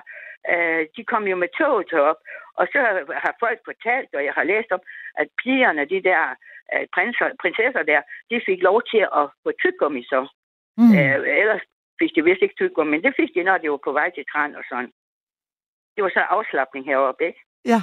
Øh, 0.53 0.87
de 0.95 1.03
kom 1.11 1.23
jo 1.27 1.35
med 1.35 1.49
toget 1.57 1.87
herop, 1.91 2.19
og 2.59 2.67
så 2.71 2.79
har 3.23 3.35
folk 3.39 3.59
fortalt, 3.65 4.11
og 4.17 4.23
jeg 4.25 4.33
har 4.33 4.43
læst 4.43 4.71
om, 4.71 4.81
at 5.21 5.27
pigerne, 5.43 5.85
de 5.85 6.03
der 6.09 6.21
øh, 6.73 6.87
prinser, 6.93 7.29
prinsesser 7.41 7.83
der, 7.83 8.01
de 8.29 8.41
fik 8.45 8.61
lov 8.61 8.81
til 8.91 9.03
at 9.19 9.25
få 9.43 9.51
tyggegummi 9.61 10.03
så. 10.03 10.21
Mm. 10.77 10.93
Øh, 10.99 11.39
ellers 11.41 11.61
fik 11.99 12.11
de 12.15 12.23
vist 12.23 12.41
ikke 12.41 12.55
tyggegummi, 12.55 12.91
men 12.91 13.03
det 13.03 13.13
fik 13.19 13.31
de, 13.35 13.43
når 13.43 13.57
de 13.57 13.71
var 13.71 13.81
på 13.83 13.91
vej 13.91 14.09
til 14.09 14.25
Træn 14.31 14.55
og 14.55 14.63
sådan. 14.69 14.91
Det 15.95 16.03
var 16.03 16.09
så 16.09 16.19
afslappning 16.19 16.85
heroppe, 16.85 17.25
ikke? 17.27 17.41
Ja. 17.65 17.81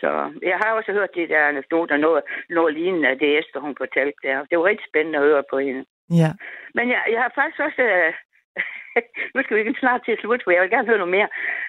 Så 0.00 0.10
jeg 0.42 0.56
har 0.62 0.72
også 0.72 0.92
hørt 0.92 1.14
de 1.14 1.28
der 1.28 1.48
anekdoter, 1.48 1.96
noget, 1.96 2.22
noget 2.48 2.74
lignende 2.74 3.08
af 3.08 3.18
det 3.18 3.38
Esther, 3.38 3.60
hun 3.60 3.76
fortalte 3.76 4.18
der. 4.22 4.44
Det 4.44 4.58
var 4.58 4.64
rigtig 4.64 4.86
spændende 4.88 5.18
at 5.18 5.24
høre 5.24 5.44
på 5.50 5.58
hende. 5.58 5.84
Ja. 6.10 6.30
Men 6.74 6.90
jeg, 6.90 7.02
jeg 7.10 7.22
har 7.22 7.32
faktisk 7.34 7.60
også... 7.60 7.82
Øh, 7.82 8.12
nu 9.34 9.38
skal 9.42 9.56
vi 9.56 9.74
snart 9.82 10.00
til 10.04 10.18
slut, 10.20 10.42
for 10.44 10.50
jeg 10.50 10.62
vil 10.62 10.70
gerne 10.74 10.88
høre 10.90 11.02
noget 11.02 11.16
mere 11.18 11.28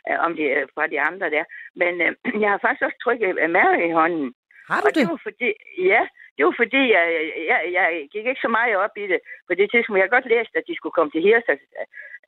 øh, 0.09 0.17
om 0.26 0.32
de, 0.38 0.43
øh, 0.57 0.67
fra 0.74 0.88
de 0.93 1.01
andre 1.09 1.28
der. 1.36 1.43
Men 1.82 1.93
øh, 2.05 2.11
jeg 2.43 2.49
har 2.51 2.59
faktisk 2.63 2.86
også 2.88 2.99
trykket 3.03 3.30
øh, 3.43 3.49
Mary 3.57 3.82
i 3.89 3.97
hånden. 3.99 4.28
Har 4.69 4.80
du 4.82 4.86
Og 4.88 4.91
det 4.95 5.01
det? 5.01 5.11
var 5.11 5.19
fordi, 5.28 5.49
ja, 5.93 6.01
det 6.36 6.43
var 6.47 6.55
fordi, 6.61 6.82
jeg, 6.97 7.05
jeg, 7.51 7.59
jeg 7.78 7.88
gik 8.13 8.26
ikke 8.26 8.45
så 8.45 8.51
meget 8.57 8.76
op 8.86 8.95
i 9.03 9.05
det. 9.11 9.19
På 9.47 9.53
det 9.59 9.67
tidspunkt, 9.71 9.97
jeg 9.99 10.07
har 10.07 10.17
godt 10.17 10.32
læst, 10.34 10.53
at 10.59 10.67
de 10.69 10.76
skulle 10.76 10.95
komme 10.97 11.11
til 11.11 11.21
Hirtshals. 11.26 11.65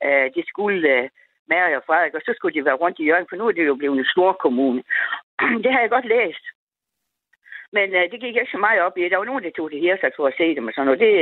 Øh, 0.06 0.26
de 0.36 0.42
skulle, 0.50 0.82
øh, 0.96 1.08
Mary 1.52 1.72
og 1.78 1.84
Frederik, 1.86 2.14
og 2.14 2.22
så 2.24 2.32
skulle 2.36 2.54
de 2.56 2.64
være 2.68 2.80
rundt 2.82 2.98
i 2.98 3.04
Jørgen, 3.08 3.26
for 3.28 3.36
nu 3.36 3.44
er 3.48 3.52
det 3.52 3.66
jo 3.66 3.74
blevet 3.80 3.98
en 3.98 4.12
stor 4.14 4.32
kommune. 4.44 4.82
det 5.64 5.70
har 5.72 5.80
jeg 5.80 5.90
godt 5.96 6.08
læst. 6.16 6.44
Men 7.76 7.88
øh, 7.98 8.04
det 8.12 8.18
gik 8.22 8.34
jeg 8.34 8.42
ikke 8.42 8.56
så 8.56 8.62
meget 8.66 8.80
op 8.86 8.96
i. 8.98 9.08
Der 9.08 9.16
var 9.20 9.24
nogen, 9.30 9.44
der 9.44 9.50
tog 9.56 9.70
til 9.70 9.80
Hirtshals 9.84 10.16
for 10.18 10.26
at 10.30 10.38
se 10.40 10.46
dem 10.56 10.68
og 10.68 10.72
sådan 10.74 10.86
noget. 10.86 11.00
Det, 11.04 11.12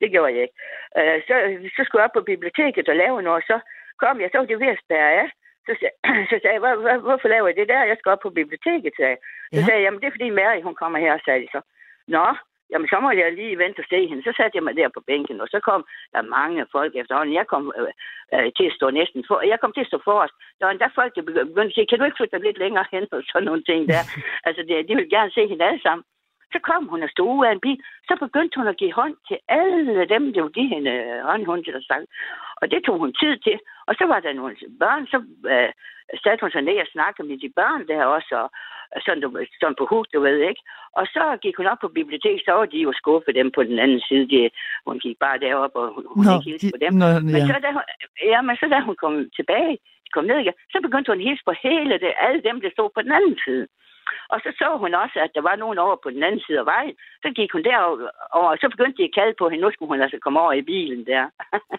det 0.00 0.08
gjorde 0.12 0.32
jeg 0.34 0.42
ikke. 0.46 0.56
Øh, 0.98 1.18
så, 1.28 1.34
så 1.76 1.80
skulle 1.84 2.00
jeg 2.00 2.08
op 2.08 2.16
på 2.18 2.24
biblioteket 2.32 2.88
og 2.88 2.96
lave 3.02 3.22
noget, 3.28 3.44
så 3.50 3.56
kom 4.02 4.20
jeg, 4.20 4.28
så 4.30 4.38
var 4.38 4.46
det 4.46 4.60
ved 4.64 4.74
at 4.76 4.82
spærre 4.84 5.10
af. 5.22 5.28
Så, 5.66 5.72
så 6.30 6.36
sagde 6.42 6.54
jeg, 6.56 6.62
hvor, 6.64 6.74
hvor, 6.84 6.96
hvorfor 7.06 7.28
laver 7.28 7.46
jeg 7.48 7.56
det 7.60 7.68
der? 7.72 7.90
Jeg 7.90 7.96
skal 7.98 8.12
op 8.14 8.22
på 8.26 8.30
biblioteket, 8.40 8.92
sagde 8.96 9.14
jeg. 9.14 9.20
Så 9.54 9.60
Ja. 9.60 9.64
sagde 9.66 9.78
jeg, 9.80 9.84
jamen 9.86 10.00
det 10.00 10.06
er 10.06 10.16
fordi 10.16 10.30
Mary, 10.30 10.60
hun 10.68 10.74
kommer 10.82 10.98
her, 11.04 11.18
sagde 11.24 11.42
de 11.44 11.48
så. 11.54 11.60
Nå, 12.16 12.26
jamen 12.74 12.88
så 12.92 12.96
må 13.00 13.10
jeg 13.10 13.32
lige 13.32 13.58
vente 13.62 13.80
og 13.82 13.88
se 13.92 13.98
hende. 14.08 14.22
Så 14.22 14.32
satte 14.36 14.56
jeg 14.56 14.64
mig 14.66 14.74
der 14.76 14.88
på 14.94 15.00
bænken, 15.10 15.40
og 15.44 15.48
så 15.54 15.58
kom 15.68 15.80
der 16.12 16.32
mange 16.36 16.66
folk 16.76 16.92
efterhånden. 17.00 17.38
Jeg 17.40 17.46
kom 17.52 17.64
øh, 17.78 17.92
øh, 18.34 18.48
til 18.56 18.66
at 18.70 18.76
stå 18.78 18.86
næsten 18.90 19.24
for. 19.28 19.36
Jeg 19.52 19.60
kom 19.60 19.72
til 19.72 19.84
at 19.84 19.90
stå 19.90 19.98
forrest. 20.08 20.34
Der 20.58 20.64
var 20.64 20.72
endda 20.72 20.88
folk, 21.00 21.12
der 21.16 21.22
begyndte 21.22 21.72
at 21.72 21.76
sige, 21.76 21.86
kan 21.86 21.98
du 21.98 22.04
ikke 22.04 22.18
flytte 22.18 22.36
dig 22.36 22.44
lidt 22.44 22.58
længere 22.64 22.86
hen 22.92 23.04
og 23.14 23.22
sådan 23.32 23.46
nogle 23.48 23.64
ting 23.70 23.80
der. 23.92 24.02
altså, 24.48 24.60
det, 24.68 24.88
de 24.88 24.94
vil 24.96 25.14
gerne 25.16 25.30
se 25.36 25.42
hende 25.50 25.64
alle 25.68 25.82
sammen. 25.86 26.04
Så 26.54 26.58
kom 26.68 26.82
hun 26.92 27.02
og 27.06 27.10
stod 27.10 27.28
ud 27.38 27.46
af 27.46 27.52
en 27.52 27.64
bil. 27.66 27.78
Så 28.08 28.14
begyndte 28.24 28.58
hun 28.58 28.68
at 28.72 28.80
give 28.82 28.92
hånd 29.00 29.16
til 29.28 29.38
alle 29.48 30.08
dem, 30.14 30.22
der 30.32 30.40
ville 30.42 30.56
give 30.58 30.72
hende 30.74 30.90
øh, 30.90 31.20
håndhånd 31.28 31.64
til 31.64 31.84
sagt. 31.90 32.06
Og 32.60 32.70
det 32.70 32.80
tog 32.86 32.96
hun 32.98 33.12
tid 33.20 33.34
til. 33.46 33.56
Og 33.88 33.92
så 33.98 34.04
var 34.12 34.20
der 34.20 34.32
nogle 34.32 34.56
børn, 34.82 35.06
så 35.12 35.18
øh, 35.52 35.70
satte 36.22 36.42
hun 36.42 36.50
sig 36.50 36.62
ned 36.62 36.78
og 36.84 36.88
snakkede 36.92 37.28
med 37.28 37.38
de 37.44 37.50
børn 37.60 37.82
der 37.90 38.04
også, 38.16 38.34
og 38.94 39.00
sådan, 39.04 39.22
du, 39.22 39.28
sådan 39.60 39.78
på 39.78 39.86
hus, 39.90 40.06
du 40.14 40.20
ved 40.20 40.38
ikke. 40.50 40.62
Og 40.98 41.04
så 41.14 41.24
gik 41.42 41.56
hun 41.56 41.66
op 41.72 41.80
på 41.82 41.88
biblioteket, 41.98 42.42
så 42.44 42.52
var 42.58 42.66
de 42.66 42.78
jo 42.86 42.92
skuffet 43.00 43.34
dem 43.34 43.48
på 43.56 43.62
den 43.62 43.78
anden 43.84 44.00
side. 44.08 44.28
De, 44.32 44.50
hun 44.86 44.98
gik 45.04 45.16
bare 45.24 45.38
derop, 45.44 45.74
og 45.80 45.86
hun, 45.94 46.04
hun 46.14 46.24
ikke 46.34 46.50
hilste 46.50 46.66
de- 46.66 46.72
på 46.74 46.80
dem. 46.84 46.92
nå, 47.02 47.08
Men 47.28 47.40
ja. 47.42 47.46
så 47.50 47.56
da 47.64 47.70
hun, 47.76 47.84
ja, 48.32 48.40
men 48.46 48.56
så 48.56 48.66
da 48.74 48.78
hun 48.88 48.96
kom 49.02 49.14
tilbage, 49.38 49.78
kom 50.14 50.24
ned 50.24 50.38
igen, 50.38 50.56
så 50.72 50.78
begyndte 50.86 51.10
hun 51.10 51.20
at 51.20 51.26
hilse 51.28 51.44
på 51.46 51.54
hele 51.66 51.94
det, 52.04 52.12
alle 52.26 52.40
dem, 52.48 52.56
der 52.60 52.70
stod 52.70 52.88
på 52.94 53.00
den 53.02 53.12
anden 53.18 53.36
side. 53.44 53.66
Og 54.32 54.38
så 54.44 54.48
så 54.60 54.68
hun 54.82 54.92
også, 55.04 55.16
at 55.26 55.30
der 55.36 55.42
var 55.48 55.56
nogen 55.62 55.78
over 55.84 55.96
på 56.04 56.08
den 56.14 56.22
anden 56.26 56.40
side 56.46 56.58
af 56.62 56.66
vejen. 56.74 56.94
Så 57.22 57.28
gik 57.38 57.50
hun 57.54 57.62
derover, 57.70 57.98
og 58.38 58.56
så 58.60 58.66
begyndte 58.74 58.96
de 59.00 59.08
at 59.08 59.14
kalde 59.18 59.34
på 59.40 59.44
hende. 59.50 59.62
Nu 59.64 59.70
skulle 59.74 59.90
hun 59.92 60.00
altså 60.06 60.18
komme 60.24 60.38
over 60.44 60.52
i 60.52 60.62
bilen 60.72 61.00
der. 61.12 61.22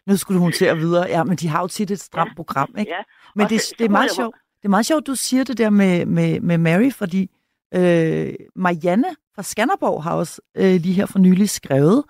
Nu 0.10 0.14
skulle 0.22 0.40
hun 0.46 0.52
til 0.60 0.66
at 0.74 0.78
videre. 0.84 1.06
Ja, 1.16 1.22
men 1.30 1.36
de 1.42 1.48
har 1.54 1.62
jo 1.66 1.68
tit 1.78 1.92
et 1.92 2.00
stramt 2.10 2.30
Ja. 2.34 2.36
program, 2.40 2.70
ikke? 2.80 2.92
ja. 2.98 3.02
Men 3.36 3.44
Og 3.44 3.50
det, 3.50 3.62
så- 3.62 3.76
det 3.80 3.86
er 3.86 3.90
meget 4.00 4.12
sjovt. 4.20 4.36
Det 4.60 4.66
er 4.70 4.74
meget 4.78 4.86
sjovt, 4.86 5.08
du 5.08 5.16
siger 5.16 5.44
det 5.44 5.58
der 5.58 5.70
med, 5.70 6.06
med, 6.06 6.40
med 6.50 6.58
Mary, 6.58 6.92
fordi 7.02 7.22
øh, 7.76 8.34
Marianne 8.56 9.10
fra 9.36 9.44
Skanderborg 9.44 10.04
har 10.04 10.16
også 10.16 10.42
øh, 10.58 10.64
lige 10.84 10.94
her 10.94 11.06
for 11.06 11.20
nylig 11.20 11.50
skrevet, 11.50 12.04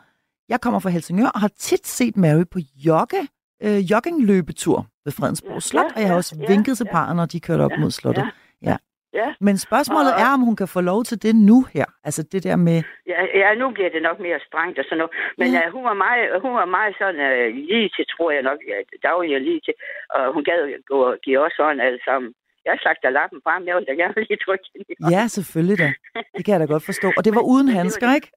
jeg 0.50 0.62
kommer 0.62 0.80
fra 0.80 0.90
Helsingør 0.90 1.28
og 1.28 1.40
har 1.40 1.48
tit 1.48 1.88
set 1.88 2.18
Mary 2.18 2.44
på 2.52 2.60
jogge, 2.86 3.28
øh, 3.64 3.92
joggingløbetur 3.92 4.86
ved 5.06 5.12
Fredensborg 5.14 5.54
Ja, 5.54 5.60
Slot, 5.60 5.84
ja, 5.86 5.90
og 5.96 6.00
jeg 6.02 6.08
har 6.08 6.14
ja, 6.14 6.18
også 6.18 6.36
ja, 6.40 6.48
vinket 6.48 6.78
til 6.78 6.86
ja. 6.90 6.92
parret, 6.92 7.16
når 7.16 7.26
de 7.26 7.40
kørte 7.40 7.62
op 7.62 7.72
Ja, 7.72 7.78
mod 7.78 7.92
slottet. 7.92 8.26
ja. 8.62 8.78
Ja. 9.20 9.28
Men 9.48 9.56
spørgsmålet 9.68 10.14
Og- 10.14 10.22
er, 10.24 10.30
om 10.38 10.42
hun 10.48 10.56
kan 10.62 10.68
få 10.76 10.82
lov 10.92 11.00
til 11.10 11.18
det 11.26 11.34
nu 11.50 11.58
her. 11.76 11.86
Altså 12.08 12.22
det 12.32 12.42
der 12.48 12.56
med, 12.68 12.78
ja, 13.14 13.20
ja, 13.42 13.50
nu 13.62 13.66
bliver 13.76 13.90
det 13.96 14.02
nok 14.08 14.18
mere 14.28 14.40
strengt 14.48 14.80
og 14.80 14.86
sådan 14.86 14.98
noget. 15.02 15.14
Men 15.40 15.48
Ja. 15.54 15.62
uh, 15.68 15.74
hun, 15.76 15.84
var 15.90 15.98
meget, 16.06 16.24
hun 16.46 16.54
var 16.62 16.66
meget 16.78 16.94
sådan 17.02 17.20
uh, 17.30 17.48
lige 17.70 17.90
til, 17.96 18.06
tror 18.14 18.30
jeg 18.36 18.44
nok. 18.50 18.60
Ja, 18.72 18.78
daglig 19.08 19.42
lige 19.50 19.62
til. 19.68 19.74
Og 20.16 20.34
hun 20.34 20.44
gad 20.50 20.60
gå 20.92 20.98
og 21.12 21.16
give 21.26 21.40
os 21.48 21.56
hånd 21.64 21.82
alle 21.88 22.02
sammen. 22.08 22.30
Jeg 22.68 22.76
slagte 22.82 23.10
lappen 23.20 23.40
frem. 23.46 23.62
Jeg 23.68 23.74
ville 23.76 23.90
da 23.92 23.96
gerne 24.04 24.16
lige 24.28 24.40
trykke 24.46 24.66
hende 24.74 25.16
ja, 25.16 25.22
selvfølgelig 25.36 25.78
da. 25.84 25.90
Det 26.36 26.42
kan 26.46 26.52
jeg 26.54 26.62
da 26.64 26.66
godt 26.74 26.86
forstå. 26.92 27.08
Og 27.18 27.22
det 27.26 27.36
var 27.38 27.44
uden 27.54 27.68
handsker, 27.80 28.08
ikke? 28.18 28.30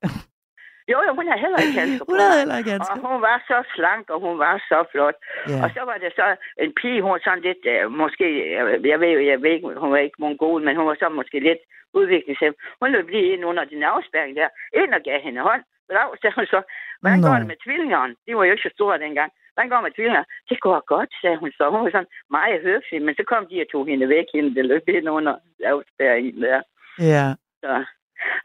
Jo, 0.92 0.98
jo, 1.06 1.10
hun 1.18 1.26
havde 1.28 1.42
heller 1.44 1.60
ikke 1.64 1.78
handsker 1.82 2.04
på. 2.04 2.10
Hun 2.12 2.20
havde 2.24 2.38
heller 2.42 2.58
ikke 2.60 2.70
Og 2.70 2.74
handsker. 2.76 3.08
hun 3.12 3.20
var 3.28 3.36
så 3.50 3.58
slank, 3.74 4.04
og 4.14 4.18
hun 4.26 4.34
var 4.44 4.54
så 4.70 4.78
flot. 4.92 5.16
Ja. 5.52 5.58
Og 5.64 5.68
så 5.76 5.82
var 5.90 5.96
det 6.02 6.10
så 6.20 6.26
en 6.64 6.72
pige, 6.80 7.02
hun 7.04 7.10
var 7.14 7.20
sådan 7.24 7.44
lidt, 7.48 7.62
øh, 7.72 7.82
måske, 8.02 8.26
jeg, 8.90 8.96
ved 9.02 9.10
jo, 9.16 9.20
jeg 9.30 9.38
ved 9.42 9.50
ikke, 9.54 9.66
hun 9.82 9.90
var 9.94 10.00
ikke 10.06 10.18
mongol, 10.24 10.60
men 10.66 10.76
hun 10.78 10.86
var 10.90 10.96
så 11.02 11.08
måske 11.08 11.38
lidt 11.48 11.62
udviklingshjem. 11.98 12.54
Hun 12.80 12.88
løb 12.94 13.08
lige 13.08 13.32
ind 13.32 13.44
under 13.50 13.64
din 13.72 13.82
afspærring 13.82 14.32
der, 14.40 14.48
ind 14.80 14.90
og 14.96 15.02
gav 15.08 15.20
hende 15.26 15.40
hånd. 15.48 15.62
Lav, 15.96 16.08
sagde 16.20 16.34
hun 16.38 16.46
så, 16.54 16.60
hvordan 17.00 17.22
går 17.22 17.36
det 17.40 17.46
med 17.52 17.58
tvillingerne? 17.64 18.14
De 18.26 18.36
var 18.36 18.44
jo 18.44 18.52
ikke 18.52 18.66
så 18.68 18.72
store 18.74 18.98
dengang. 18.98 19.30
Hvordan 19.54 19.68
går 19.70 19.76
det 19.76 19.86
med 19.88 19.94
tvillingerne? 19.96 20.26
Det 20.50 20.60
går 20.60 20.78
godt, 20.94 21.10
sagde 21.22 21.36
hun 21.42 21.52
så. 21.58 21.64
Hun 21.70 21.80
var 21.84 21.90
sådan 21.90 22.12
meget 22.30 22.58
høflig, 22.68 23.02
men 23.02 23.14
så 23.18 23.24
kom 23.32 23.46
de 23.50 23.60
og 23.64 23.68
tog 23.72 23.86
hende 23.86 24.08
væk, 24.08 24.26
hende 24.34 24.54
der 24.56 24.62
løb 24.62 24.88
ind 24.88 25.08
under 25.18 25.34
afspærringen 25.72 26.42
der. 26.42 26.60
Ja. 27.12 27.26
Så. 27.64 27.74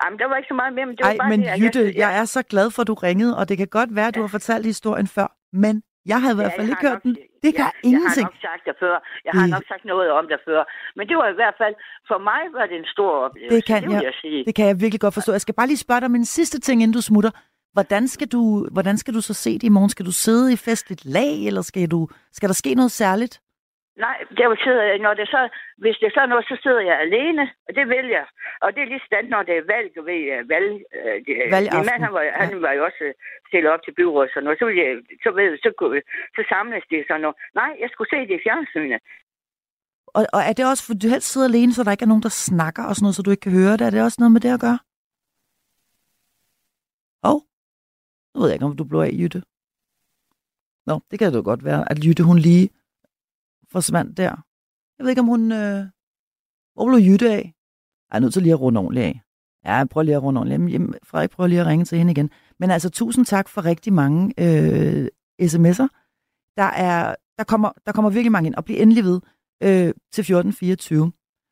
Jamen, 0.03 0.19
der 0.19 0.27
var 0.29 0.35
ikke 0.39 0.47
så 0.53 0.57
meget 0.61 0.73
mere, 0.77 0.85
men 0.85 0.95
det 0.97 1.03
var 1.05 1.11
Ej, 1.11 1.17
bare 1.17 1.29
men 1.29 1.39
det, 1.41 1.61
Jytte, 1.63 1.83
jeg, 1.85 1.93
jeg 2.03 2.11
er 2.21 2.25
så 2.25 2.41
glad 2.53 2.67
for, 2.71 2.81
at 2.81 2.87
du 2.87 2.93
ringede, 2.93 3.37
og 3.39 3.49
det 3.49 3.55
kan 3.57 3.67
godt 3.67 3.95
være, 3.95 4.07
at 4.07 4.15
du 4.15 4.21
har 4.21 4.27
fortalt 4.37 4.65
historien 4.65 5.07
før, 5.07 5.27
men 5.63 5.83
jeg 6.11 6.19
havde 6.21 6.33
i 6.33 6.39
hvert 6.41 6.51
Ja, 6.53 6.57
fald 6.57 6.67
jeg 6.67 6.75
ikke 6.77 6.89
hørt 6.89 7.03
den. 7.03 7.15
Det 7.43 7.51
ja, 7.53 7.57
kan 7.59 7.65
Jeg 7.65 7.71
ingenting. 7.89 8.25
har 8.25 8.31
nok 8.31 8.41
sagt 8.49 8.63
det 8.69 8.75
før. 8.83 8.95
Jeg 9.25 9.31
har 9.37 9.41
Det- 9.41 9.49
nok 9.55 9.63
sagt 9.71 9.85
noget 9.85 10.09
om 10.19 10.25
det 10.31 10.39
før. 10.47 10.61
Men 10.97 11.03
det 11.09 11.15
var 11.21 11.27
i 11.33 11.37
hvert 11.41 11.55
fald, 11.61 11.75
for 12.09 12.17
mig 12.29 12.41
var 12.57 12.65
det 12.71 12.77
en 12.83 12.89
stor 12.95 13.11
oplevelse. 13.25 13.55
Det 13.55 13.65
kan 13.65 13.83
det 13.83 13.91
jeg- 13.93 14.03
jeg 14.03 14.13
sige. 14.21 14.45
Det 14.47 14.55
kan 14.55 14.65
jeg 14.69 14.75
virkelig 14.83 15.01
godt 15.05 15.13
forstå. 15.13 15.31
Jeg 15.31 15.41
skal 15.41 15.53
bare 15.59 15.67
lige 15.67 15.77
spørge 15.85 15.99
dig 16.01 16.05
om 16.11 16.15
en 16.15 16.25
sidste 16.25 16.59
ting, 16.59 16.77
inden 16.83 16.93
du 16.99 17.01
smutter. 17.01 17.31
Hvordan 17.73 18.07
skal 18.07 18.27
du, 18.27 18.67
hvordan 18.71 18.97
skal 18.97 19.13
du 19.13 19.21
så 19.21 19.33
se 19.33 19.53
det 19.53 19.63
i 19.63 19.69
morgen? 19.69 19.89
Skal 19.89 20.05
du 20.05 20.11
sidde 20.11 20.53
i 20.53 20.55
festligt 20.55 21.05
lag, 21.05 21.33
eller 21.47 21.61
skal, 21.61 21.91
du, 21.91 22.07
skal 22.31 22.49
der 22.49 22.53
ske 22.63 22.75
noget 22.75 22.91
særligt? 22.91 23.41
Nej, 23.95 24.17
der 24.37 24.55
sidder 24.63 24.97
når 25.05 25.13
det 25.13 25.27
så, 25.35 25.41
hvis 25.77 25.95
det 25.99 26.07
er 26.07 26.15
sådan 26.15 26.29
noget, 26.29 26.45
så 26.51 26.55
sidder 26.63 26.81
jeg 26.91 26.97
alene, 27.05 27.43
og 27.67 27.71
det 27.77 27.85
vil 27.93 28.07
jeg. 28.17 28.25
Og 28.63 28.69
det 28.73 28.81
er 28.81 28.89
lige 28.91 29.01
sådan, 29.05 29.29
når 29.33 29.43
det 29.43 29.55
er 29.57 29.65
valg, 29.73 29.87
du 29.95 30.01
ved, 30.09 30.21
øh, 30.35 30.49
valg. 30.53 30.69
Øh, 30.97 31.15
det, 31.25 31.33
min 31.77 31.87
mand, 31.91 32.01
han 32.05 32.13
var, 32.17 32.23
han 32.41 32.61
var 32.65 32.71
jo 32.77 32.81
også 32.89 33.01
øh, 33.09 33.13
stillet 33.47 33.69
op 33.73 33.81
til 33.83 33.93
byrådet, 33.99 34.27
og 34.29 34.31
sådan 34.33 34.43
noget. 34.45 34.59
Så, 34.59 34.65
vil 34.67 34.75
jeg, 34.83 34.91
så, 35.23 35.29
ved, 35.37 35.47
så, 35.65 35.69
kunne- 35.79 36.05
så 36.35 36.41
samles 36.51 36.83
det 36.91 37.05
sådan 37.07 37.21
noget. 37.25 37.37
Nej, 37.61 37.71
jeg 37.83 37.89
skulle 37.91 38.09
se 38.13 38.19
det 38.29 38.35
i 38.39 38.43
fjernsynet. 38.45 39.01
Og, 40.17 40.21
og 40.35 40.41
er 40.49 40.53
det 40.57 40.65
også, 40.71 40.83
for 40.85 40.93
du 41.01 41.07
helst 41.13 41.27
sidder 41.31 41.47
alene, 41.51 41.73
så 41.73 41.83
der 41.83 41.91
ikke 41.95 42.07
er 42.07 42.13
nogen, 42.13 42.27
der 42.27 42.35
snakker 42.47 42.83
og 42.89 42.93
sådan 42.95 43.03
noget, 43.05 43.15
så 43.17 43.21
du 43.25 43.31
ikke 43.31 43.45
kan 43.47 43.57
høre 43.61 43.73
det? 43.77 43.85
Er 43.85 43.93
det 43.93 44.03
også 44.07 44.19
noget 44.21 44.31
med 44.35 44.41
det 44.45 44.53
at 44.57 44.63
gøre? 44.67 44.79
Og, 47.29 47.37
nu 48.33 48.35
ved 48.41 48.47
jeg 48.49 48.55
ikke, 48.55 48.65
om 48.65 48.77
du 48.81 48.83
blev 48.91 48.99
af, 48.99 49.13
Jytte. 49.21 49.41
Nå, 50.89 50.95
det 51.11 51.19
kan 51.19 51.27
det 51.31 51.37
jo 51.41 51.45
godt 51.51 51.63
være, 51.65 51.91
at 51.91 51.97
Jytte, 52.05 52.23
hun 52.23 52.37
lige 52.49 52.69
forsvandt 53.73 54.17
der. 54.17 54.35
Jeg 54.97 55.03
ved 55.03 55.09
ikke, 55.09 55.21
om 55.21 55.27
hun... 55.27 55.51
Øh... 55.51 55.85
Hvor 56.75 56.87
blev 56.87 56.99
Jytte 56.99 57.31
af? 57.31 57.53
Jeg 58.11 58.17
er 58.17 58.19
nødt 58.19 58.33
til 58.33 58.41
lige 58.41 58.53
at 58.53 58.61
runde 58.61 58.79
ordentligt 58.79 59.05
af. 59.05 59.21
Ja, 59.65 59.73
jeg 59.75 59.89
prøver 59.89 60.03
lige 60.03 60.15
at 60.15 60.23
runde 60.23 60.39
ordentligt 60.39 60.61
af. 60.61 60.73
Jamen, 60.73 60.95
Frederik 61.03 61.29
prøver 61.29 61.47
lige 61.47 61.61
at 61.61 61.67
ringe 61.67 61.85
til 61.85 61.97
hende 61.97 62.11
igen. 62.11 62.29
Men 62.59 62.71
altså, 62.71 62.89
tusind 62.89 63.25
tak 63.25 63.49
for 63.49 63.65
rigtig 63.65 63.93
mange 63.93 64.33
øh, 64.37 65.07
sms'er. 65.41 65.87
Der, 66.57 66.63
er, 66.63 67.15
der, 67.37 67.43
kommer, 67.43 67.71
der 67.85 67.91
kommer 67.91 68.09
virkelig 68.11 68.31
mange 68.31 68.47
ind, 68.47 68.55
og 68.55 68.65
bliv 68.65 68.75
endelig 68.79 69.03
ved 69.03 69.21
øh, 69.63 69.93
til 70.11 70.21
1424. 70.21 71.11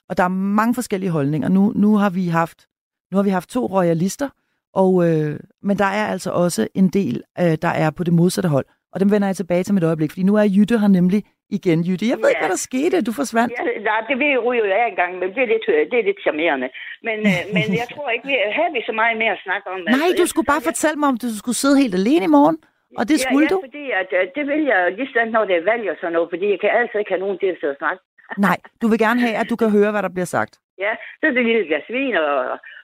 Og 0.10 0.18
der 0.18 0.24
er 0.24 0.28
mange 0.28 0.74
forskellige 0.74 1.12
holdninger. 1.12 1.50
Nu, 1.50 1.72
nu, 1.76 1.96
har 1.96 2.10
vi 2.10 2.28
haft, 2.28 2.68
nu 3.12 3.18
har 3.18 3.24
vi 3.24 3.30
haft 3.30 3.50
to 3.50 3.66
royalister, 3.66 4.30
og, 4.74 5.10
øh, 5.10 5.40
men 5.62 5.78
der 5.78 5.86
er 5.86 6.08
altså 6.08 6.32
også 6.32 6.68
en 6.74 6.90
del, 6.90 7.24
øh, 7.40 7.58
der 7.62 7.68
er 7.68 7.90
på 7.90 8.04
det 8.04 8.14
modsatte 8.14 8.50
hold. 8.50 8.66
Og 8.94 9.00
dem 9.00 9.12
vender 9.12 9.28
jeg 9.28 9.36
tilbage 9.36 9.64
til 9.64 9.74
mit 9.74 9.84
øjeblik, 9.84 10.12
fordi 10.12 10.24
nu 10.24 10.36
er 10.36 10.44
Jytte 10.44 10.80
her 10.80 10.88
nemlig 10.88 11.26
igen. 11.58 11.80
Jytte, 11.88 12.06
jeg 12.12 12.18
ved 12.22 12.28
ikke, 12.30 12.42
Ja. 12.42 12.46
hvad 12.46 12.54
der 12.56 12.62
skete. 12.70 12.96
Du 13.08 13.12
forsvandt. 13.22 13.52
Ja, 13.58 13.64
nej, 13.90 14.00
det 14.10 14.16
vil 14.22 14.30
jeg 14.36 14.42
ryge 14.48 14.62
jo 14.62 14.66
af 14.82 14.86
en 14.92 14.98
gang, 15.02 15.12
men 15.22 15.28
det 15.36 15.42
er 15.46 15.50
lidt, 15.56 15.66
øh, 15.74 15.82
det 15.92 15.98
er 16.02 16.06
lidt 16.10 16.22
charmerende. 16.26 16.68
Men, 17.08 17.18
øh, 17.32 17.42
men 17.56 17.66
jeg 17.82 17.88
tror 17.94 18.08
ikke, 18.16 18.26
vi 18.32 18.36
havde 18.60 18.72
vi 18.78 18.82
så 18.90 18.94
meget 19.02 19.16
mere 19.22 19.34
at 19.38 19.42
snakke 19.48 19.66
om. 19.74 19.78
Nej, 19.80 19.88
Altså, 19.94 20.16
du 20.20 20.24
jeg 20.26 20.32
skulle 20.34 20.50
bare 20.54 20.62
jeg- 20.64 20.70
fortælle 20.72 20.98
mig, 21.02 21.08
om 21.14 21.18
du 21.24 21.28
skulle 21.42 21.60
sidde 21.64 21.76
helt 21.84 21.96
alene 22.02 22.26
i 22.30 22.34
morgen. 22.38 22.58
Og 23.00 23.04
det 23.10 23.18
skulle 23.24 23.46
ja, 23.48 23.54
du? 23.56 23.60
Ja, 23.62 23.66
fordi 23.68 23.86
at, 24.02 24.10
øh, 24.20 24.24
det 24.38 24.44
vil 24.52 24.62
jeg 24.72 24.80
lige 24.98 25.10
sådan, 25.14 25.32
når 25.36 25.44
det 25.50 25.56
er 25.62 25.66
valg 25.72 25.84
og 25.94 25.98
sådan 26.02 26.14
noget, 26.18 26.30
fordi 26.34 26.46
jeg 26.54 26.60
kan 26.64 26.72
altså 26.82 26.96
ikke 27.02 27.12
have 27.14 27.24
nogen 27.26 27.38
til 27.42 27.50
at 27.54 27.58
sidde 27.60 27.74
og 27.76 27.82
snakke. 27.84 28.02
Nej, 28.48 28.58
du 28.82 28.86
vil 28.92 29.00
gerne 29.06 29.20
have, 29.26 29.36
at 29.42 29.48
du 29.52 29.56
kan 29.62 29.70
høre, 29.78 29.92
hvad 29.94 30.04
der 30.08 30.14
bliver 30.16 30.30
sagt. 30.38 30.54
Ja, 30.86 30.92
så 31.20 31.24
er 31.30 31.34
det 31.38 31.46
lille 31.50 31.66
glas 31.70 31.88
vin, 31.96 32.16
og, 32.24 32.30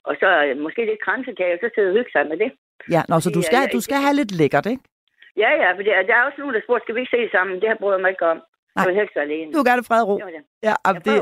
og 0.10 0.14
så 0.22 0.28
måske 0.66 0.82
lidt 0.92 1.02
kransekage, 1.06 1.54
og 1.56 1.60
så 1.64 1.68
sidder 1.76 1.90
og 1.92 1.96
hygge 1.98 2.12
sig 2.16 2.24
med 2.32 2.38
det. 2.44 2.50
Ja, 2.96 3.02
nå, 3.10 3.16
så 3.26 3.30
du 3.38 3.42
Ja, 3.42 3.48
skal, 3.50 3.60
ja, 3.64 3.74
du 3.76 3.82
skal 3.88 3.98
have 4.06 4.16
lidt 4.22 4.32
lækkert, 4.42 4.66
ikke? 4.74 4.84
Ja, 5.44 5.50
ja, 5.62 5.68
for 5.76 5.82
er- 5.96 6.08
der 6.10 6.16
er 6.20 6.24
også 6.28 6.40
nogen, 6.42 6.56
der 6.56 6.62
spurgte, 6.66 6.84
skal 6.86 6.96
vi 6.96 7.02
ikke 7.04 7.16
se 7.18 7.22
sammen? 7.36 7.54
Det 7.62 7.68
har 7.70 7.78
bryder 7.82 7.98
jeg 7.98 8.02
mig 8.06 8.12
ikke 8.16 8.28
om. 8.34 8.40
Nej. 8.78 8.84
Jeg 8.84 8.88
vil 8.90 8.96
helst 9.02 9.14
være 9.18 9.26
alene. 9.30 9.48
Du 9.56 9.60
gerne 9.70 9.80
have 9.82 9.90
fred 9.92 10.02
og 10.04 10.08
ro. 10.10 10.16
Det 10.18 10.26
det. 10.38 10.44
Ja, 10.68 10.68
Jeg 10.68 10.78
jamen, 10.88 11.02
det... 11.08 11.16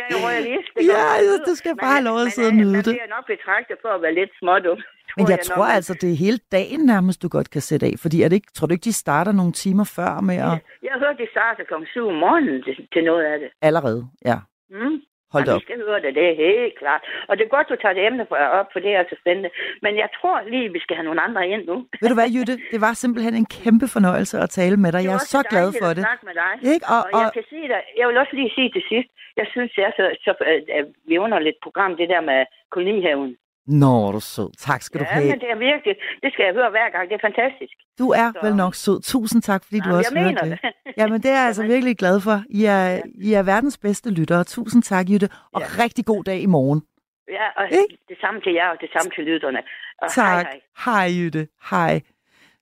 Jeg 0.00 0.04
er 0.08 0.12
jo 0.16 0.20
royalist. 0.28 0.68
det 0.76 0.82
Ja, 0.92 1.04
ja, 1.28 1.34
du 1.48 1.52
skal 1.60 1.72
bare 1.82 1.92
have 1.98 2.04
lov 2.10 2.16
at 2.26 2.32
sidde 2.36 2.48
og 2.52 2.54
men, 2.54 2.62
nyde 2.62 2.72
man 2.78 2.84
det. 2.86 2.92
bliver 2.96 3.10
nok 3.16 3.24
betragtet 3.34 3.76
for 3.84 3.90
at 3.96 4.00
være 4.04 4.14
lidt 4.20 4.32
smådum. 4.40 4.78
Men 5.18 5.24
jeg 5.32 5.38
nok, 5.40 5.46
tror 5.50 5.64
man- 5.66 5.74
altså, 5.78 5.92
det 6.02 6.08
er 6.12 6.16
hele 6.26 6.38
dagen 6.56 6.80
nærmest, 6.92 7.22
du 7.22 7.28
godt 7.36 7.48
kan 7.54 7.62
sætte 7.68 7.84
af. 7.88 7.94
Fordi 8.04 8.16
er 8.24 8.28
det 8.30 8.36
ikke, 8.40 8.52
tror 8.56 8.66
du 8.66 8.72
ikke, 8.76 8.88
de 8.90 8.92
starter 9.04 9.32
nogle 9.40 9.52
timer 9.64 9.86
før 9.98 10.12
med 10.28 10.36
at... 10.48 10.54
Jeg 10.86 10.92
har 10.94 11.00
hørt, 11.04 11.16
de 11.24 11.26
starter 11.36 11.62
kl. 11.70 11.74
7 11.86 12.08
om 12.12 12.14
morgenen 12.24 12.62
til, 12.66 12.74
til 12.92 13.02
noget 13.10 13.24
af 13.32 13.36
det. 13.42 13.48
Allerede, 13.68 14.00
ja. 14.30 14.36
Mm. 14.70 14.96
Hold 15.32 15.44
da 15.46 15.52
op. 15.54 15.60
Vi 15.60 15.64
skal 15.68 15.78
høre 15.88 16.00
det, 16.04 16.10
det 16.18 16.24
er 16.30 16.36
helt 16.46 16.74
klart. 16.82 17.02
Og 17.28 17.32
det 17.36 17.42
er 17.44 17.48
godt, 17.56 17.68
du 17.72 17.76
tager 17.82 17.94
det 17.98 18.06
emne 18.08 18.24
for- 18.30 18.36
op, 18.60 18.68
for 18.72 18.80
det 18.84 18.90
er 18.94 18.98
altså 19.02 19.16
spændende. 19.22 19.50
Men 19.84 19.92
jeg 20.02 20.08
tror 20.18 20.36
lige, 20.52 20.72
vi 20.76 20.80
skal 20.84 20.96
have 20.96 21.04
nogle 21.08 21.20
andre 21.26 21.48
ind 21.54 21.62
nu. 21.70 21.76
Ved 22.02 22.08
du 22.12 22.14
hvad, 22.20 22.28
Jytte? 22.36 22.54
Det 22.72 22.80
var 22.86 22.92
simpelthen 22.92 23.34
en 23.34 23.46
kæmpe 23.58 23.86
fornøjelse 23.96 24.36
at 24.44 24.50
tale 24.50 24.76
med 24.84 24.90
dig. 24.94 25.02
Jeg 25.08 25.14
er 25.20 25.26
så 25.36 25.40
glad 25.52 25.68
for 25.80 25.86
at 25.90 25.96
det. 25.96 26.04
snakke 26.06 26.24
med 26.30 26.34
dig. 26.44 26.52
Ikke? 26.74 26.84
Og, 26.94 26.98
Og, 26.98 27.04
og, 27.16 27.20
jeg 27.24 27.30
kan 27.38 27.44
sige 27.52 27.66
dig, 27.72 27.80
jeg 27.98 28.04
vil 28.08 28.16
også 28.22 28.34
lige 28.40 28.50
sige 28.58 28.70
til 28.76 28.82
sidst, 28.90 29.08
jeg 29.40 29.46
synes, 29.52 29.70
det 29.76 29.82
er 29.88 29.92
så, 29.98 30.04
så 30.24 30.30
øh, 30.76 30.84
vi 31.08 31.14
under 31.24 31.38
lidt 31.38 31.58
program, 31.66 31.96
det 32.00 32.08
der 32.08 32.20
med 32.30 32.40
kolonihaven. 32.74 33.30
Nå, 33.66 34.08
er 34.08 34.12
du 34.12 34.20
sød. 34.20 34.50
Tak 34.58 34.82
skal 34.82 35.00
du 35.00 35.04
Ja, 35.08 35.14
have. 35.14 35.28
men 35.30 35.40
det 35.40 35.50
er 35.50 35.56
virkelig, 35.58 35.94
det 36.22 36.32
skal 36.32 36.44
jeg 36.44 36.54
høre 36.54 36.70
hver 36.70 36.90
gang, 36.94 37.08
det 37.08 37.14
er 37.14 37.24
fantastisk. 37.28 37.72
Du 37.98 38.10
er 38.10 38.32
Så- 38.32 38.38
vel 38.46 38.56
nok 38.56 38.74
sød. 38.74 39.00
Tusind 39.02 39.42
tak, 39.42 39.64
fordi 39.64 39.78
du 39.80 39.88
Nå, 39.88 39.96
også 39.98 40.10
jeg 40.14 40.22
hørte 40.22 40.34
mener 40.34 40.56
det. 40.56 40.58
det. 40.84 40.92
Jamen, 40.98 41.22
det 41.22 41.30
er 41.30 41.34
jeg 41.38 41.46
altså 41.46 41.62
virkelig 41.66 41.96
glad 41.98 42.20
for. 42.20 42.42
I 42.50 42.64
er, 42.64 43.00
I 43.14 43.32
er 43.32 43.42
verdens 43.42 43.78
bedste 43.78 44.10
lyttere. 44.10 44.44
Tusind 44.44 44.82
tak, 44.82 45.08
Jytte. 45.10 45.28
Og 45.52 45.60
Ja. 45.60 45.66
rigtig 45.84 46.04
god 46.06 46.24
dag 46.24 46.40
i 46.40 46.46
morgen. 46.46 46.82
Ja, 47.28 47.46
og 47.56 47.64
Ikke? 47.70 47.98
det 48.08 48.16
samme 48.20 48.40
til 48.40 48.52
jer, 48.52 48.68
og 48.68 48.76
det 48.80 48.88
samme 48.92 49.10
til 49.16 49.24
lytterne. 49.24 49.58
Og 50.02 50.08
Tak. 50.10 50.46
Hej, 50.46 50.60
hej. 50.84 51.08
Hej, 51.08 51.18
Jytte. 51.18 51.48
Hej. 51.70 52.00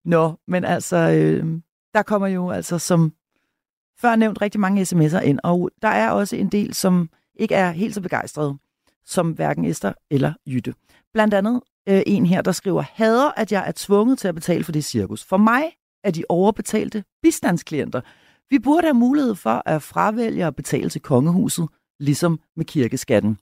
Nå, 0.04 0.32
men 0.46 0.64
altså, 0.64 0.96
øh, 0.96 1.44
der 1.94 2.02
kommer 2.02 2.28
jo 2.28 2.50
altså 2.50 2.78
som 2.78 3.12
før 4.00 4.16
nævnt 4.16 4.42
rigtig 4.42 4.60
mange 4.60 4.82
sms'er 4.82 5.20
ind, 5.22 5.38
og 5.44 5.70
der 5.82 5.88
er 5.88 6.10
også 6.10 6.36
en 6.36 6.48
del, 6.48 6.74
som 6.74 7.08
ikke 7.36 7.54
er 7.54 7.70
helt 7.70 7.94
så 7.94 8.00
begejstrede 8.02 8.58
som 9.06 9.30
hverken 9.30 9.64
Esther 9.64 9.92
eller 10.10 10.32
Jytte 10.46 10.74
blandt 11.14 11.34
andet 11.34 11.60
øh, 11.88 12.02
en 12.06 12.26
her, 12.26 12.42
der 12.42 12.52
skriver, 12.52 12.82
hader, 12.92 13.32
at 13.36 13.52
jeg 13.52 13.64
er 13.66 13.72
tvunget 13.76 14.18
til 14.18 14.28
at 14.28 14.34
betale 14.34 14.64
for 14.64 14.72
det 14.72 14.84
cirkus. 14.84 15.24
For 15.24 15.36
mig 15.36 15.64
er 16.04 16.10
de 16.10 16.24
overbetalte 16.28 17.04
bistandsklienter. 17.22 18.00
Vi 18.50 18.58
burde 18.58 18.86
have 18.86 18.94
mulighed 18.94 19.34
for 19.34 19.62
at 19.66 19.82
fravælge 19.82 20.44
at 20.44 20.56
betale 20.56 20.90
til 20.90 21.00
kongehuset, 21.00 21.68
ligesom 22.00 22.40
med 22.56 22.64
kirkeskatten. 22.64 23.38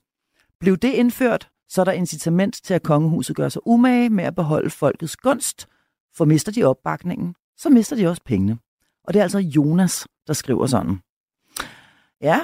Blev 0.59 0.77
det 0.77 0.93
indført, 0.93 1.49
så 1.69 1.81
er 1.81 1.85
der 1.85 1.91
incitament 1.91 2.59
til, 2.63 2.73
at 2.73 2.83
kongehuset 2.83 3.35
gør 3.35 3.49
sig 3.49 3.67
umage 3.67 4.09
med 4.09 4.23
at 4.23 4.35
beholde 4.35 4.69
folkets 4.69 5.17
gunst, 5.17 5.67
for 6.15 6.25
mister 6.25 6.51
de 6.51 6.63
opbakningen, 6.63 7.35
så 7.57 7.69
mister 7.69 7.95
de 7.95 8.07
også 8.07 8.21
pengene. 8.25 8.57
Og 9.03 9.13
det 9.13 9.19
er 9.19 9.23
altså 9.23 9.39
Jonas, 9.39 10.07
der 10.27 10.33
skriver 10.33 10.65
sådan. 10.65 10.99
Ja, 12.21 12.41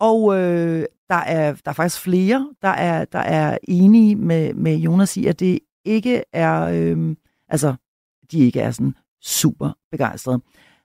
og 0.00 0.38
øh, 0.38 0.84
der, 1.12 1.18
er, 1.18 1.52
der 1.52 1.70
er 1.70 1.72
faktisk 1.72 2.02
flere, 2.02 2.50
der 2.62 2.68
er, 2.68 3.04
der 3.04 3.18
er 3.18 3.58
enige 3.68 4.16
med, 4.16 4.54
med 4.54 4.76
Jonas 4.76 5.16
i, 5.16 5.26
at 5.26 5.40
det 5.40 5.58
ikke 5.84 6.24
er, 6.32 6.62
øh, 6.62 7.16
altså, 7.48 7.74
de 8.32 8.38
ikke 8.38 8.60
er 8.60 8.70
sådan 8.70 8.94
super 9.22 9.72
begejstrede. 9.90 10.40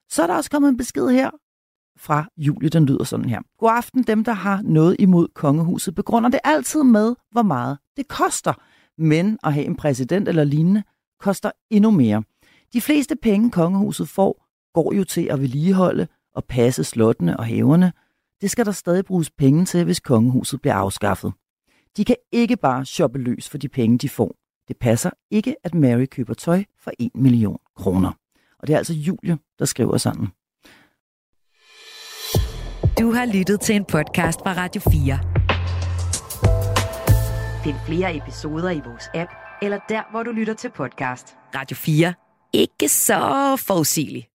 Så 0.08 0.22
er 0.22 0.26
der 0.26 0.34
også 0.34 0.50
kommet 0.50 0.68
en 0.68 0.76
besked 0.76 1.08
her 1.08 1.30
fra 1.98 2.26
Julie, 2.36 2.68
den 2.68 2.86
lyder 2.86 3.04
sådan 3.04 3.28
her. 3.28 3.40
God 3.58 3.70
aften, 3.76 4.02
dem 4.02 4.24
der 4.24 4.32
har 4.32 4.62
noget 4.64 4.96
imod 4.98 5.28
kongehuset, 5.34 5.94
begrunder 5.94 6.28
det 6.30 6.40
altid 6.44 6.82
med, 6.82 7.14
hvor 7.30 7.42
meget 7.42 7.78
det 7.96 8.08
koster. 8.08 8.52
Men 8.98 9.38
at 9.44 9.52
have 9.52 9.66
en 9.66 9.76
præsident 9.76 10.28
eller 10.28 10.44
lignende 10.44 10.82
koster 11.20 11.50
endnu 11.70 11.90
mere. 11.90 12.22
De 12.72 12.80
fleste 12.80 13.16
penge, 13.22 13.50
kongehuset 13.50 14.08
får, 14.08 14.46
går 14.74 14.92
jo 14.94 15.04
til 15.04 15.28
at 15.30 15.40
vedligeholde 15.40 16.06
og 16.34 16.44
passe 16.44 16.84
slottene 16.84 17.36
og 17.36 17.46
haverne. 17.46 17.92
Det 18.40 18.50
skal 18.50 18.66
der 18.66 18.72
stadig 18.72 19.04
bruges 19.04 19.30
penge 19.30 19.64
til, 19.64 19.84
hvis 19.84 20.00
kongehuset 20.00 20.60
bliver 20.60 20.74
afskaffet. 20.74 21.32
De 21.96 22.04
kan 22.04 22.16
ikke 22.32 22.56
bare 22.56 22.84
shoppe 22.84 23.18
løs 23.18 23.48
for 23.48 23.58
de 23.58 23.68
penge, 23.68 23.98
de 23.98 24.08
får. 24.08 24.34
Det 24.68 24.76
passer 24.76 25.10
ikke, 25.30 25.56
at 25.64 25.74
Mary 25.74 26.04
køber 26.04 26.34
tøj 26.34 26.64
for 26.80 26.90
1 26.98 27.10
million 27.14 27.58
kroner. 27.76 28.12
Og 28.58 28.66
det 28.66 28.74
er 28.74 28.78
altså 28.78 28.94
Julie, 28.94 29.38
der 29.58 29.64
skriver 29.64 29.96
sådan. 29.96 30.26
Du 32.98 33.12
har 33.12 33.32
lyttet 33.34 33.60
til 33.60 33.74
en 33.76 33.84
podcast 33.84 34.40
fra 34.40 34.52
Radio 34.56 34.80
4. 34.80 35.18
Find 37.64 37.76
flere 37.86 38.16
episoder 38.16 38.70
i 38.70 38.80
vores 38.86 39.04
app, 39.14 39.30
eller 39.62 39.78
der, 39.88 40.02
hvor 40.10 40.22
du 40.22 40.30
lytter 40.30 40.54
til 40.54 40.70
podcast. 40.70 41.36
Radio 41.54 41.76
4. 41.76 42.14
Ikke 42.52 42.88
så 42.88 43.56
forudsigeligt. 43.66 44.28